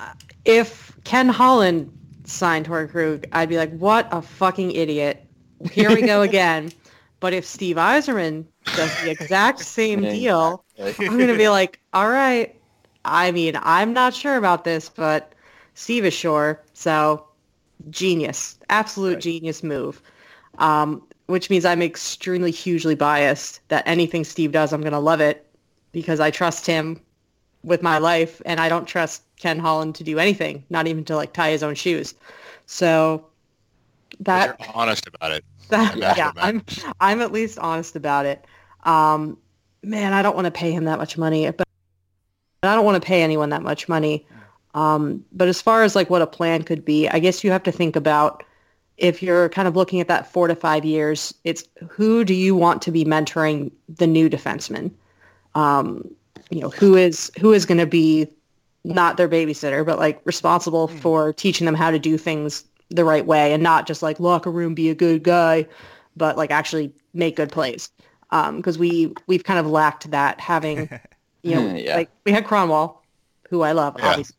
if 0.45 0.97
Ken 1.05 1.29
Holland 1.29 1.97
signed 2.25 2.67
Torey 2.67 2.91
Krug, 2.91 3.25
I'd 3.33 3.49
be 3.49 3.57
like, 3.57 3.71
what 3.79 4.09
a 4.11 4.21
fucking 4.21 4.73
idiot. 4.73 5.25
Here 5.71 5.95
we 5.95 6.03
go 6.03 6.23
again. 6.23 6.73
But 7.21 7.33
if 7.33 7.45
Steve 7.45 7.77
Yzerman 7.77 8.45
does 8.77 9.03
the 9.03 9.11
exact 9.11 9.61
same 9.65 10.03
deal. 10.03 10.65
I'm 10.79 10.95
going 10.95 11.29
to 11.29 11.37
be 11.37 11.49
like, 11.49 11.81
all 11.93 12.09
right. 12.09 12.55
I 13.05 13.33
mean, 13.33 13.59
I'm 13.63 13.93
not 13.93 14.15
sure 14.15 14.37
about 14.37 14.65
this, 14.65 14.89
but 14.89 15.33
Steve 15.75 16.05
is 16.05 16.15
sure. 16.15 16.63
So 16.75 17.27
genius, 17.91 18.59
absolute 18.69 19.21
genius 19.21 19.63
move. 19.63 20.03
Um, 20.59 21.03
which 21.27 21.51
means 21.51 21.65
I'm 21.65 21.83
extremely 21.83 22.51
hugely 22.51 22.95
biased 22.95 23.61
that 23.69 23.87
anything 23.87 24.25
Steve 24.25 24.51
does, 24.51 24.73
I'm 24.73 24.81
going 24.81 24.93
to 24.93 24.99
love 24.99 25.21
it 25.21 25.47
because 25.93 26.21
I 26.21 26.31
trust 26.31 26.67
him 26.67 27.01
with 27.63 27.83
my 27.83 27.99
life 27.99 28.41
and 28.47 28.59
I 28.59 28.69
don't 28.69 28.87
trust 28.87 29.23
Ken 29.37 29.59
Holland 29.59 29.95
to 29.97 30.05
do 30.05 30.19
anything, 30.19 30.65
not 30.71 30.87
even 30.87 31.05
to 31.05 31.17
like 31.17 31.33
tie 31.33 31.51
his 31.51 31.63
own 31.63 31.75
shoes. 31.75 32.15
So 32.67 33.27
that 34.21 34.59
honest 34.75 35.07
about 35.07 35.33
it. 35.33 35.45
That, 35.69 35.97
Yeah. 35.99 36.15
yeah, 36.17 36.33
I'm 36.37 36.63
I'm 37.01 37.21
at 37.21 37.33
least 37.33 37.59
honest 37.59 37.97
about 37.97 38.27
it. 38.27 38.45
Um, 38.85 39.39
man, 39.83 40.13
I 40.13 40.23
don't 40.23 40.35
want 40.35 40.47
to 40.47 40.51
pay 40.51 40.73
him 40.73 40.85
that 40.85 40.99
much 40.99 41.17
money, 41.19 41.51
but 41.51 41.67
I 42.63 42.75
don't 42.75 42.85
want 42.85 43.01
to 43.01 43.07
pay 43.07 43.23
anyone 43.23 43.51
that 43.51 43.63
much 43.63 43.89
money. 43.89 44.27
Um, 44.75 45.25
but 45.33 45.49
as 45.49 45.61
far 45.63 45.83
as 45.83 45.97
like 45.97 46.11
what 46.11 46.23
a 46.23 46.27
plan 46.27 46.63
could 46.63 46.85
be, 46.85 47.09
I 47.09 47.19
guess 47.19 47.43
you 47.43 47.51
have 47.51 47.63
to 47.65 47.73
think 47.73 47.97
about 47.97 48.45
if 48.97 49.23
you're 49.23 49.49
kind 49.49 49.69
of 49.69 49.77
looking 49.77 50.01
at 50.01 50.09
that 50.09 50.31
four 50.31 50.49
to 50.49 50.55
five 50.55 50.85
years, 50.85 51.33
it's 51.45 51.65
who 51.89 52.25
do 52.25 52.35
you 52.35 52.55
want 52.55 52.83
to 52.83 52.91
be 52.91 53.05
mentoring 53.05 53.71
the 53.89 54.07
new 54.07 54.29
defenseman? 54.29 54.91
Um, 55.55 56.09
you 56.51 56.61
know, 56.61 56.71
who 56.71 56.97
is 56.97 57.31
who 57.41 57.53
is 57.53 57.65
going 57.65 57.79
to 57.79 57.87
be 57.87 58.29
not 58.85 59.17
their 59.17 59.29
babysitter, 59.29 59.85
but 59.85 59.99
like 59.99 60.21
responsible 60.25 60.89
for 60.89 61.33
teaching 61.33 61.65
them 61.65 61.75
how 61.75 61.91
to 61.91 61.99
do 61.99 62.17
things 62.17 62.65
the 62.91 63.05
right 63.05 63.27
way 63.27 63.53
and 63.53 63.63
not 63.63 63.87
just 63.87 64.03
like 64.03 64.19
locker 64.21 64.51
room, 64.51 64.75
be 64.75 64.89
a 64.91 64.95
good 64.95 65.23
guy, 65.23 65.67
but 66.17 66.37
like 66.37 66.51
actually 66.51 66.93
make 67.15 67.37
good 67.37 67.53
plays. 67.53 67.91
Because 68.31 68.79
we 68.79 69.13
we've 69.27 69.45
kind 69.45 69.59
of 69.59 69.67
lacked 69.67 70.11
that 70.11 70.41
having, 70.41 70.89
you 71.43 71.55
know, 71.55 71.75
Yeah. 71.75 71.97
like 71.97 72.11
we 72.25 72.33
had 72.33 72.47
Kronwall, 72.47 72.97
who 73.49 73.63
I 73.63 73.73
love, 73.73 73.97
Yeah. 73.99 74.11
obviously. 74.11 74.37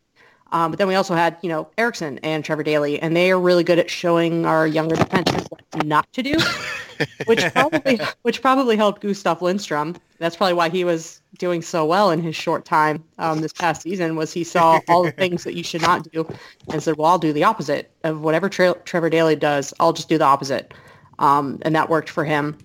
Um, 0.51 0.71
but 0.71 0.79
then 0.79 0.87
we 0.87 0.95
also 0.95 1.13
had, 1.13 1.37
you 1.43 1.49
know, 1.49 1.67
Ericsson 1.77 2.17
and 2.23 2.43
Trevor 2.43 2.63
Daley, 2.63 2.99
and 2.99 3.15
they 3.15 3.29
are 3.31 3.39
really 3.39 3.63
good 3.63 3.77
at 3.77 3.89
showing 3.89 4.47
our 4.47 4.65
younger 4.65 4.95
defensemen 4.95 5.45
what 5.49 5.85
not 5.85 6.11
to 6.13 6.23
do, 6.23 6.33
which 7.25 7.41
probably 7.53 7.99
which 8.23 8.41
probably 8.41 8.75
helped 8.75 9.01
Gustav 9.01 9.41
Lindstrom. 9.41 9.95
That's 10.17 10.35
probably 10.35 10.53
why 10.53 10.69
he 10.69 10.83
was 10.83 11.21
doing 11.37 11.61
so 11.61 11.85
well 11.85 12.11
in 12.11 12.21
his 12.21 12.35
short 12.35 12.65
time 12.65 13.03
um, 13.17 13.41
this 13.41 13.53
past 13.53 13.81
season. 13.83 14.15
Was 14.15 14.33
he 14.33 14.43
saw 14.43 14.79
all 14.87 15.03
the 15.03 15.11
things 15.11 15.43
that 15.43 15.55
you 15.55 15.63
should 15.63 15.81
not 15.81 16.09
do, 16.11 16.27
and 16.71 16.81
said, 16.81 16.97
"Well, 16.97 17.07
I'll 17.07 17.19
do 17.19 17.33
the 17.33 17.43
opposite 17.43 17.91
of 18.03 18.21
whatever 18.21 18.49
Tre- 18.49 18.73
Trevor 18.85 19.09
Daley 19.09 19.35
does. 19.35 19.73
I'll 19.79 19.93
just 19.93 20.09
do 20.09 20.17
the 20.17 20.25
opposite," 20.25 20.73
um, 21.19 21.59
and 21.63 21.75
that 21.75 21.89
worked 21.89 22.09
for 22.09 22.25
him. 22.25 22.57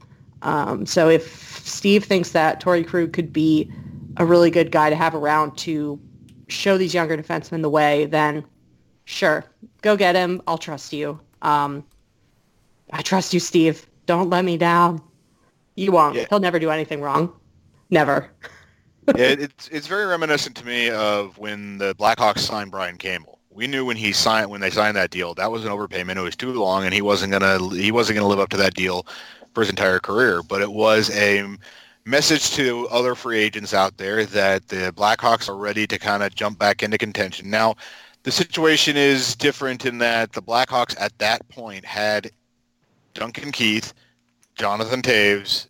Um, 0.43 0.85
so 0.85 1.09
if 1.09 1.65
Steve 1.65 2.05
thinks 2.05 2.31
that 2.31 2.61
Torey 2.61 2.87
Krug 2.87 3.13
could 3.13 3.33
be 3.33 3.71
a 4.19 4.27
really 4.27 4.51
good 4.51 4.71
guy 4.71 4.91
to 4.91 4.97
have 4.97 5.15
around 5.15 5.57
to 5.59 5.99
show 6.49 6.77
these 6.79 6.95
younger 6.95 7.17
defensemen 7.17 7.63
the 7.63 7.71
way, 7.71 8.07
then 8.07 8.45
sure, 9.07 9.45
go 9.83 9.97
get 9.97 10.15
him. 10.15 10.43
I'll 10.47 10.59
trust 10.59 10.93
you. 10.93 11.19
Um, 11.43 11.85
I 12.93 13.03
trust 13.03 13.35
you, 13.35 13.41
Steve. 13.41 13.87
Don't 14.07 14.31
let 14.31 14.45
me 14.45 14.57
down. 14.57 15.01
You 15.77 15.93
won't. 15.93 16.17
Yeah. 16.17 16.27
He'll 16.29 16.41
never 16.41 16.59
do 16.59 16.71
anything 16.71 17.01
wrong. 17.01 17.33
Never. 17.91 18.31
Yeah, 19.09 19.37
it's 19.39 19.69
it's 19.69 19.87
very 19.87 20.07
reminiscent 20.07 20.57
to 20.57 20.65
me 20.65 20.89
of 20.89 21.37
when 21.37 21.77
the 21.77 21.95
Blackhawks 21.97 22.39
signed 22.39 22.71
Brian 22.71 22.97
Campbell. 22.97 23.39
We 23.51 23.67
knew 23.67 23.85
when 23.85 23.99
he 23.99 24.13
signed 24.13 24.51
when 24.51 24.63
they 24.63 24.71
signed 24.71 24.97
that 24.97 25.11
deal 25.11 25.35
that 25.35 25.53
was 25.53 25.63
an 25.63 25.71
overpayment. 25.71 26.17
It 26.17 26.23
was 26.23 26.35
too 26.35 26.55
long, 26.55 26.87
and 26.87 26.95
he 26.95 27.03
wasn't 27.03 27.31
gonna 27.31 27.59
he 27.77 27.93
wasn't 27.93 28.17
gonna 28.17 28.29
live 28.29 28.41
up 28.41 28.49
to 28.49 28.57
that 28.57 28.73
deal 28.73 29.07
for 29.53 29.61
his 29.61 29.69
entire 29.69 30.01
career. 30.01 30.43
But 30.43 30.63
it 30.63 30.73
was 30.73 31.11
a 31.11 31.45
message 32.07 32.53
to 32.53 32.89
other 32.89 33.15
free 33.15 33.39
agents 33.39 33.75
out 33.75 33.99
there 33.99 34.25
that 34.25 34.69
the 34.69 34.93
Blackhawks 34.97 35.51
are 35.51 35.57
ready 35.57 35.87
to 35.87 35.99
kind 35.99 36.23
of 36.23 36.35
jump 36.35 36.59
back 36.59 36.83
into 36.83 36.97
contention. 36.97 37.51
Now, 37.51 37.77
the 38.23 38.33
situation 38.33 38.97
is 38.97 39.37
different 39.37 39.85
in 39.85 39.99
that 39.99 40.33
the 40.33 40.43
Blackhawks 40.43 40.99
at 40.99 41.17
that 41.19 41.47
point 41.49 41.85
had 41.85 42.31
Duncan 43.15 43.53
Keith, 43.53 43.95
Jonathan 44.55 45.03
Toews, 45.03 45.67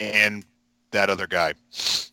and 0.00 0.44
that 0.90 1.10
other 1.10 1.26
guy. 1.26 1.54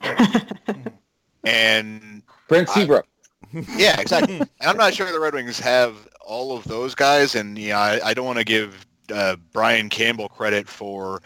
and 1.43 2.24
Brent 2.47 2.70
Seabrook. 2.70 3.05
yeah, 3.76 3.99
exactly. 3.99 4.41
I'm 4.61 4.78
not 4.78 4.93
sure 4.93 5.11
the 5.11 5.20
Red 5.20 5.34
Wings 5.34 5.59
have 5.59 6.07
all 6.26 6.55
of 6.55 6.63
those 6.65 6.95
guys, 6.95 7.36
and 7.36 7.57
yeah, 7.57 7.80
I, 7.80 8.09
I 8.09 8.13
don't 8.13 8.26
want 8.26 8.38
to 8.38 8.45
give 8.45 8.86
uh, 9.11 9.36
Brian 9.51 9.89
Campbell 9.89 10.30
credit 10.30 10.67
for 10.67 11.22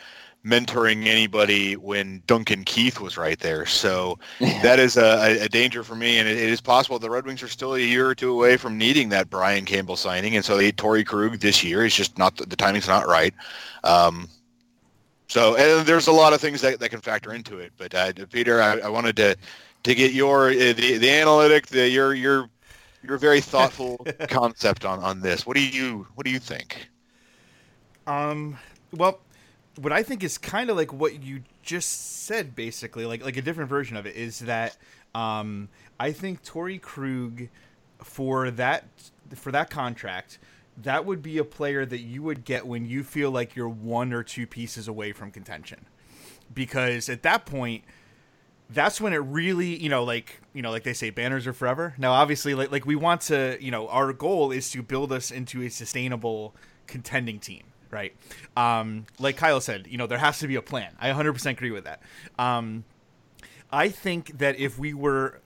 mentoring 0.45 1.07
anybody 1.07 1.75
when 1.75 2.21
Duncan 2.27 2.63
Keith 2.65 2.99
was 2.99 3.17
right 3.17 3.39
there. 3.39 3.65
So 3.65 4.19
that 4.39 4.79
is 4.79 4.97
a, 4.97 5.43
a 5.43 5.49
danger 5.49 5.83
for 5.83 5.95
me, 5.95 6.17
and 6.17 6.27
it, 6.27 6.37
it 6.37 6.49
is 6.49 6.61
possible 6.61 6.99
the 6.99 7.09
Red 7.09 7.25
Wings 7.25 7.41
are 7.41 7.47
still 7.47 7.75
a 7.75 7.79
year 7.79 8.07
or 8.07 8.15
two 8.15 8.31
away 8.31 8.57
from 8.57 8.77
needing 8.77 9.09
that 9.09 9.29
Brian 9.29 9.65
Campbell 9.65 9.95
signing, 9.95 10.35
and 10.35 10.43
so 10.43 10.57
they 10.57 10.71
Torey 10.71 11.05
Krug 11.05 11.39
this 11.39 11.63
year. 11.63 11.85
It's 11.85 11.95
just 11.95 12.17
not 12.17 12.37
the, 12.37 12.45
the 12.45 12.55
timing's 12.55 12.87
not 12.87 13.07
right. 13.07 13.33
Um, 13.83 14.27
so 15.27 15.55
and 15.55 15.87
there's 15.87 16.07
a 16.07 16.11
lot 16.11 16.33
of 16.33 16.41
things 16.41 16.61
that, 16.61 16.79
that 16.79 16.89
can 16.89 17.01
factor 17.01 17.33
into 17.33 17.57
it. 17.59 17.71
But 17.77 17.95
uh, 17.95 18.11
Peter, 18.31 18.61
I, 18.61 18.79
I 18.79 18.89
wanted 18.89 19.15
to 19.17 19.35
to 19.83 19.95
get 19.95 20.11
your 20.13 20.49
uh, 20.49 20.73
the 20.73 20.97
the 20.97 21.09
analytic, 21.09 21.67
the 21.67 21.89
your 21.89 22.13
your 22.13 22.49
your 23.01 23.17
very 23.17 23.41
thoughtful 23.41 23.97
concept 24.29 24.85
on 24.85 24.99
on 24.99 25.21
this. 25.21 25.45
What 25.45 25.55
do 25.55 25.65
you 25.65 26.05
what 26.15 26.25
do 26.25 26.31
you 26.31 26.39
think? 26.39 26.89
Um, 28.05 28.57
well, 28.91 29.21
what 29.77 29.91
I 29.91 30.03
think 30.03 30.23
is 30.23 30.37
kind 30.37 30.69
of 30.69 30.77
like 30.77 30.93
what 30.93 31.23
you 31.23 31.43
just 31.61 32.23
said, 32.25 32.55
basically, 32.55 33.05
like 33.05 33.23
like 33.23 33.37
a 33.37 33.41
different 33.41 33.69
version 33.69 33.97
of 33.97 34.05
it, 34.05 34.15
is 34.15 34.39
that 34.39 34.77
um, 35.15 35.69
I 35.99 36.11
think 36.11 36.43
Torey 36.43 36.81
Krug 36.81 37.49
for 37.99 38.51
that 38.51 38.85
for 39.35 39.51
that 39.51 39.69
contract, 39.69 40.39
that 40.77 41.05
would 41.05 41.21
be 41.21 41.37
a 41.37 41.43
player 41.43 41.85
that 41.85 41.99
you 41.99 42.23
would 42.23 42.45
get 42.45 42.67
when 42.67 42.85
you 42.85 43.03
feel 43.03 43.31
like 43.31 43.55
you're 43.55 43.69
one 43.69 44.13
or 44.13 44.23
two 44.23 44.45
pieces 44.47 44.87
away 44.87 45.11
from 45.11 45.31
contention, 45.31 45.85
because 46.53 47.09
at 47.09 47.23
that 47.23 47.45
point. 47.45 47.83
That's 48.69 48.99
when 48.99 49.13
it 49.13 49.17
really, 49.17 49.75
you 49.75 49.89
know, 49.89 50.03
like 50.03 50.41
you 50.53 50.63
know, 50.63 50.71
like 50.71 50.83
they 50.83 50.93
say, 50.93 51.11
banners 51.11 51.45
are 51.45 51.53
forever. 51.53 51.93
Now, 51.97 52.13
obviously, 52.13 52.55
like 52.55 52.71
like 52.71 52.87
we 52.87 52.95
want 52.95 53.21
to, 53.23 53.57
you 53.59 53.69
know, 53.69 53.87
our 53.89 54.13
goal 54.13 54.51
is 54.51 54.71
to 54.71 54.81
build 54.81 55.11
us 55.11 55.29
into 55.29 55.61
a 55.61 55.69
sustainable 55.69 56.55
contending 56.87 57.39
team, 57.39 57.63
right? 57.93 58.13
Um, 58.57 59.05
like 59.19 59.37
Kyle 59.37 59.61
said, 59.61 59.87
you 59.87 59.97
know, 59.97 60.07
there 60.07 60.17
has 60.17 60.39
to 60.39 60.47
be 60.47 60.55
a 60.55 60.61
plan. 60.61 60.93
I 60.99 61.09
100% 61.09 61.45
agree 61.51 61.71
with 61.71 61.85
that. 61.85 62.01
Um, 62.37 62.83
I 63.71 63.89
think 63.89 64.39
that 64.39 64.59
if 64.59 64.77
we 64.77 64.93
were 64.93 65.39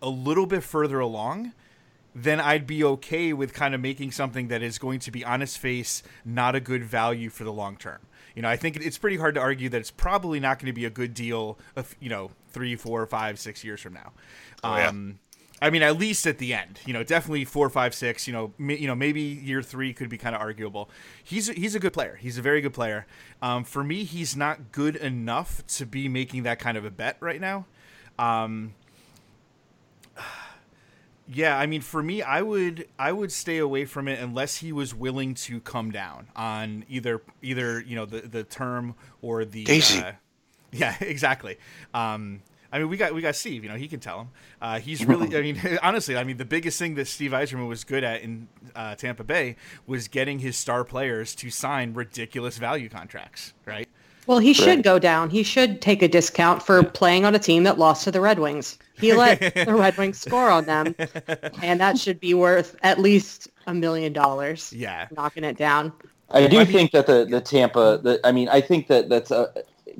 a 0.00 0.08
little 0.08 0.46
bit 0.46 0.62
further 0.62 1.00
along, 1.00 1.52
then 2.14 2.40
I'd 2.40 2.66
be 2.66 2.82
okay 2.82 3.32
with 3.32 3.52
kind 3.52 3.74
of 3.74 3.80
making 3.80 4.12
something 4.12 4.48
that 4.48 4.62
is 4.62 4.78
going 4.78 5.00
to 5.00 5.10
be 5.10 5.24
on 5.24 5.42
its 5.42 5.56
face 5.56 6.02
not 6.24 6.54
a 6.54 6.60
good 6.60 6.84
value 6.84 7.30
for 7.30 7.44
the 7.44 7.52
long 7.52 7.76
term. 7.76 8.00
You 8.34 8.42
know, 8.42 8.48
I 8.48 8.56
think 8.56 8.76
it's 8.76 8.98
pretty 8.98 9.16
hard 9.16 9.34
to 9.34 9.40
argue 9.40 9.68
that 9.68 9.78
it's 9.78 9.90
probably 9.90 10.38
not 10.38 10.58
going 10.58 10.66
to 10.66 10.72
be 10.72 10.84
a 10.84 10.90
good 10.90 11.12
deal 11.12 11.58
of 11.74 11.94
you 12.00 12.08
know 12.08 12.30
three, 12.50 12.76
four, 12.76 13.04
five, 13.06 13.38
six 13.38 13.64
years 13.64 13.80
from 13.80 13.94
now. 13.94 14.12
Oh, 14.62 14.76
yeah. 14.76 14.88
Um, 14.88 15.18
I 15.60 15.70
mean, 15.70 15.82
at 15.82 15.98
least 15.98 16.26
at 16.26 16.38
the 16.38 16.54
end, 16.54 16.78
you 16.86 16.92
know, 16.92 17.02
definitely 17.02 17.44
four, 17.44 17.68
five, 17.68 17.94
six. 17.94 18.26
You 18.26 18.32
know, 18.32 18.52
m- 18.60 18.70
you 18.70 18.86
know, 18.86 18.94
maybe 18.94 19.20
year 19.20 19.62
three 19.62 19.92
could 19.92 20.08
be 20.08 20.18
kind 20.18 20.34
of 20.34 20.40
arguable. 20.40 20.88
He's 21.22 21.48
he's 21.48 21.74
a 21.74 21.80
good 21.80 21.92
player. 21.92 22.16
He's 22.20 22.38
a 22.38 22.42
very 22.42 22.60
good 22.60 22.72
player. 22.72 23.06
Um, 23.42 23.64
for 23.64 23.82
me, 23.82 24.04
he's 24.04 24.36
not 24.36 24.70
good 24.72 24.94
enough 24.96 25.66
to 25.78 25.86
be 25.86 26.08
making 26.08 26.44
that 26.44 26.58
kind 26.58 26.76
of 26.76 26.84
a 26.84 26.90
bet 26.90 27.16
right 27.20 27.40
now. 27.40 27.66
Um, 28.18 28.74
yeah, 31.28 31.58
I 31.58 31.66
mean, 31.66 31.80
for 31.80 32.02
me, 32.02 32.22
I 32.22 32.42
would 32.42 32.86
I 32.98 33.10
would 33.10 33.32
stay 33.32 33.58
away 33.58 33.84
from 33.84 34.06
it 34.06 34.20
unless 34.20 34.58
he 34.58 34.72
was 34.72 34.94
willing 34.94 35.34
to 35.34 35.60
come 35.60 35.90
down 35.90 36.28
on 36.36 36.84
either 36.88 37.22
either 37.42 37.80
you 37.80 37.96
know 37.96 38.06
the 38.06 38.20
the 38.20 38.44
term 38.44 38.94
or 39.22 39.44
the 39.44 39.64
Daisy. 39.64 39.98
Uh, 40.00 40.12
yeah, 40.72 40.96
exactly. 41.00 41.58
Um, 41.94 42.42
I 42.70 42.78
mean, 42.78 42.88
we 42.88 42.96
got 42.96 43.14
we 43.14 43.22
got 43.22 43.34
Steve. 43.34 43.64
You 43.64 43.70
know, 43.70 43.76
he 43.76 43.88
can 43.88 44.00
tell 44.00 44.20
him. 44.20 44.28
Uh, 44.60 44.78
he's 44.78 45.04
really. 45.04 45.34
I 45.36 45.40
mean, 45.40 45.78
honestly, 45.82 46.16
I 46.16 46.24
mean, 46.24 46.36
the 46.36 46.44
biggest 46.44 46.78
thing 46.78 46.94
that 46.96 47.06
Steve 47.06 47.30
Yzerman 47.30 47.68
was 47.68 47.84
good 47.84 48.04
at 48.04 48.22
in 48.22 48.48
uh, 48.76 48.94
Tampa 48.94 49.24
Bay 49.24 49.56
was 49.86 50.08
getting 50.08 50.38
his 50.40 50.56
star 50.56 50.84
players 50.84 51.34
to 51.36 51.50
sign 51.50 51.94
ridiculous 51.94 52.58
value 52.58 52.88
contracts. 52.88 53.54
Right. 53.64 53.88
Well, 54.26 54.40
he 54.40 54.52
should 54.52 54.82
go 54.82 54.98
down. 54.98 55.30
He 55.30 55.42
should 55.42 55.80
take 55.80 56.02
a 56.02 56.08
discount 56.08 56.62
for 56.62 56.82
playing 56.82 57.24
on 57.24 57.34
a 57.34 57.38
team 57.38 57.62
that 57.62 57.78
lost 57.78 58.04
to 58.04 58.10
the 58.10 58.20
Red 58.20 58.38
Wings. 58.38 58.78
He 59.00 59.12
let 59.14 59.40
the 59.40 59.74
Red 59.74 59.96
Wings 59.96 60.20
score 60.20 60.50
on 60.50 60.66
them, 60.66 60.94
and 61.62 61.80
that 61.80 61.96
should 61.96 62.20
be 62.20 62.34
worth 62.34 62.76
at 62.82 62.98
least 62.98 63.48
a 63.66 63.72
million 63.72 64.12
dollars. 64.12 64.70
Yeah. 64.70 65.08
knocking 65.16 65.44
it 65.44 65.56
down. 65.56 65.94
I 66.30 66.46
do 66.46 66.66
think 66.66 66.90
that 66.90 67.06
the 67.06 67.24
the 67.24 67.40
Tampa. 67.40 68.00
The, 68.02 68.20
I 68.22 68.32
mean, 68.32 68.50
I 68.50 68.60
think 68.60 68.88
that 68.88 69.08
that's 69.08 69.30
a 69.30 69.50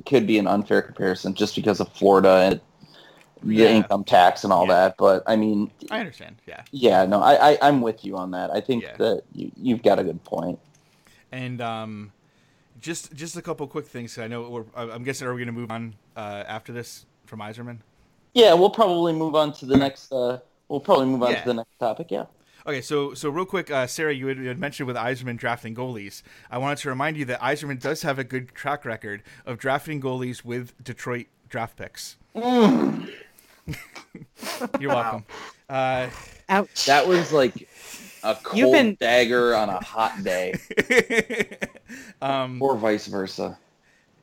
could 0.05 0.25
be 0.27 0.37
an 0.37 0.47
unfair 0.47 0.81
comparison 0.81 1.33
just 1.33 1.55
because 1.55 1.79
of 1.79 1.91
Florida 1.93 2.29
and 2.51 2.61
the 3.43 3.55
Yeah. 3.63 3.69
income 3.69 4.03
tax 4.03 4.43
and 4.43 4.51
all 4.51 4.67
that. 4.67 4.95
But 4.97 5.23
I 5.27 5.35
mean, 5.35 5.71
I 5.89 5.99
understand. 5.99 6.37
Yeah. 6.45 6.63
yeah, 6.71 7.05
no, 7.05 7.21
I, 7.21 7.51
I 7.51 7.57
I'm 7.61 7.81
with 7.81 8.03
you 8.03 8.17
on 8.17 8.31
that. 8.31 8.51
I 8.51 8.61
think 8.61 8.83
Yeah. 8.83 8.95
that 8.97 9.23
you 9.33 9.51
you've 9.55 9.83
got 9.83 9.99
a 9.99 10.03
good 10.03 10.23
point. 10.23 10.59
And 11.31 11.61
um, 11.61 12.11
just 12.81 13.13
just 13.13 13.37
a 13.37 13.41
couple 13.41 13.65
quick 13.67 13.85
things. 13.87 14.17
I 14.17 14.27
know 14.27 14.49
we're, 14.49 14.65
I'm 14.75 15.03
guessing 15.03 15.27
are 15.27 15.33
we 15.33 15.39
going 15.39 15.53
to 15.55 15.59
move 15.59 15.71
on 15.71 15.95
uh, 16.15 16.43
after 16.47 16.73
this 16.73 17.05
from 17.25 17.39
Yzerman? 17.39 17.77
Yeah, 18.33 18.53
we'll 18.53 18.69
probably 18.69 19.13
move 19.13 19.35
on 19.35 19.53
to 19.53 19.65
the 19.65 19.77
next. 19.77 20.11
Uh, 20.11 20.39
we'll 20.67 20.79
probably 20.79 21.05
move 21.07 21.23
on 21.23 21.31
Yeah. 21.31 21.41
to 21.41 21.47
the 21.47 21.53
next 21.53 21.77
topic. 21.79 22.07
Yeah. 22.11 22.25
Okay, 22.69 22.81
so 22.81 23.15
so 23.15 23.31
real 23.31 23.45
quick, 23.45 23.71
uh, 23.71 23.87
Sarah, 23.87 24.13
you 24.13 24.27
had, 24.27 24.37
you 24.37 24.47
had 24.47 24.59
mentioned 24.59 24.85
with 24.85 24.95
Yzerman 24.95 25.37
drafting 25.37 25.73
goalies. 25.73 26.21
I 26.51 26.59
wanted 26.59 26.77
to 26.79 26.89
remind 26.89 27.17
you 27.17 27.25
that 27.25 27.41
Yzerman 27.41 27.81
does 27.81 28.03
have 28.03 28.19
a 28.19 28.23
good 28.23 28.53
track 28.53 28.85
record 28.85 29.23
of 29.43 29.57
drafting 29.57 29.99
goalies 29.99 30.45
with 30.45 30.71
Detroit 30.83 31.25
draft 31.49 31.77
picks. 31.77 32.17
Mm. 32.35 33.09
You're 34.79 34.91
welcome. 34.93 35.25
Uh, 35.67 36.09
Ouch. 36.47 36.85
That 36.85 37.07
was 37.07 37.33
like 37.33 37.67
a 38.23 38.35
cold 38.35 38.59
You've 38.59 38.71
been- 38.71 38.97
dagger 38.99 39.55
on 39.55 39.69
a 39.69 39.83
hot 39.83 40.23
day, 40.23 40.53
um, 42.21 42.61
or 42.61 42.77
vice 42.77 43.07
versa. 43.07 43.57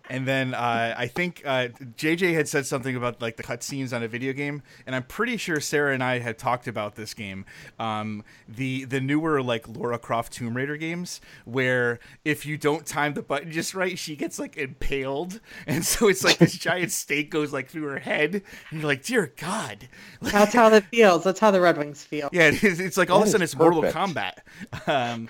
And 0.09 0.27
then 0.27 0.55
uh, 0.55 0.95
I 0.97 1.07
think 1.09 1.43
uh, 1.45 1.69
JJ 1.97 2.35
had 2.35 2.49
said 2.49 2.67
something 2.67 2.95
about 2.95 3.21
like 3.21 3.37
the 3.37 3.43
cutscenes 3.43 3.93
on 3.93 4.03
a 4.03 4.09
video 4.09 4.33
game, 4.33 4.63
and 4.87 4.95
I'm 4.95 5.03
pretty 5.03 5.37
sure 5.37 5.61
Sarah 5.61 5.95
and 5.95 6.03
I 6.03 6.21
had 6.21 6.39
talked 6.39 6.69
about 6.69 6.95
this 6.95 7.15
game, 7.15 7.45
um, 7.79 8.25
the 8.49 8.85
the 8.85 9.01
newer 9.01 9.43
like 9.43 9.69
Laura 9.69 9.99
Croft 9.99 10.33
Tomb 10.33 10.57
Raider 10.57 10.77
games, 10.77 11.21
where 11.45 11.99
if 12.25 12.47
you 12.47 12.57
don't 12.57 12.87
time 12.87 13.15
the 13.15 13.23
button 13.23 13.51
just 13.51 13.75
right, 13.75 13.99
she 13.99 14.17
gets 14.17 14.39
like 14.39 14.57
impaled, 14.57 15.41
and 15.67 15.85
so 15.85 16.09
it's 16.09 16.23
like 16.25 16.39
this 16.39 16.53
giant 16.59 16.93
stake 16.93 17.31
goes 17.31 17.53
like 17.53 17.69
through 17.69 17.85
her 17.89 17.99
head, 17.99 18.43
and 18.71 18.81
you're 18.81 18.87
like, 18.89 19.05
dear 19.05 19.33
God, 19.37 19.89
That's 20.21 20.55
how 20.55 20.69
that 20.69 20.85
feels. 20.85 21.25
That's 21.25 21.41
how 21.41 21.51
the 21.51 21.61
Red 21.61 21.79
Wings 21.79 22.03
feel. 22.05 22.29
yeah, 22.33 22.49
it 22.49 22.63
is, 22.63 22.81
it's 22.81 22.97
like 22.97 23.11
all 23.11 23.23
of 23.23 23.29
a 23.29 23.31
sudden 23.31 23.43
is 23.43 23.51
it's 23.53 23.59
Mortal 23.59 23.83
perfect. 23.83 23.97
Kombat. 23.97 24.89
Um, 24.89 25.29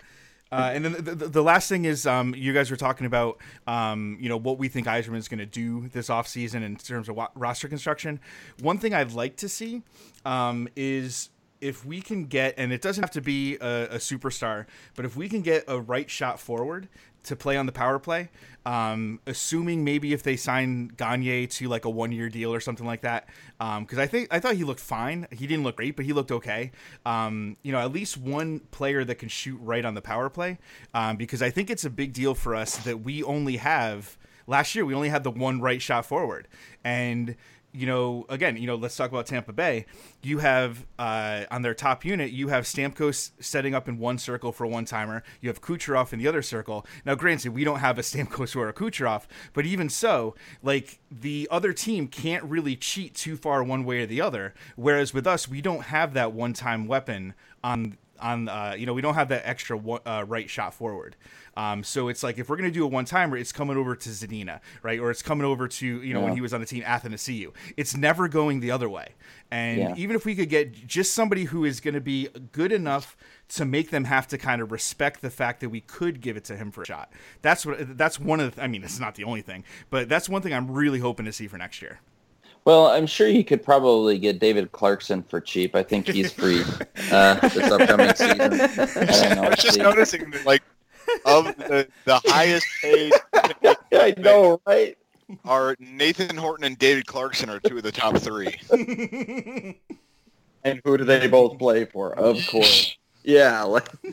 uh, 0.52 0.70
and 0.72 0.84
then 0.84 0.92
the, 0.92 1.14
the, 1.14 1.28
the 1.28 1.42
last 1.42 1.68
thing 1.68 1.84
is 1.84 2.06
um, 2.06 2.34
you 2.34 2.52
guys 2.52 2.70
were 2.70 2.76
talking 2.76 3.06
about 3.06 3.38
um, 3.66 4.16
you 4.20 4.28
know 4.28 4.36
what 4.36 4.58
we 4.58 4.68
think 4.68 4.86
Yzerman 4.86 5.16
is 5.16 5.28
going 5.28 5.38
to 5.38 5.46
do 5.46 5.88
this 5.88 6.08
offseason 6.08 6.62
in 6.62 6.76
terms 6.76 7.08
of 7.08 7.16
wa- 7.16 7.28
roster 7.34 7.68
construction. 7.68 8.20
One 8.60 8.78
thing 8.78 8.94
I'd 8.94 9.12
like 9.12 9.36
to 9.36 9.48
see 9.48 9.82
um, 10.24 10.68
is 10.76 11.30
if 11.60 11.84
we 11.84 12.00
can 12.00 12.26
get, 12.26 12.54
and 12.58 12.72
it 12.72 12.82
doesn't 12.82 13.02
have 13.02 13.10
to 13.12 13.20
be 13.20 13.56
a, 13.56 13.86
a 13.86 13.96
superstar, 13.96 14.66
but 14.94 15.04
if 15.04 15.16
we 15.16 15.28
can 15.28 15.40
get 15.42 15.64
a 15.66 15.80
right 15.80 16.08
shot 16.08 16.38
forward 16.38 16.88
to 17.26 17.36
play 17.36 17.56
on 17.56 17.66
the 17.66 17.72
power 17.72 17.98
play, 17.98 18.30
um, 18.64 19.20
assuming 19.26 19.84
maybe 19.84 20.12
if 20.12 20.22
they 20.22 20.36
sign 20.36 20.88
Gagner 20.88 21.46
to 21.46 21.68
like 21.68 21.84
a 21.84 21.90
one 21.90 22.12
year 22.12 22.28
deal 22.28 22.52
or 22.52 22.60
something 22.60 22.86
like 22.86 23.02
that, 23.02 23.28
because 23.58 23.98
I 23.98 24.06
think 24.06 24.28
I 24.30 24.40
thought 24.40 24.54
he 24.54 24.64
looked 24.64 24.80
fine. 24.80 25.26
He 25.30 25.46
didn't 25.46 25.64
look 25.64 25.76
great, 25.76 25.96
but 25.96 26.04
he 26.04 26.12
looked 26.12 26.32
okay. 26.32 26.72
Um, 27.04 27.56
you 27.62 27.72
know, 27.72 27.78
at 27.78 27.92
least 27.92 28.16
one 28.16 28.60
player 28.70 29.04
that 29.04 29.16
can 29.16 29.28
shoot 29.28 29.58
right 29.62 29.84
on 29.84 29.94
the 29.94 30.02
power 30.02 30.28
play, 30.28 30.58
um, 30.94 31.16
because 31.16 31.42
I 31.42 31.50
think 31.50 31.70
it's 31.70 31.84
a 31.84 31.90
big 31.90 32.12
deal 32.12 32.34
for 32.34 32.54
us 32.54 32.76
that 32.78 33.00
we 33.00 33.22
only 33.22 33.58
have 33.58 34.16
last 34.46 34.74
year 34.74 34.84
we 34.84 34.94
only 34.94 35.08
had 35.08 35.24
the 35.24 35.30
one 35.30 35.60
right 35.60 35.82
shot 35.82 36.06
forward 36.06 36.46
and 36.84 37.34
you 37.76 37.86
know 37.86 38.24
again 38.28 38.56
you 38.56 38.66
know 38.66 38.74
let's 38.74 38.96
talk 38.96 39.10
about 39.10 39.26
tampa 39.26 39.52
bay. 39.52 39.86
You 40.22 40.38
have 40.38 40.86
uh, 40.98 41.44
on 41.50 41.62
their 41.62 41.74
top 41.74 42.04
unit 42.04 42.30
you 42.30 42.48
have 42.48 42.64
stamkos 42.64 43.32
setting 43.38 43.74
up 43.74 43.88
in 43.88 43.98
one 43.98 44.18
circle 44.18 44.52
for 44.52 44.64
a 44.64 44.68
one 44.68 44.86
timer. 44.86 45.22
You 45.40 45.48
have 45.50 45.60
kucherov 45.60 46.12
in 46.12 46.18
the 46.18 46.26
other 46.26 46.42
circle. 46.42 46.86
Now 47.04 47.14
granted 47.14 47.52
we 47.52 47.64
don't 47.64 47.80
have 47.80 47.98
a 47.98 48.02
stamkos 48.02 48.56
or 48.56 48.68
a 48.68 48.72
kucherov 48.72 49.24
but 49.52 49.66
even 49.66 49.88
so 49.88 50.34
like 50.62 51.00
the 51.10 51.46
other 51.50 51.72
team 51.72 52.08
can't 52.08 52.44
really 52.44 52.76
cheat 52.76 53.14
too 53.14 53.36
far 53.36 53.62
one 53.62 53.84
way 53.84 54.00
or 54.00 54.06
the 54.06 54.20
other. 54.20 54.54
Whereas 54.76 55.12
with 55.12 55.26
us 55.26 55.48
we 55.48 55.60
don't 55.60 55.84
have 55.84 56.14
that 56.14 56.32
one 56.32 56.54
time 56.54 56.86
weapon 56.86 57.34
on 57.62 57.98
on 58.20 58.48
uh, 58.48 58.74
you 58.78 58.86
know 58.86 58.94
we 58.94 59.02
don't 59.02 59.14
have 59.14 59.28
that 59.28 59.42
extra 59.46 59.76
one, 59.76 60.00
uh, 60.06 60.24
right 60.26 60.48
shot 60.48 60.74
forward. 60.74 61.16
Um, 61.56 61.82
so 61.82 62.08
it's 62.08 62.22
like 62.22 62.38
if 62.38 62.48
we're 62.50 62.56
gonna 62.56 62.70
do 62.70 62.84
a 62.84 62.88
one 62.88 63.04
timer, 63.06 63.36
it's 63.36 63.52
coming 63.52 63.76
over 63.76 63.96
to 63.96 64.08
Zadina, 64.10 64.60
right? 64.82 65.00
Or 65.00 65.10
it's 65.10 65.22
coming 65.22 65.44
over 65.46 65.68
to 65.68 65.86
you 65.86 66.14
know 66.14 66.20
when 66.20 66.34
he 66.34 66.40
was 66.40 66.52
on 66.52 66.60
the 66.60 66.66
team 66.66 66.82
Athanasiu. 66.82 67.52
It's 67.76 67.96
never 67.96 68.28
going 68.28 68.60
the 68.60 68.70
other 68.70 68.88
way. 68.88 69.14
And 69.50 69.78
Yeah. 69.78 69.94
even 69.96 70.16
if 70.16 70.24
we 70.24 70.34
could 70.34 70.48
get 70.48 70.86
just 70.86 71.14
somebody 71.14 71.44
who 71.44 71.64
is 71.64 71.80
going 71.80 71.94
to 71.94 72.00
be 72.00 72.28
good 72.50 72.72
enough 72.72 73.16
to 73.50 73.64
make 73.64 73.90
them 73.90 74.04
have 74.04 74.26
to 74.28 74.38
kind 74.38 74.60
of 74.60 74.72
respect 74.72 75.22
the 75.22 75.30
fact 75.30 75.60
that 75.60 75.68
we 75.68 75.80
could 75.80 76.20
give 76.20 76.36
it 76.36 76.44
to 76.44 76.56
him 76.56 76.72
for 76.72 76.82
a 76.82 76.86
shot. 76.86 77.12
That's 77.42 77.64
what 77.64 77.96
that's 77.96 78.18
one 78.18 78.40
of 78.40 78.56
the, 78.56 78.62
I 78.62 78.66
mean 78.66 78.82
it's 78.82 78.98
not 78.98 79.14
the 79.14 79.24
only 79.24 79.42
thing, 79.42 79.64
but 79.88 80.08
that's 80.08 80.28
one 80.28 80.42
thing 80.42 80.52
I'm 80.52 80.70
really 80.70 80.98
hoping 80.98 81.26
to 81.26 81.32
see 81.32 81.46
for 81.46 81.56
next 81.58 81.80
year. 81.80 82.00
Well, 82.66 82.88
I'm 82.88 83.06
sure 83.06 83.28
you 83.28 83.44
could 83.44 83.62
probably 83.62 84.18
get 84.18 84.40
David 84.40 84.72
Clarkson 84.72 85.22
for 85.22 85.40
cheap. 85.40 85.76
I 85.76 85.84
think 85.84 86.08
he's 86.08 86.32
free 86.32 86.62
uh, 87.12 87.34
this 87.48 87.70
upcoming 87.70 88.12
season. 88.16 88.40
I 88.40 89.28
don't 89.28 89.36
know. 89.36 89.42
I 89.44 89.48
was 89.50 89.58
just 89.60 89.78
noticing 89.78 90.30
that, 90.32 90.44
like, 90.44 90.64
of 91.24 91.44
the, 91.56 91.86
the 92.06 92.20
highest 92.26 92.66
paid, 92.82 93.12
I 93.92 94.14
know, 94.18 94.60
right? 94.66 94.98
are 95.44 95.76
Nathan 95.78 96.36
Horton 96.36 96.64
and 96.64 96.76
David 96.76 97.06
Clarkson 97.06 97.48
are 97.50 97.60
two 97.60 97.76
of 97.76 97.84
the 97.84 97.92
top 97.92 98.16
three. 98.16 98.54
And 100.64 100.80
who 100.84 100.96
do 100.98 101.04
they 101.04 101.28
both 101.28 101.58
play 101.58 101.84
for? 101.84 102.12
Of 102.18 102.44
course. 102.48 102.96
Yeah, 103.26 103.64
like 103.64 103.88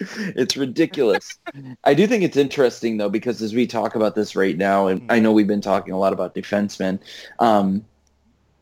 it's 0.00 0.56
ridiculous. 0.56 1.38
I 1.84 1.92
do 1.92 2.06
think 2.06 2.24
it's 2.24 2.38
interesting 2.38 2.96
though 2.96 3.10
because 3.10 3.42
as 3.42 3.54
we 3.54 3.66
talk 3.66 3.94
about 3.94 4.14
this 4.14 4.34
right 4.34 4.56
now, 4.56 4.86
and 4.86 5.12
I 5.12 5.20
know 5.20 5.30
we've 5.30 5.46
been 5.46 5.60
talking 5.60 5.92
a 5.92 5.98
lot 5.98 6.14
about 6.14 6.34
defensemen. 6.34 6.98
Um, 7.38 7.84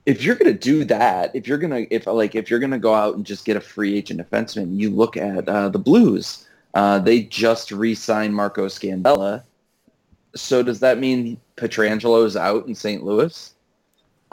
if 0.04 0.24
you're 0.24 0.34
gonna 0.34 0.52
do 0.52 0.84
that, 0.86 1.30
if 1.36 1.46
you're 1.46 1.58
gonna 1.58 1.86
if 1.90 2.08
like 2.08 2.34
if 2.34 2.50
you're 2.50 2.58
gonna 2.58 2.78
go 2.80 2.92
out 2.92 3.14
and 3.14 3.24
just 3.24 3.44
get 3.44 3.56
a 3.56 3.60
free 3.60 3.96
agent 3.96 4.18
defenseman, 4.18 4.76
you 4.76 4.90
look 4.90 5.16
at 5.16 5.48
uh, 5.48 5.68
the 5.68 5.78
Blues. 5.78 6.44
Uh, 6.74 6.98
they 6.98 7.22
just 7.22 7.70
re-signed 7.70 8.34
Marco 8.34 8.66
Scandella. 8.66 9.44
So 10.34 10.64
does 10.64 10.80
that 10.80 10.98
mean 10.98 11.40
Pietrangelo's 11.54 12.36
out 12.36 12.66
in 12.66 12.74
St. 12.74 13.04
Louis? 13.04 13.54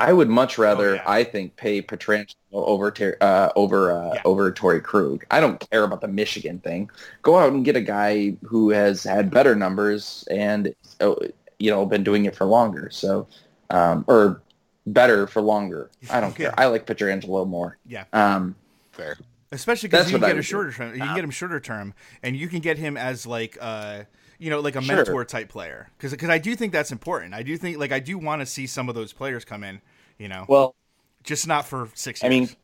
I 0.08 0.14
would 0.14 0.30
much 0.30 0.58
rather, 0.58 0.95
yeah. 0.95 1.04
I 1.06 1.24
think, 1.24 1.56
pay 1.56 1.82
Pietrangelo 1.82 2.34
over 2.52 2.93
uh, 3.22 3.49
over 3.56 3.91
uh, 3.91 4.14
Yeah. 4.16 4.22
over 4.26 4.52
Torey 4.52 4.82
Krug. 4.84 5.26
I 5.32 5.39
don't 5.39 5.60
care 5.70 5.84
about 5.84 6.02
the 6.02 6.08
Michigan 6.08 6.60
thing. 6.60 6.89
Go 7.22 7.38
out 7.38 7.54
and 7.54 7.64
get 7.64 7.76
a 7.76 7.82
guy 7.82 8.36
who 8.43 8.70
has 8.72 9.04
had 9.04 9.30
better 9.32 9.56
numbers 9.56 10.26
and 10.32 10.74
uh, 10.99 11.16
you 11.60 11.70
know 11.70 11.86
been 11.86 12.04
doing 12.04 12.26
it 12.26 12.36
for 12.36 12.45
longer. 12.45 12.89
So, 12.91 13.28
um, 13.70 14.04
or 14.08 14.41
better 14.88 15.28
for 15.28 15.41
longer. 15.41 15.89
I 16.10 16.20
don't 16.20 16.36
care. 16.36 16.54
I 16.60 16.66
like 16.66 16.86
Pietrangelo 16.88 17.47
more. 17.47 17.78
Yeah. 17.86 18.06
Um, 18.14 18.56
Fair. 18.91 19.18
Especially 19.54 19.89
because 19.89 20.12
you 20.12 20.18
can 20.18 20.22
get 20.22 20.32
a 20.32 20.36
would 20.36 20.38
do. 20.38 20.41
shorter 20.43 20.72
term. 20.72 20.93
You 20.95 21.02
can 21.02 21.16
get 21.16 21.24
him 21.24 21.30
shorter 21.32 21.60
term, 21.60 21.93
and 22.24 22.36
you 22.38 22.47
can 22.47 22.60
get 22.60 22.78
him 22.78 22.95
as 22.97 23.26
like 23.28 23.58
uh 23.62 24.04
you 24.39 24.49
know 24.49 24.60
like 24.62 24.76
a 24.76 24.82
Sure. 24.82 24.95
mentor 24.95 25.26
type 25.26 25.49
player. 25.49 25.89
Because 25.97 26.14
I 26.30 26.38
do 26.38 26.56
think 26.56 26.72
that's 26.74 26.91
important. 26.91 27.34
I 27.34 27.43
do 27.43 27.56
think 27.58 27.78
like 27.78 27.91
I 27.91 27.99
do 27.99 28.18
want 28.18 28.41
to 28.41 28.45
see 28.45 28.66
some 28.66 28.89
of 28.89 28.95
those 28.95 29.14
players 29.14 29.45
come 29.45 29.64
in. 29.64 29.82
You 30.22 30.28
know, 30.28 30.46
well, 30.48 30.76
just 31.24 31.48
not 31.48 31.66
for 31.66 31.90
six 31.96 32.24
I 32.24 32.28
years. 32.28 32.50
mean, 32.50 32.58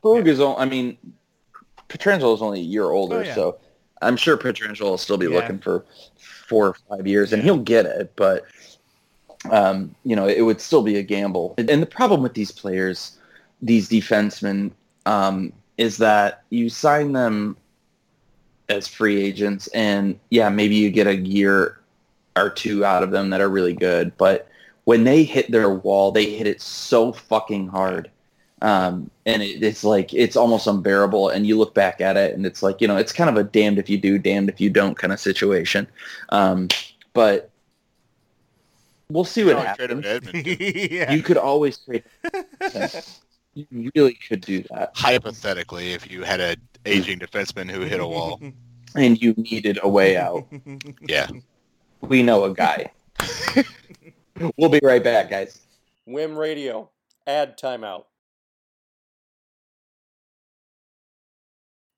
Krug 0.00 0.28
is. 0.28 0.38
on- 0.38 0.54
I 0.56 0.64
mean, 0.64 0.96
Pietrangelo 1.88 2.32
is 2.36 2.40
only 2.40 2.60
a 2.60 2.62
year 2.62 2.84
older, 2.84 3.18
Oh, 3.18 3.22
yeah. 3.22 3.34
so 3.34 3.58
I'm 4.00 4.16
sure 4.16 4.36
Pietrangelo 4.36 4.90
will 4.90 4.98
still 4.98 5.16
be 5.16 5.26
Yeah. 5.26 5.32
looking 5.40 5.58
for 5.58 5.84
four 6.48 6.68
or 6.68 6.76
five 6.88 7.04
years, 7.04 7.32
and 7.32 7.42
he'll 7.42 7.58
get 7.58 7.84
it. 7.84 8.12
But 8.14 8.44
um, 9.50 9.94
you 10.04 10.14
know, 10.14 10.28
it 10.28 10.42
would 10.42 10.60
still 10.60 10.82
be 10.82 10.96
a 10.98 11.02
gamble. 11.02 11.54
And, 11.58 11.68
and 11.68 11.82
the 11.82 11.86
problem 11.86 12.22
with 12.22 12.34
these 12.34 12.52
players, 12.52 13.18
these 13.60 13.88
defensemen, 13.88 14.70
um, 15.04 15.52
is 15.78 15.96
that 15.98 16.42
you 16.50 16.68
sign 16.68 17.10
them 17.12 17.56
as 18.68 18.86
free 18.86 19.20
agents, 19.20 19.66
and 19.68 20.18
yeah, 20.30 20.48
maybe 20.48 20.76
you 20.76 20.90
get 20.92 21.08
a 21.08 21.16
year 21.16 21.80
or 22.36 22.50
two 22.50 22.84
out 22.84 23.02
of 23.02 23.10
them 23.10 23.30
that 23.30 23.40
are 23.40 23.48
really 23.48 23.72
good, 23.74 24.16
but 24.16 24.48
when 24.86 25.02
they 25.02 25.24
hit 25.24 25.50
their 25.50 25.68
wall, 25.68 26.12
they 26.12 26.30
hit 26.30 26.46
it 26.46 26.62
so 26.62 27.12
fucking 27.12 27.66
hard. 27.68 28.08
Um, 28.62 29.10
and 29.26 29.42
it, 29.42 29.62
it's 29.62 29.84
like 29.84 30.14
it's 30.14 30.36
almost 30.36 30.66
unbearable. 30.66 31.28
And 31.28 31.46
you 31.46 31.58
look 31.58 31.74
back 31.74 32.00
at 32.00 32.16
it, 32.16 32.34
and 32.34 32.46
it's 32.46 32.62
like 32.62 32.80
you 32.80 32.88
know, 32.88 32.96
it's 32.96 33.12
kind 33.12 33.28
of 33.28 33.36
a 33.36 33.44
damned 33.44 33.78
if 33.78 33.90
you 33.90 33.98
do, 33.98 34.16
damned 34.16 34.48
if 34.48 34.60
you 34.60 34.70
don't 34.70 34.96
kind 34.96 35.12
of 35.12 35.20
situation. 35.20 35.86
Um, 36.30 36.68
but 37.12 37.50
we'll 39.10 39.24
see 39.24 39.44
what 39.44 39.56
Probably 39.56 39.74
trade 39.74 39.90
him 39.90 40.02
happens. 40.02 40.60
yeah. 40.90 41.12
You 41.12 41.22
could 41.22 41.36
always 41.36 41.78
trade. 41.78 42.04
you 43.54 43.90
really 43.94 44.14
could 44.14 44.40
do 44.40 44.62
that, 44.70 44.92
Hypothetically, 44.94 45.92
if 45.92 46.10
you 46.10 46.22
had 46.22 46.40
a 46.40 46.56
aging 46.84 47.18
defenseman 47.18 47.68
who 47.70 47.80
hit 47.80 48.00
a 48.00 48.06
wall. 48.06 48.40
and 48.94 49.20
you 49.20 49.34
needed 49.34 49.78
a 49.82 49.88
way 49.88 50.16
out. 50.16 50.46
Yeah. 51.08 51.28
We 52.02 52.22
know 52.22 52.44
a 52.44 52.54
guy. 52.54 52.92
we'll 54.56 54.70
be 54.70 54.80
right 54.82 55.02
back, 55.02 55.30
guys. 55.30 55.60
Wim 56.08 56.36
Radio. 56.36 56.90
Ad 57.26 57.58
timeout. 57.58 58.04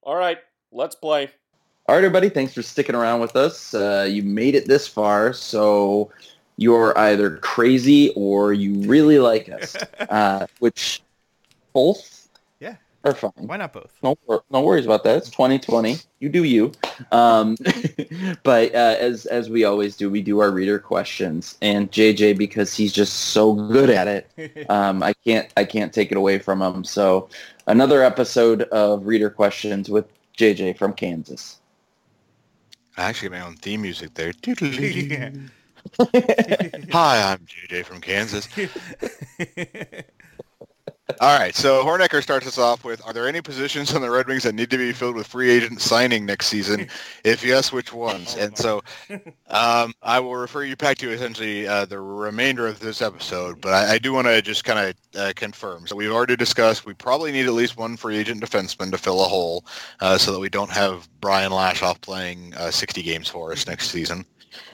All 0.03 0.17
right, 0.17 0.39
let's 0.73 0.95
play. 0.95 1.29
All 1.87 1.95
right, 1.95 1.99
everybody. 1.99 2.29
Thanks 2.29 2.55
for 2.55 2.63
sticking 2.63 2.95
around 2.95 3.21
with 3.21 3.37
us. 3.37 3.75
Uh, 3.75 4.07
you 4.09 4.23
made 4.23 4.55
it 4.55 4.67
this 4.67 4.89
far, 4.89 5.33
so 5.33 6.11
you're 6.57 6.97
either 6.99 7.37
crazy 7.39 8.11
or 8.17 8.53
you 8.53 8.75
really 8.89 9.19
like 9.19 9.49
us, 9.49 9.77
uh, 10.09 10.47
which 10.61 11.03
both. 11.73 12.18
Are 13.09 13.15
fine. 13.15 13.33
Why 13.37 13.57
not 13.57 13.73
both? 13.73 13.93
No, 14.03 14.17
no 14.51 14.61
worries 14.61 14.85
about 14.85 15.05
that. 15.05 15.17
It's 15.17 15.31
2020. 15.31 15.97
You 16.21 16.29
do 16.29 16.45
you. 16.45 16.73
Um, 17.13 17.57
but 18.43 18.75
uh, 18.75 18.97
as 18.99 19.27
as 19.27 19.51
we 19.51 19.65
always 19.65 19.97
do, 19.97 20.11
we 20.11 20.23
do 20.23 20.41
our 20.41 20.51
reader 20.51 20.79
questions. 20.79 21.57
And 21.63 21.91
JJ, 21.91 22.39
because 22.39 22.75
he's 22.75 22.93
just 22.93 23.15
so 23.15 23.55
good 23.55 23.91
at 23.91 24.09
it, 24.09 24.67
um, 24.71 25.03
I 25.03 25.13
can't 25.25 25.53
I 25.57 25.65
can't 25.65 25.93
take 25.93 26.11
it 26.11 26.17
away 26.17 26.39
from 26.39 26.63
him. 26.63 26.85
So 26.85 27.29
another 27.67 28.03
episode 28.03 28.63
of 28.63 29.07
reader 29.07 29.31
questions 29.31 29.89
with 29.89 30.07
JJ 30.37 30.77
from 30.79 30.93
Kansas. 30.93 31.59
I 32.97 33.03
actually 33.05 33.31
got 33.31 33.39
my 33.39 33.47
own 33.47 33.57
theme 33.57 33.83
music 33.83 34.15
there. 34.15 34.33
Hi, 36.93 37.33
I'm 37.33 37.47
JJ 37.47 37.85
from 37.85 38.01
Kansas. 38.01 38.49
All 41.23 41.39
right, 41.39 41.55
so 41.55 41.83
Hornecker 41.83 42.23
starts 42.23 42.47
us 42.47 42.59
off 42.59 42.85
with, 42.85 43.01
are 43.07 43.15
there 43.15 43.27
any 43.27 43.41
positions 43.41 43.95
on 43.95 44.03
the 44.03 44.11
Red 44.11 44.27
Wings 44.27 44.43
that 44.43 44.55
need 44.55 44.71
to 44.71 44.77
be 44.77 44.93
filled 44.93 45.17
with 45.17 45.27
free 45.27 45.49
agent 45.49 45.81
signing 45.81 46.27
next 46.27 46.49
season? 46.49 46.87
If 47.25 47.43
yes, 47.43 47.73
which 47.73 47.95
ones? 47.95 48.37
And 48.37 48.57
so 48.57 48.83
um, 49.49 49.95
I 50.03 50.21
will 50.21 50.37
refer 50.37 50.65
you 50.65 50.77
back 50.77 50.99
to 50.99 51.11
essentially 51.11 51.67
uh, 51.67 51.87
the 51.87 51.99
remainder 51.99 52.67
of 52.67 52.81
this 52.81 53.01
episode, 53.01 53.61
but 53.63 53.73
I, 53.73 53.95
I 53.95 53.99
do 53.99 54.13
want 54.13 54.27
to 54.27 54.43
just 54.43 54.65
kind 54.65 54.79
of 54.79 55.19
uh, 55.21 55.33
confirm. 55.35 55.87
So 55.87 55.97
we've 55.97 56.13
already 56.13 56.37
discussed 56.37 56.85
we 56.85 56.93
probably 56.93 57.33
need 57.33 57.47
at 57.47 57.55
least 57.55 57.79
one 57.79 57.97
free 57.97 58.19
agent 58.19 58.43
defenseman 58.43 58.91
to 58.91 58.99
fill 58.99 59.25
a 59.25 59.29
hole 59.29 59.65
uh, 60.01 60.19
so 60.19 60.31
that 60.33 60.41
we 60.41 60.51
don't 60.51 60.71
have 60.71 61.09
Brian 61.21 61.53
Lashoff 61.53 62.03
playing 62.03 62.53
uh, 62.55 62.71
60 62.71 63.03
games 63.03 63.29
for 63.29 63.51
us 63.51 63.67
next 63.67 63.91
season. 63.91 64.27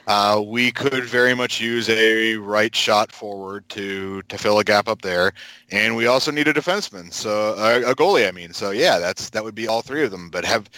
Uh, 0.07 0.43
we 0.45 0.71
could 0.71 1.05
very 1.05 1.35
much 1.35 1.61
use 1.61 1.89
a 1.89 2.37
right 2.37 2.75
shot 2.75 3.13
forward 3.13 3.69
to 3.71 4.23
to 4.23 4.39
fill 4.39 4.59
a 4.59 4.65
gap 4.65 4.89
up 4.89 5.03
there, 5.03 5.33
and 5.71 5.97
we 5.97 6.07
also 6.07 6.31
need 6.31 6.49
a 6.49 6.55
defenseman, 6.55 7.13
so 7.13 7.55
a, 7.55 7.91
a 7.91 7.95
goalie. 7.95 8.29
I 8.29 8.31
mean, 8.31 8.53
so 8.53 8.71
yeah, 8.71 8.99
that's 8.99 9.31
that 9.31 9.45
would 9.45 9.55
be 9.55 9.69
all 9.69 9.83
three 9.83 10.05
of 10.05 10.11
them. 10.11 10.31
But 10.31 10.45
have 10.45 10.69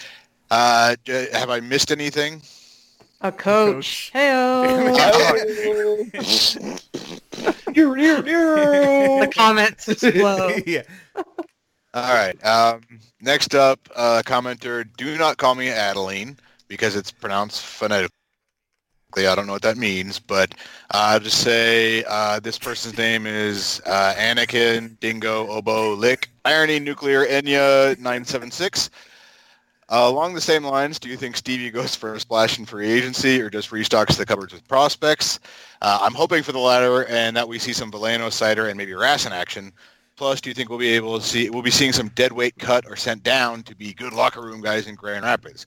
uh, 0.50 0.96
have 1.32 1.50
I 1.50 1.60
missed 1.60 1.90
anything? 1.90 2.42
A 3.22 3.32
coach. 3.32 4.10
Heyo. 4.14 4.86
the 9.20 9.32
comments 9.32 9.88
explode. 9.88 10.62
yeah. 10.66 10.82
All 11.94 12.14
right. 12.14 12.44
Um, 12.44 12.82
next 13.20 13.54
up, 13.54 13.80
uh, 13.94 14.22
commenter, 14.24 14.86
do 14.96 15.16
not 15.16 15.38
call 15.38 15.54
me 15.54 15.68
Adeline 15.68 16.36
because 16.68 16.94
it's 16.94 17.10
pronounced 17.10 17.64
phonetically. 17.64 18.12
I 19.24 19.34
don't 19.34 19.46
know 19.46 19.54
what 19.54 19.62
that 19.62 19.78
means, 19.78 20.18
but 20.18 20.52
uh, 20.92 21.14
I'll 21.14 21.20
just 21.20 21.40
say 21.40 22.04
uh, 22.06 22.38
this 22.40 22.58
person's 22.58 22.98
name 22.98 23.26
is 23.26 23.80
uh, 23.86 24.12
Anakin 24.18 25.00
Dingo 25.00 25.48
Obo 25.48 25.94
Lick 25.94 26.28
Irony 26.44 26.78
Nuclear 26.78 27.24
Enya 27.24 27.96
976. 27.96 28.90
Uh, 29.88 30.02
along 30.04 30.34
the 30.34 30.40
same 30.40 30.64
lines, 30.64 30.98
do 30.98 31.08
you 31.08 31.16
think 31.16 31.36
Stevie 31.36 31.70
goes 31.70 31.94
for 31.94 32.14
a 32.14 32.20
splash 32.20 32.58
in 32.58 32.66
free 32.66 32.90
agency 32.90 33.40
or 33.40 33.48
just 33.48 33.70
restocks 33.70 34.18
the 34.18 34.26
cupboards 34.26 34.52
with 34.52 34.66
prospects? 34.68 35.38
Uh, 35.80 36.00
I'm 36.02 36.14
hoping 36.14 36.42
for 36.42 36.52
the 36.52 36.58
latter 36.58 37.06
and 37.06 37.34
that 37.36 37.48
we 37.48 37.58
see 37.58 37.72
some 37.72 37.90
Veleno, 37.90 38.26
Seider, 38.26 38.68
and 38.68 38.76
maybe 38.76 38.92
Rass 38.92 39.24
in 39.24 39.32
action. 39.32 39.72
Plus, 40.16 40.40
do 40.40 40.50
you 40.50 40.54
think 40.54 40.68
we'll 40.68 40.78
be 40.78 40.88
able 40.88 41.18
to 41.18 41.24
see 41.24 41.48
we'll 41.50 41.62
be 41.62 41.70
seeing 41.70 41.92
some 41.92 42.08
dead 42.08 42.32
weight 42.32 42.58
cut 42.58 42.84
or 42.86 42.96
sent 42.96 43.22
down 43.22 43.62
to 43.62 43.74
be 43.76 43.94
good 43.94 44.12
locker 44.12 44.42
room 44.42 44.60
guys 44.60 44.86
in 44.86 44.94
Grand 44.94 45.24
Rapids? 45.24 45.66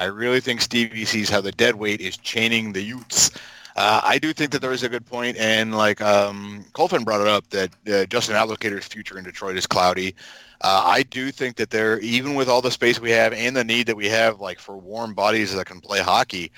I 0.00 0.06
really 0.06 0.40
think 0.40 0.62
Stevie 0.62 1.04
sees 1.04 1.28
how 1.28 1.42
the 1.42 1.52
dead 1.52 1.74
weight 1.74 2.00
is 2.00 2.16
chaining 2.16 2.72
the 2.72 2.80
Utes. 2.80 3.30
Uh, 3.76 4.00
I 4.02 4.18
do 4.18 4.32
think 4.32 4.50
that 4.52 4.62
there 4.62 4.72
is 4.72 4.82
a 4.82 4.88
good 4.88 5.04
point, 5.04 5.36
and 5.36 5.76
like 5.76 6.00
um, 6.00 6.64
Colfin 6.72 7.04
brought 7.04 7.20
it 7.20 7.26
up, 7.26 7.46
that 7.50 7.70
uh, 7.86 8.06
Justin 8.06 8.34
Abdelkader's 8.34 8.86
future 8.86 9.18
in 9.18 9.24
Detroit 9.24 9.58
is 9.58 9.66
cloudy. 9.66 10.14
Uh, 10.62 10.84
I 10.86 11.02
do 11.02 11.30
think 11.30 11.56
that 11.56 11.68
there, 11.68 11.98
even 12.00 12.34
with 12.34 12.48
all 12.48 12.62
the 12.62 12.70
space 12.70 12.98
we 12.98 13.10
have 13.10 13.34
and 13.34 13.54
the 13.54 13.62
need 13.62 13.86
that 13.88 13.96
we 13.96 14.08
have, 14.08 14.40
like 14.40 14.58
for 14.58 14.78
warm 14.78 15.12
bodies 15.12 15.54
that 15.54 15.66
can 15.66 15.82
play 15.82 16.00
hockey, 16.00 16.50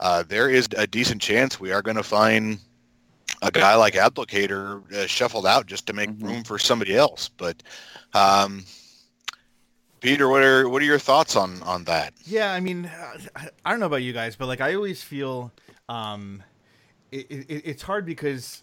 uh, 0.00 0.24
there 0.26 0.50
is 0.50 0.68
a 0.76 0.86
decent 0.88 1.22
chance 1.22 1.60
we 1.60 1.70
are 1.70 1.82
going 1.82 1.96
to 1.96 2.02
find 2.02 2.58
a 3.42 3.52
guy 3.52 3.76
like 3.76 3.94
Abdelkader 3.94 4.92
uh, 4.92 5.06
shuffled 5.06 5.46
out 5.46 5.66
just 5.66 5.86
to 5.86 5.92
make 5.92 6.10
room 6.18 6.42
for 6.42 6.58
somebody 6.58 6.96
else. 6.96 7.28
But 7.28 7.62
um, 8.12 8.64
Peter, 10.00 10.28
what 10.28 10.42
are 10.42 10.68
what 10.68 10.82
are 10.82 10.84
your 10.84 10.98
thoughts 10.98 11.36
on 11.36 11.62
on 11.62 11.84
that? 11.84 12.14
Yeah, 12.24 12.52
I 12.52 12.60
mean, 12.60 12.86
uh, 12.86 13.18
I 13.64 13.70
don't 13.70 13.80
know 13.80 13.86
about 13.86 14.02
you 14.02 14.12
guys, 14.12 14.36
but 14.36 14.46
like 14.46 14.60
I 14.60 14.74
always 14.74 15.02
feel 15.02 15.52
um, 15.88 16.42
it, 17.10 17.26
it, 17.30 17.46
it's 17.48 17.82
hard 17.82 18.06
because 18.06 18.62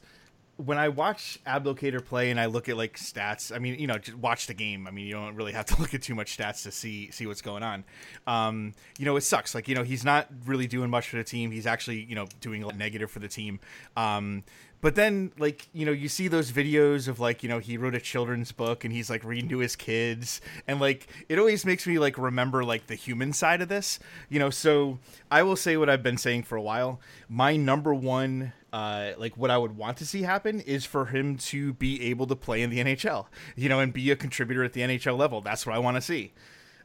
when 0.58 0.78
I 0.78 0.88
watch 0.88 1.38
Abdelkader 1.46 2.04
play 2.04 2.32
and 2.32 2.40
I 2.40 2.46
look 2.46 2.70
at 2.70 2.78
like 2.78 2.98
stats, 2.98 3.54
I 3.54 3.60
mean, 3.60 3.78
you 3.78 3.88
know, 3.88 3.98
just 3.98 4.18
watch 4.18 4.48
the 4.48 4.54
game. 4.54 4.88
I 4.88 4.92
mean, 4.92 5.06
you 5.06 5.14
don't 5.14 5.36
really 5.36 5.52
have 5.52 5.66
to 5.66 5.80
look 5.82 5.94
at 5.94 6.02
too 6.02 6.16
much 6.16 6.38
stats 6.38 6.64
to 6.64 6.72
see 6.72 7.12
see 7.12 7.28
what's 7.28 7.42
going 7.42 7.64
on. 7.64 7.84
Um, 8.26 8.74
you 8.98 9.06
know, 9.06 9.16
it 9.18 9.22
sucks. 9.22 9.54
Like, 9.54 9.68
you 9.68 9.76
know, 9.76 9.84
he's 9.84 10.06
not 10.06 10.30
really 10.46 10.68
doing 10.68 10.90
much 10.90 11.10
for 11.10 11.18
the 11.18 11.24
team. 11.24 11.52
He's 11.52 11.68
actually, 11.68 12.04
you 12.04 12.16
know, 12.16 12.28
doing 12.40 12.64
a 12.64 12.72
negative 12.74 13.12
for 13.12 13.20
the 13.20 13.28
team. 13.28 13.60
Um, 13.98 14.44
but 14.86 14.94
then, 14.94 15.32
like, 15.40 15.68
you 15.74 15.84
know, 15.84 15.92
you 15.92 16.08
see 16.08 16.28
those 16.28 16.52
videos 16.52 17.08
of 17.08 17.20
like, 17.20 17.42
you 17.42 17.50
know, 17.50 17.58
he 17.58 17.76
wrote 17.76 17.96
a 17.96 18.00
children's 18.00 18.52
book 18.52 18.84
and 18.84 18.94
he's 18.94 19.10
like 19.10 19.24
reading 19.24 19.50
to 19.50 19.58
his 19.58 19.76
kids, 19.76 20.42
and 20.68 20.80
like, 20.80 21.08
it 21.28 21.40
always 21.40 21.66
makes 21.66 21.88
me 21.88 21.98
like 21.98 22.20
remember 22.20 22.64
like 22.64 22.86
the 22.86 22.94
human 22.94 23.34
side 23.34 23.64
of 23.64 23.68
this, 23.68 23.98
you 24.30 24.38
know. 24.38 24.52
So 24.52 25.00
I 25.32 25.42
will 25.42 25.56
say 25.56 25.76
what 25.76 25.90
I've 25.90 26.04
been 26.04 26.20
saying 26.20 26.44
for 26.44 26.56
a 26.56 26.62
while. 26.62 27.00
My 27.28 27.58
number 27.58 27.96
one 27.96 28.54
uh, 28.72 29.14
like 29.18 29.36
what 29.38 29.50
I 29.50 29.58
would 29.58 29.76
want 29.76 29.98
to 29.98 30.06
see 30.06 30.22
happen 30.22 30.60
is 30.60 30.86
for 30.86 31.08
him 31.08 31.38
to 31.38 31.74
be 31.74 32.04
able 32.04 32.28
to 32.28 32.36
play 32.36 32.62
in 32.62 32.70
the 32.70 32.78
NHL, 32.78 33.26
you 33.56 33.70
know, 33.70 33.80
and 33.80 33.92
be 33.92 34.12
a 34.12 34.16
contributor 34.16 34.64
at 34.64 34.74
the 34.74 34.82
NHL 34.82 35.18
level. 35.18 35.42
That's 35.42 35.66
what 35.66 35.76
I 35.76 35.80
want 35.80 35.98
to 35.98 36.02
see. 36.02 36.32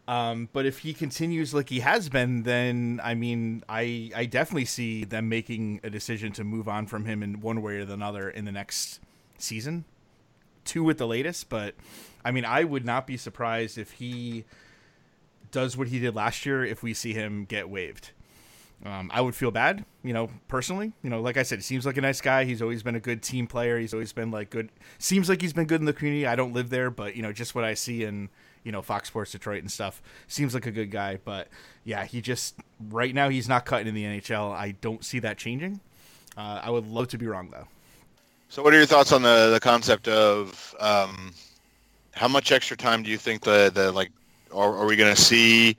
Um, 0.09 0.49
but 0.53 0.67
if 0.67 0.79
he 0.79 0.93
continues 0.93 1.55
like 1.55 1.69
he 1.69 1.81
has 1.81 2.09
been, 2.09 2.43
then 2.43 3.01
I 3.03 3.15
mean, 3.15 3.63
I 3.69 4.11
I 4.15 4.27
definitely 4.27 4.65
see 4.65 5.05
them 5.05 5.29
making 5.29 5.81
a 5.85 5.91
decision 5.91 6.33
to 6.33 6.45
move 6.45 6.69
on 6.69 6.87
from 6.87 7.05
him 7.05 7.23
in 7.23 7.41
one 7.41 7.63
way 7.63 7.77
or 7.77 7.83
another 7.83 8.29
in 8.29 8.45
the 8.45 8.53
next 8.53 9.01
season, 9.39 9.85
two 10.65 10.89
at 10.91 10.99
the 10.99 11.07
latest. 11.07 11.49
But 11.49 11.75
I 12.25 12.33
mean, 12.33 12.45
I 12.45 12.65
would 12.65 12.85
not 12.85 13.07
be 13.07 13.17
surprised 13.17 13.79
if 13.79 13.93
he 13.93 14.45
does 15.51 15.77
what 15.77 15.89
he 15.89 15.99
did 15.99 16.15
last 16.15 16.45
year 16.47 16.65
if 16.65 16.83
we 16.83 16.95
see 16.95 17.13
him 17.13 17.45
get 17.45 17.69
waived. 17.69 18.11
Um, 18.85 19.11
I 19.13 19.21
would 19.21 19.35
feel 19.35 19.51
bad, 19.51 19.85
you 20.03 20.15
know, 20.15 20.31
personally. 20.49 20.93
You 21.03 21.11
know, 21.11 21.21
like 21.21 21.37
I 21.37 21.43
said, 21.43 21.59
he 21.59 21.63
seems 21.63 21.85
like 21.85 21.99
a 21.99 22.01
nice 22.01 22.21
guy. 22.21 22.45
He's 22.45 22.63
always 22.63 22.83
been 22.83 22.95
a 22.95 23.01
good 23.01 23.23
team 23.23 23.47
player. 23.47 23.79
He's 23.79 23.93
always 23.93 24.13
been 24.13 24.31
like 24.31 24.49
good. 24.49 24.71
Seems 24.99 25.29
like 25.29 25.43
he's 25.43 25.53
been 25.53 25.67
good 25.67 25.81
in 25.81 25.85
the 25.85 25.93
community. 25.93 26.27
I 26.27 26.35
don't 26.35 26.55
live 26.55 26.71
there, 26.71 26.91
but 26.91 27.15
you 27.15 27.23
know, 27.23 27.33
just 27.33 27.55
what 27.55 27.65
I 27.65 27.75
see 27.75 28.05
in 28.05 28.31
you 28.65 28.73
know 28.73 28.83
Fox 28.83 29.09
Sports 29.09 29.33
Detroit 29.33 29.61
and 29.61 29.71
stuff, 29.71 30.03
seems 30.29 30.55
like 30.55 30.67
a 30.67 30.71
good 30.71 30.91
guy. 30.91 31.19
But 31.25 31.49
yeah, 31.85 32.05
he 32.05 32.21
just 32.21 32.55
right 32.91 33.15
now 33.15 33.29
he's 33.29 33.49
not 33.49 33.65
cutting 33.65 33.87
in 33.87 33.95
the 33.95 34.05
NHL. 34.05 34.53
I 34.53 34.73
don't 34.81 35.05
see 35.05 35.19
that 35.21 35.39
changing. 35.39 35.81
Uh, 36.37 36.61
I 36.63 36.71
would 36.71 36.87
love 36.87 37.09
to 37.09 37.19
be 37.19 37.27
wrong 37.27 37.51
though. 37.51 37.67
So, 38.49 38.63
what 38.63 38.75
are 38.75 38.77
your 38.77 38.87
thoughts 38.87 39.13
on 39.13 39.23
the 39.23 39.51
the 39.53 39.61
concept 39.61 40.09
of 40.09 40.75
um, 40.81 41.33
how 42.13 42.29
much 42.29 42.53
extra 42.53 42.77
time 42.77 43.03
do 43.03 43.11
you 43.11 43.19
think 43.19 43.43
the 43.43 43.71
the 43.73 43.93
like 43.93 44.11
are, 44.53 44.77
are 44.77 44.87
we 44.87 44.97
going 44.97 45.15
to 45.15 45.21
see? 45.21 45.77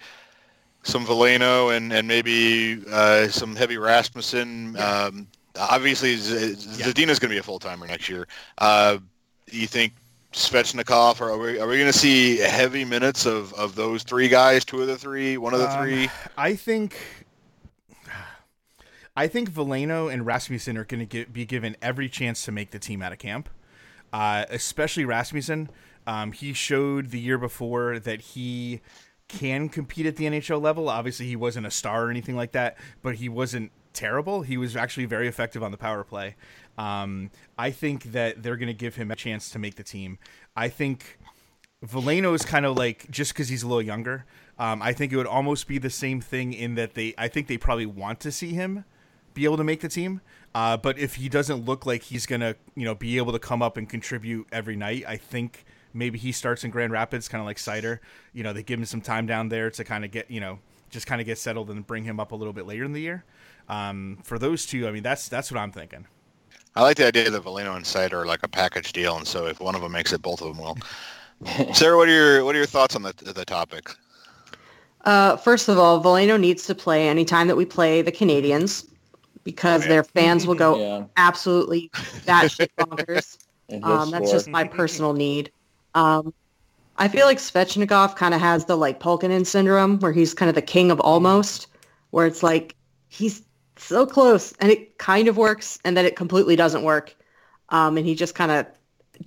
some 0.83 1.05
Veleno 1.05 1.75
and 1.75 1.93
and 1.93 2.07
maybe 2.07 2.83
uh, 2.91 3.27
some 3.27 3.55
heavy 3.55 3.77
Rasmussen. 3.77 4.73
Yeah. 4.75 5.03
Um, 5.05 5.27
obviously, 5.59 6.15
Z- 6.15 6.55
Zadina's 6.55 7.19
going 7.19 7.29
to 7.29 7.35
be 7.35 7.37
a 7.37 7.43
full 7.43 7.59
timer 7.59 7.87
next 7.87 8.09
year. 8.09 8.27
Uh, 8.57 8.97
you 9.51 9.67
think 9.67 9.93
Svechnikov, 10.33 11.19
or 11.19 11.31
are 11.31 11.37
we 11.37 11.59
are 11.59 11.67
we 11.67 11.77
going 11.77 11.91
to 11.91 11.97
see 11.97 12.37
heavy 12.37 12.85
minutes 12.85 13.25
of, 13.25 13.53
of 13.53 13.75
those 13.75 14.03
three 14.03 14.29
guys? 14.29 14.63
Two 14.63 14.81
of 14.81 14.87
the 14.87 14.97
three, 14.97 15.37
one 15.37 15.53
of 15.53 15.59
the 15.59 15.69
Um, 15.69 15.83
three. 15.83 16.09
I 16.37 16.55
think. 16.55 16.97
I 19.13 19.27
think 19.27 19.51
Veleno 19.51 20.11
and 20.11 20.25
Rasmussen 20.25 20.77
are 20.77 20.85
going 20.85 21.05
to 21.05 21.25
be 21.25 21.45
given 21.45 21.75
every 21.81 22.07
chance 22.07 22.45
to 22.45 22.51
make 22.51 22.71
the 22.71 22.79
team 22.79 23.01
out 23.01 23.11
of 23.11 23.19
camp, 23.19 23.49
uh, 24.13 24.45
especially 24.49 25.03
Rasmussen. 25.03 25.69
Um, 26.07 26.31
he 26.31 26.53
showed 26.53 27.09
the 27.11 27.19
year 27.19 27.37
before 27.37 27.99
that 27.99 28.21
he 28.21 28.79
can 29.27 29.67
compete 29.67 30.05
at 30.05 30.15
the 30.15 30.25
NHL 30.25 30.61
level. 30.61 30.87
Obviously, 30.87 31.25
he 31.27 31.35
wasn't 31.35 31.67
a 31.67 31.71
star 31.71 32.05
or 32.05 32.09
anything 32.09 32.37
like 32.37 32.53
that, 32.53 32.77
but 33.01 33.15
he 33.15 33.27
wasn't 33.27 33.71
terrible. 33.91 34.43
He 34.43 34.55
was 34.55 34.77
actually 34.77 35.05
very 35.05 35.27
effective 35.27 35.61
on 35.61 35.71
the 35.71 35.77
power 35.77 36.05
play. 36.05 36.35
Um, 36.77 37.31
I 37.57 37.71
think 37.71 38.11
that 38.11 38.43
they're 38.43 38.57
going 38.57 38.67
to 38.67 38.73
give 38.73 38.95
him 38.95 39.11
a 39.11 39.15
chance 39.15 39.49
to 39.51 39.59
make 39.59 39.75
the 39.75 39.83
team. 39.83 40.17
I 40.55 40.69
think 40.69 41.19
Veleno 41.85 42.33
is 42.35 42.43
kind 42.43 42.65
of 42.65 42.77
like 42.77 43.09
just 43.09 43.33
because 43.33 43.49
he's 43.49 43.63
a 43.63 43.67
little 43.67 43.81
younger. 43.81 44.25
Um, 44.59 44.81
I 44.81 44.93
think 44.93 45.11
it 45.11 45.17
would 45.17 45.27
almost 45.27 45.67
be 45.67 45.77
the 45.77 45.89
same 45.89 46.21
thing 46.21 46.53
in 46.53 46.75
that 46.75 46.93
they. 46.93 47.13
I 47.17 47.27
think 47.27 47.47
they 47.47 47.57
probably 47.57 47.85
want 47.85 48.19
to 48.21 48.31
see 48.31 48.53
him 48.53 48.85
be 49.33 49.45
able 49.45 49.57
to 49.57 49.63
make 49.63 49.81
the 49.81 49.89
team. 49.89 50.21
Uh, 50.53 50.77
but 50.77 50.99
if 50.99 51.15
he 51.15 51.29
doesn't 51.29 51.65
look 51.65 51.85
like 51.85 52.03
he's 52.03 52.25
gonna, 52.25 52.55
you 52.75 52.83
know, 52.85 52.93
be 52.93 53.17
able 53.17 53.31
to 53.31 53.39
come 53.39 53.61
up 53.61 53.77
and 53.77 53.89
contribute 53.89 54.47
every 54.51 54.75
night, 54.75 55.05
I 55.07 55.17
think 55.17 55.65
maybe 55.93 56.19
he 56.19 56.31
starts 56.31 56.63
in 56.63 56.71
Grand 56.71 56.91
Rapids, 56.91 57.27
kind 57.27 57.41
of 57.41 57.45
like 57.45 57.57
Seider. 57.57 57.99
You 58.33 58.43
know, 58.43 58.53
they 58.53 58.63
give 58.63 58.79
him 58.79 58.85
some 58.85 59.01
time 59.01 59.25
down 59.25 59.49
there 59.49 59.71
to 59.71 59.83
kind 59.83 60.03
of 60.03 60.11
get, 60.11 60.29
you 60.29 60.39
know, 60.39 60.59
just 60.89 61.07
kind 61.07 61.21
of 61.21 61.25
get 61.25 61.37
settled 61.37 61.69
and 61.69 61.87
bring 61.87 62.03
him 62.03 62.19
up 62.19 62.31
a 62.31 62.35
little 62.35 62.53
bit 62.53 62.67
later 62.67 62.83
in 62.83 62.91
the 62.93 63.01
year. 63.01 63.23
Um, 63.69 64.19
for 64.23 64.37
those 64.37 64.65
two, 64.65 64.87
I 64.87 64.91
mean, 64.91 65.03
that's 65.03 65.29
that's 65.29 65.51
what 65.51 65.59
I'm 65.59 65.71
thinking. 65.71 66.05
I 66.75 66.81
like 66.81 66.97
the 66.97 67.07
idea 67.07 67.29
that 67.29 67.43
Veleno 67.43 67.75
and 67.75 67.85
Seider 67.85 68.13
are 68.13 68.25
like 68.25 68.43
a 68.43 68.47
package 68.47 68.93
deal, 68.93 69.17
and 69.17 69.27
so 69.27 69.45
if 69.45 69.59
one 69.59 69.75
of 69.75 69.81
them 69.81 69.91
makes 69.91 70.13
it, 70.13 70.21
both 70.21 70.41
of 70.41 70.47
them 70.47 70.57
will. 70.63 70.77
Sarah, 71.73 71.97
what 71.97 72.07
are 72.07 72.11
your 72.13 72.45
what 72.45 72.55
are 72.55 72.59
your 72.59 72.67
thoughts 72.67 72.95
on 72.95 73.01
the 73.01 73.13
the 73.13 73.45
topic? 73.45 73.89
Uh, 75.03 75.35
first 75.37 75.67
of 75.67 75.77
all, 75.77 76.01
Veleno 76.03 76.39
needs 76.39 76.65
to 76.67 76.75
play 76.75 77.09
anytime 77.09 77.47
that 77.47 77.55
we 77.55 77.65
play 77.65 78.01
the 78.01 78.11
Canadiens 78.11 78.87
because 79.43 79.87
their 79.87 80.03
fans 80.03 80.45
will 80.45 80.55
go 80.55 80.77
Yeah. 80.79 81.05
absolutely 81.17 81.89
batshit 82.25 82.69
bonkers. 82.79 83.37
Um, 83.83 84.11
that's 84.11 84.31
just 84.31 84.47
my 84.47 84.63
personal 84.63 85.13
need. 85.13 85.51
Um, 85.95 86.33
I 86.97 87.07
feel 87.07 87.25
like 87.25 87.39
Svechnikov 87.39 88.15
kind 88.15 88.33
of 88.33 88.41
has 88.41 88.65
the 88.65 88.77
like 88.77 88.99
Pulkkinen 88.99 89.45
syndrome 89.45 89.99
where 89.99 90.11
he's 90.11 90.33
kind 90.33 90.49
of 90.49 90.55
the 90.55 90.61
king 90.61 90.91
of 90.91 90.99
almost, 90.99 91.67
where 92.11 92.27
it's 92.27 92.43
like 92.43 92.75
he's 93.09 93.41
so 93.81 94.05
close 94.05 94.53
and 94.59 94.71
it 94.71 94.97
kind 94.97 95.27
of 95.27 95.37
works 95.37 95.79
and 95.83 95.95
then 95.95 96.05
it 96.05 96.15
completely 96.15 96.55
doesn't 96.55 96.83
work. 96.83 97.15
Um, 97.69 97.97
and 97.97 98.05
he 98.05 98.15
just 98.15 98.35
kind 98.35 98.51
of 98.51 98.65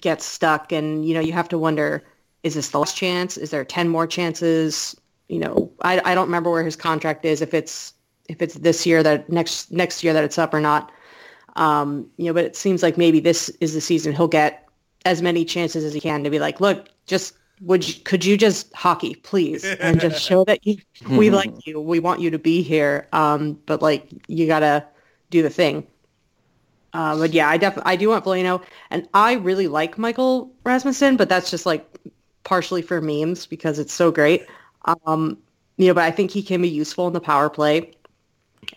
gets 0.01 0.25
stuck 0.25 0.73
and, 0.73 1.07
you 1.07 1.15
know, 1.15 1.21
you 1.21 1.33
have 1.33 1.49
to 1.51 1.59
wonder, 1.59 2.05
is 2.43 2.55
this 2.55 2.71
the 2.71 2.79
last 2.79 2.97
chance? 2.97 3.37
Is 3.37 3.51
there 3.51 3.65
10 3.65 3.89
more 3.89 4.07
chances? 4.07 4.95
You 5.29 5.39
know, 5.39 5.73
I, 5.83 6.01
I 6.05 6.15
don't 6.15 6.27
remember 6.27 6.51
where 6.51 6.65
his 6.65 6.77
contract 6.77 7.25
is, 7.25 7.41
if 7.41 7.55
it's 7.55 7.95
if 8.29 8.41
it's 8.41 8.55
this 8.55 8.87
year 8.87 9.03
that 9.03 9.29
next 9.29 9.71
next 9.71 10.03
year 10.03 10.13
that 10.13 10.25
it's 10.25 10.39
up 10.39 10.55
or 10.55 10.61
not. 10.61 10.91
Um, 11.57 12.11
you 12.17 12.27
know, 12.27 12.33
but 12.33 12.45
it 12.45 12.57
seems 12.57 12.83
like 12.83 12.99
maybe 12.99 13.21
this 13.21 13.49
is 13.61 13.75
the 13.75 13.81
season 13.81 14.13
he'll 14.13 14.29
get 14.29 14.69
as 15.05 15.23
many 15.23 15.45
chances 15.45 15.85
as 15.85 15.95
he 15.95 16.01
can 16.01 16.25
to 16.25 16.31
be 16.31 16.39
like, 16.39 16.61
look, 16.61 16.89
just 17.07 17.35
would 17.61 17.87
you, 17.87 18.03
could 18.03 18.25
you 18.25 18.37
just 18.37 18.73
hockey, 18.75 19.15
please, 19.17 19.65
and 19.65 20.01
just 20.01 20.23
show 20.23 20.45
that 20.45 20.67
you, 20.67 20.79
we 21.09 21.31
like 21.31 21.53
you, 21.67 21.81
we 21.81 22.01
want 22.01 22.21
you 22.21 22.31
to 22.31 22.39
be 22.39 22.63
here. 22.63 23.09
Um, 23.13 23.59
but 23.67 23.83
like 23.83 24.09
you 24.29 24.47
gotta 24.47 24.87
do 25.31 25.43
the 25.43 25.51
thing. 25.51 25.87
Uh, 26.93 27.19
but 27.19 27.33
yeah, 27.33 27.49
I 27.49 27.57
definitely 27.57 27.93
I 27.93 27.97
do 27.97 28.09
want 28.09 28.25
Veleno, 28.25 28.63
and 28.91 29.09
I 29.15 29.35
really 29.35 29.69
like 29.69 29.99
Michael 29.99 30.53
Rasmussen, 30.65 31.17
but 31.17 31.29
that's 31.29 31.51
just 31.51 31.67
like 31.67 31.87
partially 32.45 32.83
for 32.83 33.01
memes 33.01 33.47
because 33.47 33.79
it's 33.79 33.93
so 33.93 34.11
great. 34.11 34.47
Um, 34.85 35.39
you 35.77 35.89
know, 35.89 35.95
but 35.95 36.05
I 36.05 36.11
think 36.11 36.31
he 36.31 36.43
can 36.43 36.63
be 36.63 36.69
useful 36.69 37.07
in 37.07 37.13
the 37.13 37.21
power 37.21 37.51
play 37.51 37.93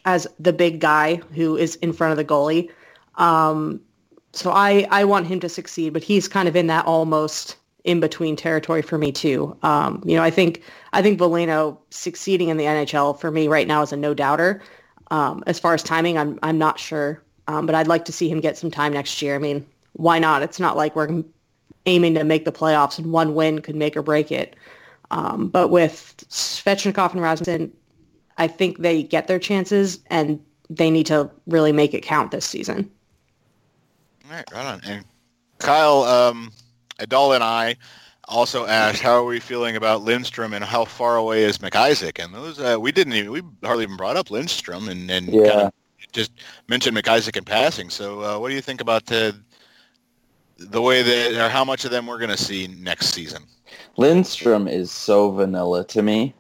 as 0.06 0.28
the 0.40 0.54
big 0.54 0.80
guy 0.80 1.16
who 1.36 1.58
is 1.58 1.76
in 1.78 1.94
front 1.94 2.12
of 2.12 2.18
the 2.18 2.26
goalie. 2.26 2.72
Um, 3.16 3.82
so 4.34 4.52
I, 4.52 4.88
I 4.92 5.04
want 5.04 5.28
him 5.28 5.40
to 5.42 5.50
succeed, 5.50 5.94
but 5.94 6.04
he's 6.04 6.28
kind 6.28 6.48
of 6.48 6.56
in 6.56 6.68
that 6.68 6.86
almost 6.86 7.58
in 7.88 8.02
between 8.02 8.36
territory 8.36 8.82
for 8.82 8.98
me 8.98 9.14
too. 9.14 9.58
Um, 9.64 10.04
you 10.06 10.16
know, 10.16 10.22
I 10.22 10.30
think 10.30 10.62
I 10.92 11.02
think 11.02 11.18
Veleno 11.20 11.78
succeeding 11.90 12.50
in 12.50 12.58
the 12.58 12.66
NHL 12.66 13.18
for 13.18 13.32
me 13.32 13.48
right 13.48 13.66
now 13.66 13.82
is 13.82 13.94
a 13.94 13.98
no 13.98 14.14
doubter. 14.14 14.62
Um, 15.10 15.42
as 15.48 15.58
far 15.58 15.74
as 15.74 15.82
timing, 15.82 16.18
I'm 16.18 16.38
I'm 16.44 16.58
not 16.58 16.80
sure, 16.80 17.24
um, 17.48 17.66
but 17.66 17.74
I'd 17.74 17.88
like 17.88 18.04
to 18.06 18.12
see 18.12 18.30
him 18.30 18.42
get 18.42 18.58
some 18.58 18.70
time 18.70 18.92
next 18.92 19.22
year. 19.22 19.36
I 19.36 19.38
mean, 19.38 19.66
why 19.94 20.20
not? 20.20 20.44
It's 20.44 20.60
not 20.60 20.76
like 20.76 20.98
we're 20.98 21.24
aiming 21.86 22.14
to 22.16 22.26
make 22.26 22.44
the 22.44 22.52
playoffs, 22.52 23.00
and 23.00 23.14
one 23.14 23.34
win 23.34 23.62
could 23.62 23.76
make 23.76 23.96
or 23.96 24.02
break 24.02 24.34
it. 24.34 24.58
Um, 25.10 25.48
but 25.48 25.70
with 25.70 26.26
Svechnikov 26.30 27.14
and 27.14 27.22
Rasmussen, 27.22 27.72
I 28.38 28.48
think 28.48 28.80
they 28.80 29.02
get 29.02 29.28
their 29.28 29.40
chances, 29.40 30.00
and 30.08 30.44
they 30.70 30.92
need 30.92 31.06
to 31.06 31.32
really 31.48 31.72
make 31.72 31.94
it 31.94 32.02
count 32.02 32.32
this 32.32 32.46
season. 32.46 32.92
All 34.26 34.36
right, 34.36 34.46
right 34.54 34.66
on. 34.66 34.82
And 34.84 35.06
Kyle, 35.60 36.04
um, 36.04 36.52
Adal 37.00 37.36
and 37.36 37.44
I 37.44 37.76
also 38.28 38.66
asked, 38.66 39.02
how 39.02 39.14
are 39.14 39.24
we 39.24 39.40
feeling 39.40 39.76
about 39.76 40.04
Lindstrom 40.04 40.54
and 40.54 40.64
how 40.64 40.86
far 40.86 41.16
away 41.18 41.44
is 41.44 41.60
McIsaac? 41.60 42.24
And 42.24 42.34
those 42.34 42.60
uh, 42.60 42.78
we 42.80 42.92
didn't 42.92 43.14
even 43.14 43.32
we 43.32 43.42
hardly 43.64 43.84
even 43.84 43.98
brought 43.98 44.18
up 44.18 44.32
Lindstrom 44.32 44.90
and 44.90 45.10
and 45.10 45.34
Yeah. 45.34 45.52
kind 45.52 45.62
of 45.62 45.74
just 46.12 46.32
mentioned 46.68 46.96
McIsaac 46.98 47.38
in 47.38 47.44
passing. 47.44 47.90
So 47.90 48.22
uh, 48.22 48.40
what 48.40 48.50
do 48.50 48.56
you 48.56 48.62
think 48.62 48.82
about 48.82 49.06
the 49.06 49.36
the 50.58 50.82
way 50.82 51.04
that 51.04 51.46
or 51.46 51.50
how 51.50 51.64
much 51.64 51.86
of 51.86 51.92
them 51.92 52.08
we're 52.08 52.18
going 52.18 52.32
to 52.32 52.38
see 52.38 52.68
next 52.68 53.14
season? 53.14 53.44
Lindstrom 53.98 54.68
is 54.68 54.92
so 54.92 55.32
vanilla 55.32 55.86
to 55.86 56.02
me. 56.02 56.34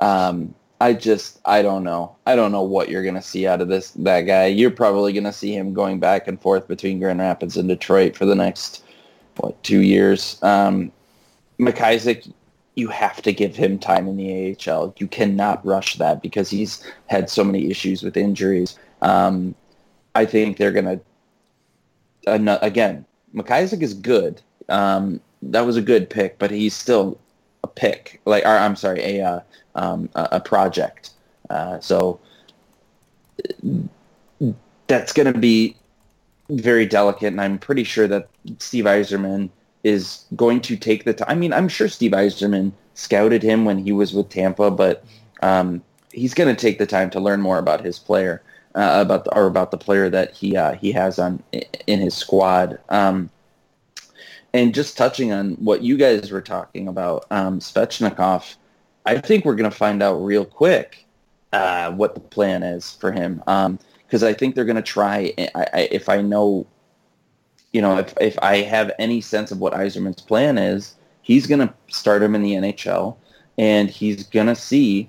Um, 0.00 0.54
I 0.80 0.92
just 0.92 1.40
I 1.44 1.62
don't 1.62 1.82
know. 1.82 2.16
I 2.26 2.36
don't 2.36 2.52
know 2.52 2.62
what 2.62 2.88
you're 2.90 3.04
gonna 3.04 3.22
see 3.22 3.46
out 3.46 3.62
of 3.62 3.68
this 3.68 3.92
that 3.92 4.22
guy. 4.22 4.46
You're 4.46 4.70
probably 4.70 5.12
gonna 5.12 5.32
see 5.32 5.54
him 5.54 5.72
going 5.72 5.98
back 5.98 6.28
and 6.28 6.40
forth 6.40 6.68
between 6.68 6.98
Grand 6.98 7.20
Rapids 7.20 7.56
and 7.56 7.68
Detroit 7.68 8.16
for 8.16 8.26
the 8.26 8.34
next 8.34 8.83
what 9.36 9.62
two 9.62 9.80
years. 9.80 10.38
Um, 10.42 10.92
McIsaac, 11.58 12.32
you 12.74 12.88
have 12.88 13.22
to 13.22 13.32
give 13.32 13.54
him 13.54 13.78
time 13.78 14.08
in 14.08 14.16
the 14.16 14.56
AHL. 14.68 14.94
You 14.98 15.06
cannot 15.06 15.64
rush 15.64 15.96
that 15.96 16.22
because 16.22 16.50
he's 16.50 16.84
had 17.06 17.30
so 17.30 17.44
many 17.44 17.70
issues 17.70 18.02
with 18.02 18.16
injuries. 18.16 18.78
Um, 19.02 19.54
I 20.14 20.24
think 20.24 20.56
they're 20.56 20.72
gonna 20.72 21.00
again. 22.26 23.04
McIsaac 23.34 23.82
is 23.82 23.94
good. 23.94 24.40
Um, 24.68 25.20
that 25.42 25.62
was 25.62 25.76
a 25.76 25.82
good 25.82 26.08
pick, 26.08 26.38
but 26.38 26.50
he's 26.50 26.74
still 26.74 27.18
a 27.62 27.66
pick. 27.66 28.20
Like, 28.24 28.44
or, 28.44 28.56
I'm 28.56 28.76
sorry, 28.76 29.00
a 29.18 29.24
uh, 29.24 29.40
um, 29.74 30.08
a 30.14 30.40
project. 30.40 31.10
Uh, 31.50 31.80
so 31.80 32.20
that's 34.86 35.12
going 35.12 35.32
to 35.32 35.38
be 35.38 35.76
very 36.48 36.86
delicate, 36.86 37.28
and 37.28 37.40
I'm 37.40 37.58
pretty 37.58 37.84
sure 37.84 38.06
that 38.08 38.28
Steve 38.58 38.84
Yzerman 38.84 39.50
is 39.82 40.24
going 40.36 40.60
to 40.62 40.76
take 40.76 41.04
the 41.04 41.14
time. 41.14 41.28
I 41.28 41.34
mean, 41.34 41.52
I'm 41.52 41.68
sure 41.68 41.88
Steve 41.88 42.12
Yzerman 42.12 42.72
scouted 42.94 43.42
him 43.42 43.64
when 43.64 43.78
he 43.78 43.92
was 43.92 44.14
with 44.14 44.28
Tampa, 44.28 44.70
but 44.70 45.04
um, 45.42 45.82
he's 46.12 46.34
going 46.34 46.54
to 46.54 46.60
take 46.60 46.78
the 46.78 46.86
time 46.86 47.10
to 47.10 47.20
learn 47.20 47.40
more 47.40 47.58
about 47.58 47.84
his 47.84 47.98
player, 47.98 48.42
uh, 48.74 48.98
about 49.00 49.24
the, 49.24 49.34
or 49.34 49.46
about 49.46 49.70
the 49.70 49.78
player 49.78 50.08
that 50.10 50.32
he 50.32 50.56
uh, 50.56 50.74
he 50.74 50.92
has 50.92 51.18
on 51.18 51.42
in 51.86 52.00
his 52.00 52.14
squad. 52.14 52.78
Um, 52.88 53.30
and 54.52 54.72
just 54.72 54.96
touching 54.96 55.32
on 55.32 55.54
what 55.54 55.82
you 55.82 55.96
guys 55.96 56.30
were 56.30 56.40
talking 56.40 56.86
about, 56.86 57.26
um, 57.30 57.58
Svechnikov, 57.58 58.54
I 59.04 59.18
think 59.18 59.44
we're 59.44 59.56
going 59.56 59.70
to 59.70 59.76
find 59.76 60.02
out 60.02 60.14
real 60.14 60.44
quick 60.44 61.04
uh, 61.52 61.90
what 61.90 62.14
the 62.14 62.20
plan 62.20 62.62
is 62.62 62.94
for 62.94 63.10
him. 63.10 63.42
Because 64.06 64.22
I 64.22 64.32
think 64.32 64.54
they're 64.54 64.64
going 64.64 64.76
to 64.76 64.82
try. 64.82 65.32
I, 65.38 65.66
I, 65.72 65.88
if 65.90 66.08
I 66.08 66.20
know, 66.20 66.66
you 67.72 67.82
know, 67.82 67.98
if 67.98 68.14
if 68.20 68.38
I 68.40 68.58
have 68.58 68.92
any 68.98 69.20
sense 69.20 69.50
of 69.50 69.58
what 69.58 69.72
Yzerman's 69.72 70.20
plan 70.20 70.58
is, 70.58 70.94
he's 71.22 71.46
going 71.46 71.60
to 71.60 71.74
start 71.88 72.22
him 72.22 72.34
in 72.34 72.42
the 72.42 72.52
NHL, 72.52 73.16
and 73.58 73.90
he's 73.90 74.24
going 74.26 74.46
to 74.46 74.56
see. 74.56 75.08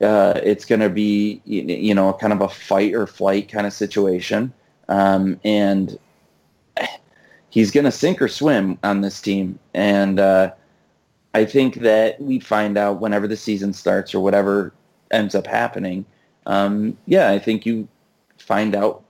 Uh, 0.00 0.40
it's 0.42 0.64
going 0.64 0.80
to 0.80 0.90
be, 0.90 1.40
you 1.44 1.94
know, 1.94 2.12
kind 2.14 2.32
of 2.32 2.40
a 2.40 2.48
fight 2.48 2.92
or 2.92 3.06
flight 3.06 3.48
kind 3.48 3.66
of 3.66 3.72
situation, 3.72 4.52
um, 4.88 5.38
and 5.44 5.98
he's 7.50 7.70
going 7.70 7.84
to 7.84 7.92
sink 7.92 8.20
or 8.20 8.28
swim 8.28 8.78
on 8.82 9.00
this 9.00 9.20
team. 9.20 9.58
And 9.74 10.18
uh, 10.18 10.52
I 11.34 11.44
think 11.44 11.76
that 11.76 12.20
we 12.20 12.40
find 12.40 12.76
out 12.76 13.00
whenever 13.00 13.26
the 13.26 13.36
season 13.36 13.72
starts 13.72 14.14
or 14.14 14.20
whatever 14.20 14.72
ends 15.10 15.34
up 15.34 15.46
happening. 15.46 16.04
Um, 16.46 16.96
yeah, 17.06 17.30
I 17.30 17.38
think 17.38 17.64
you 17.64 17.88
find 18.42 18.74
out 18.74 19.02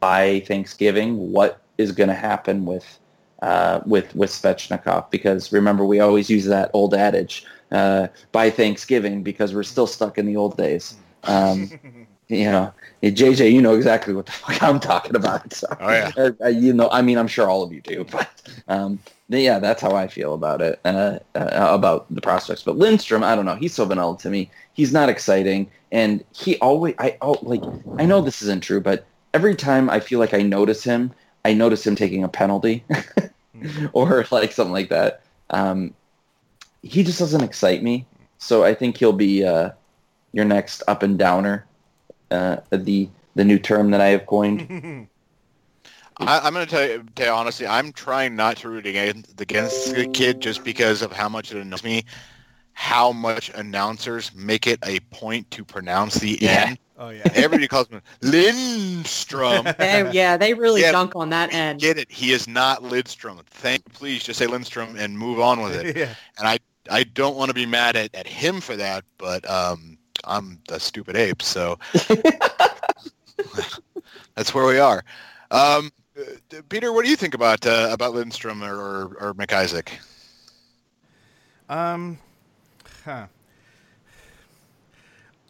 by 0.00 0.40
Thanksgiving 0.40 1.32
what 1.32 1.60
is 1.78 1.92
going 1.92 2.08
to 2.08 2.14
happen 2.14 2.64
with 2.64 2.98
uh, 3.42 3.80
with 3.84 4.14
with 4.14 4.30
Svechnikov 4.30 5.10
because 5.10 5.52
remember 5.52 5.84
we 5.84 6.00
always 6.00 6.30
use 6.30 6.46
that 6.46 6.70
old 6.72 6.94
adage 6.94 7.44
uh, 7.72 8.08
by 8.32 8.50
Thanksgiving 8.50 9.22
because 9.22 9.54
we're 9.54 9.62
still 9.62 9.86
stuck 9.86 10.18
in 10.18 10.26
the 10.26 10.36
old 10.36 10.56
days. 10.56 10.96
Um, 11.24 11.70
you 12.28 12.44
know, 12.44 12.72
JJ, 13.02 13.52
you 13.52 13.60
know 13.60 13.74
exactly 13.74 14.14
what 14.14 14.26
the 14.26 14.32
fuck 14.32 14.62
I'm 14.62 14.80
talking 14.80 15.16
about. 15.16 15.52
So, 15.52 15.66
Oh, 15.80 15.90
yeah. 15.90 16.30
uh, 16.42 16.48
you 16.48 16.72
know, 16.72 16.88
I 16.90 17.02
mean, 17.02 17.18
I'm 17.18 17.28
sure 17.28 17.48
all 17.48 17.62
of 17.62 17.72
you 17.72 17.80
do, 17.80 18.04
but 18.10 18.28
um, 18.68 18.98
yeah, 19.28 19.58
that's 19.58 19.82
how 19.82 19.94
I 19.94 20.06
feel 20.08 20.34
about 20.34 20.62
it, 20.62 20.80
uh, 20.84 21.18
uh, 21.34 21.68
about 21.70 22.06
the 22.14 22.20
prospects. 22.20 22.62
But 22.62 22.76
Lindstrom, 22.76 23.22
I 23.22 23.34
don't 23.34 23.44
know. 23.44 23.56
He's 23.56 23.74
so 23.74 23.84
vanilla 23.84 24.16
to 24.18 24.30
me. 24.30 24.50
He's 24.72 24.92
not 24.92 25.08
exciting, 25.08 25.70
and 25.92 26.24
he 26.34 26.56
always, 26.58 26.94
I 26.98 27.16
oh, 27.20 27.38
like, 27.42 27.62
I 27.98 28.06
know 28.06 28.20
this 28.20 28.42
isn't 28.42 28.62
true, 28.62 28.80
but 28.80 29.06
every 29.32 29.54
time 29.54 29.90
I 29.90 30.00
feel 30.00 30.18
like 30.18 30.34
I 30.34 30.42
notice 30.42 30.82
him, 30.84 31.12
I 31.44 31.52
notice 31.54 31.86
him 31.86 31.94
taking 31.96 32.24
a 32.24 32.28
penalty, 32.28 32.84
or 33.92 34.24
like 34.30 34.52
something 34.52 34.72
like 34.72 34.88
that. 34.90 35.22
Um, 35.50 35.94
he 36.82 37.02
just 37.02 37.18
doesn't 37.18 37.42
excite 37.42 37.82
me. 37.82 38.06
So 38.38 38.64
I 38.64 38.74
think 38.74 38.96
he'll 38.96 39.12
be 39.12 39.44
uh, 39.44 39.70
your 40.32 40.44
next 40.44 40.82
up 40.88 41.02
and 41.02 41.18
downer, 41.18 41.64
uh, 42.30 42.56
the 42.70 43.08
the 43.34 43.44
new 43.44 43.58
term 43.58 43.90
that 43.90 44.00
I 44.00 44.08
have 44.08 44.26
coined. 44.26 45.08
I, 46.18 46.38
I'm 46.38 46.52
going 46.54 46.64
to 46.64 46.70
tell 46.70 46.88
you, 46.88 47.04
tell 47.16 47.26
you 47.26 47.32
honestly, 47.32 47.66
I'm 47.66 47.92
trying 47.92 48.36
not 48.36 48.58
to 48.58 48.68
root 48.68 48.86
against, 48.86 49.40
against 49.40 49.92
the 49.94 50.06
kid 50.06 50.40
just 50.40 50.62
because 50.62 51.02
of 51.02 51.10
how 51.10 51.28
much 51.28 51.52
it 51.52 51.60
annoys 51.60 51.82
me, 51.82 52.04
how 52.72 53.10
much 53.10 53.50
announcers 53.56 54.32
make 54.32 54.68
it 54.68 54.78
a 54.86 55.00
point 55.10 55.50
to 55.50 55.64
pronounce 55.64 56.14
the 56.16 56.38
Yeah. 56.40 56.66
N. 56.68 56.78
Oh 56.96 57.08
yeah. 57.08 57.24
Everybody 57.34 57.66
calls 57.66 57.88
him 57.88 58.00
Lindstrom. 58.22 59.66
They, 59.78 60.08
yeah, 60.12 60.36
they 60.36 60.54
really 60.54 60.82
Yeah. 60.82 60.92
dunk 60.92 61.16
on 61.16 61.30
that 61.30 61.52
end. 61.52 61.80
Get 61.80 61.98
it? 61.98 62.08
He 62.08 62.30
is 62.30 62.46
not 62.46 62.84
Lindstrom. 62.84 63.40
Thank, 63.46 63.92
please 63.92 64.22
just 64.22 64.38
say 64.38 64.46
Lindstrom 64.46 64.94
and 64.96 65.18
move 65.18 65.40
on 65.40 65.60
with 65.60 65.74
it. 65.74 65.96
yeah. 65.96 66.14
And 66.38 66.46
I, 66.46 66.58
I 66.88 67.02
don't 67.02 67.34
want 67.34 67.48
to 67.48 67.54
be 67.54 67.66
mad 67.66 67.96
at, 67.96 68.14
at 68.14 68.28
him 68.28 68.60
for 68.60 68.76
that, 68.76 69.02
but 69.18 69.48
um, 69.50 69.93
I'm 70.26 70.60
a 70.68 70.80
stupid 70.80 71.16
ape, 71.16 71.42
so 71.42 71.78
that's 74.34 74.54
where 74.54 74.66
we 74.66 74.78
are. 74.78 75.04
Um, 75.50 75.92
uh, 76.18 76.60
Peter, 76.68 76.92
what 76.92 77.04
do 77.04 77.10
you 77.10 77.16
think 77.16 77.34
about 77.34 77.66
uh, 77.66 77.88
about 77.90 78.14
Lindstrom 78.14 78.62
or, 78.62 78.74
or, 78.74 79.16
or 79.20 79.34
McIsaac? 79.34 79.88
Um, 81.68 82.18
huh. 83.04 83.26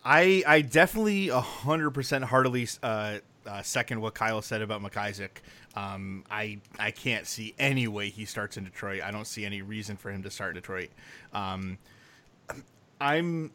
I 0.05 0.43
I 0.47 0.61
definitely 0.61 1.29
hundred 1.29 1.91
percent 1.91 2.25
heartily 2.25 2.69
uh, 2.83 3.19
uh, 3.47 3.63
second 3.63 4.01
what 4.01 4.15
Kyle 4.15 4.43
said 4.43 4.63
about 4.63 4.83
McIsaac. 4.83 5.31
Um, 5.75 6.25
I 6.31 6.59
I 6.79 6.91
can't 6.91 7.27
see 7.27 7.55
any 7.59 7.89
way 7.89 8.11
he 8.11 8.25
starts 8.25 8.57
in 8.57 8.65
Detroit. 8.65 9.03
I 9.03 9.11
don't 9.11 9.27
see 9.27 9.45
any 9.45 9.63
reason 9.63 9.97
for 9.97 10.11
him 10.11 10.23
to 10.23 10.31
start 10.31 10.51
in 10.51 10.55
Detroit. 10.57 10.91
Um, 11.33 11.79
I'm 13.01 13.51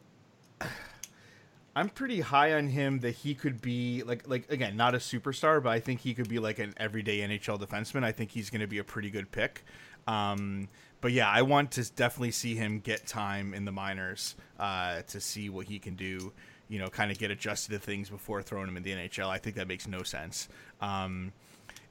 I'm 1.75 1.89
pretty 1.89 2.21
high 2.21 2.53
on 2.53 2.67
him 2.67 2.99
that 3.01 3.11
he 3.11 3.35
could 3.35 3.61
be 3.61 4.03
like 4.03 4.27
like 4.27 4.51
again 4.51 4.75
not 4.75 4.95
a 4.95 4.97
superstar, 4.97 5.61
but 5.61 5.69
I 5.69 5.79
think 5.79 6.01
he 6.01 6.13
could 6.13 6.27
be 6.27 6.39
like 6.39 6.59
an 6.59 6.73
everyday 6.77 7.19
NHL 7.19 7.59
defenseman. 7.59 8.03
I 8.03 8.11
think 8.11 8.31
he's 8.31 8.49
going 8.49 8.61
to 8.61 8.67
be 8.67 8.79
a 8.79 8.83
pretty 8.83 9.09
good 9.09 9.31
pick. 9.31 9.63
Um, 10.07 10.67
but 11.01 11.11
yeah, 11.11 11.29
I 11.29 11.43
want 11.43 11.71
to 11.71 11.89
definitely 11.93 12.31
see 12.31 12.55
him 12.55 12.79
get 12.79 13.07
time 13.07 13.53
in 13.53 13.65
the 13.65 13.71
minors 13.71 14.35
uh, 14.59 15.01
to 15.03 15.21
see 15.21 15.49
what 15.49 15.67
he 15.67 15.79
can 15.79 15.95
do. 15.95 16.33
You 16.67 16.79
know, 16.79 16.87
kind 16.87 17.11
of 17.11 17.17
get 17.17 17.31
adjusted 17.31 17.71
to 17.71 17.79
things 17.79 18.09
before 18.09 18.41
throwing 18.41 18.67
him 18.67 18.77
in 18.77 18.83
the 18.83 18.91
NHL. 18.91 19.27
I 19.27 19.37
think 19.37 19.55
that 19.55 19.67
makes 19.67 19.87
no 19.87 20.03
sense. 20.03 20.49
Um, 20.81 21.31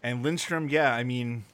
and 0.02 0.22
Lindstrom, 0.22 0.68
yeah, 0.68 0.94
I 0.94 1.04
mean, 1.04 1.44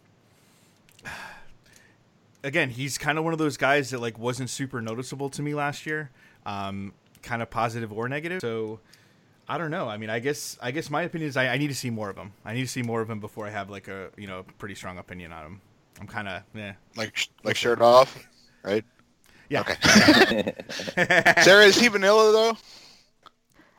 again, 2.44 2.70
he's 2.70 2.98
kind 2.98 3.18
of 3.18 3.24
one 3.24 3.32
of 3.32 3.38
those 3.38 3.56
guys 3.56 3.90
that 3.90 4.00
like 4.00 4.18
wasn't 4.18 4.50
super 4.50 4.82
noticeable 4.82 5.30
to 5.30 5.42
me 5.42 5.54
last 5.54 5.86
year, 5.86 6.10
um, 6.44 6.92
kind 7.24 7.42
of 7.42 7.50
positive 7.50 7.92
or 7.92 8.08
negative. 8.08 8.40
So 8.40 8.80
I 9.48 9.58
don't 9.58 9.70
know. 9.70 9.88
I 9.88 9.96
mean, 9.96 10.10
I 10.10 10.20
guess 10.20 10.56
I 10.62 10.70
guess 10.70 10.90
my 10.90 11.02
opinion 11.02 11.28
is 11.28 11.36
I, 11.36 11.48
I, 11.48 11.58
need 11.58 11.68
to 11.68 11.74
see 11.74 11.90
more 11.90 12.10
of 12.10 12.16
him. 12.16 12.32
I 12.44 12.54
need 12.54 12.62
to 12.62 12.68
see 12.68 12.82
more 12.82 13.00
of 13.00 13.10
him 13.10 13.20
before 13.20 13.46
I 13.46 13.50
have 13.50 13.70
like 13.70 13.88
a 13.88 14.10
you 14.16 14.26
know 14.26 14.44
pretty 14.58 14.74
strong 14.74 14.98
opinion 14.98 15.32
on 15.32 15.46
him. 15.46 15.60
I'm 16.00 16.06
kind 16.06 16.28
of 16.28 16.42
yeah, 16.54 16.74
like 16.96 17.28
like 17.42 17.56
shirt 17.56 17.80
off, 17.80 18.26
right? 18.62 18.84
Yeah. 19.48 19.60
Okay. 19.60 20.54
Sarah, 21.42 21.64
is 21.64 21.78
he 21.78 21.88
vanilla 21.88 22.32
though? 22.32 22.56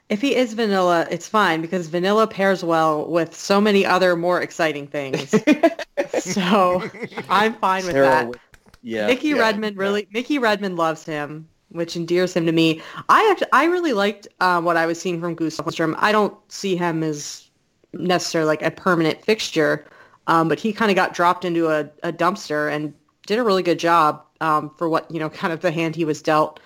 If 0.07 0.21
he 0.21 0.35
is 0.35 0.53
vanilla, 0.53 1.07
it's 1.09 1.27
fine 1.27 1.61
because 1.61 1.87
vanilla 1.87 2.27
pairs 2.27 2.63
well 2.63 3.09
with 3.09 3.35
so 3.35 3.59
many 3.59 3.85
other 3.85 4.15
more 4.15 4.39
exciting 4.39 4.85
things. 4.85 5.31
so 6.19 6.83
I'm 7.27 7.55
fine 7.55 7.83
with 7.85 7.93
Sarah 7.93 8.07
that. 8.07 8.27
with- 8.27 8.39
yeah. 8.83 9.07
Mickey 9.07 9.29
yeah, 9.29 9.39
Redmond 9.39 9.77
really 9.77 10.07
Mickey 10.13 10.37
Redmond 10.37 10.77
loves 10.77 11.03
him, 11.03 11.49
which 11.75 11.95
endears 11.95 12.35
him 12.35 12.45
to 12.45 12.51
me. 12.51 12.81
I 13.09 13.27
actually 13.31 13.47
I 13.53 13.65
really 13.65 13.93
liked 13.93 14.27
um, 14.41 14.65
what 14.65 14.77
I 14.77 14.85
was 14.85 14.99
seeing 14.99 15.19
from 15.19 15.35
Gustav 15.35 15.65
Lindstrom. 15.65 15.95
I 15.99 16.11
don't 16.11 16.35
see 16.51 16.75
him 16.75 17.03
as 17.03 17.49
necessarily 17.93 18.47
like 18.47 18.61
a 18.61 18.71
permanent 18.71 19.23
fixture, 19.23 19.85
um, 20.27 20.47
but 20.47 20.59
he 20.59 20.73
kind 20.73 20.91
of 20.91 20.95
got 20.95 21.13
dropped 21.13 21.45
into 21.45 21.67
a, 21.67 21.89
a 22.03 22.11
dumpster 22.11 22.71
and 22.71 22.93
did 23.27 23.39
a 23.39 23.43
really 23.43 23.63
good 23.63 23.79
job 23.79 24.23
um, 24.41 24.69
for 24.77 24.89
what 24.89 25.09
you 25.11 25.19
know 25.19 25.29
kind 25.41 25.53
of 25.53 25.61
the 25.61 25.71
hand 25.71 25.95
he 25.95 26.05
was 26.05 26.21
dealt. 26.21 26.59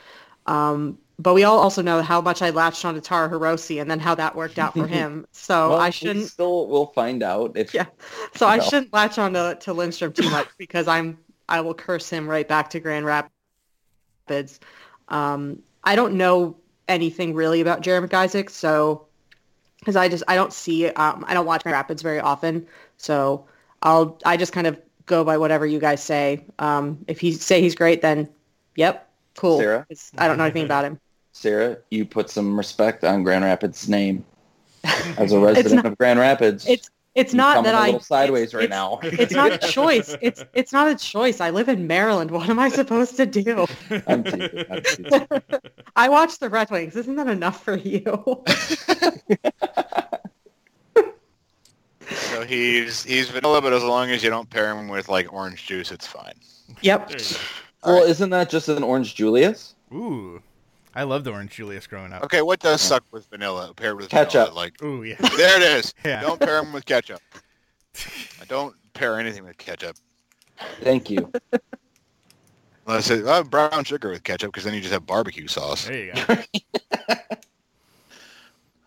Um, 0.45 0.97
but 1.20 1.34
we 1.34 1.43
all 1.43 1.60
also 1.60 1.82
know 1.82 2.01
how 2.01 2.22
much 2.22 2.41
I 2.41 2.49
latched 2.49 2.86
on 2.86 2.95
to 2.95 3.01
Taro 3.01 3.28
Hirose 3.28 3.80
and 3.82 3.91
then 3.91 3.99
how 3.99 4.16
that 4.16 4.36
worked 4.36 4.57
out 4.57 4.74
for 4.74 4.88
him. 4.95 5.26
So 5.34 5.72
well, 5.72 5.80
I 5.80 5.89
shouldn't 5.89 6.28
still 6.30 6.68
we'll 6.68 6.88
find 6.88 7.22
out 7.22 7.57
if 7.57 7.74
Yeah. 7.74 7.86
So 8.36 8.47
I 8.47 8.57
No. 8.57 8.64
shouldn't 8.64 8.93
latch 8.93 9.18
on 9.18 9.34
to, 9.34 9.57
to 9.60 9.74
Lindstrom 9.74 10.14
too 10.14 10.30
much 10.30 10.47
because 10.57 10.88
I'm 10.88 11.18
I 11.49 11.62
will 11.62 11.74
curse 11.74 12.10
him 12.10 12.28
right 12.28 12.47
back 12.47 12.70
to 12.72 12.80
Grand 12.80 13.05
Rapids. 13.05 14.60
Um, 15.10 15.62
I 15.84 15.95
don't 15.95 16.16
know 16.16 16.55
anything 16.88 17.34
really 17.34 17.62
about 17.62 17.82
Jeremy 17.82 18.07
McIsaac, 18.07 18.49
so 18.49 19.05
because 19.80 19.95
I 19.95 20.10
just 20.10 20.24
I 20.28 20.36
don't 20.36 20.53
see 20.53 20.88
um, 20.88 21.26
I 21.28 21.34
don't 21.34 21.45
watch 21.45 21.66
Rapids 21.66 22.01
very 22.01 22.20
often, 22.20 22.68
so 22.97 23.45
I'll 23.82 24.18
I 24.26 24.38
just 24.38 24.53
kind 24.53 24.68
of 24.68 24.80
go 25.05 25.24
by 25.24 25.38
whatever 25.38 25.66
you 25.66 25.80
guys 25.80 26.01
say. 26.03 26.45
Um, 26.60 27.03
if 27.07 27.24
you 27.24 27.34
say 27.34 27.62
he's 27.62 27.76
great, 27.76 28.01
then 28.01 28.28
yep, 28.76 29.10
cool. 29.36 29.60
Sarah? 29.60 29.88
I 30.18 30.28
don't 30.28 30.38
know 30.38 30.45
anything 30.45 30.66
about 30.66 30.86
him. 30.86 30.99
Sarah, 31.32 31.78
you 31.89 32.05
put 32.05 32.30
some 32.30 32.57
respect 32.57 33.03
on 33.03 33.24
Grand 33.24 33.43
Rapids' 33.43 33.88
name 33.88 34.26
as 35.18 35.32
a 35.32 35.39
resident 35.39 35.76
not- 35.76 35.86
of 35.86 35.97
Grand 35.97 36.20
Rapids. 36.20 36.68
It's 36.68 36.89
it's 37.20 37.34
not 37.34 37.64
that 37.64 37.76
a 37.76 37.78
I 37.78 37.86
little 37.88 38.00
sideways 38.00 38.54
it's- 38.54 38.54
right 38.54 38.64
it's- 38.66 38.80
now. 38.80 39.00
it's 39.04 39.34
not 39.34 39.52
a 39.52 39.58
choice. 39.78 40.16
It's 40.22 40.44
it's 40.54 40.72
not 40.74 40.88
a 40.88 40.96
choice. 40.96 41.40
I 41.42 41.50
live 41.50 41.70
in 41.70 41.86
Maryland. 41.88 42.32
What 42.32 42.50
am 42.50 42.60
I 42.60 42.70
supposed 42.70 43.16
to 43.18 43.26
do? 43.26 43.66
I'm 44.08 44.24
teasing, 44.24 44.66
I'm 44.72 44.82
teasing. 44.84 45.28
I 45.96 46.10
watch 46.10 46.40
the 46.40 46.50
Red 46.50 46.70
Wings. 46.72 46.96
Isn't 46.96 47.16
that 47.16 47.28
enough 47.28 47.64
for 47.64 47.76
you? 47.78 48.44
So 52.10 52.44
he's 52.44 53.04
he's 53.04 53.30
vanilla, 53.30 53.62
but 53.62 53.72
as 53.74 53.84
long 53.84 54.10
as 54.10 54.24
you 54.24 54.30
don't 54.32 54.50
pair 54.50 54.72
him 54.76 54.88
with 54.88 55.10
like 55.10 55.32
orange 55.32 55.66
juice, 55.68 55.92
it's 55.92 56.08
fine. 56.08 56.34
yep. 56.82 57.12
well, 57.86 58.04
isn't 58.04 58.32
that 58.32 58.50
just 58.50 58.68
an 58.70 58.82
orange 58.82 59.14
Julius? 59.16 59.76
Ooh, 59.94 60.42
I 60.96 61.04
loved 61.04 61.28
Orange 61.28 61.52
Julius 61.52 61.88
growing 61.88 62.12
up. 62.14 62.24
Okay, 62.24 62.42
what 62.42 62.60
does 62.60 62.82
suck 62.82 63.04
with 63.12 63.28
vanilla 63.28 63.74
paired 63.76 63.96
with 63.98 64.10
Ketchup. 64.10 64.50
vanilla? 64.50 64.56
Like 64.56 64.82
Ooh, 64.84 65.04
yeah. 65.04 65.16
there 65.38 65.58
it 65.58 65.64
is. 65.64 65.94
Yeah. 66.06 66.22
Don't 66.22 66.40
pair 66.40 66.62
them 66.62 66.74
with 66.74 66.86
ketchup. 66.86 67.22
I 68.42 68.46
don't 68.48 68.76
pair 68.94 69.20
anything 69.20 69.44
with 69.46 69.58
ketchup 69.58 69.96
Thank 70.82 71.10
you. 71.10 71.32
unless 72.88 73.10
it 73.10 73.26
uh, 73.26 73.44
brown 73.44 73.84
sugar 73.86 74.10
with 74.10 74.24
ketchup, 74.24 74.50
because 74.52 74.64
then 74.66 74.74
you 74.74 74.82
just 74.82 74.92
have 74.94 75.06
barbecue 75.06 75.48
sauce. 75.48 75.86
There 75.88 76.06
you 76.06 76.14
go. 76.14 76.36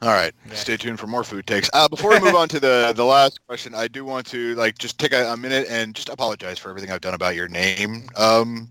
All 0.03 0.09
right, 0.09 0.35
Yeah. 0.49 0.55
stay 0.55 0.77
tuned 0.77 0.99
for 0.99 1.07
more 1.07 1.23
food 1.23 1.47
takes. 1.47 1.71
Uh, 1.73 1.87
before 1.89 2.11
we 2.11 2.19
move 2.19 2.35
on 2.35 2.49
to 2.49 2.59
the 2.59 2.93
the 2.97 3.05
last 3.05 3.39
question, 3.47 3.73
I 3.73 3.87
do 3.87 4.05
want 4.05 4.27
to 4.29 4.55
like 4.57 4.77
just 4.77 4.99
take 4.99 5.13
a, 5.13 5.33
a 5.33 5.37
minute 5.37 5.69
and 5.71 5.95
just 5.95 6.09
apologize 6.09 6.59
for 6.59 6.71
everything 6.71 6.91
I've 6.91 7.01
done 7.01 7.15
about 7.15 7.37
your 7.37 7.47
name, 7.47 8.09
um, 8.17 8.69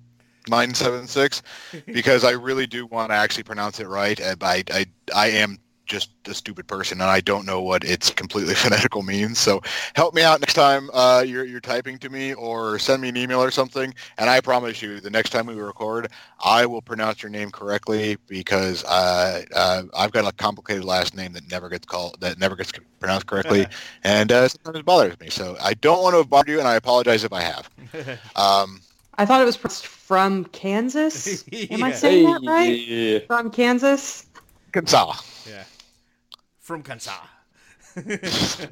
nine 0.50 0.74
seven 0.74 1.08
six, 1.08 1.42
because 1.86 2.24
I 2.24 2.32
really 2.32 2.68
do 2.68 2.86
want 2.86 3.12
to 3.12 3.16
actually 3.16 3.44
pronounce 3.44 3.80
it 3.80 3.88
right. 3.88 4.20
I 4.42 4.64
I 4.72 4.86
I 5.14 5.28
am 5.30 5.58
just 5.92 6.12
a 6.26 6.34
stupid 6.34 6.66
person 6.68 7.02
and 7.02 7.10
I 7.10 7.20
don't 7.20 7.46
know 7.46 7.62
what 7.62 7.84
its 7.84 8.12
completely 8.12 8.56
phonetical 8.64 9.02
means. 9.02 9.40
So 9.40 9.62
help 9.94 10.14
me 10.14 10.22
out 10.22 10.40
next 10.40 10.54
time 10.54 10.90
uh, 10.94 11.24
you're 11.28 11.44
you're 11.44 11.60
typing 11.60 11.98
to 12.00 12.10
me 12.10 12.34
or 12.34 12.80
send 12.80 13.02
me 13.02 13.10
an 13.10 13.18
email 13.18 13.44
or 13.44 13.52
something. 13.52 13.94
And 14.18 14.30
I 14.30 14.40
promise 14.40 14.82
you, 14.82 15.02
the 15.02 15.10
next 15.10 15.32
time 15.32 15.48
we 15.48 15.56
record, 15.56 16.10
I 16.44 16.66
will 16.66 16.82
pronounce 16.82 17.22
your 17.22 17.30
name 17.30 17.52
correctly 17.52 18.18
because 18.28 18.86
uh, 18.86 19.44
uh, 19.54 19.84
I've 19.96 20.14
got 20.14 20.26
a 20.26 20.32
complicated 20.32 20.86
last 20.86 21.14
name 21.14 21.34
that 21.34 21.52
never 21.52 21.68
gets 21.68 21.86
called 21.86 22.20
that 22.22 22.40
never 22.40 22.56
gets 22.56 22.72
pronounced 23.02 23.28
correctly, 23.28 23.68
and 24.06 24.32
uh, 24.32 24.48
sometimes 24.48 24.80
it 24.80 24.86
bothers 24.86 25.20
me. 25.20 25.30
So 25.30 25.58
I 25.62 25.74
don't 25.74 26.02
want 26.02 26.14
to 26.14 26.20
have 26.20 26.30
bothered 26.30 26.50
you, 26.50 26.60
and 26.60 26.68
I 26.70 26.76
apologize 26.76 27.26
if 27.26 27.34
I 27.34 27.42
have. 27.42 27.70
Um, 28.36 28.82
I 29.22 29.26
thought 29.26 29.40
it 29.40 29.46
was 29.46 29.56
pronounced 29.56 29.86
from 29.86 30.46
Kansas. 30.46 31.46
Am 31.70 31.84
I 31.84 31.92
saying 31.92 32.26
that 32.26 32.42
right? 32.44 32.76
Yeah. 32.76 33.20
From 33.28 33.52
Kansas. 33.52 34.26
Kansas. 34.72 35.48
Yeah. 35.48 35.64
From 36.60 36.82
Kansas. 36.82 37.14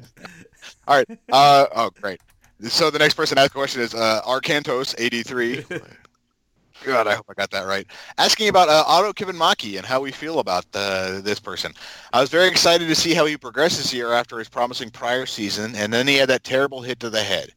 All 0.88 0.96
right. 0.96 1.06
Uh, 1.30 1.66
oh, 1.76 1.90
great. 2.00 2.20
So 2.62 2.90
the 2.90 2.98
next 2.98 3.14
person 3.14 3.36
to 3.36 3.42
ask 3.42 3.52
a 3.52 3.54
question 3.54 3.80
is 3.80 3.94
uh, 3.94 4.22
Arcantos83. 4.26 5.86
God, 6.84 7.06
I 7.06 7.14
hope 7.14 7.26
I 7.28 7.34
got 7.34 7.52
that 7.52 7.66
right. 7.68 7.86
Asking 8.18 8.48
about 8.48 8.68
uh, 8.68 8.82
Otto 8.88 9.12
Kivenmaki 9.12 9.76
and 9.76 9.86
how 9.86 10.00
we 10.00 10.10
feel 10.10 10.40
about 10.40 10.64
uh, 10.74 11.20
this 11.20 11.38
person. 11.38 11.74
I 12.12 12.20
was 12.20 12.28
very 12.28 12.48
excited 12.48 12.88
to 12.88 12.94
see 12.96 13.14
how 13.14 13.24
he 13.24 13.36
progressed 13.36 13.76
this 13.76 13.94
year 13.94 14.14
after 14.14 14.36
his 14.40 14.48
promising 14.48 14.90
prior 14.90 15.26
season, 15.26 15.76
and 15.76 15.92
then 15.92 16.08
he 16.08 16.16
had 16.16 16.28
that 16.30 16.42
terrible 16.42 16.82
hit 16.82 16.98
to 17.00 17.10
the 17.10 17.22
head. 17.22 17.52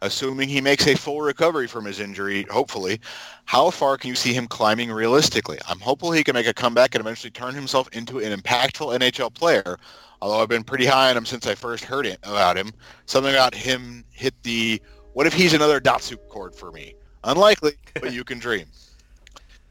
Assuming 0.00 0.48
he 0.48 0.60
makes 0.60 0.86
a 0.86 0.94
full 0.96 1.22
recovery 1.22 1.66
from 1.66 1.84
his 1.84 1.98
injury, 1.98 2.44
hopefully, 2.50 3.00
how 3.46 3.68
far 3.70 3.98
can 3.98 4.08
you 4.08 4.14
see 4.14 4.32
him 4.32 4.46
climbing 4.46 4.92
realistically? 4.92 5.58
I'm 5.68 5.80
hopeful 5.80 6.12
he 6.12 6.22
can 6.22 6.34
make 6.34 6.46
a 6.46 6.54
comeback 6.54 6.94
and 6.94 7.00
eventually 7.00 7.32
turn 7.32 7.52
himself 7.52 7.88
into 7.92 8.20
an 8.20 8.38
impactful 8.38 8.96
NHL 8.96 9.34
player, 9.34 9.76
although 10.22 10.40
I've 10.40 10.48
been 10.48 10.62
pretty 10.62 10.86
high 10.86 11.10
on 11.10 11.16
him 11.16 11.26
since 11.26 11.48
I 11.48 11.56
first 11.56 11.82
heard 11.84 12.06
it 12.06 12.20
about 12.22 12.56
him. 12.56 12.70
Something 13.06 13.34
about 13.34 13.56
him 13.56 14.04
hit 14.12 14.34
the, 14.44 14.80
what 15.14 15.26
if 15.26 15.32
he's 15.32 15.52
another 15.52 15.80
Datsyuk 15.80 16.28
chord 16.28 16.54
for 16.54 16.70
me? 16.70 16.94
Unlikely, 17.24 17.72
but 17.94 18.12
you 18.12 18.24
can 18.24 18.38
dream. 18.38 18.66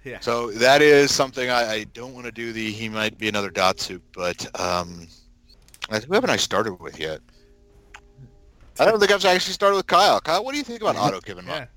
Yeah. 0.04 0.22
So 0.22 0.52
that 0.52 0.82
is 0.82 1.14
something 1.14 1.50
I, 1.50 1.70
I 1.70 1.84
don't 1.94 2.14
want 2.14 2.26
to 2.28 2.32
do 2.32 2.54
the, 2.54 2.72
he 2.72 2.88
might 2.88 3.18
be 3.18 3.28
another 3.28 3.50
Datsyuk, 3.50 4.00
but 4.16 4.46
um, 4.58 5.06
I- 5.90 6.00
who 6.00 6.14
haven't 6.14 6.30
I 6.30 6.38
started 6.38 6.76
with 6.80 6.98
yet? 6.98 7.20
I 8.80 8.86
don't 8.86 9.00
think 9.00 9.12
I've 9.12 9.24
actually 9.26 9.54
started 9.54 9.76
with 9.76 9.88
Kyle. 9.88 10.20
Kyle, 10.20 10.44
what 10.44 10.52
do 10.52 10.58
you 10.58 10.64
think 10.64 10.82
about 10.82 10.96
Otto 10.96 11.20
Kivenmaki? 11.22 11.68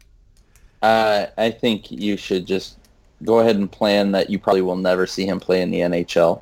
Yeah. 0.82 0.88
Uh, 0.88 1.26
I 1.36 1.50
think 1.50 1.90
you 1.90 2.16
should 2.16 2.46
just 2.46 2.78
go 3.24 3.40
ahead 3.40 3.56
and 3.56 3.70
plan 3.70 4.12
that 4.12 4.30
you 4.30 4.38
probably 4.38 4.62
will 4.62 4.76
never 4.76 5.06
see 5.06 5.26
him 5.26 5.40
play 5.40 5.62
in 5.62 5.70
the 5.70 5.80
NHL. 5.80 6.40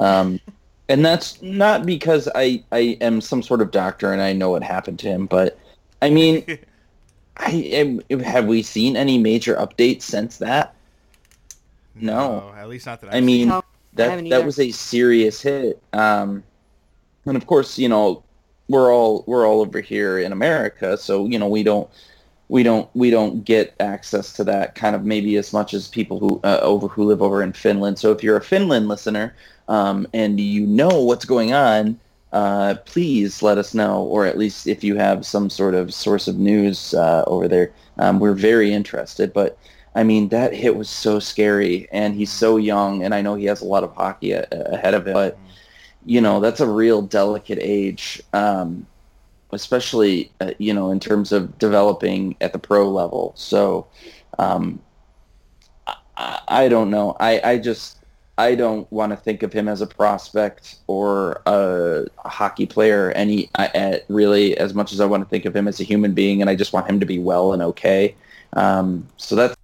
Um, 0.00 0.40
and 0.88 1.04
that's 1.04 1.40
not 1.42 1.84
because 1.86 2.28
I, 2.34 2.62
I 2.72 2.96
am 3.00 3.20
some 3.20 3.42
sort 3.42 3.60
of 3.60 3.70
doctor 3.70 4.12
and 4.12 4.22
I 4.22 4.32
know 4.32 4.50
what 4.50 4.62
happened 4.62 4.98
to 5.00 5.08
him, 5.08 5.26
but 5.26 5.58
I 6.00 6.10
mean, 6.10 6.58
I 7.36 7.50
am, 7.50 8.00
have 8.20 8.46
we 8.46 8.62
seen 8.62 8.96
any 8.96 9.18
major 9.18 9.56
updates 9.56 10.02
since 10.02 10.38
that? 10.38 10.74
No. 11.94 12.52
At 12.56 12.68
least 12.68 12.86
not 12.86 13.00
that 13.00 13.12
I 13.12 13.18
I've 13.18 13.24
mean, 13.24 13.48
No, 13.48 13.58
I 13.58 13.62
that 13.94 14.10
haven't 14.10 14.28
that 14.28 14.44
was 14.44 14.58
a 14.58 14.70
serious 14.70 15.40
hit. 15.42 15.82
Um, 15.92 16.42
and 17.26 17.36
of 17.36 17.46
course, 17.46 17.78
you 17.78 17.88
know, 17.88 18.22
we're 18.72 18.92
all 18.92 19.24
we're 19.26 19.46
all 19.46 19.60
over 19.60 19.80
here 19.80 20.18
in 20.18 20.32
America, 20.32 20.96
so 20.96 21.26
you 21.26 21.38
know 21.38 21.48
we 21.48 21.62
don't 21.62 21.88
we 22.48 22.62
don't 22.62 22.88
we 22.94 23.10
don't 23.10 23.44
get 23.44 23.74
access 23.80 24.32
to 24.34 24.44
that 24.44 24.74
kind 24.74 24.96
of 24.96 25.04
maybe 25.04 25.36
as 25.36 25.52
much 25.52 25.74
as 25.74 25.88
people 25.88 26.18
who 26.18 26.40
uh, 26.44 26.58
over 26.62 26.88
who 26.88 27.04
live 27.04 27.22
over 27.22 27.42
in 27.42 27.52
Finland. 27.52 27.98
So 27.98 28.12
if 28.12 28.22
you're 28.22 28.36
a 28.36 28.42
Finland 28.42 28.88
listener 28.88 29.34
um, 29.68 30.06
and 30.12 30.40
you 30.40 30.66
know 30.66 31.02
what's 31.04 31.24
going 31.24 31.52
on, 31.52 31.98
uh, 32.32 32.74
please 32.86 33.42
let 33.42 33.58
us 33.58 33.74
know, 33.74 34.02
or 34.02 34.26
at 34.26 34.38
least 34.38 34.66
if 34.66 34.82
you 34.82 34.96
have 34.96 35.24
some 35.26 35.50
sort 35.50 35.74
of 35.74 35.94
source 35.94 36.28
of 36.28 36.38
news 36.38 36.94
uh, 36.94 37.24
over 37.26 37.48
there, 37.48 37.72
um, 37.98 38.18
we're 38.20 38.34
very 38.34 38.72
interested. 38.72 39.32
But 39.32 39.58
I 39.94 40.02
mean, 40.02 40.28
that 40.28 40.54
hit 40.54 40.76
was 40.76 40.88
so 40.88 41.18
scary, 41.20 41.88
and 41.92 42.14
he's 42.14 42.32
so 42.32 42.56
young, 42.56 43.04
and 43.04 43.14
I 43.14 43.20
know 43.20 43.34
he 43.34 43.44
has 43.46 43.60
a 43.60 43.66
lot 43.66 43.84
of 43.84 43.94
hockey 43.94 44.32
a- 44.32 44.46
ahead 44.50 44.94
of 44.94 45.06
him, 45.06 45.12
but 45.14 45.38
you 46.04 46.20
know 46.20 46.40
that's 46.40 46.60
a 46.60 46.68
real 46.68 47.02
delicate 47.02 47.58
age. 47.60 48.22
Um, 48.32 48.86
especially 49.52 50.32
uh, 50.40 50.52
you 50.58 50.74
know 50.74 50.90
in 50.90 50.98
terms 50.98 51.30
of 51.30 51.58
developing 51.58 52.34
at 52.40 52.52
the 52.52 52.58
pro 52.58 52.88
level. 52.90 53.32
So 53.36 53.86
um, 54.38 54.80
I, 56.16 56.40
I 56.48 56.68
don't 56.68 56.90
know. 56.90 57.16
I, 57.20 57.40
I 57.44 57.58
just 57.58 57.98
I 58.38 58.54
don't 58.54 58.90
want 58.90 59.10
to 59.10 59.16
think 59.16 59.42
of 59.42 59.52
him 59.52 59.68
as 59.68 59.80
a 59.82 59.86
prospect 59.86 60.76
or 60.86 61.42
a, 61.46 62.06
a 62.24 62.28
hockey 62.28 62.66
player 62.66 63.12
any 63.12 63.50
I, 63.56 64.00
really 64.08 64.56
as 64.56 64.74
much 64.74 64.92
as 64.92 65.00
I 65.00 65.06
want 65.06 65.22
to 65.22 65.28
think 65.28 65.44
of 65.44 65.54
him 65.54 65.68
as 65.68 65.80
a 65.80 65.84
human 65.84 66.14
being, 66.14 66.40
and 66.40 66.50
I 66.50 66.56
just 66.56 66.72
want 66.72 66.88
him 66.88 66.98
to 67.00 67.06
be 67.06 67.18
well 67.18 67.52
and 67.52 67.62
okay. 67.62 68.16
Um, 68.54 69.06
so 69.16 69.36
that's 69.36 69.54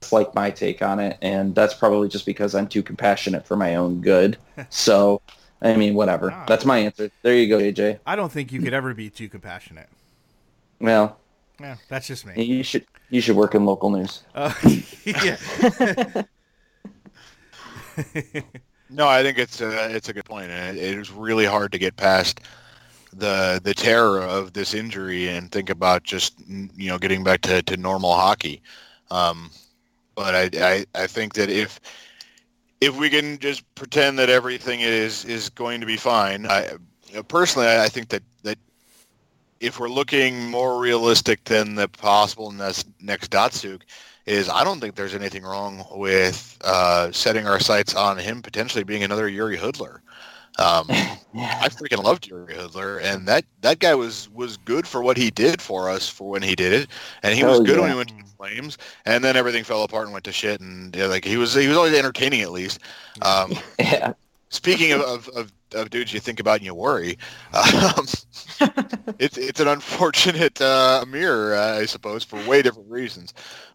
that's 0.00 0.12
like 0.12 0.34
my 0.34 0.50
take 0.50 0.80
on 0.82 0.98
it, 1.00 1.18
and 1.20 1.54
that's 1.54 1.74
probably 1.74 2.08
just 2.08 2.24
because 2.24 2.54
I'm 2.54 2.68
too 2.68 2.82
compassionate 2.82 3.46
for 3.46 3.56
my 3.56 3.74
own 3.76 4.00
good. 4.00 4.36
So. 4.68 5.20
I 5.62 5.76
mean, 5.76 5.94
whatever. 5.94 6.34
That's 6.46 6.64
my 6.64 6.78
answer. 6.78 7.10
There 7.22 7.34
you 7.34 7.48
go, 7.48 7.58
AJ. 7.58 8.00
I 8.06 8.16
don't 8.16 8.32
think 8.32 8.50
you 8.52 8.60
could 8.62 8.72
ever 8.72 8.94
be 8.94 9.10
too 9.10 9.28
compassionate. 9.28 9.88
Well, 10.80 11.18
Yeah, 11.60 11.76
that's 11.88 12.06
just 12.06 12.24
me. 12.26 12.42
you 12.42 12.62
should 12.62 12.86
you 13.10 13.20
should 13.20 13.36
work 13.36 13.54
in 13.54 13.66
local 13.66 13.90
news. 13.90 14.22
Uh, 14.34 14.52
yeah. 15.04 15.36
No, 18.92 19.06
I 19.06 19.22
think 19.22 19.38
it's 19.38 19.60
a 19.60 19.94
it's 19.94 20.08
a 20.08 20.12
good 20.12 20.24
point, 20.24 20.50
and 20.50 20.76
it, 20.76 20.82
it 20.82 20.98
is 20.98 21.12
really 21.12 21.44
hard 21.44 21.70
to 21.72 21.78
get 21.78 21.96
past 21.96 22.40
the 23.12 23.60
the 23.62 23.72
terror 23.74 24.20
of 24.20 24.52
this 24.52 24.74
injury 24.74 25.28
and 25.28 25.50
think 25.52 25.70
about 25.70 26.02
just 26.02 26.34
you 26.48 26.88
know 26.88 26.98
getting 26.98 27.22
back 27.22 27.40
to, 27.42 27.62
to 27.62 27.76
normal 27.76 28.14
hockey. 28.14 28.62
Um, 29.12 29.50
but 30.16 30.34
I, 30.34 30.50
I 30.94 31.02
I 31.04 31.06
think 31.06 31.34
that 31.34 31.50
if 31.50 31.78
if 32.80 32.96
we 32.96 33.10
can 33.10 33.38
just 33.38 33.62
pretend 33.74 34.18
that 34.18 34.30
everything 34.30 34.80
is 34.80 35.24
is 35.24 35.48
going 35.50 35.80
to 35.80 35.86
be 35.86 35.96
fine, 35.96 36.46
I 36.46 36.70
personally 37.28 37.68
I 37.68 37.88
think 37.88 38.08
that 38.08 38.22
that 38.42 38.58
if 39.60 39.78
we're 39.78 39.88
looking 39.88 40.50
more 40.50 40.80
realistic 40.80 41.44
than 41.44 41.74
the 41.74 41.88
possible 41.88 42.50
next 42.50 42.88
next 43.00 43.30
Datsyuk, 43.30 43.82
is 44.26 44.48
I 44.48 44.64
don't 44.64 44.80
think 44.80 44.94
there's 44.94 45.14
anything 45.14 45.42
wrong 45.42 45.84
with 45.92 46.56
uh, 46.62 47.12
setting 47.12 47.46
our 47.46 47.60
sights 47.60 47.94
on 47.94 48.18
him 48.18 48.42
potentially 48.42 48.84
being 48.84 49.02
another 49.02 49.30
Jiri 49.30 49.58
Hudler. 49.58 50.00
Um, 50.58 50.86
I 51.34 51.68
freaking 51.68 52.02
loved 52.02 52.28
Jiri 52.28 52.56
Hudler, 52.56 53.02
and 53.02 53.26
that, 53.28 53.44
that 53.60 53.78
guy 53.78 53.94
was, 53.94 54.28
was 54.30 54.56
good 54.56 54.86
for 54.86 55.02
what 55.02 55.16
he 55.16 55.30
did 55.30 55.62
for 55.62 55.88
us 55.88 56.08
for 56.08 56.28
when 56.28 56.42
he 56.42 56.54
did 56.54 56.72
it, 56.72 56.88
and 57.22 57.34
he 57.34 57.44
was 57.44 57.60
good 57.60 57.76
yeah. 57.76 57.82
when 57.82 57.90
he 57.90 57.96
went 57.96 58.08
to 58.10 58.16
the 58.16 58.30
Flames, 58.36 58.78
and 59.04 59.22
then 59.22 59.36
everything 59.36 59.64
fell 59.64 59.82
apart 59.84 60.04
and 60.04 60.12
went 60.12 60.24
to 60.24 60.32
shit, 60.32 60.60
and 60.60 60.94
yeah, 60.96 61.06
like 61.06 61.24
he 61.24 61.36
was 61.36 61.54
he 61.54 61.68
was 61.68 61.76
always 61.76 61.94
entertaining 61.94 62.40
at 62.40 62.50
least. 62.50 62.80
Um, 63.22 63.52
yeah. 63.78 64.14
Speaking 64.48 64.90
of, 64.92 65.02
of, 65.02 65.28
of, 65.28 65.52
of 65.74 65.90
dudes 65.90 66.12
you 66.12 66.18
think 66.18 66.40
about 66.40 66.56
and 66.56 66.64
you 66.64 66.74
worry, 66.74 67.16
um, 67.54 68.06
it's 69.18 69.38
it's 69.38 69.60
an 69.60 69.68
unfortunate 69.68 70.60
uh, 70.60 71.04
mirror, 71.06 71.54
uh, 71.54 71.78
I 71.78 71.86
suppose, 71.86 72.24
for 72.24 72.44
way 72.48 72.62
different 72.62 72.90
reasons. 72.90 73.32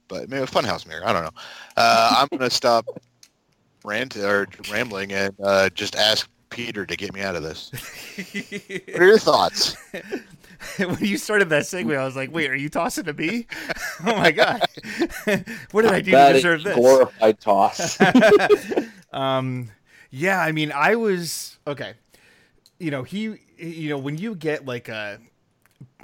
But 0.08 0.30
maybe 0.30 0.44
a 0.44 0.48
funhouse 0.48 0.86
mirror. 0.86 1.08
I 1.08 1.14
don't 1.14 1.24
know. 1.24 1.42
Uh, 1.78 2.16
I'm 2.18 2.38
gonna 2.38 2.50
stop 2.50 2.86
rant 3.86 4.18
or 4.18 4.48
rambling 4.72 5.14
and 5.14 5.34
uh, 5.42 5.70
just 5.70 5.96
ask 5.96 6.28
Peter 6.56 6.86
to 6.86 6.96
get 6.96 7.14
me 7.14 7.22
out 7.22 7.36
of 7.36 7.44
this. 7.44 7.70
what 8.94 9.02
are 9.02 9.08
your 9.08 9.20
thoughts? 9.20 9.76
when 10.78 10.98
you 11.02 11.18
started 11.18 11.50
that 11.50 11.64
segue, 11.64 11.96
I 11.96 12.06
was 12.06 12.16
like, 12.16 12.32
"Wait, 12.32 12.50
are 12.50 12.56
you 12.56 12.70
tossing 12.70 13.04
to 13.04 13.14
me? 13.14 13.46
oh 14.06 14.16
my 14.16 14.32
god, 14.32 14.62
what 15.72 15.82
did 15.82 15.92
I 15.92 16.00
do 16.00 16.12
That 16.12 16.30
to 16.30 16.34
deserve 16.34 16.64
this?" 16.64 16.76
glorified 16.76 17.42
toss. 17.42 18.00
um, 19.12 19.70
yeah, 20.12 20.40
I 20.40 20.54
mean, 20.54 20.72
I 20.74 20.96
was 20.96 21.60
okay. 21.68 21.94
You 22.80 22.92
know, 22.92 23.04
he, 23.04 23.36
you 23.58 23.90
know, 23.90 23.98
when 23.98 24.18
you 24.18 24.34
get 24.34 24.66
like 24.66 24.88
a, 24.88 25.20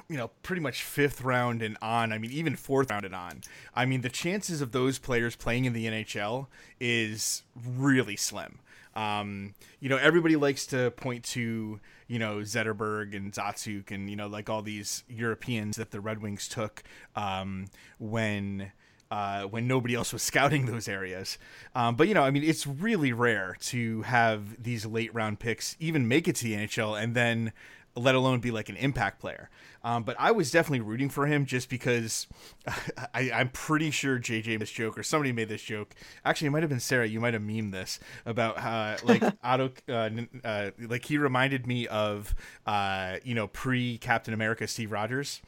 you 0.10 0.18
know, 0.18 0.32
pretty 0.44 0.62
much 0.62 0.84
fifth 0.84 1.22
round 1.22 1.62
and 1.62 1.78
on. 1.82 2.12
I 2.12 2.18
mean, 2.18 2.32
even 2.32 2.58
fourth 2.58 2.92
round 2.92 3.06
and 3.06 3.16
on. 3.16 3.42
I 3.74 3.86
mean, 3.86 4.02
the 4.02 4.10
chances 4.10 4.60
of 4.60 4.74
those 4.74 5.00
players 5.00 5.38
playing 5.38 5.64
in 5.64 5.72
the 5.72 5.86
NHL 5.86 6.48
is 6.78 7.44
really 7.56 8.18
slim. 8.18 8.60
Um, 8.96 9.54
you 9.80 9.90
know, 9.90 9.98
everybody 9.98 10.36
likes 10.36 10.66
to 10.68 10.92
point 10.92 11.24
to, 11.26 11.80
you 12.08 12.20
know, 12.20 12.38
Zetterberg 12.38 13.16
and 13.16 13.32
Datsyuk 13.32 13.92
and, 13.92 14.10
you 14.10 14.16
know, 14.16 14.28
like 14.28 14.50
all 14.50 14.62
these 14.62 15.04
Europeans 15.08 15.78
that 15.78 15.92
the 15.92 16.02
Red 16.02 16.22
Wings 16.22 16.48
took 16.48 16.84
um, 17.16 17.68
when 18.00 18.72
uh, 19.10 19.44
when 19.44 19.68
nobody 19.68 19.94
else 19.94 20.14
was 20.14 20.24
scouting 20.32 20.66
those 20.66 20.88
areas. 20.88 21.38
Um, 21.76 21.96
but, 21.96 22.08
you 22.08 22.14
know, 22.14 22.24
I 22.24 22.32
mean, 22.32 22.44
it's 22.44 22.66
really 22.66 23.12
rare 23.14 23.58
to 23.62 24.04
have 24.04 24.62
these 24.64 24.86
late 24.86 25.14
round 25.14 25.40
picks 25.40 25.76
even 25.80 26.08
make 26.08 26.28
it 26.28 26.36
to 26.38 26.44
the 26.46 26.54
NHL 26.54 27.02
and 27.02 27.14
then 27.14 27.52
let 27.96 28.16
alone 28.16 28.40
be 28.40 28.52
like 28.52 28.70
an 28.70 28.78
impact 28.78 29.20
player. 29.20 29.50
Um, 29.84 30.04
but 30.04 30.16
I 30.20 30.32
was 30.32 30.52
definitely 30.52 30.82
rooting 30.82 31.10
for 31.10 31.26
him 31.26 31.46
just 31.46 31.70
because 31.70 32.28
I, 33.14 33.32
I'm 33.32 33.50
pretty 33.50 33.92
sure 33.92 34.20
JJ 34.20 34.48
made 34.48 34.62
this 34.62 34.72
joke 34.72 34.98
or 34.98 35.04
somebody 35.04 35.32
made 35.32 35.50
this 35.50 35.64
joke. 35.64 35.96
Actually, 36.24 36.48
it 36.48 36.52
might 36.52 36.64
have 36.64 36.70
been 36.70 36.80
Sarah. 36.80 37.08
You 37.08 37.20
might 37.20 37.34
have 37.34 37.42
memed 37.42 37.72
this 37.72 38.00
about 38.26 38.60
how 38.60 38.96
like 39.04 39.24
Otto, 39.44 39.72
uh, 39.90 39.94
n- 39.94 40.30
uh, 40.44 40.72
like 40.80 41.06
he 41.06 41.18
reminded 41.18 41.66
me 41.66 41.88
of 41.88 42.36
uh, 42.66 43.18
you 43.24 43.34
know 43.34 43.48
pre 43.48 43.98
Captain 43.98 44.34
America 44.34 44.68
Steve 44.68 44.92
Rogers. 44.92 45.42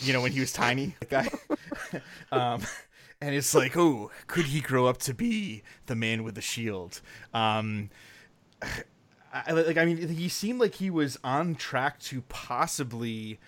You 0.00 0.14
know 0.14 0.22
when 0.22 0.32
he 0.32 0.40
was 0.40 0.52
tiny, 0.52 0.96
that 1.10 1.32
um, 2.32 2.62
and 3.20 3.34
it's 3.34 3.54
like, 3.54 3.76
oh, 3.76 4.10
could 4.26 4.46
he 4.46 4.60
grow 4.60 4.86
up 4.86 4.98
to 4.98 5.12
be 5.12 5.62
the 5.86 5.94
man 5.94 6.24
with 6.24 6.34
the 6.34 6.40
shield? 6.40 7.02
Um, 7.34 7.90
I, 9.34 9.50
like 9.50 9.76
I 9.76 9.84
mean, 9.84 10.08
he 10.08 10.28
seemed 10.28 10.60
like 10.60 10.76
he 10.76 10.90
was 10.90 11.18
on 11.24 11.56
track 11.56 11.98
to 12.00 12.22
possibly 12.22 13.40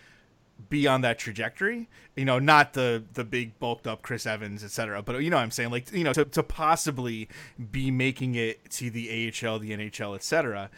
be 0.69 0.87
on 0.87 1.03
that 1.03 1.19
trajectory. 1.19 1.89
You 2.17 2.25
know, 2.25 2.39
not 2.39 2.73
the 2.73 3.05
the 3.15 3.25
big 3.25 3.59
bulked 3.61 3.87
up 3.87 4.03
Chris 4.03 4.27
Evans, 4.27 4.65
etc. 4.65 5.03
But 5.03 5.23
you 5.23 5.31
know 5.31 5.37
what 5.37 5.43
I'm 5.43 5.51
saying, 5.51 5.71
like 5.71 5.93
you 5.93 6.03
know, 6.03 6.13
to, 6.13 6.25
to 6.25 6.43
possibly 6.43 7.29
be 7.71 7.91
making 7.91 8.35
it 8.35 8.69
to 8.71 8.91
the 8.91 9.09
AHL, 9.09 9.61
the 9.61 9.71
NHL, 9.71 10.17
etc. 10.17 10.71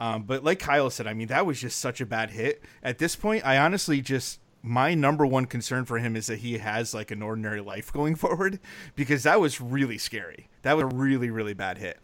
Um, 0.00 0.22
but 0.22 0.42
like 0.42 0.58
Kyle 0.60 0.90
said, 0.90 1.06
I 1.06 1.14
mean, 1.14 1.28
that 1.28 1.44
was 1.44 1.60
just 1.60 1.78
such 1.78 2.00
a 2.00 2.06
bad 2.06 2.30
hit. 2.30 2.62
At 2.82 2.98
this 2.98 3.16
point, 3.16 3.44
I 3.44 3.58
honestly 3.58 4.00
just 4.00 4.40
my 4.62 4.94
number 4.94 5.26
one 5.26 5.44
concern 5.44 5.84
for 5.84 5.98
him 5.98 6.16
is 6.16 6.26
that 6.28 6.38
he 6.38 6.56
has 6.56 6.94
like 6.94 7.10
an 7.10 7.20
ordinary 7.20 7.60
life 7.60 7.92
going 7.92 8.14
forward 8.14 8.60
because 8.96 9.24
that 9.24 9.40
was 9.40 9.60
really 9.60 9.98
scary. 9.98 10.48
That 10.62 10.76
was 10.76 10.84
a 10.84 10.96
really 10.96 11.28
really 11.28 11.54
bad 11.54 11.78
hit. 11.78 11.98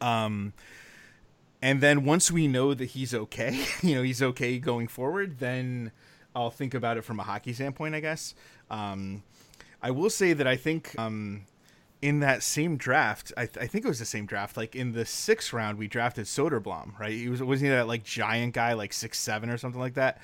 Um, 0.00 0.54
and 1.62 1.80
then 1.80 2.04
once 2.04 2.30
we 2.30 2.48
know 2.48 2.74
that 2.74 2.86
he's 2.86 3.14
okay, 3.14 3.64
you 3.82 3.94
know, 3.94 4.02
he's 4.02 4.20
okay 4.22 4.58
going 4.58 4.88
forward, 4.88 5.38
then 5.38 5.92
I'll 6.34 6.50
think 6.50 6.74
about 6.74 6.96
it 6.96 7.04
from 7.04 7.20
a 7.20 7.22
hockey 7.22 7.52
standpoint, 7.52 7.94
I 7.94 8.00
guess. 8.00 8.34
Um, 8.70 9.22
I 9.80 9.90
will 9.90 10.10
say 10.10 10.32
that 10.32 10.46
I 10.46 10.56
think 10.56 10.98
um, 10.98 11.44
in 12.00 12.20
that 12.20 12.42
same 12.42 12.76
draft, 12.76 13.32
I, 13.36 13.46
th- 13.46 13.58
I 13.58 13.66
think 13.66 13.84
it 13.84 13.88
was 13.88 13.98
the 13.98 14.04
same 14.04 14.26
draft. 14.26 14.56
Like 14.56 14.74
in 14.74 14.92
the 14.92 15.04
sixth 15.04 15.52
round, 15.52 15.78
we 15.78 15.88
drafted 15.88 16.26
Soderblom, 16.26 16.98
right? 16.98 17.12
He 17.12 17.28
was 17.28 17.42
wasn't 17.42 17.70
he 17.70 17.76
that 17.76 17.86
like 17.86 18.02
giant 18.04 18.54
guy, 18.54 18.72
like 18.74 18.92
six 18.92 19.18
seven 19.18 19.50
or 19.50 19.56
something 19.58 19.80
like 19.80 19.94
that? 19.94 20.20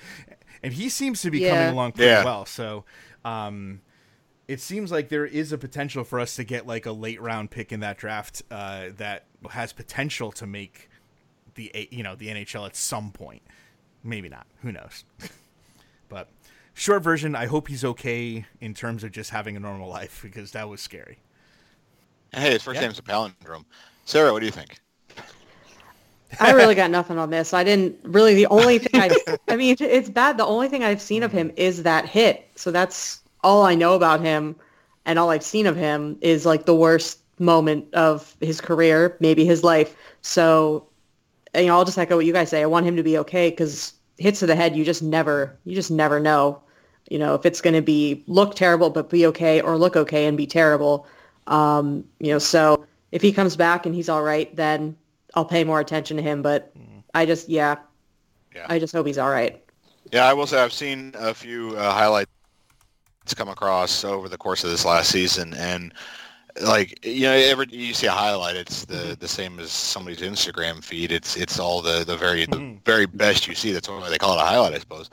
And 0.62 0.72
he 0.72 0.88
seems 0.88 1.22
to 1.22 1.30
be 1.30 1.40
Yeah. 1.40 1.50
coming 1.50 1.68
along 1.68 1.92
pretty 1.92 2.10
Yeah. 2.10 2.24
well. 2.24 2.44
So. 2.46 2.84
Um, 3.24 3.80
it 4.46 4.60
seems 4.62 4.90
like 4.90 5.10
there 5.10 5.26
is 5.26 5.52
a 5.52 5.58
potential 5.58 6.04
for 6.04 6.18
us 6.18 6.36
to 6.36 6.42
get 6.44 6.66
like 6.66 6.86
a 6.86 6.92
late 6.92 7.20
round 7.20 7.50
pick 7.50 7.70
in 7.70 7.80
that 7.80 7.98
draft 7.98 8.42
uh, 8.50 8.86
that 8.96 9.26
has 9.50 9.74
potential 9.74 10.32
to 10.32 10.46
make 10.46 10.88
the 11.58 11.88
you 11.90 12.02
know 12.02 12.14
the 12.14 12.28
NHL 12.28 12.64
at 12.64 12.76
some 12.76 13.10
point. 13.10 13.42
Maybe 14.02 14.28
not. 14.28 14.46
Who 14.62 14.72
knows? 14.72 15.04
but 16.08 16.28
short 16.72 17.02
version, 17.02 17.34
I 17.34 17.46
hope 17.46 17.68
he's 17.68 17.84
okay 17.84 18.46
in 18.60 18.72
terms 18.74 19.04
of 19.04 19.10
just 19.12 19.30
having 19.30 19.56
a 19.56 19.60
normal 19.60 19.88
life 19.90 20.20
because 20.22 20.52
that 20.52 20.68
was 20.68 20.80
scary. 20.80 21.18
Hey, 22.32 22.52
his 22.52 22.62
first 22.62 22.76
Yeah. 22.76 22.86
name's 22.86 22.98
a 22.98 23.02
palindrome. 23.02 23.64
Sarah, 24.04 24.32
what 24.32 24.40
do 24.40 24.46
you 24.46 24.52
think? 24.52 24.78
I 26.40 26.52
really 26.52 26.74
got 26.74 26.90
nothing 26.90 27.18
on 27.18 27.30
this. 27.30 27.52
I 27.52 27.64
didn't 27.64 27.96
really. 28.04 28.34
The 28.34 28.46
only 28.46 28.78
thing 28.78 29.00
I, 29.00 29.10
I 29.48 29.56
mean, 29.56 29.76
it's 29.80 30.10
bad. 30.10 30.38
The 30.38 30.44
only 30.46 30.68
thing 30.68 30.84
I've 30.84 31.00
seen 31.00 31.22
of 31.22 31.32
him 31.32 31.50
is 31.56 31.82
that 31.82 32.06
hit. 32.06 32.48
So 32.54 32.70
that's 32.70 33.20
all 33.42 33.64
I 33.64 33.74
know 33.74 33.94
about 33.94 34.20
him, 34.20 34.54
and 35.06 35.18
all 35.18 35.30
I've 35.30 35.42
seen 35.42 35.66
of 35.66 35.74
him 35.74 36.18
is 36.20 36.46
like 36.46 36.66
the 36.66 36.74
worst 36.74 37.18
moment 37.40 37.92
of 37.94 38.36
his 38.40 38.60
career, 38.60 39.16
maybe 39.20 39.44
his 39.44 39.64
life. 39.64 39.96
So, 40.22 40.87
you 41.60 41.66
know, 41.66 41.76
I'll 41.76 41.84
just 41.84 41.98
echo 41.98 42.16
what 42.16 42.26
you 42.26 42.32
guys 42.32 42.50
say. 42.50 42.62
I 42.62 42.66
want 42.66 42.86
him 42.86 42.96
to 42.96 43.02
be 43.02 43.18
okay 43.18 43.50
because 43.50 43.92
hits 44.18 44.40
to 44.40 44.46
the 44.46 44.56
head, 44.56 44.76
you 44.76 44.84
just 44.84 45.02
never, 45.02 45.58
you 45.64 45.74
just 45.74 45.90
never 45.90 46.20
know. 46.20 46.60
You 47.10 47.18
know, 47.18 47.34
if 47.34 47.46
it's 47.46 47.60
going 47.60 47.74
to 47.74 47.82
be 47.82 48.22
look 48.26 48.54
terrible 48.54 48.90
but 48.90 49.08
be 49.08 49.26
okay, 49.26 49.60
or 49.60 49.78
look 49.78 49.96
okay 49.96 50.26
and 50.26 50.36
be 50.36 50.46
terrible. 50.46 51.06
Um, 51.46 52.04
you 52.20 52.32
know, 52.32 52.38
so 52.38 52.84
if 53.12 53.22
he 53.22 53.32
comes 53.32 53.56
back 53.56 53.86
and 53.86 53.94
he's 53.94 54.08
all 54.08 54.22
right, 54.22 54.54
then 54.54 54.96
I'll 55.34 55.44
pay 55.44 55.64
more 55.64 55.80
attention 55.80 56.16
to 56.18 56.22
him. 56.22 56.42
But 56.42 56.72
I 57.14 57.24
just, 57.24 57.48
yeah, 57.48 57.76
Yeah. 58.54 58.66
I 58.68 58.78
just 58.78 58.92
hope 58.92 59.06
he's 59.06 59.18
all 59.18 59.30
right. 59.30 59.62
Yeah, 60.12 60.26
I 60.26 60.32
will 60.32 60.46
say 60.46 60.62
I've 60.62 60.72
seen 60.72 61.14
a 61.18 61.32
few 61.34 61.76
uh, 61.76 61.92
highlights 61.92 62.30
come 63.36 63.48
across 63.48 64.04
over 64.04 64.28
the 64.28 64.38
course 64.38 64.64
of 64.64 64.70
this 64.70 64.84
last 64.84 65.10
season, 65.10 65.54
and 65.54 65.92
like 66.62 67.04
you 67.04 67.22
know, 67.22 67.32
every 67.32 67.66
you 67.70 67.94
see 67.94 68.06
a 68.06 68.12
highlight, 68.12 68.56
it's 68.56 68.84
the 68.84 69.16
the 69.18 69.28
same 69.28 69.58
as 69.60 69.70
somebody's 69.70 70.20
Instagram 70.20 70.82
feed. 70.82 71.12
It's 71.12 71.36
it's 71.36 71.58
all 71.58 71.82
the 71.82 72.04
the 72.04 72.16
very 72.16 72.46
the 72.46 72.76
very 72.84 73.06
best 73.06 73.46
you 73.46 73.54
see. 73.54 73.72
That's 73.72 73.88
why 73.88 74.08
they 74.08 74.18
call 74.18 74.38
it 74.38 74.42
a 74.42 74.44
highlight, 74.44 74.74
I 74.74 74.78
suppose. 74.78 75.10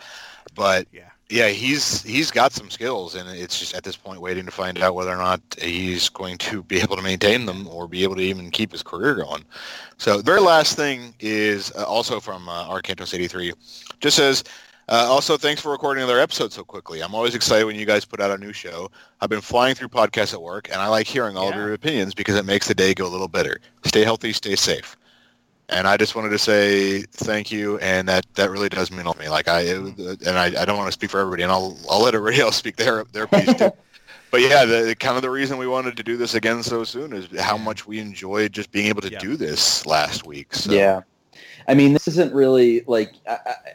But 0.53 0.87
Yeah. 0.91 1.09
yeah, 1.29 1.47
he's 1.49 2.01
he's 2.03 2.31
got 2.31 2.53
some 2.53 2.69
skills, 2.69 3.15
and 3.15 3.27
it's 3.29 3.59
just 3.59 3.75
at 3.75 3.83
this 3.83 3.97
point 3.97 4.21
waiting 4.21 4.45
to 4.45 4.51
find 4.51 4.81
out 4.81 4.95
whether 4.95 5.11
or 5.11 5.17
not 5.17 5.41
he's 5.61 6.07
going 6.09 6.37
to 6.39 6.63
be 6.63 6.79
able 6.79 6.95
to 6.95 7.01
maintain 7.01 7.45
them 7.45 7.67
or 7.67 7.87
be 7.87 8.03
able 8.03 8.15
to 8.15 8.21
even 8.21 8.51
keep 8.51 8.71
his 8.71 8.83
career 8.83 9.15
going. 9.15 9.43
So 9.97 10.17
the 10.17 10.23
very 10.23 10.41
last 10.41 10.75
thing 10.75 11.13
is 11.19 11.71
uh, 11.75 11.83
also 11.83 12.19
from 12.19 12.47
uh, 12.49 12.69
Arcantos 12.69 13.13
eighty 13.13 13.27
three, 13.27 13.53
just 13.99 14.17
says. 14.17 14.43
Uh, 14.87 15.07
also, 15.09 15.35
thanks 15.35 15.61
for 15.61 15.71
recording 15.71 16.03
another 16.03 16.19
episode 16.19 16.53
so 16.53 16.63
quickly. 16.63 17.01
I'm 17.01 17.15
always 17.15 17.33
excited 17.33 17.65
when 17.65 17.75
you 17.75 17.85
guys 17.87 18.05
put 18.05 18.19
out 18.21 18.29
a 18.29 18.37
new 18.37 18.53
show. 18.53 18.91
I've 19.19 19.29
been 19.29 19.41
flying 19.41 19.73
through 19.73 19.87
podcasts 19.89 20.33
at 20.33 20.41
work, 20.41 20.69
and 20.71 20.79
I 20.79 20.87
like 20.87 21.07
hearing 21.07 21.37
all 21.37 21.49
of 21.49 21.55
your 21.55 21.73
opinions 21.73 22.13
because 22.13 22.35
it 22.35 22.45
makes 22.45 22.67
the 22.67 22.75
day 22.75 22.93
go 22.93 23.07
a 23.07 23.09
little 23.09 23.27
better. 23.27 23.59
Stay 23.83 24.03
healthy, 24.03 24.31
stay 24.31 24.55
safe. 24.55 24.95
And 25.69 25.87
I 25.87 25.97
just 25.97 26.15
wanted 26.15 26.29
to 26.29 26.37
say 26.37 27.01
thank 27.13 27.51
you, 27.51 27.79
and 27.79 28.07
that, 28.07 28.27
that 28.35 28.51
really 28.51 28.69
does 28.69 28.91
mean 28.91 29.01
a 29.01 29.05
lot 29.07 29.13
to 29.15 29.21
me. 29.21 29.29
Like 29.29 29.47
I, 29.47 29.61
it, 29.61 29.97
and 30.21 30.37
I, 30.37 30.61
I 30.61 30.65
don't 30.65 30.77
want 30.77 30.87
to 30.89 30.91
speak 30.91 31.09
for 31.09 31.19
everybody, 31.19 31.41
and 31.41 31.51
I'll 31.51 31.75
I'll 31.89 32.03
let 32.03 32.13
everybody 32.13 32.39
else 32.43 32.55
speak 32.55 32.75
their 32.75 33.03
their 33.05 33.25
piece 33.27 33.53
too. 33.55 33.71
But 34.31 34.41
yeah, 34.41 34.65
the 34.65 34.95
kind 34.99 35.15
of 35.15 35.21
the 35.21 35.29
reason 35.29 35.57
we 35.57 35.67
wanted 35.67 35.95
to 35.95 36.03
do 36.03 36.17
this 36.17 36.33
again 36.33 36.61
so 36.61 36.83
soon 36.83 37.13
is 37.13 37.27
how 37.39 37.57
much 37.57 37.87
we 37.87 37.99
enjoyed 37.99 38.51
just 38.51 38.69
being 38.69 38.87
able 38.87 39.01
to 39.01 39.09
Yeah. 39.09 39.19
do 39.19 39.37
this 39.37 39.85
last 39.85 40.25
week. 40.25 40.53
So. 40.53 40.73
Yeah. 40.73 41.03
I 41.67 41.73
mean, 41.73 41.93
this 41.93 42.07
isn't 42.07 42.33
really 42.33 42.83
like 42.87 43.13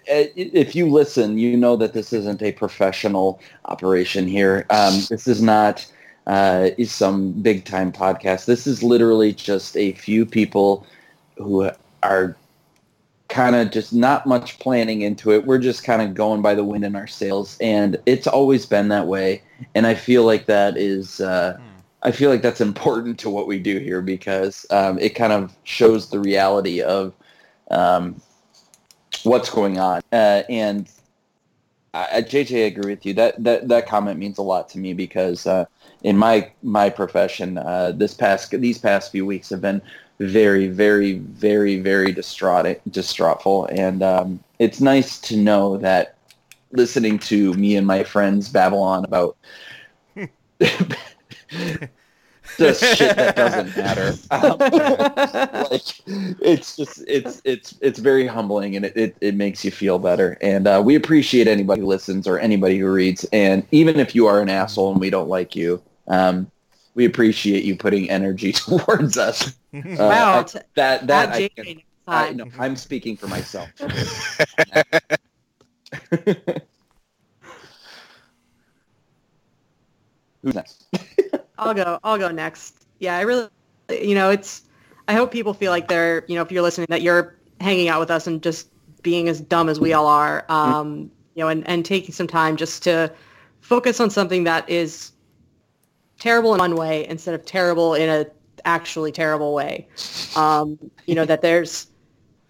if 0.07 0.75
you 0.75 0.89
listen, 0.89 1.39
you 1.39 1.57
know 1.57 1.77
that 1.77 1.93
this 1.93 2.12
isn't 2.12 2.43
a 2.43 2.53
professional 2.53 3.41
operation 3.65 4.27
here. 4.27 4.67
Um, 4.71 4.95
this 5.09 5.27
is 5.27 5.43
not 5.43 5.91
uh, 6.27 6.71
is 6.79 6.93
some 6.93 7.33
big 7.33 7.65
time 7.65 7.93
podcast. 7.93 8.45
This 8.45 8.67
is 8.67 8.83
literally 8.83 9.33
just 9.33 9.77
a 9.77 9.93
few 9.93 10.25
people 10.25 10.87
who 11.37 11.71
are 12.03 12.37
kind 13.29 13.57
of 13.57 13.71
just 13.71 13.93
not 13.93 14.27
much 14.27 14.59
planning 14.59 15.03
into 15.03 15.33
it. 15.33 15.47
We're 15.47 15.59
just 15.59 15.85
kind 15.85 16.03
of 16.03 16.15
going 16.15 16.43
by 16.43 16.55
the 16.55 16.65
wind 16.65 16.85
in 16.85 16.95
our 16.95 17.07
sails, 17.07 17.57
and 17.61 17.97
it's 18.07 18.27
always 18.27 18.67
been 18.67 18.89
that 18.89 19.07
way. 19.07 19.43
And 19.75 19.87
I 19.87 19.95
feel 19.95 20.25
like 20.25 20.47
that 20.47 20.77
is. 20.77 21.21
Uh, 21.21 21.59
I 22.03 22.12
feel 22.12 22.31
like 22.31 22.41
that's 22.41 22.62
important 22.62 23.19
to 23.19 23.29
what 23.29 23.47
we 23.47 23.59
do 23.59 23.79
here 23.79 24.01
because 24.01 24.65
um, 24.71 24.99
it 24.99 25.11
kind 25.11 25.35
of 25.35 25.55
shows 25.65 26.09
the 26.09 26.19
reality 26.19 26.81
of 26.81 27.12
um, 27.70 28.20
what's 29.22 29.51
going 29.51 29.78
on. 29.78 30.02
Uh, 30.12 30.42
and 30.48 30.88
I, 31.92 32.22
JJ, 32.22 32.56
I 32.56 32.66
agree 32.66 32.92
with 32.92 33.05
you. 33.05 33.14
That, 33.14 33.42
that 33.42 33.68
that 33.68 33.88
comment 33.88 34.18
means 34.18 34.38
a 34.38 34.42
lot 34.42 34.68
to 34.70 34.78
me 34.78 34.92
because 34.94 35.47
uh, 35.47 35.64
in 36.02 36.16
my 36.16 36.51
my 36.62 36.88
profession, 36.88 37.59
uh, 37.59 37.92
this 37.92 38.14
past 38.14 38.51
these 38.52 38.78
past 38.78 39.10
few 39.10 39.26
weeks 39.26 39.51
have 39.51 39.60
been 39.60 39.82
very, 40.20 40.68
very, 40.68 41.14
very, 41.14 41.80
very 41.80 42.12
distraught, 42.12 42.80
distraughtful, 42.90 43.68
and 43.76 44.02
um, 44.02 44.40
it's 44.59 44.80
nice 44.80 45.18
to 45.22 45.36
know 45.36 45.78
that 45.78 46.16
listening 46.72 47.18
to 47.18 47.52
me 47.55 47.74
and 47.74 47.86
my 47.86 48.05
friends 48.05 48.48
babble 48.48 48.82
on 48.82 49.05
about 49.05 49.36
just 52.59 52.81
shit 52.97 53.16
that 53.16 53.36
doesn't 53.36 53.77
matter. 53.77 54.14
Um, 54.31 54.56
like 55.70 55.82
it's 56.06 56.77
just 56.77 57.02
it's 57.09 57.43
it's 57.44 57.74
it's 57.81 57.98
very 57.98 58.27
humbling 58.27 58.77
and 58.77 58.85
it, 58.86 58.97
it, 58.97 59.16
it 59.20 59.35
makes 59.35 59.64
you 59.64 59.70
feel 59.70 59.98
better. 59.98 60.39
And 60.40 60.66
uh, 60.66 60.81
we 60.85 60.94
appreciate 60.94 61.47
anybody 61.48 61.81
who 61.81 61.86
listens 61.86 62.27
or 62.28 62.39
anybody 62.39 62.78
who 62.78 62.90
reads. 62.90 63.24
And 63.32 63.66
even 63.70 63.98
if 63.98 64.14
you 64.14 64.27
are 64.27 64.40
an 64.40 64.48
asshole 64.48 64.93
and 64.93 65.01
we 65.01 65.10
don't 65.10 65.28
like 65.28 65.55
you, 65.56 65.82
um, 66.09 66.51
we 66.94 67.05
appreciate 67.05 67.64
you 67.64 67.77
putting 67.77 68.09
energy 68.10 68.52
towards 68.52 69.16
us. 69.18 69.48
Uh, 69.74 69.81
Wow, 69.98 70.40
I- 70.40 70.43
t- 70.44 70.59
that 70.77 71.06
that 71.06 71.28
Add 71.31 71.35
I, 71.35 71.48
can, 71.48 71.82
I 72.06 72.32
no, 72.32 72.47
I'm 72.59 72.77
speaking 72.77 73.16
for 73.16 73.28
myself. 73.28 73.68
Who's 80.43 80.55
next? 80.55 80.86
I'll 81.61 81.74
go. 81.74 81.99
I'll 82.03 82.19
go 82.19 82.31
next. 82.31 82.87
Yeah, 82.99 83.16
I 83.16 83.20
really, 83.23 83.49
you 83.91 84.15
know, 84.15 84.31
it's. 84.31 84.62
I 85.09 85.15
hope 85.15 85.32
people 85.32 85.55
feel 85.55 85.73
like 85.73 85.89
they're, 85.89 86.24
you 86.28 86.37
know, 86.37 86.43
if 86.43 86.53
you're 86.53 86.62
listening, 86.62 86.87
that 86.91 87.03
you're 87.03 87.37
hanging 87.61 87.89
out 87.89 88.01
with 88.01 88.11
us 88.11 88.27
and 88.27 88.43
just 88.43 88.69
being 89.03 89.28
as 89.28 89.41
dumb 89.41 89.69
as 89.69 89.81
we 89.81 89.93
all 89.93 90.07
are, 90.07 90.45
um, 90.49 91.11
you 91.35 91.43
know, 91.43 91.49
and, 91.49 91.66
and 91.69 91.85
taking 91.85 92.12
some 92.12 92.27
time 92.27 92.57
just 92.57 92.82
to 92.85 93.12
focus 93.61 94.01
on 94.01 94.11
something 94.11 94.45
that 94.45 94.69
is 94.69 95.12
terrible 96.19 96.55
in 96.55 96.59
one 96.59 96.77
way 96.77 97.07
instead 97.09 97.35
of 97.35 97.45
terrible 97.45 97.95
in 97.95 98.09
a 98.09 98.27
actually 98.65 99.11
terrible 99.11 99.55
way. 99.55 99.89
Um, 100.37 100.78
you 101.07 101.15
know, 101.15 101.24
that 101.24 101.43
there's, 101.43 101.89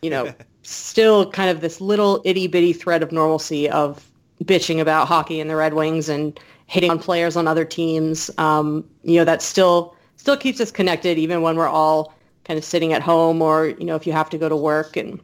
you 0.03 0.11
know, 0.11 0.35
still 0.63 1.31
kind 1.31 1.51
of 1.51 1.61
this 1.61 1.81
little 1.81 2.21
itty 2.25 2.47
bitty 2.47 2.73
thread 2.73 3.03
of 3.03 3.13
normalcy 3.13 3.71
of 3.71 4.07
bitching 4.45 4.81
about 4.81 5.09
hockey 5.09 5.41
and 5.41 5.49
the 5.49 5.57
Red 5.57 5.75
Wings 5.75 6.09
and 6.09 6.39
hitting 6.71 6.89
on 6.89 7.01
players 7.01 7.37
on 7.37 7.49
other 7.49 7.65
teams. 7.65 8.31
Um, 8.39 8.89
you 9.03 9.17
know, 9.17 9.25
that 9.25 9.43
still 9.43 9.97
still 10.17 10.37
keeps 10.37 10.61
us 10.61 10.71
connected 10.71 11.19
even 11.19 11.43
when 11.43 11.57
we're 11.57 11.69
all 11.69 12.15
kind 12.45 12.57
of 12.57 12.65
sitting 12.65 12.93
at 12.93 13.03
home 13.03 13.43
or, 13.43 13.67
you 13.67 13.85
know, 13.85 13.97
if 13.97 14.07
you 14.07 14.13
have 14.13 14.31
to 14.31 14.39
go 14.39 14.49
to 14.49 14.55
work 14.55 14.97
and 14.97 15.21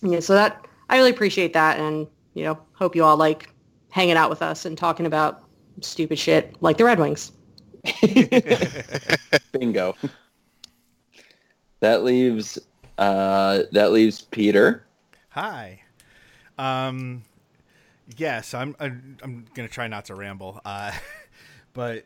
you 0.00 0.12
know, 0.12 0.20
so 0.20 0.32
that 0.32 0.64
I 0.88 0.96
really 0.96 1.10
appreciate 1.10 1.52
that 1.52 1.78
and, 1.78 2.06
you 2.32 2.44
know, 2.44 2.58
hope 2.72 2.96
you 2.96 3.04
all 3.04 3.18
like 3.18 3.52
hanging 3.90 4.16
out 4.16 4.30
with 4.30 4.40
us 4.40 4.64
and 4.64 4.78
talking 4.78 5.04
about 5.04 5.42
stupid 5.82 6.18
shit 6.18 6.56
like 6.62 6.78
the 6.78 6.84
Red 6.84 6.98
Wings. 6.98 7.32
Bingo. 9.52 9.94
That 11.80 12.02
leaves 12.02 12.58
uh, 12.96 13.64
that 13.72 13.92
leaves 13.92 14.22
Peter. 14.22 14.86
Hi. 15.28 15.82
Um, 16.56 17.22
yes, 18.16 18.54
I'm. 18.54 18.74
I'm, 18.80 19.16
I'm 19.22 19.46
gonna 19.54 19.68
try 19.68 19.88
not 19.88 20.06
to 20.06 20.14
ramble. 20.14 20.60
Uh, 20.64 20.92
but 21.72 22.04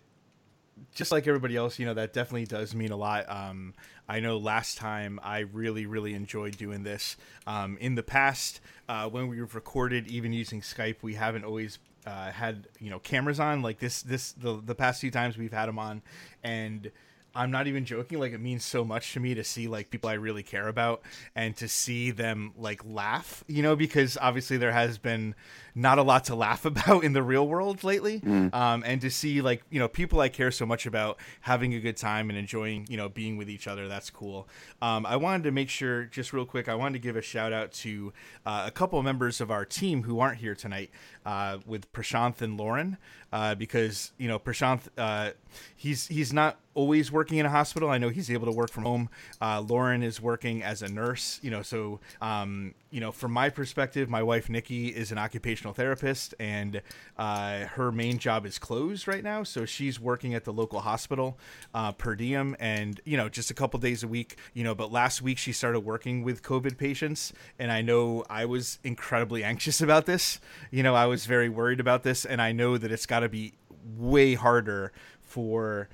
just 0.95 1.13
like 1.13 1.27
everybody 1.27 1.57
else, 1.57 1.79
you 1.79 1.87
know, 1.87 1.95
that 1.95 2.13
definitely 2.13 2.47
does 2.47 2.75
mean 2.75 2.91
a 2.91 2.97
lot. 2.97 3.31
Um, 3.31 3.75
I 4.09 4.21
know 4.21 4.37
last 4.37 4.79
time 4.79 5.21
I 5.23 5.41
really, 5.41 5.87
really 5.87 6.15
enjoyed 6.15 6.57
doing 6.57 6.83
this. 6.83 7.17
Um, 7.47 7.79
in 7.81 7.95
the 7.95 8.03
past, 8.03 8.61
uh, 8.89 9.09
when 9.09 9.29
we've 9.29 9.55
recorded, 9.55 10.07
even 10.09 10.33
using 10.33 10.61
Skype, 10.61 10.97
we 11.03 11.15
haven't 11.15 11.45
always 11.45 11.79
uh, 12.07 12.31
had 12.33 12.69
you 12.81 12.91
know 12.91 12.99
cameras 12.99 13.41
on. 13.41 13.63
Like 13.63 13.79
this, 13.79 14.03
this 14.03 14.33
the 14.33 14.61
the 14.65 14.75
past 14.75 15.01
few 15.01 15.11
times 15.11 15.39
we've 15.39 15.53
had 15.53 15.67
them 15.67 15.79
on, 15.79 16.03
and 16.43 16.91
I'm 17.35 17.51
not 17.51 17.67
even 17.67 17.85
joking. 17.85 18.19
Like 18.19 18.33
it 18.33 18.41
means 18.41 18.65
so 18.65 18.85
much 18.85 19.13
to 19.15 19.21
me 19.21 19.35
to 19.35 19.45
see 19.45 19.69
like 19.69 19.91
people 19.91 20.11
I 20.11 20.15
really 20.15 20.43
care 20.43 20.69
about 20.69 21.03
and 21.35 21.57
to 21.57 21.69
see 21.69 22.11
them 22.11 22.53
like 22.57 22.83
laugh, 22.85 23.45
you 23.47 23.63
know, 23.63 23.77
because 23.77 24.19
obviously 24.21 24.57
there 24.57 24.73
has 24.73 24.99
been 24.99 25.35
not 25.75 25.99
a 25.99 26.03
lot 26.03 26.25
to 26.25 26.35
laugh 26.35 26.65
about 26.67 27.05
in 27.05 27.13
the 27.13 27.23
real 27.23 27.47
world 27.47 27.85
lately. 27.85 28.21
Um, 28.53 28.83
and 28.87 29.01
to 29.01 29.11
see 29.11 29.41
like, 29.41 29.63
you 29.71 29.79
know, 29.79 29.89
people 29.89 30.21
I 30.21 30.29
care 30.29 30.51
so 30.51 30.67
much 30.67 30.87
about 30.87 31.19
having 31.41 31.75
a 31.75 31.81
good 31.81 31.97
time 31.97 32.29
and 32.29 32.39
enjoying, 32.39 32.87
you 32.89 32.97
know, 32.97 33.09
being 33.09 33.37
with 33.37 33.49
each 33.49 33.67
other. 33.67 33.89
That's 33.89 34.11
cool. 34.11 34.49
Um, 34.81 35.07
I 35.07 35.17
wanted 35.17 35.45
to 35.45 35.51
make 35.51 35.69
sure 35.69 36.05
just 36.05 36.33
real 36.33 36.45
quick, 36.45 36.69
I 36.69 36.75
wanted 36.75 36.95
to 36.95 36.99
give 36.99 37.17
a 37.17 37.23
shout 37.23 37.53
out 37.53 37.73
to 37.73 38.13
uh, 38.45 38.65
a 38.67 38.71
couple 38.71 38.99
of 38.99 39.05
members 39.05 39.41
of 39.41 39.51
our 39.51 39.65
team 39.65 40.03
who 40.03 40.21
aren't 40.21 40.39
here 40.39 40.55
tonight 40.55 40.91
uh, 41.25 41.59
with 41.67 41.91
Prashanth 41.93 42.43
and 42.43 42.59
Lauren 42.59 42.99
uh, 43.33 43.55
because, 43.55 44.13
you 44.19 44.29
know, 44.29 44.39
Prashanth, 44.39 44.89
uh, 44.99 45.31
he's, 45.75 46.07
he's 46.09 46.33
not 46.33 46.59
always 46.75 47.13
working 47.13 47.39
in 47.39 47.47
a 47.47 47.51
hospital. 47.51 47.91
I 47.91 47.99
know 47.99 48.09
he's 48.09 48.31
able 48.31 48.47
to 48.47 48.53
work 48.53 48.71
from 48.71 48.85
home. 48.85 49.09
Uh, 49.41 49.61
Lauren 49.61 50.03
is 50.03 50.21
working 50.21 50.63
as 50.63 50.83
a 50.83 50.89
nurse, 50.89 51.39
you 51.43 51.51
know, 51.51 51.63
so, 51.63 52.01
um, 52.21 52.75
you 52.91 53.01
know, 53.01 53.13
from 53.13 53.33
my 53.33 53.49
perspective, 53.49 54.09
my 54.09 54.23
wife 54.23 54.49
Nikki 54.49 54.89
is 54.89 55.13
an 55.13 55.19
occupational 55.19 55.73
therapist 55.73 56.35
and 56.39 56.83
uh, 57.19 57.61
her 57.67 57.91
main 57.91 58.19
job 58.19 58.47
is 58.47 58.59
closed 58.59 59.09
right 59.09 59.25
now. 59.25 59.43
So 59.43 59.65
she's 59.65 59.99
working 59.99 60.35
at 60.35 60.45
the 60.45 60.53
local 60.53 60.81
hospital 60.81 61.39
uh, 61.75 61.93
per 61.93 62.15
diem 62.15 62.57
and, 62.61 63.01
you 63.05 63.17
know, 63.17 63.29
just 63.29 63.51
a 63.51 63.55
couple 63.55 63.81
days 63.81 64.03
a 64.03 64.09
week, 64.09 64.37
you 64.55 64.65
know, 64.65 64.75
but 64.75 64.93
last 64.93 65.23
week 65.23 65.39
she 65.39 65.53
started 65.53 65.81
working 65.81 66.23
with 66.23 66.43
COVID 66.43 66.77
patients. 66.77 67.33
And 67.59 67.73
I 67.73 67.83
know 67.83 68.25
I 68.29 68.45
was 68.45 68.79
incredibly 68.85 69.45
anxious 69.53 69.81
about 69.81 70.07
this. 70.07 70.41
You 70.71 70.83
know, 70.83 70.95
I 70.95 71.07
was 71.07 71.27
very 71.27 71.49
worried 71.49 71.81
about 71.81 72.03
this. 72.03 72.25
And 72.25 72.41
I 72.41 72.53
know 72.53 72.79
that 72.79 72.93
it's 72.93 73.07
got 73.07 73.21
to 73.21 73.29
be 73.29 73.55
way 73.97 74.35
harder 74.35 74.93
for 75.21 75.89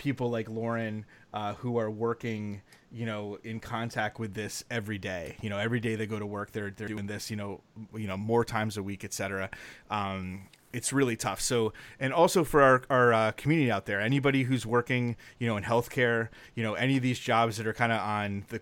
people 0.00 0.30
like 0.30 0.48
Lauren 0.48 1.04
uh, 1.34 1.52
who 1.56 1.76
are 1.78 1.90
working, 1.90 2.62
you 2.90 3.04
know, 3.04 3.38
in 3.44 3.60
contact 3.60 4.18
with 4.18 4.32
this 4.32 4.64
every 4.70 4.96
day. 4.96 5.36
You 5.42 5.50
know, 5.50 5.58
every 5.58 5.78
day 5.78 5.94
they 5.94 6.06
go 6.06 6.18
to 6.18 6.24
work, 6.24 6.52
they're 6.52 6.70
they're 6.70 6.88
doing 6.88 7.06
this. 7.06 7.30
You 7.30 7.36
know, 7.36 7.60
you 7.94 8.06
know, 8.06 8.16
more 8.16 8.42
times 8.42 8.78
a 8.78 8.82
week, 8.82 9.04
etc. 9.04 9.50
Um, 9.90 10.48
it's 10.72 10.90
really 10.90 11.16
tough. 11.16 11.40
So, 11.40 11.74
and 11.98 12.14
also 12.14 12.44
for 12.44 12.62
our, 12.62 12.82
our 12.88 13.12
uh, 13.12 13.32
community 13.32 13.70
out 13.70 13.84
there, 13.84 14.00
anybody 14.00 14.44
who's 14.44 14.64
working, 14.64 15.16
you 15.38 15.46
know, 15.46 15.56
in 15.56 15.64
healthcare, 15.64 16.28
you 16.54 16.62
know, 16.62 16.74
any 16.74 16.96
of 16.96 17.02
these 17.02 17.18
jobs 17.18 17.58
that 17.58 17.66
are 17.66 17.74
kind 17.74 17.92
of 17.92 18.00
on 18.00 18.44
the, 18.48 18.60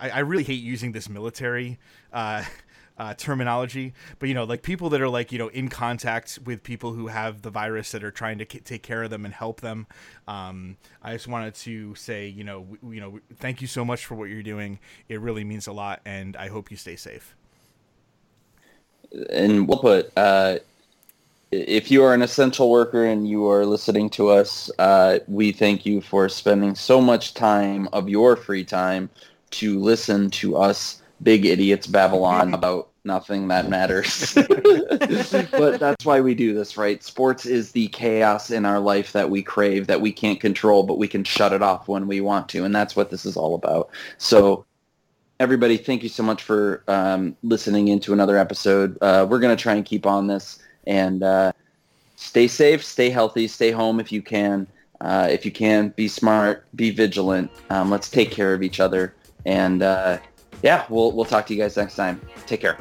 I, 0.00 0.10
I, 0.10 0.18
really 0.20 0.44
hate 0.44 0.62
using 0.62 0.92
this 0.92 1.10
military 1.10 1.78
uh, 2.12 2.42
uh, 2.98 3.14
terminology, 3.14 3.92
but 4.18 4.28
you 4.28 4.34
know, 4.34 4.44
like 4.44 4.62
people 4.62 4.88
that 4.90 5.00
are 5.00 5.08
like 5.08 5.32
you 5.32 5.38
know 5.38 5.48
in 5.48 5.68
contact 5.68 6.38
with 6.44 6.62
people 6.62 6.92
who 6.92 7.08
have 7.08 7.42
the 7.42 7.50
virus 7.50 7.92
that 7.92 8.02
are 8.02 8.10
trying 8.10 8.38
to 8.38 8.44
take 8.44 8.82
care 8.82 9.02
of 9.02 9.10
them 9.10 9.24
and 9.24 9.34
help 9.34 9.60
them. 9.60 9.86
Um, 10.26 10.76
I 11.02 11.12
just 11.12 11.28
wanted 11.28 11.54
to 11.56 11.94
say, 11.94 12.26
you 12.26 12.44
know, 12.44 12.62
w- 12.62 12.94
you 12.94 13.00
know, 13.00 13.20
thank 13.36 13.60
you 13.60 13.66
so 13.66 13.84
much 13.84 14.06
for 14.06 14.14
what 14.14 14.30
you're 14.30 14.42
doing. 14.42 14.78
It 15.08 15.20
really 15.20 15.44
means 15.44 15.66
a 15.66 15.72
lot, 15.72 16.00
and 16.04 16.36
I 16.36 16.48
hope 16.48 16.70
you 16.70 16.76
stay 16.76 16.96
safe. 16.96 17.34
And 19.30 19.68
we'll 19.68 19.78
put. 19.78 20.10
Uh, 20.16 20.58
if 21.52 21.90
you 21.90 22.02
are 22.02 22.12
an 22.12 22.22
essential 22.22 22.70
worker 22.70 23.04
and 23.04 23.28
you 23.28 23.48
are 23.48 23.64
listening 23.64 24.10
to 24.10 24.28
us, 24.28 24.70
uh, 24.78 25.20
we 25.28 25.52
thank 25.52 25.86
you 25.86 26.00
for 26.00 26.28
spending 26.28 26.74
so 26.74 27.00
much 27.00 27.34
time 27.34 27.88
of 27.92 28.08
your 28.08 28.36
free 28.36 28.64
time 28.64 29.08
to 29.50 29.78
listen 29.78 30.28
to 30.28 30.56
us 30.56 31.02
big 31.22 31.46
idiots 31.46 31.86
Babylon 31.86 32.54
about 32.54 32.90
nothing 33.04 33.48
that 33.48 33.68
matters. 33.68 34.34
but 34.34 35.78
that's 35.78 36.04
why 36.04 36.20
we 36.20 36.34
do 36.34 36.52
this, 36.52 36.76
right? 36.76 37.02
Sports 37.02 37.46
is 37.46 37.72
the 37.72 37.88
chaos 37.88 38.50
in 38.50 38.66
our 38.66 38.80
life 38.80 39.12
that 39.12 39.30
we 39.30 39.42
crave, 39.42 39.86
that 39.86 40.00
we 40.00 40.12
can't 40.12 40.40
control, 40.40 40.82
but 40.82 40.98
we 40.98 41.08
can 41.08 41.24
shut 41.24 41.52
it 41.52 41.62
off 41.62 41.88
when 41.88 42.06
we 42.06 42.20
want 42.20 42.48
to. 42.50 42.64
And 42.64 42.74
that's 42.74 42.96
what 42.96 43.10
this 43.10 43.24
is 43.24 43.36
all 43.36 43.54
about. 43.54 43.90
So 44.18 44.66
everybody, 45.38 45.76
thank 45.76 46.02
you 46.02 46.08
so 46.08 46.22
much 46.22 46.42
for 46.42 46.82
um, 46.88 47.36
listening 47.42 47.88
into 47.88 48.12
another 48.12 48.36
episode. 48.36 48.98
Uh, 49.00 49.26
we're 49.28 49.38
going 49.38 49.56
to 49.56 49.62
try 49.62 49.74
and 49.74 49.84
keep 49.84 50.06
on 50.06 50.26
this 50.26 50.58
and 50.86 51.22
uh, 51.22 51.52
stay 52.16 52.48
safe, 52.48 52.84
stay 52.84 53.10
healthy, 53.10 53.48
stay 53.48 53.70
home 53.70 54.00
if 54.00 54.10
you 54.12 54.22
can. 54.22 54.66
Uh, 55.00 55.28
if 55.30 55.44
you 55.44 55.52
can, 55.52 55.90
be 55.90 56.08
smart, 56.08 56.64
be 56.74 56.90
vigilant. 56.90 57.50
Um, 57.68 57.90
let's 57.90 58.08
take 58.08 58.30
care 58.30 58.54
of 58.54 58.62
each 58.62 58.80
other. 58.80 59.14
And 59.44 59.82
uh, 59.82 60.18
yeah, 60.62 60.86
we'll 60.88 61.12
we'll 61.12 61.24
talk 61.24 61.46
to 61.46 61.54
you 61.54 61.60
guys 61.60 61.76
next 61.76 61.96
time. 61.96 62.20
Take 62.46 62.60
care. 62.60 62.78